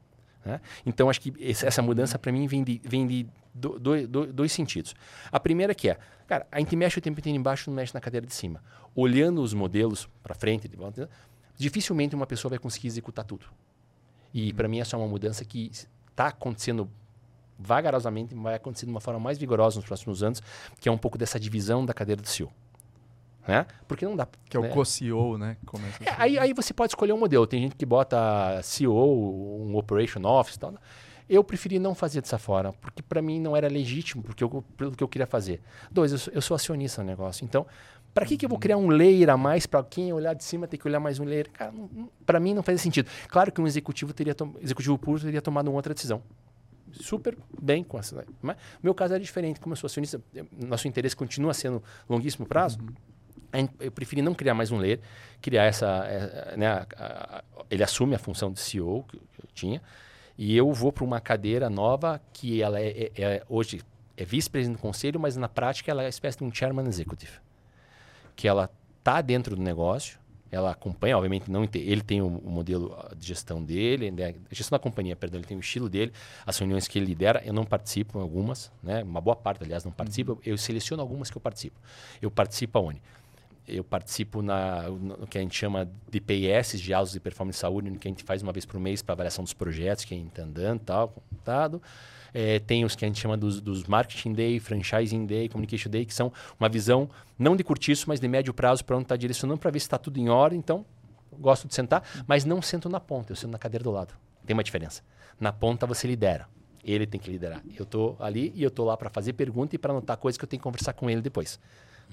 Né? 0.43 0.61
Então, 0.85 1.09
acho 1.09 1.21
que 1.21 1.33
essa 1.63 1.81
mudança, 1.81 2.17
para 2.17 2.31
mim, 2.31 2.47
vem 2.47 2.63
de, 2.63 2.81
vem 2.83 3.05
de 3.05 3.27
do, 3.53 3.79
do, 3.79 4.07
do, 4.07 4.33
dois 4.33 4.51
sentidos. 4.51 4.95
A 5.31 5.39
primeira 5.39 5.75
que 5.75 5.89
é, 5.89 5.97
cara, 6.27 6.47
a 6.51 6.59
gente 6.59 6.75
mexe 6.75 6.99
o 6.99 7.01
tempo 7.01 7.19
inteiro 7.19 7.37
embaixo, 7.37 7.69
não 7.69 7.75
mexe 7.75 7.93
na 7.93 7.99
cadeira 7.99 8.25
de 8.25 8.33
cima. 8.33 8.63
Olhando 8.95 9.41
os 9.41 9.53
modelos 9.53 10.07
para 10.23 10.33
frente, 10.33 10.67
de 10.67 10.75
volta, 10.75 11.09
dificilmente 11.57 12.15
uma 12.15 12.27
pessoa 12.27 12.49
vai 12.49 12.59
conseguir 12.59 12.87
executar 12.87 13.25
tudo. 13.25 13.45
E, 14.33 14.53
para 14.53 14.67
mim, 14.67 14.79
essa 14.79 14.95
é 14.95 14.99
uma 14.99 15.07
mudança 15.07 15.43
que 15.43 15.71
está 15.71 16.27
acontecendo 16.27 16.89
vagarosamente, 17.57 18.33
vai 18.33 18.55
acontecer 18.55 18.85
de 18.85 18.91
uma 18.91 19.01
forma 19.01 19.19
mais 19.19 19.37
vigorosa 19.37 19.77
nos 19.77 19.85
próximos 19.85 20.23
anos, 20.23 20.41
que 20.79 20.87
é 20.87 20.91
um 20.91 20.97
pouco 20.97 21.17
dessa 21.17 21.39
divisão 21.39 21.85
da 21.85 21.93
cadeira 21.93 22.21
do 22.21 22.27
CEO. 22.27 22.51
Né? 23.49 23.65
Porque 23.87 24.05
não 24.05 24.15
dá. 24.15 24.27
Que 24.47 24.57
é 24.57 24.59
né? 24.59 24.69
o 24.69 24.71
co-CEO, 24.71 25.35
né? 25.35 25.57
É, 26.05 26.13
aí, 26.19 26.37
aí 26.37 26.53
você 26.53 26.71
pode 26.71 26.91
escolher 26.91 27.13
um 27.13 27.17
modelo. 27.17 27.47
Tem 27.47 27.59
gente 27.63 27.75
que 27.75 27.85
bota 27.85 28.61
CEO, 28.61 29.65
um 29.65 29.75
Operation 29.75 30.23
Office 30.23 30.55
e 30.55 30.59
tal. 30.59 30.75
Eu 31.27 31.43
preferi 31.43 31.79
não 31.79 31.95
fazer 31.95 32.21
dessa 32.21 32.37
forma, 32.37 32.73
porque 32.73 33.01
para 33.01 33.23
mim 33.23 33.39
não 33.39 33.55
era 33.55 33.67
legítimo 33.67 34.21
porque 34.21 34.43
eu, 34.43 34.63
pelo 34.77 34.91
que 34.91 35.03
eu 35.03 35.07
queria 35.07 35.25
fazer. 35.25 35.61
Dois, 35.91 36.11
eu 36.11 36.17
sou, 36.19 36.33
eu 36.33 36.41
sou 36.41 36.53
acionista 36.53 37.01
no 37.01 37.09
negócio. 37.09 37.43
Então, 37.43 37.65
para 38.13 38.23
que, 38.23 38.37
que 38.37 38.45
eu 38.45 38.49
vou 38.49 38.59
criar 38.59 38.77
um 38.77 38.89
layer 38.89 39.31
a 39.31 39.37
mais 39.37 39.65
para 39.65 39.83
quem 39.83 40.13
olhar 40.13 40.35
de 40.35 40.43
cima 40.43 40.67
ter 40.67 40.77
que 40.77 40.87
olhar 40.87 40.99
mais 40.99 41.19
um 41.19 41.23
layer? 41.23 41.49
Cara, 41.51 41.73
para 42.27 42.39
mim 42.39 42.53
não 42.53 42.61
faz 42.61 42.79
sentido. 42.81 43.09
Claro 43.27 43.51
que 43.51 43.59
um 43.59 43.65
executivo 43.65 44.13
teria 44.13 44.35
executivo 44.61 44.95
puro 44.97 45.19
teria 45.19 45.41
tomado 45.41 45.69
uma 45.69 45.75
outra 45.75 45.93
decisão. 45.93 46.21
Super 46.91 47.35
bem 47.59 47.83
com 47.83 47.97
essa. 47.97 48.25
Mas 48.41 48.57
meu 48.81 48.93
caso 48.93 49.15
era 49.15 49.23
diferente. 49.23 49.59
Como 49.59 49.73
eu 49.73 49.77
sou 49.77 49.87
acionista, 49.87 50.21
nosso 50.51 50.87
interesse 50.87 51.15
continua 51.15 51.53
sendo 51.53 51.81
longuíssimo 52.07 52.45
prazo. 52.45 52.79
Uhum 52.79 53.09
eu 53.79 53.91
preferi 53.91 54.21
não 54.21 54.33
criar 54.33 54.53
mais 54.53 54.71
um 54.71 54.77
layer, 54.77 54.99
criar 55.41 55.63
essa. 55.63 55.87
É, 56.05 56.57
né, 56.57 56.67
a, 56.67 56.85
a, 56.97 57.43
ele 57.69 57.83
assume 57.83 58.15
a 58.15 58.19
função 58.19 58.51
de 58.51 58.59
CEO 58.59 59.03
que 59.03 59.17
eu 59.17 59.49
tinha, 59.53 59.81
e 60.37 60.55
eu 60.55 60.71
vou 60.73 60.91
para 60.91 61.03
uma 61.03 61.19
cadeira 61.19 61.69
nova 61.69 62.21
que 62.31 62.61
ela 62.61 62.79
é, 62.79 63.11
é, 63.15 63.21
é 63.21 63.43
hoje 63.49 63.81
é 64.15 64.25
vice-presidente 64.25 64.77
do 64.77 64.81
conselho, 64.81 65.19
mas 65.19 65.37
na 65.37 65.47
prática 65.47 65.91
ela 65.91 66.01
é 66.01 66.05
uma 66.05 66.09
espécie 66.09 66.37
de 66.37 66.43
um 66.43 66.53
chairman 66.53 66.87
executive. 66.87 67.33
Que 68.35 68.47
ela 68.47 68.69
está 68.99 69.21
dentro 69.21 69.55
do 69.55 69.61
negócio, 69.61 70.19
ela 70.51 70.71
acompanha, 70.71 71.17
obviamente 71.17 71.49
não 71.49 71.67
ele 71.73 72.01
tem 72.01 72.21
o, 72.21 72.27
o 72.27 72.49
modelo 72.49 72.97
de 73.15 73.27
gestão 73.27 73.63
dele, 73.63 74.11
né, 74.11 74.35
gestão 74.51 74.77
da 74.77 74.81
companhia, 74.81 75.15
perdão, 75.15 75.39
ele 75.39 75.47
tem 75.47 75.55
o 75.55 75.59
estilo 75.59 75.87
dele, 75.87 76.11
as 76.45 76.57
reuniões 76.57 76.87
que 76.87 76.97
ele 76.97 77.05
lidera, 77.05 77.41
eu 77.45 77.53
não 77.53 77.63
participo 77.63 78.17
em 78.17 78.21
algumas, 78.21 78.71
né, 78.81 79.03
uma 79.03 79.21
boa 79.21 79.35
parte, 79.35 79.63
aliás, 79.63 79.85
não 79.85 79.91
participo, 79.91 80.33
uhum. 80.33 80.39
eu 80.45 80.57
seleciono 80.57 81.01
algumas 81.01 81.29
que 81.29 81.37
eu 81.37 81.41
participo. 81.41 81.79
Eu 82.21 82.31
participo 82.31 82.77
aonde? 82.77 83.01
Eu 83.69 83.83
participo 83.83 84.41
na, 84.41 84.83
no 84.89 85.27
que 85.27 85.37
a 85.37 85.41
gente 85.41 85.55
chama 85.55 85.89
de 86.09 86.19
PIS, 86.19 86.79
de 86.79 86.93
autos 86.93 87.13
de 87.13 87.19
performance 87.19 87.57
de 87.57 87.61
saúde, 87.61 87.91
que 87.97 88.07
a 88.07 88.11
gente 88.11 88.23
faz 88.23 88.41
uma 88.41 88.51
vez 88.51 88.65
por 88.65 88.79
mês 88.79 89.01
para 89.01 89.13
avaliação 89.13 89.43
dos 89.43 89.53
projetos 89.53 90.05
que 90.05 90.13
a 90.13 90.17
gente 90.17 90.29
está 90.29 90.43
andando 90.43 90.79
tal. 90.79 91.13
É, 92.33 92.59
tem 92.59 92.85
os 92.85 92.95
que 92.95 93.05
a 93.05 93.07
gente 93.07 93.19
chama 93.19 93.35
dos, 93.35 93.59
dos 93.59 93.85
Marketing 93.85 94.33
Day, 94.33 94.59
Franchising 94.59 95.25
Day, 95.25 95.49
Communication 95.49 95.89
Day, 95.89 96.05
que 96.05 96.13
são 96.13 96.31
uma 96.59 96.69
visão 96.69 97.09
não 97.37 97.55
de 97.55 97.63
curtiço, 97.63 98.05
mas 98.07 98.19
de 98.19 98.27
médio 98.27 98.53
prazo 98.53 98.83
para 98.85 98.95
onde 98.95 99.05
está 99.05 99.15
direcionando 99.15 99.59
para 99.59 99.71
ver 99.71 99.79
se 99.79 99.85
está 99.85 99.97
tudo 99.97 100.19
em 100.19 100.29
ordem. 100.29 100.59
Então, 100.59 100.85
gosto 101.39 101.67
de 101.67 101.73
sentar, 101.73 102.03
mas 102.27 102.45
não 102.45 102.61
sento 102.61 102.89
na 102.89 102.99
ponta, 102.99 103.31
eu 103.31 103.35
sento 103.35 103.51
na 103.51 103.57
cadeira 103.57 103.83
do 103.83 103.91
lado. 103.91 104.13
Tem 104.45 104.53
uma 104.53 104.63
diferença. 104.63 105.01
Na 105.39 105.51
ponta 105.51 105.85
você 105.85 106.07
lidera. 106.07 106.47
Ele 106.83 107.05
tem 107.05 107.19
que 107.19 107.29
liderar. 107.29 107.61
Eu 107.75 107.83
estou 107.83 108.15
ali 108.19 108.51
e 108.55 108.63
eu 108.63 108.69
estou 108.69 108.85
lá 108.85 108.95
para 108.95 109.09
fazer 109.09 109.33
pergunta 109.33 109.75
e 109.75 109.79
para 109.79 109.91
anotar 109.91 110.17
coisas 110.17 110.37
que 110.37 110.43
eu 110.43 110.47
tenho 110.47 110.59
que 110.59 110.63
conversar 110.63 110.93
com 110.93 111.09
ele 111.09 111.21
depois. 111.21 111.59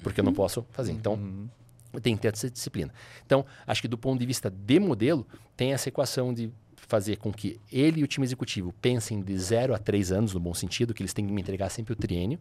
Porque 0.02 0.20
eu 0.20 0.24
não 0.24 0.32
posso 0.32 0.64
fazer. 0.73 0.93
Então, 0.93 1.48
eu 1.93 2.01
tenho 2.01 2.16
que 2.16 2.23
ter 2.23 2.32
essa 2.32 2.51
disciplina. 2.51 2.93
Então, 3.24 3.44
acho 3.66 3.81
que 3.82 3.89
do 3.89 3.98
ponto 3.98 4.18
de 4.20 4.27
vista 4.27 4.51
de 4.51 4.78
modelo, 4.78 5.27
tem 5.56 5.73
essa 5.73 5.89
equação 5.89 6.32
de 6.32 6.51
fazer 6.77 7.16
com 7.16 7.32
que 7.32 7.59
ele 7.73 8.01
e 8.01 8.05
o 8.05 8.06
time 8.06 8.24
executivo 8.24 8.73
pensem 8.81 9.20
de 9.20 9.36
0 9.36 9.74
a 9.74 9.78
3 9.78 10.12
anos, 10.12 10.35
no 10.35 10.40
bom 10.40 10.55
sentido, 10.55 10.94
que 10.94 11.02
eles 11.02 11.12
têm 11.12 11.27
que 11.27 11.32
me 11.32 11.40
entregar 11.40 11.68
sempre 11.70 11.93
o 11.93 11.97
triênio. 11.97 12.39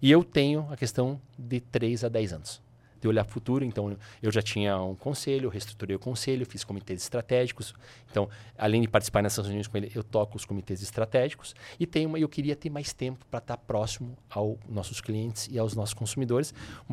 E 0.00 0.10
eu 0.10 0.22
tenho 0.22 0.66
a 0.70 0.76
questão 0.76 1.20
de 1.38 1.60
3 1.60 2.04
a 2.04 2.08
10 2.08 2.32
anos. 2.32 2.67
De 3.00 3.08
olhar 3.08 3.24
para 3.24 3.30
o 3.30 3.34
futuro. 3.34 3.64
Então, 3.64 3.96
eu 4.22 4.32
já 4.32 4.42
tinha 4.42 4.80
um 4.80 4.94
conselho, 4.94 5.48
reestruturei 5.48 5.96
o 5.96 5.98
conselho, 5.98 6.44
fiz 6.46 6.64
comitês 6.64 7.02
estratégicos. 7.02 7.74
Então, 8.10 8.28
além 8.56 8.82
de 8.82 8.88
participar 8.88 9.22
nessas 9.22 9.44
reuniões 9.46 9.66
com 9.66 9.76
ele, 9.76 9.90
eu 9.94 10.02
toco 10.02 10.36
os 10.36 10.44
comitês 10.44 10.82
estratégicos. 10.82 11.54
E 11.78 11.86
tenho 11.86 12.08
uma, 12.08 12.18
eu 12.18 12.28
queria 12.28 12.56
ter 12.56 12.70
mais 12.70 12.92
tempo 12.92 13.24
para 13.30 13.38
estar 13.38 13.56
próximo 13.56 14.16
aos 14.30 14.58
nossos 14.68 15.00
clientes 15.00 15.48
e 15.50 15.58
aos 15.58 15.74
nossos 15.74 15.94
consumidores, 15.94 16.52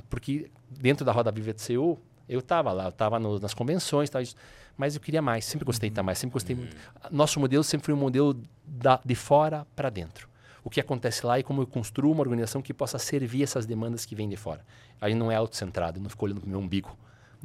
porque 0.10 0.50
dentro 0.70 1.06
da 1.06 1.12
Roda 1.12 1.32
Viva 1.32 1.54
de 1.54 1.66
CU, 1.66 2.00
eu 2.28 2.40
estava 2.40 2.72
lá, 2.72 2.86
eu 2.86 2.90
estava 2.90 3.20
nas 3.20 3.54
convenções, 3.54 4.10
isso, 4.22 4.36
mas 4.76 4.96
eu 4.96 5.02
queria 5.02 5.22
mais, 5.22 5.46
sempre 5.46 5.66
gostei 5.66 5.90
de 5.90 5.94
estar 5.94 6.04
mais, 6.04 6.18
sempre 6.18 6.34
gostei 6.34 6.56
muito. 6.56 6.76
Nosso 7.12 7.40
modelo 7.40 7.64
sempre 7.64 7.86
foi 7.86 7.94
um 7.94 7.98
modelo 7.98 8.42
da, 8.66 9.00
de 9.04 9.16
fora 9.16 9.66
para 9.76 9.90
dentro. 9.90 10.28
O 10.66 10.70
que 10.70 10.82
acontece 10.82 11.26
lá 11.26 11.40
e 11.40 11.44
como 11.44 11.62
eu 11.62 11.68
construo 11.68 12.12
uma 12.12 12.22
organização 12.22 12.62
que 12.62 12.74
possa 12.74 12.98
servir 12.98 13.44
essas 13.44 13.66
demandas 13.66 14.04
que 14.04 14.16
vêm 14.16 14.28
de 14.28 14.36
fora. 14.36 14.66
Aí 15.00 15.14
não 15.14 15.32
é 15.32 15.36
autocentrado, 15.36 16.00
não 16.02 16.10
fico 16.10 16.26
olhando 16.26 16.42
para 16.42 16.48
o 16.48 16.50
meu 16.50 16.60
umbigo 16.60 16.98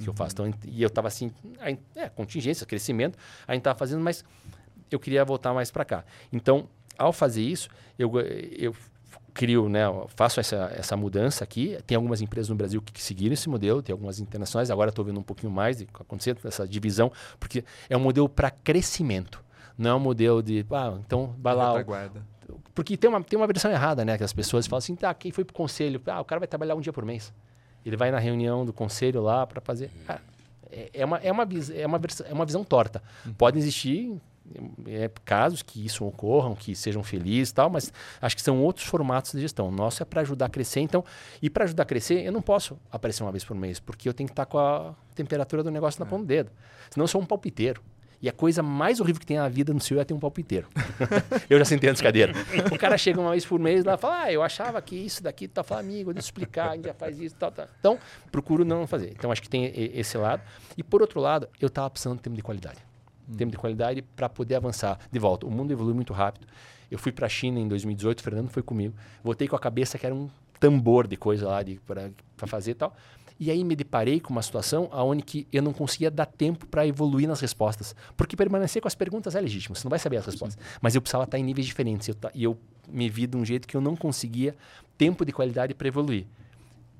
que 0.02 0.08
eu 0.08 0.14
faço. 0.14 0.32
Então, 0.32 0.54
e 0.66 0.82
eu 0.82 0.88
estava 0.88 1.08
assim, 1.08 1.30
é, 1.94 2.08
contingência, 2.08 2.66
crescimento, 2.66 3.18
a 3.46 3.52
gente 3.52 3.60
estava 3.60 3.78
fazendo, 3.78 4.02
mas 4.02 4.24
eu 4.90 4.98
queria 4.98 5.24
voltar 5.24 5.52
mais 5.52 5.70
para 5.70 5.84
cá. 5.84 6.04
Então, 6.32 6.68
ao 6.98 7.12
fazer 7.12 7.42
isso, 7.42 7.68
eu, 7.98 8.10
eu 8.20 8.74
crio, 9.34 9.68
né, 9.68 9.82
faço 10.08 10.40
essa, 10.40 10.72
essa 10.74 10.96
mudança 10.96 11.44
aqui. 11.44 11.78
Tem 11.86 11.96
algumas 11.96 12.20
empresas 12.20 12.48
no 12.48 12.56
Brasil 12.56 12.80
que, 12.82 12.92
que 12.92 13.02
seguiram 13.02 13.34
esse 13.34 13.48
modelo, 13.48 13.82
tem 13.82 13.92
algumas 13.92 14.18
internacionais. 14.18 14.70
Agora 14.70 14.90
estou 14.90 15.04
vendo 15.04 15.20
um 15.20 15.22
pouquinho 15.22 15.52
mais 15.52 15.78
de 15.78 15.88
acontecer 15.94 16.36
essa 16.44 16.66
divisão, 16.66 17.12
porque 17.38 17.64
é 17.88 17.96
um 17.96 18.00
modelo 18.00 18.28
para 18.28 18.50
crescimento. 18.50 19.42
Não 19.76 19.90
é 19.90 19.94
um 19.94 20.00
modelo 20.00 20.42
de, 20.42 20.64
ah, 20.70 20.98
então 21.06 21.34
vai 21.38 21.54
lá. 21.54 21.72
Retaguarda. 21.72 22.22
Porque 22.80 22.96
tem 22.96 23.10
uma, 23.10 23.22
tem 23.22 23.38
uma 23.38 23.46
versão 23.46 23.70
errada, 23.70 24.06
né? 24.06 24.16
Que 24.16 24.24
as 24.24 24.32
pessoas 24.32 24.66
falam 24.66 24.78
assim, 24.78 24.96
tá, 24.96 25.12
quem 25.12 25.30
foi 25.30 25.44
pro 25.44 25.54
conselho? 25.54 26.00
Ah, 26.06 26.18
o 26.18 26.24
cara 26.24 26.38
vai 26.38 26.48
trabalhar 26.48 26.74
um 26.74 26.80
dia 26.80 26.94
por 26.94 27.04
mês. 27.04 27.30
Ele 27.84 27.94
vai 27.94 28.10
na 28.10 28.18
reunião 28.18 28.64
do 28.64 28.72
conselho 28.72 29.20
lá 29.20 29.46
para 29.46 29.60
fazer. 29.60 29.90
Ah, 30.08 30.18
é, 30.72 30.88
é, 30.94 31.04
uma, 31.04 31.18
é, 31.18 31.30
uma, 31.30 31.42
é, 31.74 31.86
uma 31.86 32.00
é 32.26 32.32
uma 32.32 32.46
visão 32.46 32.64
torta. 32.64 33.02
Podem 33.36 33.60
existir 33.60 34.18
é, 34.86 35.10
casos 35.26 35.60
que 35.60 35.84
isso 35.84 36.06
ocorram, 36.06 36.54
que 36.54 36.74
sejam 36.74 37.02
felizes 37.02 37.50
e 37.50 37.54
tal, 37.54 37.68
mas 37.68 37.92
acho 38.18 38.34
que 38.34 38.40
são 38.40 38.62
outros 38.62 38.86
formatos 38.86 39.32
de 39.32 39.42
gestão. 39.42 39.68
O 39.68 39.70
nosso 39.70 40.02
é 40.02 40.06
para 40.06 40.22
ajudar 40.22 40.46
a 40.46 40.48
crescer, 40.48 40.80
então, 40.80 41.04
e 41.42 41.50
para 41.50 41.64
ajudar 41.64 41.82
a 41.82 41.86
crescer, 41.86 42.24
eu 42.24 42.32
não 42.32 42.40
posso 42.40 42.78
aparecer 42.90 43.22
uma 43.22 43.30
vez 43.30 43.44
por 43.44 43.54
mês, 43.54 43.78
porque 43.78 44.08
eu 44.08 44.14
tenho 44.14 44.26
que 44.26 44.32
estar 44.32 44.46
com 44.46 44.58
a 44.58 44.94
temperatura 45.14 45.62
do 45.62 45.70
negócio 45.70 46.00
na 46.00 46.06
ponta 46.06 46.22
do 46.22 46.28
dedo. 46.28 46.50
Senão 46.88 47.04
eu 47.04 47.08
sou 47.08 47.20
um 47.20 47.26
palpiteiro. 47.26 47.82
E 48.22 48.28
a 48.28 48.32
coisa 48.32 48.62
mais 48.62 49.00
horrível 49.00 49.18
que 49.18 49.26
tem 49.26 49.38
na 49.38 49.48
vida 49.48 49.72
no 49.72 49.80
seu 49.80 49.98
é 49.98 50.04
ter 50.04 50.12
um 50.12 50.18
palpiteiro. 50.18 50.68
eu 51.48 51.58
já 51.58 51.64
sentei 51.64 51.88
nessa 51.88 52.02
cadeira. 52.02 52.34
O 52.70 52.78
cara 52.78 52.98
chega 52.98 53.18
uma 53.18 53.30
vez 53.30 53.46
por 53.46 53.58
mês 53.58 53.82
lá 53.84 53.94
e 53.94 53.98
fala: 53.98 54.24
Ah, 54.24 54.32
eu 54.32 54.42
achava 54.42 54.80
que 54.82 54.94
isso 54.94 55.22
daqui 55.22 55.48
tá 55.48 55.62
fala, 55.62 55.80
amigo, 55.80 56.12
deixa 56.12 56.26
eu 56.26 56.28
explicar, 56.28 56.70
a 56.70 56.74
gente 56.76 56.84
já 56.84 56.94
faz 56.94 57.18
isso, 57.18 57.34
tal, 57.36 57.50
tal. 57.50 57.66
Então, 57.78 57.98
procuro 58.30 58.64
não 58.64 58.86
fazer. 58.86 59.10
Então, 59.10 59.32
acho 59.32 59.40
que 59.40 59.48
tem 59.48 59.72
esse 59.74 60.18
lado. 60.18 60.42
E 60.76 60.82
por 60.82 61.00
outro 61.00 61.18
lado, 61.18 61.48
eu 61.58 61.68
estava 61.68 61.88
precisando 61.88 62.16
de 62.16 62.22
tempo 62.22 62.36
de 62.36 62.42
qualidade. 62.42 62.78
Tempo 63.36 63.52
de 63.52 63.58
qualidade 63.58 64.02
para 64.02 64.28
poder 64.28 64.56
avançar. 64.56 64.98
De 65.10 65.18
volta, 65.18 65.46
o 65.46 65.50
mundo 65.50 65.72
evolui 65.72 65.94
muito 65.94 66.12
rápido. 66.12 66.46
Eu 66.90 66.98
fui 66.98 67.12
para 67.12 67.26
a 67.26 67.28
China 67.28 67.58
em 67.58 67.68
2018, 67.68 68.18
o 68.18 68.22
Fernando 68.22 68.48
foi 68.50 68.62
comigo. 68.62 68.94
Voltei 69.22 69.48
com 69.48 69.56
a 69.56 69.60
cabeça 69.60 69.96
que 69.96 70.04
era 70.04 70.14
um 70.14 70.28
tambor 70.58 71.06
de 71.06 71.16
coisa 71.16 71.48
lá 71.48 71.60
para 71.86 72.46
fazer 72.46 72.72
e 72.72 72.74
tal. 72.74 72.94
E 73.40 73.50
aí 73.50 73.64
me 73.64 73.74
deparei 73.74 74.20
com 74.20 74.30
uma 74.34 74.42
situação 74.42 74.90
onde 74.92 75.22
que 75.22 75.48
eu 75.50 75.62
não 75.62 75.72
conseguia 75.72 76.10
dar 76.10 76.26
tempo 76.26 76.66
para 76.66 76.86
evoluir 76.86 77.26
nas 77.26 77.40
respostas. 77.40 77.96
Porque 78.14 78.36
permanecer 78.36 78.82
com 78.82 78.86
as 78.88 78.94
perguntas 78.94 79.34
é 79.34 79.40
legítimo, 79.40 79.74
você 79.74 79.82
não 79.84 79.88
vai 79.90 79.98
saber 79.98 80.18
as 80.18 80.26
respostas. 80.26 80.62
Mas 80.78 80.94
eu 80.94 81.00
precisava 81.00 81.24
estar 81.24 81.38
em 81.38 81.42
níveis 81.42 81.66
diferentes. 81.66 82.06
Eu 82.06 82.14
ta- 82.14 82.30
E 82.34 82.44
eu 82.44 82.58
me 82.86 83.08
vi 83.08 83.26
de 83.26 83.38
um 83.38 83.44
jeito 83.44 83.66
que 83.66 83.74
eu 83.74 83.80
não 83.80 83.96
conseguia 83.96 84.54
tempo 84.98 85.24
de 85.24 85.32
qualidade 85.32 85.72
para 85.72 85.88
evoluir. 85.88 86.26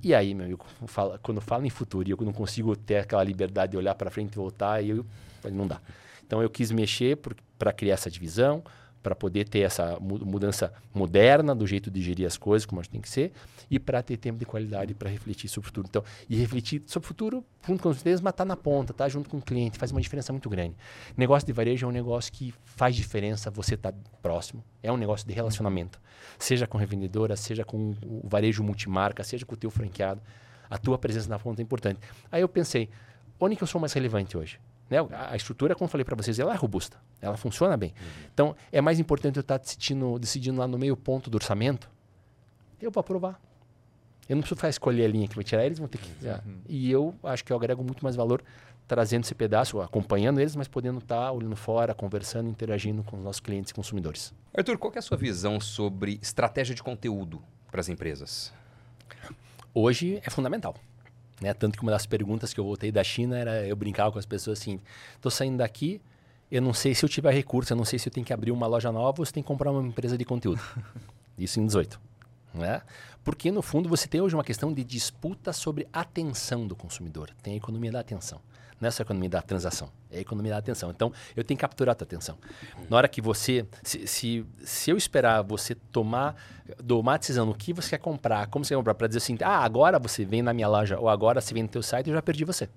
E 0.03 0.15
aí, 0.15 0.33
meu 0.35 0.47
amigo, 0.47 0.65
fala- 0.87 1.19
quando 1.23 1.37
eu 1.37 1.43
falo 1.43 1.67
em 1.67 1.71
futuro 1.71 2.09
e 2.09 2.13
eu 2.13 2.17
não 2.23 2.33
consigo 2.33 2.75
ter 2.75 2.97
aquela 3.01 3.23
liberdade 3.23 3.73
de 3.73 3.77
olhar 3.77 3.95
para 3.95 4.11
frente 4.11 4.33
e 4.33 4.37
voltar, 4.37 4.83
eu, 4.83 5.05
não 5.53 5.67
dá. 5.67 5.79
Então 6.27 6.41
eu 6.43 6.49
quis 6.49 6.71
mexer 6.71 7.19
para 7.59 7.71
criar 7.71 7.95
essa 7.95 8.11
divisão, 8.11 8.63
para 9.03 9.15
poder 9.15 9.49
ter 9.49 9.61
essa 9.61 9.99
mu- 10.01 10.19
mudança 10.25 10.73
moderna 10.95 11.55
do 11.55 11.67
jeito 11.67 11.91
de 11.91 12.03
gerir 12.03 12.27
as 12.27 12.37
coisas, 12.37 12.67
como 12.67 12.81
a 12.81 12.83
gente 12.83 12.93
tem 12.93 13.01
que 13.01 13.09
ser, 13.09 13.33
e 13.71 13.79
para 13.79 14.03
ter 14.03 14.17
tempo 14.17 14.39
de 14.39 14.45
qualidade 14.45 14.95
para 14.95 15.09
refletir 15.09 15.49
sobre 15.49 15.67
o 15.67 15.69
futuro. 15.69 15.87
Então, 15.89 16.05
e 16.29 16.37
refletir 16.37 16.83
sobre 16.87 17.07
o 17.07 17.09
futuro 17.09 17.45
junto 17.67 17.83
com 17.83 17.89
os 17.89 18.03
clientes, 18.03 18.21
mas 18.21 18.35
tá 18.35 18.45
na 18.45 18.57
ponta, 18.57 18.93
tá 18.93 19.09
junto 19.09 19.29
com 19.31 19.39
o 19.39 19.43
cliente, 19.43 19.79
faz 19.79 19.91
uma 19.91 20.01
diferença 20.01 20.33
muito 20.33 20.51
grande. 20.51 20.77
Negócio 21.17 21.47
de 21.47 21.53
varejo 21.53 21.87
é 21.87 21.89
um 21.89 21.93
negócio 21.93 22.33
que 22.33 22.55
faz 22.65 22.95
diferença 22.95 23.51
você 23.51 23.75
estar 23.75 23.95
próximo, 24.21 24.63
é 24.83 24.91
um 24.93 24.97
negócio 24.97 25.27
de 25.27 25.33
relacionamento. 25.33 26.01
Seja 26.39 26.67
com 26.67 26.77
revendedora, 26.77 27.37
seja 27.37 27.65
com 27.65 27.95
o 28.03 28.29
varejo 28.29 28.63
multimarca, 28.63 29.25
seja 29.25 29.47
com 29.47 29.55
o 29.55 29.57
teu 29.57 29.71
franqueado, 29.71 30.21
a 30.69 30.79
tua 30.79 30.99
presença 30.99 31.29
na 31.29 31.39
ponta 31.39 31.61
é 31.61 31.65
importante. 31.65 32.01
Aí 32.31 32.43
eu 32.43 32.49
pensei, 32.49 32.89
onde 33.39 33.57
que 33.57 33.63
eu 33.63 33.67
sou 33.67 33.81
mais 33.81 33.93
relevante 33.93 34.37
hoje? 34.37 34.59
Né? 34.91 34.99
A 35.31 35.37
estrutura, 35.37 35.75
como 35.75 35.87
eu 35.87 35.91
falei 35.91 36.05
para 36.05 36.17
vocês, 36.17 36.39
ela 36.39 36.53
é 36.53 36.57
robusta, 36.57 36.99
ela 37.21 37.37
funciona 37.37 37.77
bem. 37.77 37.95
Então, 38.35 38.57
é 38.73 38.81
mais 38.81 38.99
importante 38.99 39.37
eu 39.37 39.43
estar 39.43 39.57
decidindo, 39.59 40.19
decidindo 40.19 40.59
lá 40.59 40.67
no 40.67 40.77
meio 40.77 40.97
ponto 40.97 41.31
do 41.31 41.37
orçamento, 41.37 41.89
eu 42.83 42.91
vou 42.91 43.01
aprovar. 43.01 43.41
Eu 44.29 44.37
não 44.37 44.43
preciso 44.43 44.57
ficar 44.57 44.69
escolher 44.69 45.05
a 45.05 45.09
linha 45.09 45.27
que 45.29 45.35
vai 45.35 45.45
tirar, 45.45 45.65
eles 45.65 45.79
vão 45.79 45.89
ter 45.89 45.99
que. 45.99 46.29
ah, 46.29 46.41
E 46.69 46.91
eu 46.91 47.15
acho 47.23 47.45
que 47.45 47.53
eu 47.53 47.57
agrego 47.57 47.83
muito 47.83 48.03
mais 48.03 48.17
valor 48.17 48.43
trazendo 48.87 49.23
esse 49.23 49.35
pedaço, 49.37 49.81
acompanhando 49.81 50.41
eles, 50.41 50.57
mas 50.57 50.67
podendo 50.67 50.99
estar 50.99 51.31
olhando 51.31 51.55
fora, 51.55 51.95
conversando, 51.95 52.49
interagindo 52.49 53.05
com 53.05 53.17
os 53.19 53.23
nossos 53.23 53.39
clientes 53.41 53.71
e 53.71 53.75
consumidores. 53.75 54.35
Arthur, 54.53 54.79
qual 54.79 54.93
é 54.97 54.99
a 54.99 55.03
sua 55.03 55.17
visão 55.17 55.61
sobre 55.61 56.19
estratégia 56.21 56.75
de 56.75 56.83
conteúdo 56.83 57.41
para 57.71 57.81
as 57.81 57.89
empresas? 57.89 58.53
hoje 59.73 60.21
é 60.25 60.31
fundamental. 60.31 60.75
Né? 61.41 61.55
Tanto 61.55 61.79
que 61.79 61.83
uma 61.83 61.93
das 61.93 62.07
perguntas 62.07 62.53
que 62.53 62.61
eu 62.61 62.65
voltei 62.65 62.93
da 62.93 63.03
China 63.03 63.39
era 63.39 63.67
eu 63.67 63.75
brincava 63.75 64.13
com 64.13 64.19
as 64.19 64.27
pessoas 64.27 64.61
assim: 64.61 64.79
estou 65.17 65.31
saindo 65.31 65.59
daqui, 65.59 66.01
eu 66.51 66.61
não 66.61 66.75
sei 66.75 66.95
se 66.95 67.05
eu 67.05 67.09
tiver 67.09 67.33
recurso, 67.33 67.73
eu 67.73 67.77
não 67.77 67.85
sei 67.85 67.99
se 67.99 68.09
eu 68.09 68.13
tenho 68.13 68.27
que 68.27 68.33
abrir 68.33 68.51
uma 68.51 68.67
loja 68.67 68.91
nova 68.93 69.21
ou 69.21 69.27
se 69.27 69.33
tem 69.33 69.43
que 69.43 69.47
comprar 69.47 69.71
uma 69.71 69.87
empresa 69.87 70.19
de 70.19 70.25
conteúdo. 70.25 70.61
Isso 71.39 71.61
em 71.61 71.67
18. 71.67 72.01
Né? 72.53 72.83
Porque 73.23 73.51
no 73.51 73.63
fundo 73.63 73.89
você 73.89 74.09
tem 74.09 74.21
hoje 74.21 74.35
uma 74.35 74.45
questão 74.45 74.73
de 74.73 74.83
disputa 74.83 75.53
sobre 75.53 75.87
atenção 75.93 76.67
do 76.67 76.75
consumidor. 76.75 77.31
Tem 77.43 77.55
a 77.55 77.57
economia 77.57 77.93
da 77.93 78.01
atenção. 78.01 78.41
Não 78.81 78.89
é 78.89 78.91
só 78.91 79.03
a 79.03 79.05
economia 79.05 79.29
da 79.29 79.43
transação, 79.43 79.91
é 80.11 80.19
a 80.19 80.21
economia 80.21 80.53
da 80.53 80.59
atenção. 80.59 80.91
Então, 80.91 81.13
eu 81.37 81.45
tenho 81.45 81.59
que 81.59 81.61
capturar 81.61 81.93
a 81.93 81.95
tua 81.95 82.07
atenção. 82.07 82.39
Na 82.89 82.97
hora 82.97 83.09
que 83.09 83.21
você. 83.21 83.67
Se, 83.83 84.07
se, 84.07 84.47
se 84.65 84.91
eu 84.91 84.97
esperar 84.97 85.43
você 85.43 85.75
tomar, 85.75 86.35
tomar 86.87 87.15
a 87.15 87.19
decisão 87.19 87.45
no 87.45 87.55
que 87.55 87.75
você 87.75 87.91
quer 87.91 87.99
comprar, 87.99 88.47
como 88.47 88.65
você 88.65 88.71
quer 88.75 88.79
comprar, 88.79 88.95
para 88.95 89.07
dizer 89.07 89.19
assim, 89.19 89.37
ah, 89.43 89.59
agora 89.59 89.99
você 89.99 90.25
vem 90.25 90.41
na 90.41 90.55
minha 90.55 90.67
loja 90.67 90.99
ou 90.99 91.11
agora 91.11 91.41
você 91.41 91.53
vem 91.53 91.65
no 91.65 91.69
teu 91.69 91.83
site, 91.83 92.09
eu 92.09 92.15
já 92.15 92.23
perdi 92.23 92.45
você. 92.45 92.69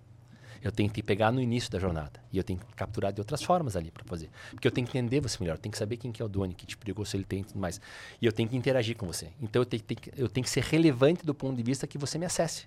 Eu 0.62 0.72
tenho 0.72 0.90
que 0.90 1.02
te 1.02 1.04
pegar 1.04 1.30
no 1.30 1.42
início 1.42 1.70
da 1.70 1.78
jornada. 1.78 2.22
E 2.32 2.38
eu 2.38 2.44
tenho 2.44 2.58
que 2.58 2.66
capturar 2.74 3.12
de 3.12 3.20
outras 3.20 3.44
formas 3.44 3.76
ali 3.76 3.92
para 3.92 4.04
fazer. 4.06 4.30
Porque 4.52 4.66
eu 4.66 4.72
tenho 4.72 4.88
que 4.88 4.98
entender 4.98 5.20
você 5.20 5.38
melhor. 5.42 5.56
Eu 5.56 5.60
tenho 5.60 5.72
que 5.72 5.78
saber 5.78 5.98
quem 5.98 6.10
que 6.10 6.22
é 6.22 6.26
o 6.26 6.30
dono, 6.30 6.54
que 6.54 6.66
tipo 6.66 6.86
de 6.86 6.92
negócio 6.92 7.18
ele 7.18 7.26
tem 7.26 7.42
e 7.42 7.44
tudo 7.44 7.60
mais. 7.60 7.82
E 8.22 8.26
eu 8.26 8.32
tenho 8.32 8.48
que 8.48 8.56
interagir 8.56 8.96
com 8.96 9.06
você. 9.06 9.28
Então 9.42 9.62
eu 9.62 9.66
tenho, 9.66 9.84
tenho 9.84 10.00
eu 10.16 10.30
tenho 10.30 10.44
que 10.44 10.50
ser 10.50 10.64
relevante 10.64 11.26
do 11.26 11.34
ponto 11.34 11.58
de 11.58 11.64
vista 11.64 11.86
que 11.86 11.98
você 11.98 12.18
me 12.18 12.26
acesse. 12.26 12.66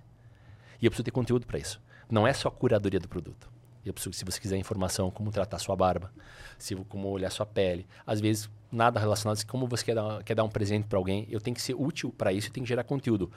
E 0.79 0.85
eu 0.85 0.91
preciso 0.91 1.05
ter 1.05 1.11
conteúdo 1.11 1.47
para 1.47 1.57
isso. 1.57 1.81
Não 2.09 2.27
é 2.27 2.33
só 2.33 2.47
a 2.47 2.51
curadoria 2.51 2.99
do 2.99 3.07
produto. 3.07 3.49
Eu 3.85 3.93
preciso, 3.93 4.13
se 4.13 4.25
você 4.25 4.39
quiser 4.39 4.57
informação, 4.57 5.09
como 5.09 5.31
tratar 5.31 5.59
sua 5.59 5.75
barba, 5.75 6.11
se, 6.57 6.75
como 6.75 7.07
olhar 7.09 7.29
sua 7.29 7.45
pele. 7.45 7.87
Às 8.05 8.19
vezes, 8.19 8.49
nada 8.71 8.99
relacionado, 8.99 9.43
como 9.45 9.67
você 9.67 9.85
quer 9.85 9.95
dar, 9.95 10.23
quer 10.23 10.35
dar 10.35 10.43
um 10.43 10.49
presente 10.49 10.87
para 10.87 10.97
alguém, 10.97 11.25
eu 11.29 11.39
tenho 11.39 11.55
que 11.55 11.61
ser 11.61 11.73
útil 11.73 12.13
para 12.15 12.33
isso 12.33 12.49
e 12.49 12.51
tenho 12.51 12.65
que 12.65 12.69
gerar 12.69 12.83
conteúdo 12.83 13.31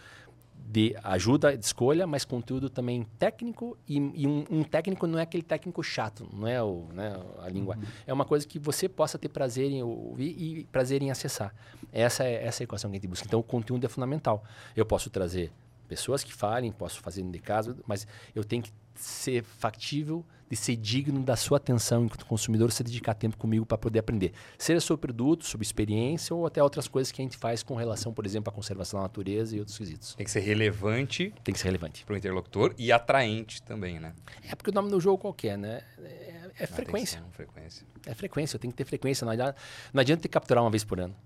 de 0.71 0.97
ajuda 1.03 1.57
de 1.57 1.65
escolha, 1.65 2.07
mas 2.07 2.25
conteúdo 2.25 2.71
também 2.71 3.05
técnico 3.19 3.77
e, 3.89 3.97
e 3.97 4.27
um, 4.27 4.45
um 4.49 4.63
técnico 4.63 5.05
não 5.05 5.19
é 5.19 5.23
aquele 5.23 5.43
técnico 5.43 5.83
chato, 5.83 6.29
não 6.33 6.47
é 6.47 6.63
o, 6.63 6.87
né, 6.93 7.13
a 7.43 7.49
língua. 7.49 7.77
É 8.07 8.13
uma 8.13 8.25
coisa 8.25 8.47
que 8.47 8.57
você 8.57 8.89
possa 8.89 9.19
ter 9.19 9.29
prazer 9.29 9.69
em 9.71 9.83
ouvir 9.83 10.31
e 10.31 10.65
prazer 10.67 11.03
em 11.03 11.11
acessar. 11.11 11.53
Essa 11.93 12.23
é 12.23 12.47
essa 12.47 12.63
é 12.63 12.65
a 12.65 12.67
equação 12.67 12.89
que 12.89 12.97
a 12.97 13.01
gente 13.01 13.09
busca. 13.09 13.27
Então, 13.27 13.41
o 13.41 13.43
conteúdo 13.43 13.85
é 13.85 13.89
fundamental. 13.89 14.45
Eu 14.77 14.87
posso 14.87 15.11
trazer 15.11 15.51
Pessoas 15.91 16.23
que 16.23 16.33
falem, 16.33 16.71
posso 16.71 17.01
fazer 17.01 17.21
de 17.21 17.39
casa, 17.41 17.77
mas 17.85 18.07
eu 18.33 18.45
tenho 18.45 18.63
que 18.63 18.73
ser 18.95 19.43
factível 19.43 20.25
de 20.49 20.55
ser 20.55 20.77
digno 20.77 21.21
da 21.21 21.35
sua 21.35 21.57
atenção 21.57 22.05
enquanto 22.05 22.25
consumidor, 22.27 22.71
se 22.71 22.85
dedicar 22.85 23.15
tempo 23.15 23.37
comigo 23.37 23.67
para 23.67 23.77
poder 23.77 23.99
aprender. 23.99 24.33
Seja 24.57 24.79
sobre 24.79 25.01
produto, 25.01 25.45
sobre 25.45 25.65
experiência 25.65 26.33
ou 26.33 26.47
até 26.47 26.63
outras 26.63 26.87
coisas 26.87 27.11
que 27.11 27.21
a 27.21 27.25
gente 27.25 27.37
faz 27.37 27.65
com 27.65 27.75
relação, 27.75 28.15
por 28.15 28.25
exemplo, 28.25 28.51
à 28.51 28.53
conservação 28.55 29.01
da 29.01 29.03
natureza 29.03 29.57
e 29.57 29.59
outros 29.59 29.77
quesitos. 29.77 30.15
Tem 30.15 30.25
que 30.25 30.31
ser 30.31 30.41
relevante 30.41 31.35
Tem 31.43 31.53
que 31.53 31.59
ser 31.59 31.67
relevante. 31.67 32.05
para 32.05 32.15
o 32.15 32.17
interlocutor 32.17 32.73
e 32.79 32.93
atraente 32.93 33.61
também, 33.63 33.99
né? 33.99 34.15
É 34.49 34.55
porque 34.55 34.71
o 34.71 34.73
nome 34.73 34.91
do 34.91 35.01
jogo 35.01 35.19
qualquer, 35.19 35.59
né? 35.59 35.83
É, 35.99 36.51
é 36.61 36.67
frequência. 36.69 37.19
Atenção, 37.19 37.33
frequência. 37.33 37.87
É 38.07 38.15
frequência, 38.15 38.55
eu 38.55 38.61
tenho 38.61 38.73
que 38.73 38.77
ter 38.77 38.85
frequência. 38.85 39.25
Não 39.25 39.33
adianta, 39.33 39.57
não 39.93 40.01
adianta 40.01 40.23
ter 40.23 40.29
que 40.29 40.33
capturar 40.35 40.63
uma 40.63 40.71
vez 40.71 40.85
por 40.85 41.01
ano. 41.01 41.17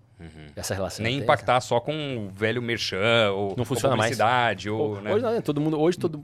Essa 0.56 0.74
relação. 0.74 1.02
Nem 1.02 1.14
Tem- 1.16 1.22
impactar 1.24 1.60
só 1.60 1.80
com 1.80 2.26
o 2.26 2.30
velho 2.30 2.62
merchan 2.62 3.30
ou, 3.32 3.54
Não 3.56 3.64
funciona 3.64 3.94
ou 3.94 3.98
mais. 3.98 4.10
publicidade. 4.16 4.70
Ou, 4.70 5.00
né? 5.00 5.12
Hoje, 5.12 5.24
não, 5.24 5.32
né? 5.32 5.40
todo 5.40 5.60
mundo, 5.60 5.78
hoje 5.80 5.98
todo 5.98 6.22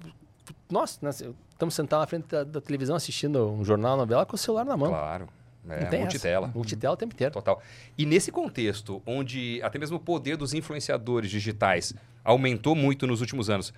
Nossa, 0.70 0.98
né, 1.02 1.10
estamos 1.10 1.74
sentados 1.74 2.02
na 2.02 2.06
frente 2.06 2.26
da, 2.28 2.44
da 2.44 2.60
televisão 2.60 2.94
assistindo 2.96 3.50
um 3.50 3.64
jornal, 3.64 3.92
uma 3.92 3.98
novela 3.98 4.24
com 4.24 4.36
o 4.36 4.38
celular 4.38 4.64
na 4.64 4.76
mão. 4.76 4.88
Claro. 4.90 5.28
É, 5.68 5.82
Não 5.82 5.90
tem 5.90 6.00
multitela. 6.00 6.46
essa. 6.46 6.56
Multitela 6.56 6.94
o 6.94 6.96
tempo 6.96 7.12
inteiro. 7.12 7.32
Total. 7.34 7.60
E 7.98 8.06
nesse 8.06 8.32
contexto, 8.32 9.02
onde 9.04 9.60
até 9.62 9.78
mesmo 9.78 9.96
o 9.98 10.00
poder 10.00 10.36
dos 10.36 10.54
influenciadores 10.54 11.30
digitais 11.30 11.92
aumentou 12.24 12.74
muito 12.74 13.06
nos 13.06 13.20
últimos 13.20 13.50
anos, 13.50 13.74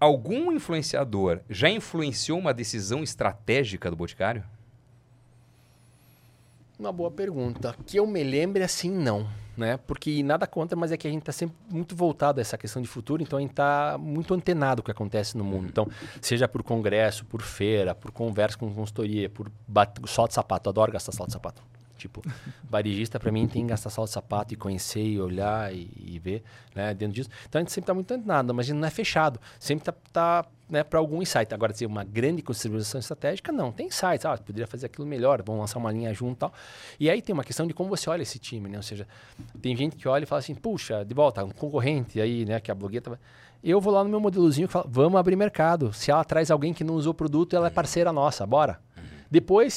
algum 0.00 0.50
influenciador 0.52 1.40
já 1.50 1.68
influenciou 1.68 2.38
uma 2.38 2.54
decisão 2.54 3.02
estratégica 3.02 3.90
do 3.90 3.96
Boticário? 3.96 4.42
Uma 6.78 6.92
boa 6.92 7.10
pergunta. 7.10 7.74
Que 7.86 7.98
eu 7.98 8.06
me 8.06 8.22
lembre 8.22 8.62
assim, 8.62 8.90
não. 8.90 9.26
Né? 9.56 9.76
Porque 9.86 10.22
nada 10.22 10.46
contra, 10.46 10.76
mas 10.76 10.92
é 10.92 10.96
que 10.96 11.06
a 11.06 11.10
gente 11.10 11.22
está 11.22 11.32
sempre 11.32 11.56
muito 11.70 11.94
voltado 11.94 12.40
a 12.40 12.42
essa 12.42 12.56
questão 12.56 12.80
de 12.80 12.88
futuro, 12.88 13.22
então 13.22 13.38
a 13.38 13.42
gente 13.42 13.50
está 13.50 13.98
muito 13.98 14.32
antenado 14.32 14.80
com 14.80 14.86
o 14.86 14.86
que 14.86 14.90
acontece 14.90 15.36
no 15.36 15.44
mundo. 15.44 15.66
Então, 15.68 15.86
seja 16.22 16.48
por 16.48 16.62
congresso, 16.62 17.24
por 17.26 17.42
feira, 17.42 17.94
por 17.94 18.10
conversa 18.10 18.56
com 18.56 18.72
consultoria, 18.72 19.28
por 19.28 19.50
bat... 19.68 20.00
sol 20.06 20.26
de 20.26 20.34
sapato. 20.34 20.70
Adoro 20.70 20.90
gastar 20.90 21.12
sol 21.12 21.26
de 21.26 21.32
sapato. 21.32 21.62
Tipo, 22.02 22.20
varejista 22.68 23.18
para 23.20 23.30
mim 23.30 23.46
tem 23.46 23.62
que 23.62 23.68
gastar 23.70 23.90
sol 23.90 24.04
de 24.04 24.10
sapato 24.10 24.52
e 24.52 24.56
conhecer 24.56 25.02
e 25.04 25.20
olhar 25.20 25.72
e, 25.72 25.88
e 25.96 26.18
ver 26.18 26.42
né, 26.74 26.92
dentro 26.94 27.14
disso. 27.14 27.30
Então 27.48 27.58
a 27.58 27.62
gente 27.62 27.70
sempre 27.72 27.84
está 27.84 27.94
muito 27.94 28.12
antenado, 28.12 28.52
mas 28.52 28.66
a 28.66 28.68
gente 28.68 28.78
não 28.80 28.88
é 28.88 28.90
fechado. 28.90 29.40
Sempre 29.58 29.82
está 29.90 29.92
tá, 30.12 30.48
né, 30.68 30.82
para 30.82 30.98
algum 30.98 31.22
insight. 31.22 31.54
Agora, 31.54 31.72
dizer 31.72 31.86
uma 31.86 32.02
grande 32.02 32.42
consideração 32.42 32.98
estratégica, 32.98 33.52
não. 33.52 33.70
Tem 33.70 33.86
insights. 33.86 34.24
Ah, 34.26 34.36
poderia 34.36 34.66
fazer 34.66 34.86
aquilo 34.86 35.06
melhor, 35.06 35.42
vamos 35.44 35.60
lançar 35.60 35.78
uma 35.78 35.92
linha 35.92 36.12
junto 36.12 36.32
e 36.32 36.38
tal. 36.40 36.52
E 36.98 37.08
aí 37.08 37.22
tem 37.22 37.32
uma 37.32 37.44
questão 37.44 37.66
de 37.66 37.72
como 37.72 37.88
você 37.88 38.10
olha 38.10 38.22
esse 38.22 38.38
time, 38.38 38.68
né? 38.68 38.76
Ou 38.78 38.82
seja, 38.82 39.06
tem 39.60 39.76
gente 39.76 39.96
que 39.96 40.08
olha 40.08 40.24
e 40.24 40.26
fala 40.26 40.40
assim, 40.40 40.54
puxa, 40.54 41.04
de 41.04 41.14
volta, 41.14 41.44
um 41.44 41.50
concorrente 41.50 42.20
aí, 42.20 42.44
né, 42.44 42.58
que 42.60 42.70
a 42.70 42.74
blogueira... 42.74 43.10
vai- 43.10 43.18
Eu 43.62 43.80
vou 43.80 43.92
lá 43.92 44.02
no 44.02 44.10
meu 44.10 44.18
modelozinho 44.18 44.64
e 44.64 44.68
falo, 44.68 44.88
vamos 44.90 45.18
abrir 45.20 45.36
mercado. 45.36 45.92
Se 45.92 46.10
ela 46.10 46.24
traz 46.24 46.50
alguém 46.50 46.74
que 46.74 46.82
não 46.82 46.94
usou 46.94 47.12
o 47.12 47.14
produto, 47.14 47.54
ela 47.54 47.68
é 47.68 47.70
parceira 47.70 48.12
nossa, 48.12 48.44
bora. 48.44 48.80
Depois, 49.30 49.72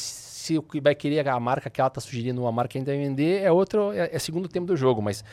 se 0.45 0.57
o 0.57 0.61
que 0.61 0.79
vai 0.79 0.93
querer 0.93 1.27
a 1.27 1.39
marca 1.39 1.69
que 1.69 1.81
ela 1.81 1.87
está 1.87 1.99
sugerindo, 1.99 2.41
uma 2.41 2.51
marca 2.51 2.73
que 2.73 2.77
a 2.77 2.81
gente 2.81 2.87
vai 2.87 2.97
vender, 2.97 3.41
é 3.41 3.51
outro, 3.51 3.91
é, 3.91 4.09
é 4.13 4.19
segundo 4.19 4.47
tempo 4.47 4.67
do 4.67 4.77
jogo, 4.77 5.01
mas 5.01 5.23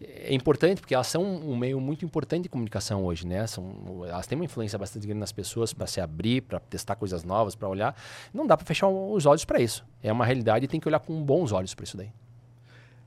é 0.00 0.32
importante 0.32 0.80
porque 0.80 0.94
elas 0.94 1.08
são 1.08 1.22
um 1.22 1.56
meio 1.56 1.80
muito 1.80 2.04
importante 2.04 2.44
de 2.44 2.48
comunicação 2.48 3.04
hoje, 3.04 3.26
né? 3.26 3.46
São, 3.46 4.04
elas 4.06 4.26
têm 4.26 4.36
uma 4.38 4.44
influência 4.44 4.78
bastante 4.78 5.06
grande 5.06 5.20
nas 5.20 5.32
pessoas 5.32 5.74
para 5.74 5.86
se 5.86 6.00
abrir, 6.00 6.42
para 6.42 6.58
testar 6.60 6.94
coisas 6.94 7.22
novas, 7.22 7.54
para 7.54 7.68
olhar. 7.68 7.94
Não 8.32 8.46
dá 8.46 8.56
para 8.56 8.64
fechar 8.64 8.88
os 8.88 9.26
olhos 9.26 9.44
para 9.44 9.60
isso. 9.60 9.84
É 10.02 10.10
uma 10.10 10.24
realidade 10.24 10.64
e 10.64 10.68
tem 10.68 10.80
que 10.80 10.88
olhar 10.88 11.00
com 11.00 11.22
bons 11.22 11.52
olhos 11.52 11.74
para 11.74 11.84
isso 11.84 11.96
daí. 11.96 12.10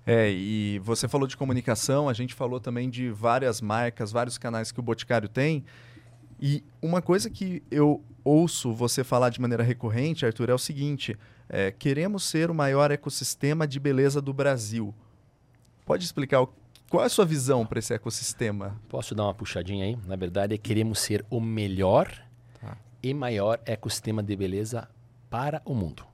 É, 0.06 0.30
e 0.30 0.80
você 0.84 1.08
falou 1.08 1.26
de 1.28 1.38
comunicação, 1.38 2.10
a 2.10 2.14
gente 2.14 2.34
falou 2.34 2.60
também 2.60 2.90
de 2.90 3.10
várias 3.10 3.62
marcas, 3.62 4.12
vários 4.12 4.38
canais 4.38 4.72
que 4.72 4.80
o 4.80 4.84
Boticário 4.84 5.30
tem. 5.30 5.64
E 6.46 6.62
uma 6.82 7.02
coisa 7.02 7.30
que 7.30 7.64
eu 7.72 8.04
ouço 8.22 8.74
você 8.74 9.02
falar 9.02 9.30
de 9.30 9.40
maneira 9.40 9.64
recorrente, 9.64 10.26
Arthur, 10.26 10.50
é 10.50 10.54
o 10.54 10.58
seguinte: 10.58 11.18
é, 11.48 11.72
queremos 11.72 12.26
ser 12.26 12.52
o 12.52 12.54
maior 12.54 12.92
ecossistema 12.92 13.66
de 13.66 13.80
beleza 13.80 14.22
do 14.22 14.34
Brasil. 14.34 14.94
Pode 15.86 16.04
explicar 16.04 16.42
o- 16.42 16.54
qual 16.90 17.02
é 17.04 17.06
a 17.06 17.10
sua 17.10 17.26
visão 17.26 17.66
para 17.66 17.80
esse 17.80 17.94
ecossistema? 17.94 18.76
Posso 18.90 19.16
dar 19.16 19.24
uma 19.24 19.34
puxadinha 19.34 19.86
aí? 19.86 19.98
Na 20.06 20.18
verdade, 20.18 20.58
queremos 20.58 21.00
ser 21.00 21.26
o 21.30 21.40
melhor 21.40 22.12
Tá. 22.60 22.78
e 23.02 23.14
maior 23.14 23.62
ecossistema 23.66 24.22
de 24.22 24.36
beleza 24.36 24.90
para 25.30 25.62
o 25.64 25.74
mundo. 25.74 26.06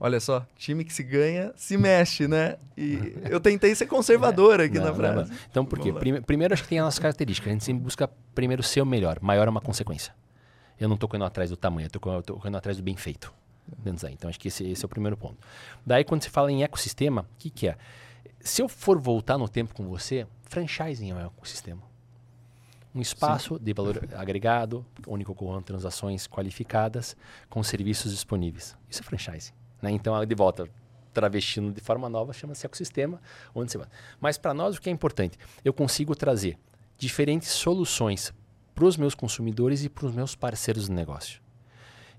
Olha 0.00 0.18
só, 0.18 0.44
time 0.56 0.84
que 0.84 0.92
se 0.92 1.02
ganha 1.02 1.52
se 1.54 1.76
mexe, 1.76 2.26
né? 2.26 2.56
E 2.76 3.14
eu 3.30 3.38
tentei 3.38 3.74
ser 3.74 3.86
conservador 3.86 4.60
aqui 4.60 4.74
Não, 4.78 4.84
na 4.84 4.88
não, 4.90 4.96
frase. 4.96 5.30
não. 5.30 5.38
Então, 5.50 5.64
por 5.64 5.78
quê? 5.78 5.92
Prime- 5.92 6.20
primeiro, 6.22 6.54
acho 6.54 6.62
que 6.62 6.68
tem 6.70 6.78
a 6.80 6.84
nossa 6.84 7.00
característica. 7.00 7.48
A 7.48 7.52
gente 7.52 7.64
sempre 7.64 7.82
busca 7.82 8.08
primeiro 8.34 8.62
ser 8.62 8.80
o 8.80 8.86
melhor. 8.86 9.18
Maior 9.20 9.46
é 9.46 9.50
uma 9.50 9.60
consequência. 9.60 10.14
Eu 10.80 10.88
não 10.88 10.94
estou 10.94 11.08
correndo 11.08 11.26
atrás 11.26 11.50
do 11.50 11.56
tamanho, 11.56 11.86
eu 11.86 12.20
estou 12.20 12.36
correndo 12.36 12.56
atrás 12.56 12.76
do 12.76 12.82
bem 12.82 12.96
feito. 12.96 13.32
Então, 14.12 14.28
acho 14.30 14.38
que 14.38 14.48
esse, 14.48 14.64
esse 14.68 14.84
é 14.84 14.86
o 14.86 14.88
primeiro 14.88 15.16
ponto. 15.16 15.36
Daí, 15.84 16.04
quando 16.04 16.22
se 16.22 16.30
fala 16.30 16.50
em 16.52 16.62
ecossistema, 16.62 17.22
o 17.22 17.26
que, 17.38 17.50
que 17.50 17.68
é? 17.68 17.76
Se 18.40 18.62
eu 18.62 18.68
for 18.68 18.98
voltar 18.98 19.36
no 19.38 19.48
tempo 19.48 19.74
com 19.74 19.88
você, 19.88 20.26
franchising 20.44 21.10
é 21.10 21.14
um 21.14 21.20
ecossistema. 21.26 21.82
Um 22.94 23.00
espaço 23.00 23.58
de 23.58 23.72
valor 23.72 24.00
agregado, 24.14 24.86
onde 25.06 25.24
ocorram 25.28 25.60
transações 25.62 26.26
qualificadas, 26.26 27.16
com 27.50 27.62
serviços 27.62 28.12
disponíveis. 28.12 28.76
Isso 28.88 29.00
é 29.00 29.04
franchising. 29.04 29.52
Né? 29.80 29.90
Então, 29.90 30.24
de 30.24 30.34
volta, 30.34 30.68
travestindo 31.12 31.72
de 31.72 31.80
forma 31.80 32.08
nova, 32.08 32.32
chama-se 32.32 32.66
ecossistema, 32.66 33.20
onde 33.54 33.72
você 33.72 33.78
vai. 33.78 33.88
Mas 34.20 34.36
para 34.36 34.52
nós, 34.52 34.76
o 34.76 34.80
que 34.80 34.88
é 34.88 34.92
importante? 34.92 35.38
Eu 35.64 35.72
consigo 35.72 36.14
trazer 36.14 36.58
diferentes 36.98 37.48
soluções 37.48 38.32
para 38.74 38.84
os 38.84 38.96
meus 38.96 39.14
consumidores 39.14 39.84
e 39.84 39.88
para 39.88 40.06
os 40.06 40.14
meus 40.14 40.34
parceiros 40.34 40.86
de 40.86 40.92
negócio. 40.92 41.40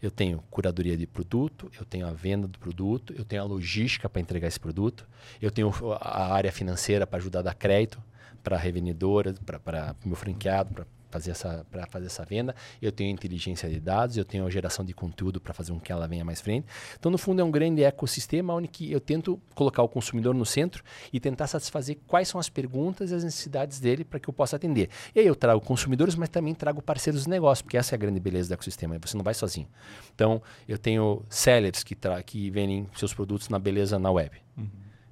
Eu 0.01 0.11
tenho 0.11 0.43
curadoria 0.49 0.95
de 0.95 1.07
produto, 1.07 1.71
eu 1.79 1.85
tenho 1.85 2.07
a 2.07 2.11
venda 2.11 2.47
do 2.47 2.59
produto, 2.59 3.13
eu 3.17 3.25
tenho 3.25 3.41
a 3.41 3.45
logística 3.45 4.07
para 4.07 4.21
entregar 4.21 4.47
esse 4.47 4.59
produto, 4.59 5.07
eu 5.41 5.49
tenho 5.49 5.71
a 5.99 6.33
área 6.33 6.51
financeira 6.51 7.07
para 7.07 7.17
ajudar 7.17 7.39
a 7.39 7.43
dar 7.43 7.55
crédito 7.55 8.01
para 8.43 8.57
revendedora, 8.57 9.33
para 9.63 9.95
meu 10.05 10.15
franqueado, 10.15 10.73
para 10.73 10.85
fazer, 11.09 11.31
essa, 11.31 11.65
pra 11.71 11.85
fazer 11.87 12.07
essa 12.07 12.23
venda. 12.25 12.55
Eu 12.81 12.91
tenho 12.91 13.11
inteligência 13.11 13.69
de 13.69 13.79
dados, 13.79 14.17
eu 14.17 14.25
tenho 14.25 14.49
geração 14.49 14.83
de 14.83 14.93
conteúdo 14.93 15.39
para 15.39 15.53
fazer 15.53 15.71
com 15.71 15.79
que 15.79 15.91
ela 15.91 16.07
venha 16.07 16.23
mais 16.23 16.41
frente. 16.41 16.67
Então, 16.99 17.11
no 17.11 17.17
fundo, 17.17 17.41
é 17.41 17.43
um 17.43 17.51
grande 17.51 17.83
ecossistema 17.83 18.53
onde 18.53 18.67
que 18.67 18.91
eu 18.91 18.99
tento 18.99 19.39
colocar 19.55 19.81
o 19.83 19.89
consumidor 19.89 20.33
no 20.33 20.45
centro 20.45 20.83
e 21.11 21.19
tentar 21.19 21.47
satisfazer 21.47 21.97
quais 22.07 22.27
são 22.27 22.39
as 22.39 22.49
perguntas 22.49 23.11
e 23.11 23.15
as 23.15 23.23
necessidades 23.23 23.79
dele 23.79 24.03
para 24.03 24.19
que 24.19 24.29
eu 24.29 24.33
possa 24.33 24.55
atender. 24.55 24.89
E 25.13 25.19
aí 25.19 25.27
eu 25.27 25.35
trago 25.35 25.61
consumidores, 25.61 26.15
mas 26.15 26.29
também 26.29 26.53
trago 26.53 26.81
parceiros 26.81 27.23
de 27.23 27.29
negócio, 27.29 27.63
porque 27.63 27.77
essa 27.77 27.93
é 27.93 27.95
a 27.95 27.99
grande 27.99 28.19
beleza 28.19 28.49
do 28.49 28.53
ecossistema. 28.53 28.97
Você 28.99 29.15
não 29.15 29.23
vai 29.23 29.33
sozinho. 29.33 29.67
Então, 30.13 30.41
eu 30.67 30.77
tenho 30.77 31.23
sellers 31.29 31.83
que, 31.83 31.95
que 32.25 32.49
vendem 32.49 32.87
seus 32.95 33.13
produtos 33.13 33.49
na 33.49 33.59
beleza 33.59 33.99
na 33.99 34.11
web. 34.11 34.37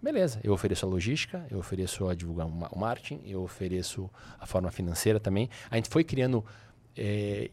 Beleza, 0.01 0.39
eu 0.43 0.53
ofereço 0.53 0.85
a 0.85 0.89
logística, 0.89 1.45
eu 1.49 1.57
ofereço 1.57 2.07
a 2.07 2.13
divulgar 2.13 2.45
o 2.47 2.79
marketing, 2.79 3.21
eu 3.25 3.41
ofereço 3.41 4.09
a 4.39 4.45
forma 4.45 4.69
financeira 4.69 5.19
também. 5.19 5.49
A 5.69 5.77
gente 5.77 5.89
foi 5.89 6.03
criando 6.03 6.45
eh, 6.95 7.49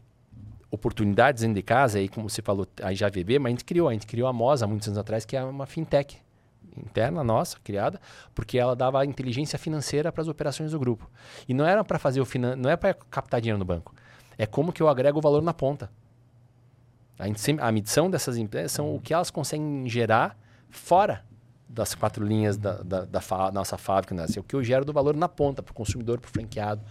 oportunidades 0.69 1.41
dentro 1.41 1.55
de 1.55 1.63
casa, 1.63 1.97
aí 1.97 2.07
como 2.07 2.29
você 2.29 2.41
falou, 2.41 2.67
a 2.81 2.93
JVB, 2.93 3.39
mas 3.39 3.47
a 3.47 3.49
gente 3.51 3.65
criou, 3.65 3.89
a 3.89 3.93
gente 3.93 4.05
criou 4.05 4.27
a 4.27 4.33
Mosa 4.33 4.67
muitos 4.67 4.87
anos 4.87 4.99
atrás, 4.99 5.25
que 5.25 5.35
é 5.35 5.43
uma 5.43 5.65
fintech 5.65 6.17
interna 6.77 7.23
nossa, 7.23 7.57
criada, 7.63 7.99
porque 8.35 8.57
ela 8.57 8.75
dava 8.75 9.03
inteligência 9.05 9.57
financeira 9.57 10.11
para 10.11 10.21
as 10.21 10.27
operações 10.27 10.71
do 10.71 10.79
grupo. 10.79 11.09
E 11.47 11.53
não 11.53 11.65
era 11.65 11.83
para 11.83 11.97
fazer 11.97 12.21
o 12.21 12.25
finan 12.25 12.55
não 12.55 12.69
é 12.69 12.75
para 12.75 12.93
captar 12.93 13.41
dinheiro 13.41 13.57
no 13.57 13.65
banco. 13.65 13.93
É 14.37 14.45
como 14.45 14.71
que 14.71 14.81
eu 14.81 14.87
agrego 14.87 15.19
o 15.19 15.21
valor 15.21 15.41
na 15.41 15.53
ponta. 15.53 15.91
A, 17.17 17.31
sempre- 17.35 17.63
a 17.63 17.71
medição 17.71 18.09
dessas 18.09 18.37
empresas 18.37 18.71
são 18.71 18.95
o 18.95 18.99
que 18.99 19.13
elas 19.13 19.29
conseguem 19.29 19.87
gerar 19.87 20.37
fora 20.69 21.23
das 21.73 21.95
quatro 21.95 22.23
linhas 22.23 22.55
da, 22.57 22.83
da, 22.83 23.05
da 23.05 23.21
fá- 23.21 23.51
nossa 23.51 23.77
fábrica, 23.77 24.13
né? 24.13 24.23
Assim, 24.23 24.39
o 24.39 24.43
que 24.43 24.55
eu 24.55 24.63
gero 24.63 24.85
do 24.85 24.93
valor 24.93 25.15
na 25.15 25.27
ponta, 25.27 25.63
para 25.63 25.71
o 25.71 25.75
consumidor, 25.75 26.19
para 26.19 26.29
o 26.29 26.31
franqueado, 26.31 26.81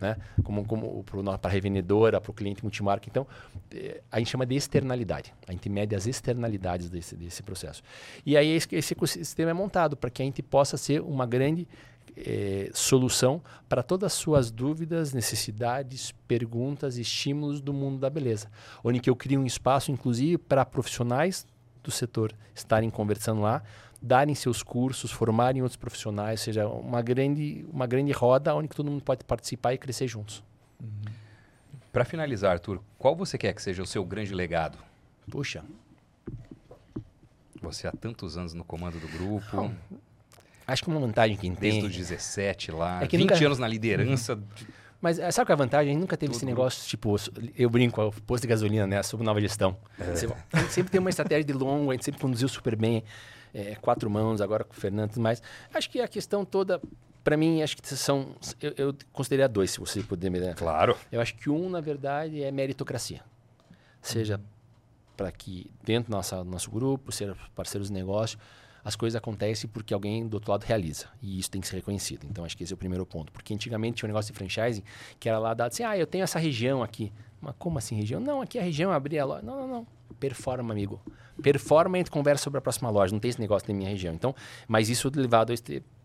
né? 0.00 0.16
como, 0.42 0.64
como 0.64 1.04
para 1.04 1.48
a 1.48 1.52
revendedora, 1.52 2.20
para 2.20 2.30
o 2.30 2.34
cliente 2.34 2.62
multimarca. 2.62 3.08
Então, 3.08 3.26
eh, 3.70 4.02
a 4.10 4.18
gente 4.18 4.30
chama 4.30 4.44
de 4.44 4.56
externalidade. 4.56 5.32
A 5.46 5.52
gente 5.52 5.68
mede 5.68 5.94
as 5.94 6.06
externalidades 6.06 6.90
desse, 6.90 7.14
desse 7.14 7.42
processo. 7.42 7.82
E 8.26 8.36
aí 8.36 8.48
esse, 8.48 8.92
ecossistema 8.92 9.50
é 9.52 9.54
montado 9.54 9.96
para 9.96 10.10
que 10.10 10.20
a 10.20 10.24
gente 10.24 10.42
possa 10.42 10.76
ser 10.76 11.00
uma 11.00 11.24
grande 11.24 11.68
eh, 12.16 12.68
solução 12.74 13.40
para 13.68 13.82
todas 13.82 14.12
as 14.12 14.12
suas 14.14 14.50
dúvidas, 14.50 15.12
necessidades, 15.12 16.12
perguntas, 16.26 16.98
estímulos 16.98 17.60
do 17.60 17.72
mundo 17.72 17.98
da 18.00 18.10
beleza. 18.10 18.48
Onde 18.82 18.98
que 18.98 19.08
eu 19.08 19.14
crio 19.14 19.40
um 19.40 19.46
espaço, 19.46 19.92
inclusive, 19.92 20.36
para 20.36 20.64
profissionais 20.64 21.46
do 21.82 21.90
setor 21.90 22.32
estarem 22.54 22.90
conversando 22.90 23.40
lá, 23.40 23.62
darem 24.02 24.34
seus 24.34 24.62
cursos, 24.62 25.10
formarem 25.12 25.62
outros 25.62 25.76
profissionais, 25.76 26.40
ou 26.40 26.44
seja, 26.44 26.66
uma 26.68 27.00
grande, 27.00 27.64
uma 27.72 27.86
grande 27.86 28.10
roda 28.12 28.54
onde 28.54 28.68
todo 28.68 28.90
mundo 28.90 29.02
pode 29.04 29.24
participar 29.24 29.74
e 29.74 29.78
crescer 29.78 30.08
juntos. 30.08 30.42
Para 31.92 32.04
finalizar, 32.04 32.52
Arthur, 32.52 32.80
qual 32.98 33.14
você 33.14 33.38
quer 33.38 33.52
que 33.54 33.62
seja 33.62 33.82
o 33.82 33.86
seu 33.86 34.04
grande 34.04 34.34
legado? 34.34 34.78
Puxa, 35.30 35.62
Você 37.60 37.86
há 37.86 37.92
tantos 37.92 38.36
anos 38.36 38.54
no 38.54 38.64
comando 38.64 38.98
do 38.98 39.06
grupo, 39.08 39.70
acho 40.66 40.82
que 40.82 40.90
uma 40.90 40.98
vantagem 40.98 41.36
que 41.36 41.46
a 41.46 41.50
gente 41.50 41.60
desde 41.60 41.80
tem... 41.80 41.88
os 41.88 41.96
17 41.96 42.72
lá, 42.72 43.02
É 43.02 43.06
que 43.06 43.16
20 43.16 43.30
nunca- 43.30 43.46
anos 43.46 43.58
na 43.58 43.68
liderança. 43.68 44.34
de- 44.34 44.66
Mas 45.00 45.16
sabe 45.16 45.46
qual 45.46 45.50
é 45.50 45.52
a 45.52 45.56
vantagem? 45.56 45.90
A 45.90 45.92
gente 45.92 46.00
nunca 46.00 46.16
teve 46.16 46.32
esse 46.32 46.40
Tudo. 46.40 46.48
negócio, 46.48 46.88
tipo, 46.88 47.14
eu 47.56 47.70
brinco, 47.70 48.02
o 48.02 48.12
posto 48.22 48.42
de 48.42 48.48
gasolina, 48.48 48.86
né? 48.86 49.02
Sobre 49.04 49.24
nova 49.24 49.40
gestão. 49.40 49.76
A 50.52 50.58
gente 50.60 50.72
sempre 50.72 50.90
tem 50.90 50.98
uma 51.00 51.10
estratégia 51.10 51.44
de 51.44 51.52
longo, 51.52 51.90
a 51.90 51.94
gente 51.94 52.04
sempre 52.04 52.20
conduziu 52.20 52.48
super 52.48 52.74
bem. 52.74 53.04
É, 53.54 53.74
quatro 53.76 54.08
mãos, 54.10 54.40
agora 54.40 54.64
com 54.64 54.72
o 54.72 54.76
Fernando 54.76 55.10
e 55.10 55.12
tudo 55.14 55.22
mais. 55.22 55.42
Acho 55.72 55.90
que 55.90 56.00
a 56.00 56.08
questão 56.08 56.44
toda, 56.44 56.80
para 57.22 57.36
mim, 57.36 57.62
acho 57.62 57.76
que 57.76 57.96
são. 57.96 58.34
Eu, 58.60 58.74
eu 58.76 58.94
consideraria 59.12 59.48
dois, 59.48 59.70
se 59.70 59.80
você 59.80 60.02
puder 60.02 60.30
me 60.30 60.40
dar. 60.40 60.54
Claro. 60.54 60.96
Eu 61.10 61.20
acho 61.20 61.34
que 61.34 61.50
um, 61.50 61.68
na 61.68 61.80
verdade, 61.80 62.42
é 62.42 62.50
meritocracia. 62.50 63.22
Seja 64.00 64.40
para 65.16 65.30
que 65.30 65.70
dentro 65.84 66.10
do 66.10 66.16
nossa, 66.16 66.42
nosso 66.42 66.70
grupo, 66.70 67.12
seja 67.12 67.36
parceiros 67.54 67.88
de 67.88 67.94
negócio, 67.94 68.38
as 68.84 68.96
coisas 68.96 69.16
acontecem 69.16 69.70
porque 69.70 69.94
alguém 69.94 70.26
do 70.26 70.34
outro 70.34 70.50
lado 70.50 70.64
realiza. 70.64 71.06
E 71.20 71.38
isso 71.38 71.50
tem 71.50 71.60
que 71.60 71.68
ser 71.68 71.76
reconhecido. 71.76 72.26
Então, 72.28 72.44
acho 72.44 72.56
que 72.56 72.64
esse 72.64 72.72
é 72.72 72.74
o 72.74 72.78
primeiro 72.78 73.06
ponto. 73.06 73.32
Porque 73.32 73.54
antigamente 73.54 73.96
tinha 73.96 74.08
um 74.08 74.12
negócio 74.12 74.32
de 74.32 74.36
franchising 74.38 74.82
que 75.20 75.28
era 75.28 75.38
lá 75.38 75.54
dado 75.54 75.72
assim, 75.72 75.84
ah, 75.84 75.96
eu 75.96 76.06
tenho 76.06 76.24
essa 76.24 76.38
região 76.38 76.82
aqui. 76.82 77.12
Mas 77.40 77.54
como 77.58 77.78
assim 77.78 77.94
região? 77.94 78.20
Não, 78.20 78.40
aqui 78.42 78.58
a 78.58 78.62
região 78.62 78.90
abrir 78.90 79.18
a 79.18 79.24
loja. 79.24 79.42
Não, 79.42 79.56
não, 79.56 79.68
não. 79.68 79.86
Performa, 80.18 80.72
amigo. 80.72 81.00
Performa 81.42 81.98
e 81.98 82.04
conversa 82.04 82.44
sobre 82.44 82.58
a 82.58 82.60
próxima 82.60 82.90
loja. 82.90 83.12
Não 83.12 83.20
tem 83.20 83.28
esse 83.28 83.40
negócio 83.40 83.68
na 83.68 83.76
minha 83.76 83.88
região. 83.88 84.14
Então, 84.14 84.34
mas 84.66 84.88
isso 84.88 85.10
levado 85.14 85.52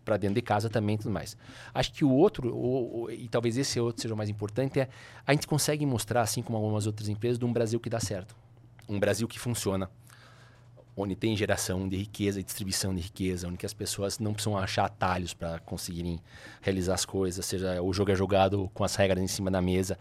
para 0.04 0.16
dentro 0.16 0.36
de 0.36 0.42
casa 0.42 0.70
também 0.70 0.94
e 0.94 0.98
tudo 0.98 1.10
mais. 1.10 1.36
Acho 1.74 1.92
que 1.92 2.04
o 2.04 2.10
outro, 2.10 2.56
o, 2.56 3.10
e 3.10 3.28
talvez 3.28 3.58
esse 3.58 3.78
outro 3.78 4.00
seja 4.00 4.14
o 4.14 4.16
mais 4.16 4.30
importante, 4.30 4.80
é 4.80 4.88
a 5.26 5.32
gente 5.32 5.46
consegue 5.46 5.84
mostrar, 5.84 6.22
assim 6.22 6.42
como 6.42 6.56
algumas 6.56 6.86
outras 6.86 7.08
empresas, 7.08 7.38
de 7.38 7.44
um 7.44 7.52
Brasil 7.52 7.78
que 7.78 7.90
dá 7.90 8.00
certo. 8.00 8.34
Um 8.88 8.98
Brasil 8.98 9.28
que 9.28 9.38
funciona 9.38 9.90
onde 10.98 11.14
tem 11.14 11.36
geração 11.36 11.88
de 11.88 11.96
riqueza 11.96 12.40
e 12.40 12.42
distribuição 12.42 12.92
de 12.92 13.00
riqueza, 13.00 13.46
onde 13.46 13.64
as 13.64 13.72
pessoas 13.72 14.18
não 14.18 14.32
precisam 14.34 14.58
achar 14.58 14.86
atalhos 14.86 15.32
para 15.32 15.60
conseguirem 15.60 16.20
realizar 16.60 16.94
as 16.94 17.04
coisas, 17.04 17.46
seja 17.46 17.80
o 17.80 17.92
jogo 17.92 18.10
é 18.10 18.16
jogado 18.16 18.68
com 18.74 18.82
as 18.82 18.96
regras 18.96 19.22
em 19.22 19.28
cima 19.28 19.50
da 19.50 19.62
mesa 19.62 19.96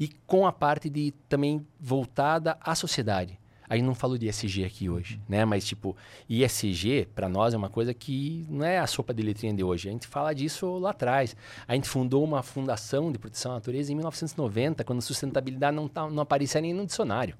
e 0.00 0.08
com 0.26 0.44
a 0.44 0.52
parte 0.52 0.90
de 0.90 1.12
também 1.28 1.64
voltada 1.78 2.58
à 2.60 2.74
sociedade. 2.74 3.38
A 3.68 3.76
gente 3.76 3.86
não 3.86 3.94
falou 3.94 4.18
de 4.18 4.28
ESG 4.28 4.64
aqui 4.64 4.90
hoje, 4.90 5.18
né? 5.26 5.46
Mas 5.46 5.64
tipo, 5.64 5.96
ESG 6.28 7.08
para 7.14 7.28
nós 7.28 7.54
é 7.54 7.56
uma 7.56 7.70
coisa 7.70 7.94
que 7.94 8.44
não 8.50 8.66
é 8.66 8.78
a 8.78 8.86
sopa 8.86 9.14
de 9.14 9.22
letrinha 9.22 9.54
de 9.54 9.64
hoje. 9.64 9.88
A 9.88 9.92
gente 9.92 10.06
fala 10.06 10.34
disso 10.34 10.78
lá 10.78 10.90
atrás. 10.90 11.34
A 11.66 11.74
gente 11.74 11.88
fundou 11.88 12.22
uma 12.22 12.42
fundação 12.42 13.10
de 13.10 13.18
proteção 13.18 13.52
à 13.52 13.54
natureza 13.54 13.90
em 13.90 13.94
1990, 13.94 14.84
quando 14.84 15.00
sustentabilidade 15.00 15.74
não, 15.74 15.88
tá, 15.88 16.10
não 16.10 16.22
aparecia 16.22 16.60
nem 16.60 16.74
no 16.74 16.84
dicionário 16.84 17.34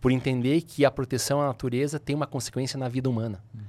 por 0.00 0.12
entender 0.12 0.62
que 0.62 0.84
a 0.84 0.90
proteção 0.90 1.40
à 1.40 1.46
natureza 1.46 1.98
tem 1.98 2.14
uma 2.14 2.26
consequência 2.26 2.78
na 2.78 2.88
vida 2.88 3.08
humana. 3.08 3.42
Uhum. 3.54 3.60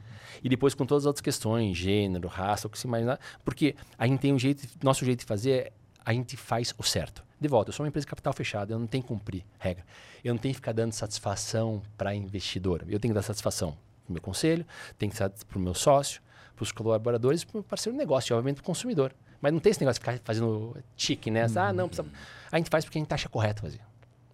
E 0.44 0.50
depois 0.50 0.74
com 0.74 0.86
todas 0.86 1.04
as 1.04 1.08
outras 1.08 1.22
questões, 1.22 1.78
gênero, 1.78 2.28
raça, 2.28 2.68
o 2.68 2.70
que 2.70 2.78
se 2.78 2.88
imaginar, 2.88 3.20
porque 3.44 3.76
a 3.98 4.06
gente 4.06 4.20
tem 4.20 4.34
um 4.34 4.40
jeito, 4.40 4.68
nosso 4.84 5.04
jeito 5.04 5.20
de 5.20 5.26
fazer, 5.26 5.74
a 6.04 6.14
gente 6.14 6.38
faz 6.38 6.74
o 6.78 6.84
certo. 6.84 7.24
De 7.40 7.48
volta, 7.48 7.70
eu 7.70 7.74
sou 7.74 7.84
uma 7.84 7.90
empresa 7.90 8.06
de 8.06 8.10
capital 8.10 8.32
fechado, 8.34 8.72
eu 8.72 8.80
não 8.80 8.88
tenho 8.88 9.04
que 9.04 9.08
cumprir 9.08 9.44
regra. 9.60 9.84
Eu 10.24 10.34
não 10.34 10.40
tenho 10.40 10.54
que 10.54 10.58
ficar 10.58 10.72
dando 10.72 10.92
satisfação 10.94 11.82
para 11.98 12.14
investidor. 12.16 12.84
Eu 12.88 13.00
tenho 13.00 13.14
que 13.14 13.16
dar 13.16 13.22
satisfação 13.22 13.72
para 13.72 14.10
o 14.10 14.14
meu 14.14 14.22
conselho, 14.22 14.66
tenho 14.98 15.12
que 15.12 15.18
dar 15.18 15.30
para 15.30 15.58
o 15.58 15.62
meu 15.62 15.74
sócio, 15.74 16.22
para 16.56 16.64
os 16.64 16.72
colaboradores, 16.72 17.44
para 17.44 17.60
o 17.60 17.64
parceiro 17.64 17.94
de 17.94 17.98
negócio, 17.98 18.32
e 18.32 18.34
obviamente 18.34 18.58
para 18.58 18.64
o 18.64 18.66
consumidor. 18.66 19.14
Mas 19.42 19.52
não 19.52 19.60
tem 19.60 19.72
esse 19.72 19.82
negócio 19.82 20.00
de 20.00 20.06
ficar 20.06 20.20
fazendo 20.24 20.78
tique, 20.96 21.30
né? 21.30 21.46
Uhum. 21.46 21.54
Ah, 21.58 21.74
não, 21.74 21.88
precisa... 21.88 22.08
a 22.52 22.58
gente 22.58 22.70
faz 22.70 22.86
porque 22.86 22.98
a 22.98 23.02
gente 23.02 23.14
acha 23.14 23.28
correto 23.28 23.62
fazer. 23.62 23.82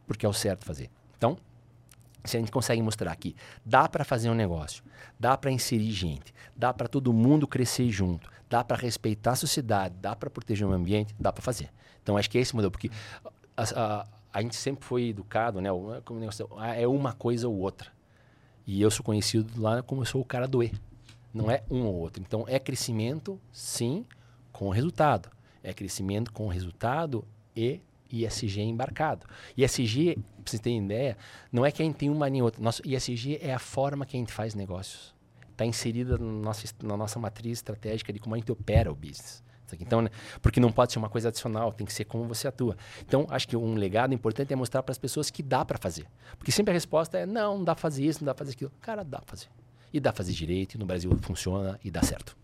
Porque 0.06 0.26
é 0.26 0.30
o 0.30 0.34
certo 0.34 0.66
fazer. 0.66 0.90
Então, 1.18 1.38
se 2.24 2.38
a 2.38 2.40
gente 2.40 2.52
consegue 2.52 2.82
mostrar 2.82 3.16
que 3.16 3.36
dá 3.66 3.88
para 3.88 4.04
fazer 4.04 4.30
um 4.30 4.36
negócio, 4.36 4.84
dá 5.20 5.38
para 5.38 5.52
inserir 5.52 5.92
gente, 5.92 6.34
dá 6.56 6.74
para 6.74 6.88
todo 6.88 7.12
mundo 7.12 7.48
crescer 7.48 7.90
junto, 7.90 8.30
dá 8.50 8.64
para 8.64 8.78
respeitar 8.78 9.32
a 9.32 9.36
sociedade, 9.36 9.96
dá 10.00 10.16
para 10.16 10.30
proteger 10.30 10.68
o 10.68 10.72
ambiente, 10.72 11.16
dá 11.20 11.32
para 11.32 11.42
fazer. 11.42 11.70
Então 12.04 12.18
acho 12.18 12.30
que 12.30 12.38
é 12.38 12.42
esse 12.42 12.56
modelo, 12.56 12.72
porque 12.72 12.92
a, 13.56 13.64
a, 13.76 14.08
a 14.34 14.42
gente 14.42 14.56
sempre 14.56 14.86
foi 14.86 15.10
educado, 15.10 15.62
né? 15.62 15.70
Como 16.06 16.20
negócio, 16.20 16.48
é 16.76 16.88
uma 16.88 17.14
coisa 17.14 17.48
ou 17.48 17.58
outra. 17.58 17.92
E 18.66 18.82
eu 18.82 18.92
sou 18.92 19.04
conhecido 19.04 19.62
lá 19.62 19.82
como 19.82 20.02
eu 20.02 20.06
sou 20.06 20.22
o 20.22 20.26
cara 20.26 20.48
do 20.48 20.64
E. 20.64 20.72
Não 21.34 21.50
é 21.50 21.64
um 21.70 21.84
ou 21.86 21.96
outro. 21.96 22.22
Então 22.22 22.46
é 22.48 22.60
crescimento, 22.60 23.40
sim, 23.52 24.06
com 24.52 24.70
resultado. 24.70 25.30
É 25.64 25.74
crescimento 25.74 26.32
com 26.32 26.48
resultado 26.48 27.26
e 27.56 27.82
ISG 28.12 28.62
embarcado. 28.62 29.26
ISG, 29.58 30.16
para 30.16 30.52
você 30.52 30.58
ter 30.58 30.76
ideia, 30.76 31.18
não 31.52 31.66
é 31.66 31.72
que 31.72 31.82
a 31.82 31.86
gente 31.86 31.96
tem 31.96 32.10
uma 32.10 32.30
nem 32.30 32.42
outra. 32.42 32.62
Nosso 32.62 32.82
ISG 32.86 33.40
é 33.42 33.54
a 33.54 33.60
forma 33.60 34.06
que 34.06 34.18
a 34.18 34.20
gente 34.20 34.32
faz 34.32 34.54
negócios. 34.54 35.14
Está 35.52 35.66
inserida 35.66 36.18
na 36.18 36.26
nossa, 36.26 36.68
na 36.84 36.98
nossa 36.98 37.20
matriz 37.20 37.60
estratégica 37.60 38.12
de 38.12 38.20
como 38.20 38.36
a 38.36 38.38
gente 38.38 38.52
opera 38.52 38.92
o 38.92 38.96
business. 38.96 39.44
Então, 39.80 40.02
né? 40.02 40.10
porque 40.42 40.60
não 40.60 40.72
pode 40.72 40.92
ser 40.92 41.00
uma 41.00 41.10
coisa 41.10 41.30
adicional, 41.30 41.72
tem 41.72 41.86
que 41.86 41.94
ser 41.94 42.06
como 42.06 42.26
você 42.26 42.48
atua. 42.48 42.76
Então, 43.06 43.26
acho 43.30 43.48
que 43.48 43.56
um 43.56 43.76
legado 43.76 44.14
importante 44.14 44.52
é 44.52 44.56
mostrar 44.56 44.84
para 44.84 44.92
as 44.92 44.98
pessoas 44.98 45.30
que 45.30 45.42
dá 45.42 45.64
para 45.64 45.78
fazer. 45.78 46.08
Porque 46.38 46.52
sempre 46.52 46.72
a 46.72 46.74
resposta 46.74 47.20
é: 47.20 47.26
não, 47.26 47.60
não 47.60 47.64
dá 47.64 47.74
para 47.74 47.82
fazer 47.82 48.04
isso, 48.04 48.20
não 48.22 48.26
dá 48.26 48.34
para 48.34 48.46
fazer 48.46 48.56
aquilo. 48.56 48.72
Cara, 48.82 49.04
dá 49.04 49.20
para 49.20 49.28
fazer. 49.28 49.48
E 49.94 50.00
dá 50.00 50.12
para 50.12 50.18
fazer 50.18 50.34
direito, 50.34 50.78
no 50.78 50.86
Brasil 50.86 51.18
funciona 51.22 51.80
e 51.84 51.92
dá 51.92 52.02
certo. 52.02 52.36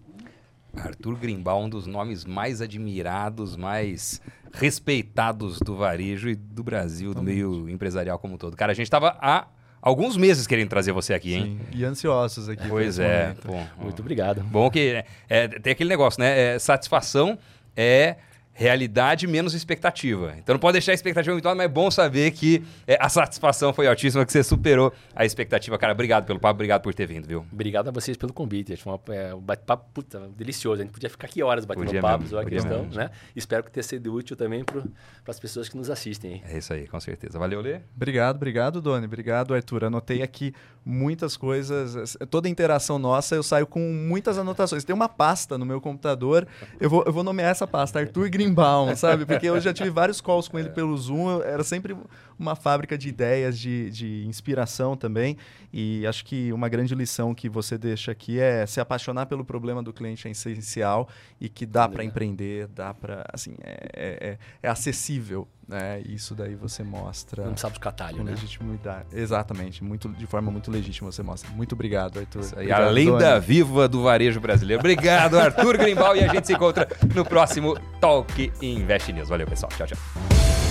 Arthur 0.78 1.16
Grimbal, 1.16 1.64
um 1.64 1.70
dos 1.70 1.86
nomes 1.88 2.26
mais 2.26 2.62
admirados, 2.62 3.56
mais 3.56 4.22
respeitados 4.54 5.60
do 5.60 5.76
varejo 5.76 6.30
e 6.30 6.36
do 6.36 6.64
Brasil, 6.64 7.14
do 7.14 7.22
meio 7.22 7.70
empresarial 7.70 8.18
como 8.20 8.36
um 8.36 8.38
todo. 8.38 8.56
Cara, 8.56 8.72
a 8.72 8.76
gente 8.76 8.86
estava 8.86 9.18
há 9.22 9.48
alguns 9.82 10.18
meses 10.18 10.48
querendo 10.48 10.70
trazer 10.70 10.92
você 10.92 11.14
aqui, 11.14 11.34
hein? 11.34 11.60
Sim, 11.72 11.78
e 11.80 11.84
ansiosos 11.84 12.50
aqui. 12.50 12.68
Pois 12.68 13.00
é. 13.00 13.36
Bom, 13.46 13.66
Muito 13.78 14.00
obrigado. 14.02 14.42
Bom 14.42 14.70
que 14.70 15.04
é, 15.30 15.48
tem 15.48 15.74
aquele 15.74 15.90
negócio, 15.90 16.20
né? 16.20 16.56
É, 16.56 16.60
satisfação 16.60 17.38
é 17.76 18.16
realidade 18.58 19.28
menos 19.28 19.54
expectativa. 19.54 20.34
Então 20.40 20.54
não 20.54 20.60
pode 20.60 20.74
deixar 20.74 20.92
a 20.92 20.96
expectativa 20.96 21.32
muito 21.32 21.48
alta, 21.48 21.56
mas 21.56 21.66
é 21.66 21.68
bom 21.70 21.92
saber 21.92 22.32
que 22.32 22.64
é, 22.88 22.98
a 23.00 23.08
satisfação 23.08 23.72
foi 23.72 23.86
altíssima, 23.86 24.26
que 24.26 24.32
você 24.32 24.44
superou 24.44 24.92
a 25.16 25.24
expectativa. 25.24 25.78
Cara, 25.78 25.94
obrigado 25.94 26.26
pelo 26.26 26.40
papo, 26.40 26.56
obrigado 26.56 26.82
por 26.82 26.94
ter 26.94 27.06
vindo, 27.06 27.28
viu? 27.28 27.46
Obrigado 27.52 27.90
a 27.90 27.92
vocês 27.92 28.18
pelo 28.18 28.34
convite. 28.34 28.76
Foi 28.76 28.94
uma, 28.94 29.16
é, 29.16 29.36
um 29.36 29.40
bate-papo 29.40 29.86
puta, 29.94 30.28
delicioso. 30.36 30.82
A 30.82 30.86
gente 30.86 30.94
podia 30.94 31.10
ficar 31.10 31.28
aqui 31.28 31.44
horas 31.44 31.66
batendo 31.66 32.02
papo 32.02 32.28
sobre 32.28 32.46
a 32.46 32.50
questão, 32.50 32.84
mesmo. 32.84 32.96
né? 32.96 33.12
Espero 33.36 33.64
que 33.64 33.70
tenha 33.70 33.84
sido 33.84 34.12
útil 34.12 34.36
também 34.36 34.64
para 34.64 34.82
as 35.28 35.40
pessoas 35.40 35.70
que 35.70 35.78
nos 35.78 35.92
assistem. 35.92 36.42
É 36.50 36.58
isso 36.58 36.74
aí, 36.74 36.88
com 36.88 37.00
certeza. 37.00 37.38
Valeu, 37.38 37.62
Lê. 37.62 37.82
Obrigado, 37.96 38.38
obrigado, 38.38 38.82
Doni. 38.82 39.06
Obrigado, 39.06 39.54
Arthur. 39.54 39.86
Anotei 39.86 40.24
aqui 40.24 40.52
muitas 40.84 41.38
coisas. 41.38 42.18
Toda 42.32 42.50
interação 42.50 42.98
nossa, 42.98 43.36
eu 43.36 43.44
saio 43.44 43.68
com 43.68 43.80
muitas 43.80 44.40
anotações. 44.40 44.84
Tem 44.84 44.96
uma 44.96 45.08
pasta 45.08 45.60
no 45.60 45.66
meu 45.66 45.80
computador. 45.80 46.48
Eu 46.80 46.90
vou, 46.90 47.04
eu 47.06 47.14
vou 47.14 47.24
nomear 47.24 47.52
essa 47.52 47.68
pasta, 47.68 48.00
Arthur 48.00 48.30
Greenbaum, 48.48 48.96
sabe? 48.96 49.26
Porque 49.26 49.48
eu 49.48 49.60
já 49.60 49.74
tive 49.74 49.90
vários 49.90 50.22
calls 50.22 50.48
com 50.48 50.58
ele 50.58 50.70
pelo 50.70 50.98
Zoom. 50.98 51.42
Era 51.42 51.64
sempre 51.64 51.96
uma 52.40 52.56
fábrica 52.56 52.98
de 52.98 53.10
ideias, 53.10 53.58
de, 53.58 53.90
de 53.90 54.26
inspiração 54.28 54.96
também. 54.96 55.38
E 55.72 56.06
acho 56.08 56.24
que 56.26 56.52
uma 56.54 56.70
grande 56.70 56.96
lição 56.96 57.36
que 57.36 57.50
você 57.50 57.78
deixa 57.78 58.12
aqui 58.12 58.40
é 58.40 58.66
se 58.66 58.80
apaixonar 58.80 59.26
pelo 59.26 59.44
problema 59.44 59.84
do 59.84 59.92
cliente 59.92 60.28
é 60.28 60.32
essencial 60.32 61.08
e 61.40 61.50
que 61.50 61.66
dá 61.66 61.88
para 61.88 62.04
empreender, 62.04 62.68
dá 62.68 62.94
para. 62.94 63.26
Assim, 63.34 63.56
é, 63.62 63.88
é, 63.94 64.38
é 64.64 64.70
acessível. 64.70 65.48
Né? 65.68 66.02
Isso 66.08 66.34
daí 66.34 66.56
você 66.56 66.82
mostra. 66.82 67.46
Não 67.46 67.58
sabe 67.58 67.74
buscar 67.74 67.92
talho, 67.92 68.24
né? 68.24 68.32
Legitimidade. 68.32 69.08
Exatamente. 69.12 69.84
Muito, 69.84 70.08
de 70.10 70.26
forma 70.26 70.50
muito 70.50 70.72
legítima 70.72 71.12
você 71.12 71.22
mostra. 71.22 71.50
Muito 71.52 71.74
obrigado, 71.74 72.20
Arthur. 72.20 72.40
Isso 72.40 72.56
aí, 72.56 72.72
obrigado, 72.72 72.88
a 72.88 72.90
lenda 72.90 73.18
Dona. 73.18 73.40
viva 73.40 73.88
do 73.88 74.02
varejo 74.04 74.40
brasileiro. 74.40 74.80
Obrigado, 74.80 75.36
Arthur 75.38 75.78
Grimbal. 75.78 76.16
e 76.16 76.24
a 76.24 76.28
gente 76.30 76.48
se 76.48 76.54
encontra 76.54 76.88
no 77.14 77.26
próximo 77.26 77.78
Talk 78.00 78.52
Invest 78.62 79.12
News. 79.12 79.28
Valeu, 79.28 79.46
pessoal. 79.46 79.70
Tchau, 79.76 79.88
tchau. 79.88 80.67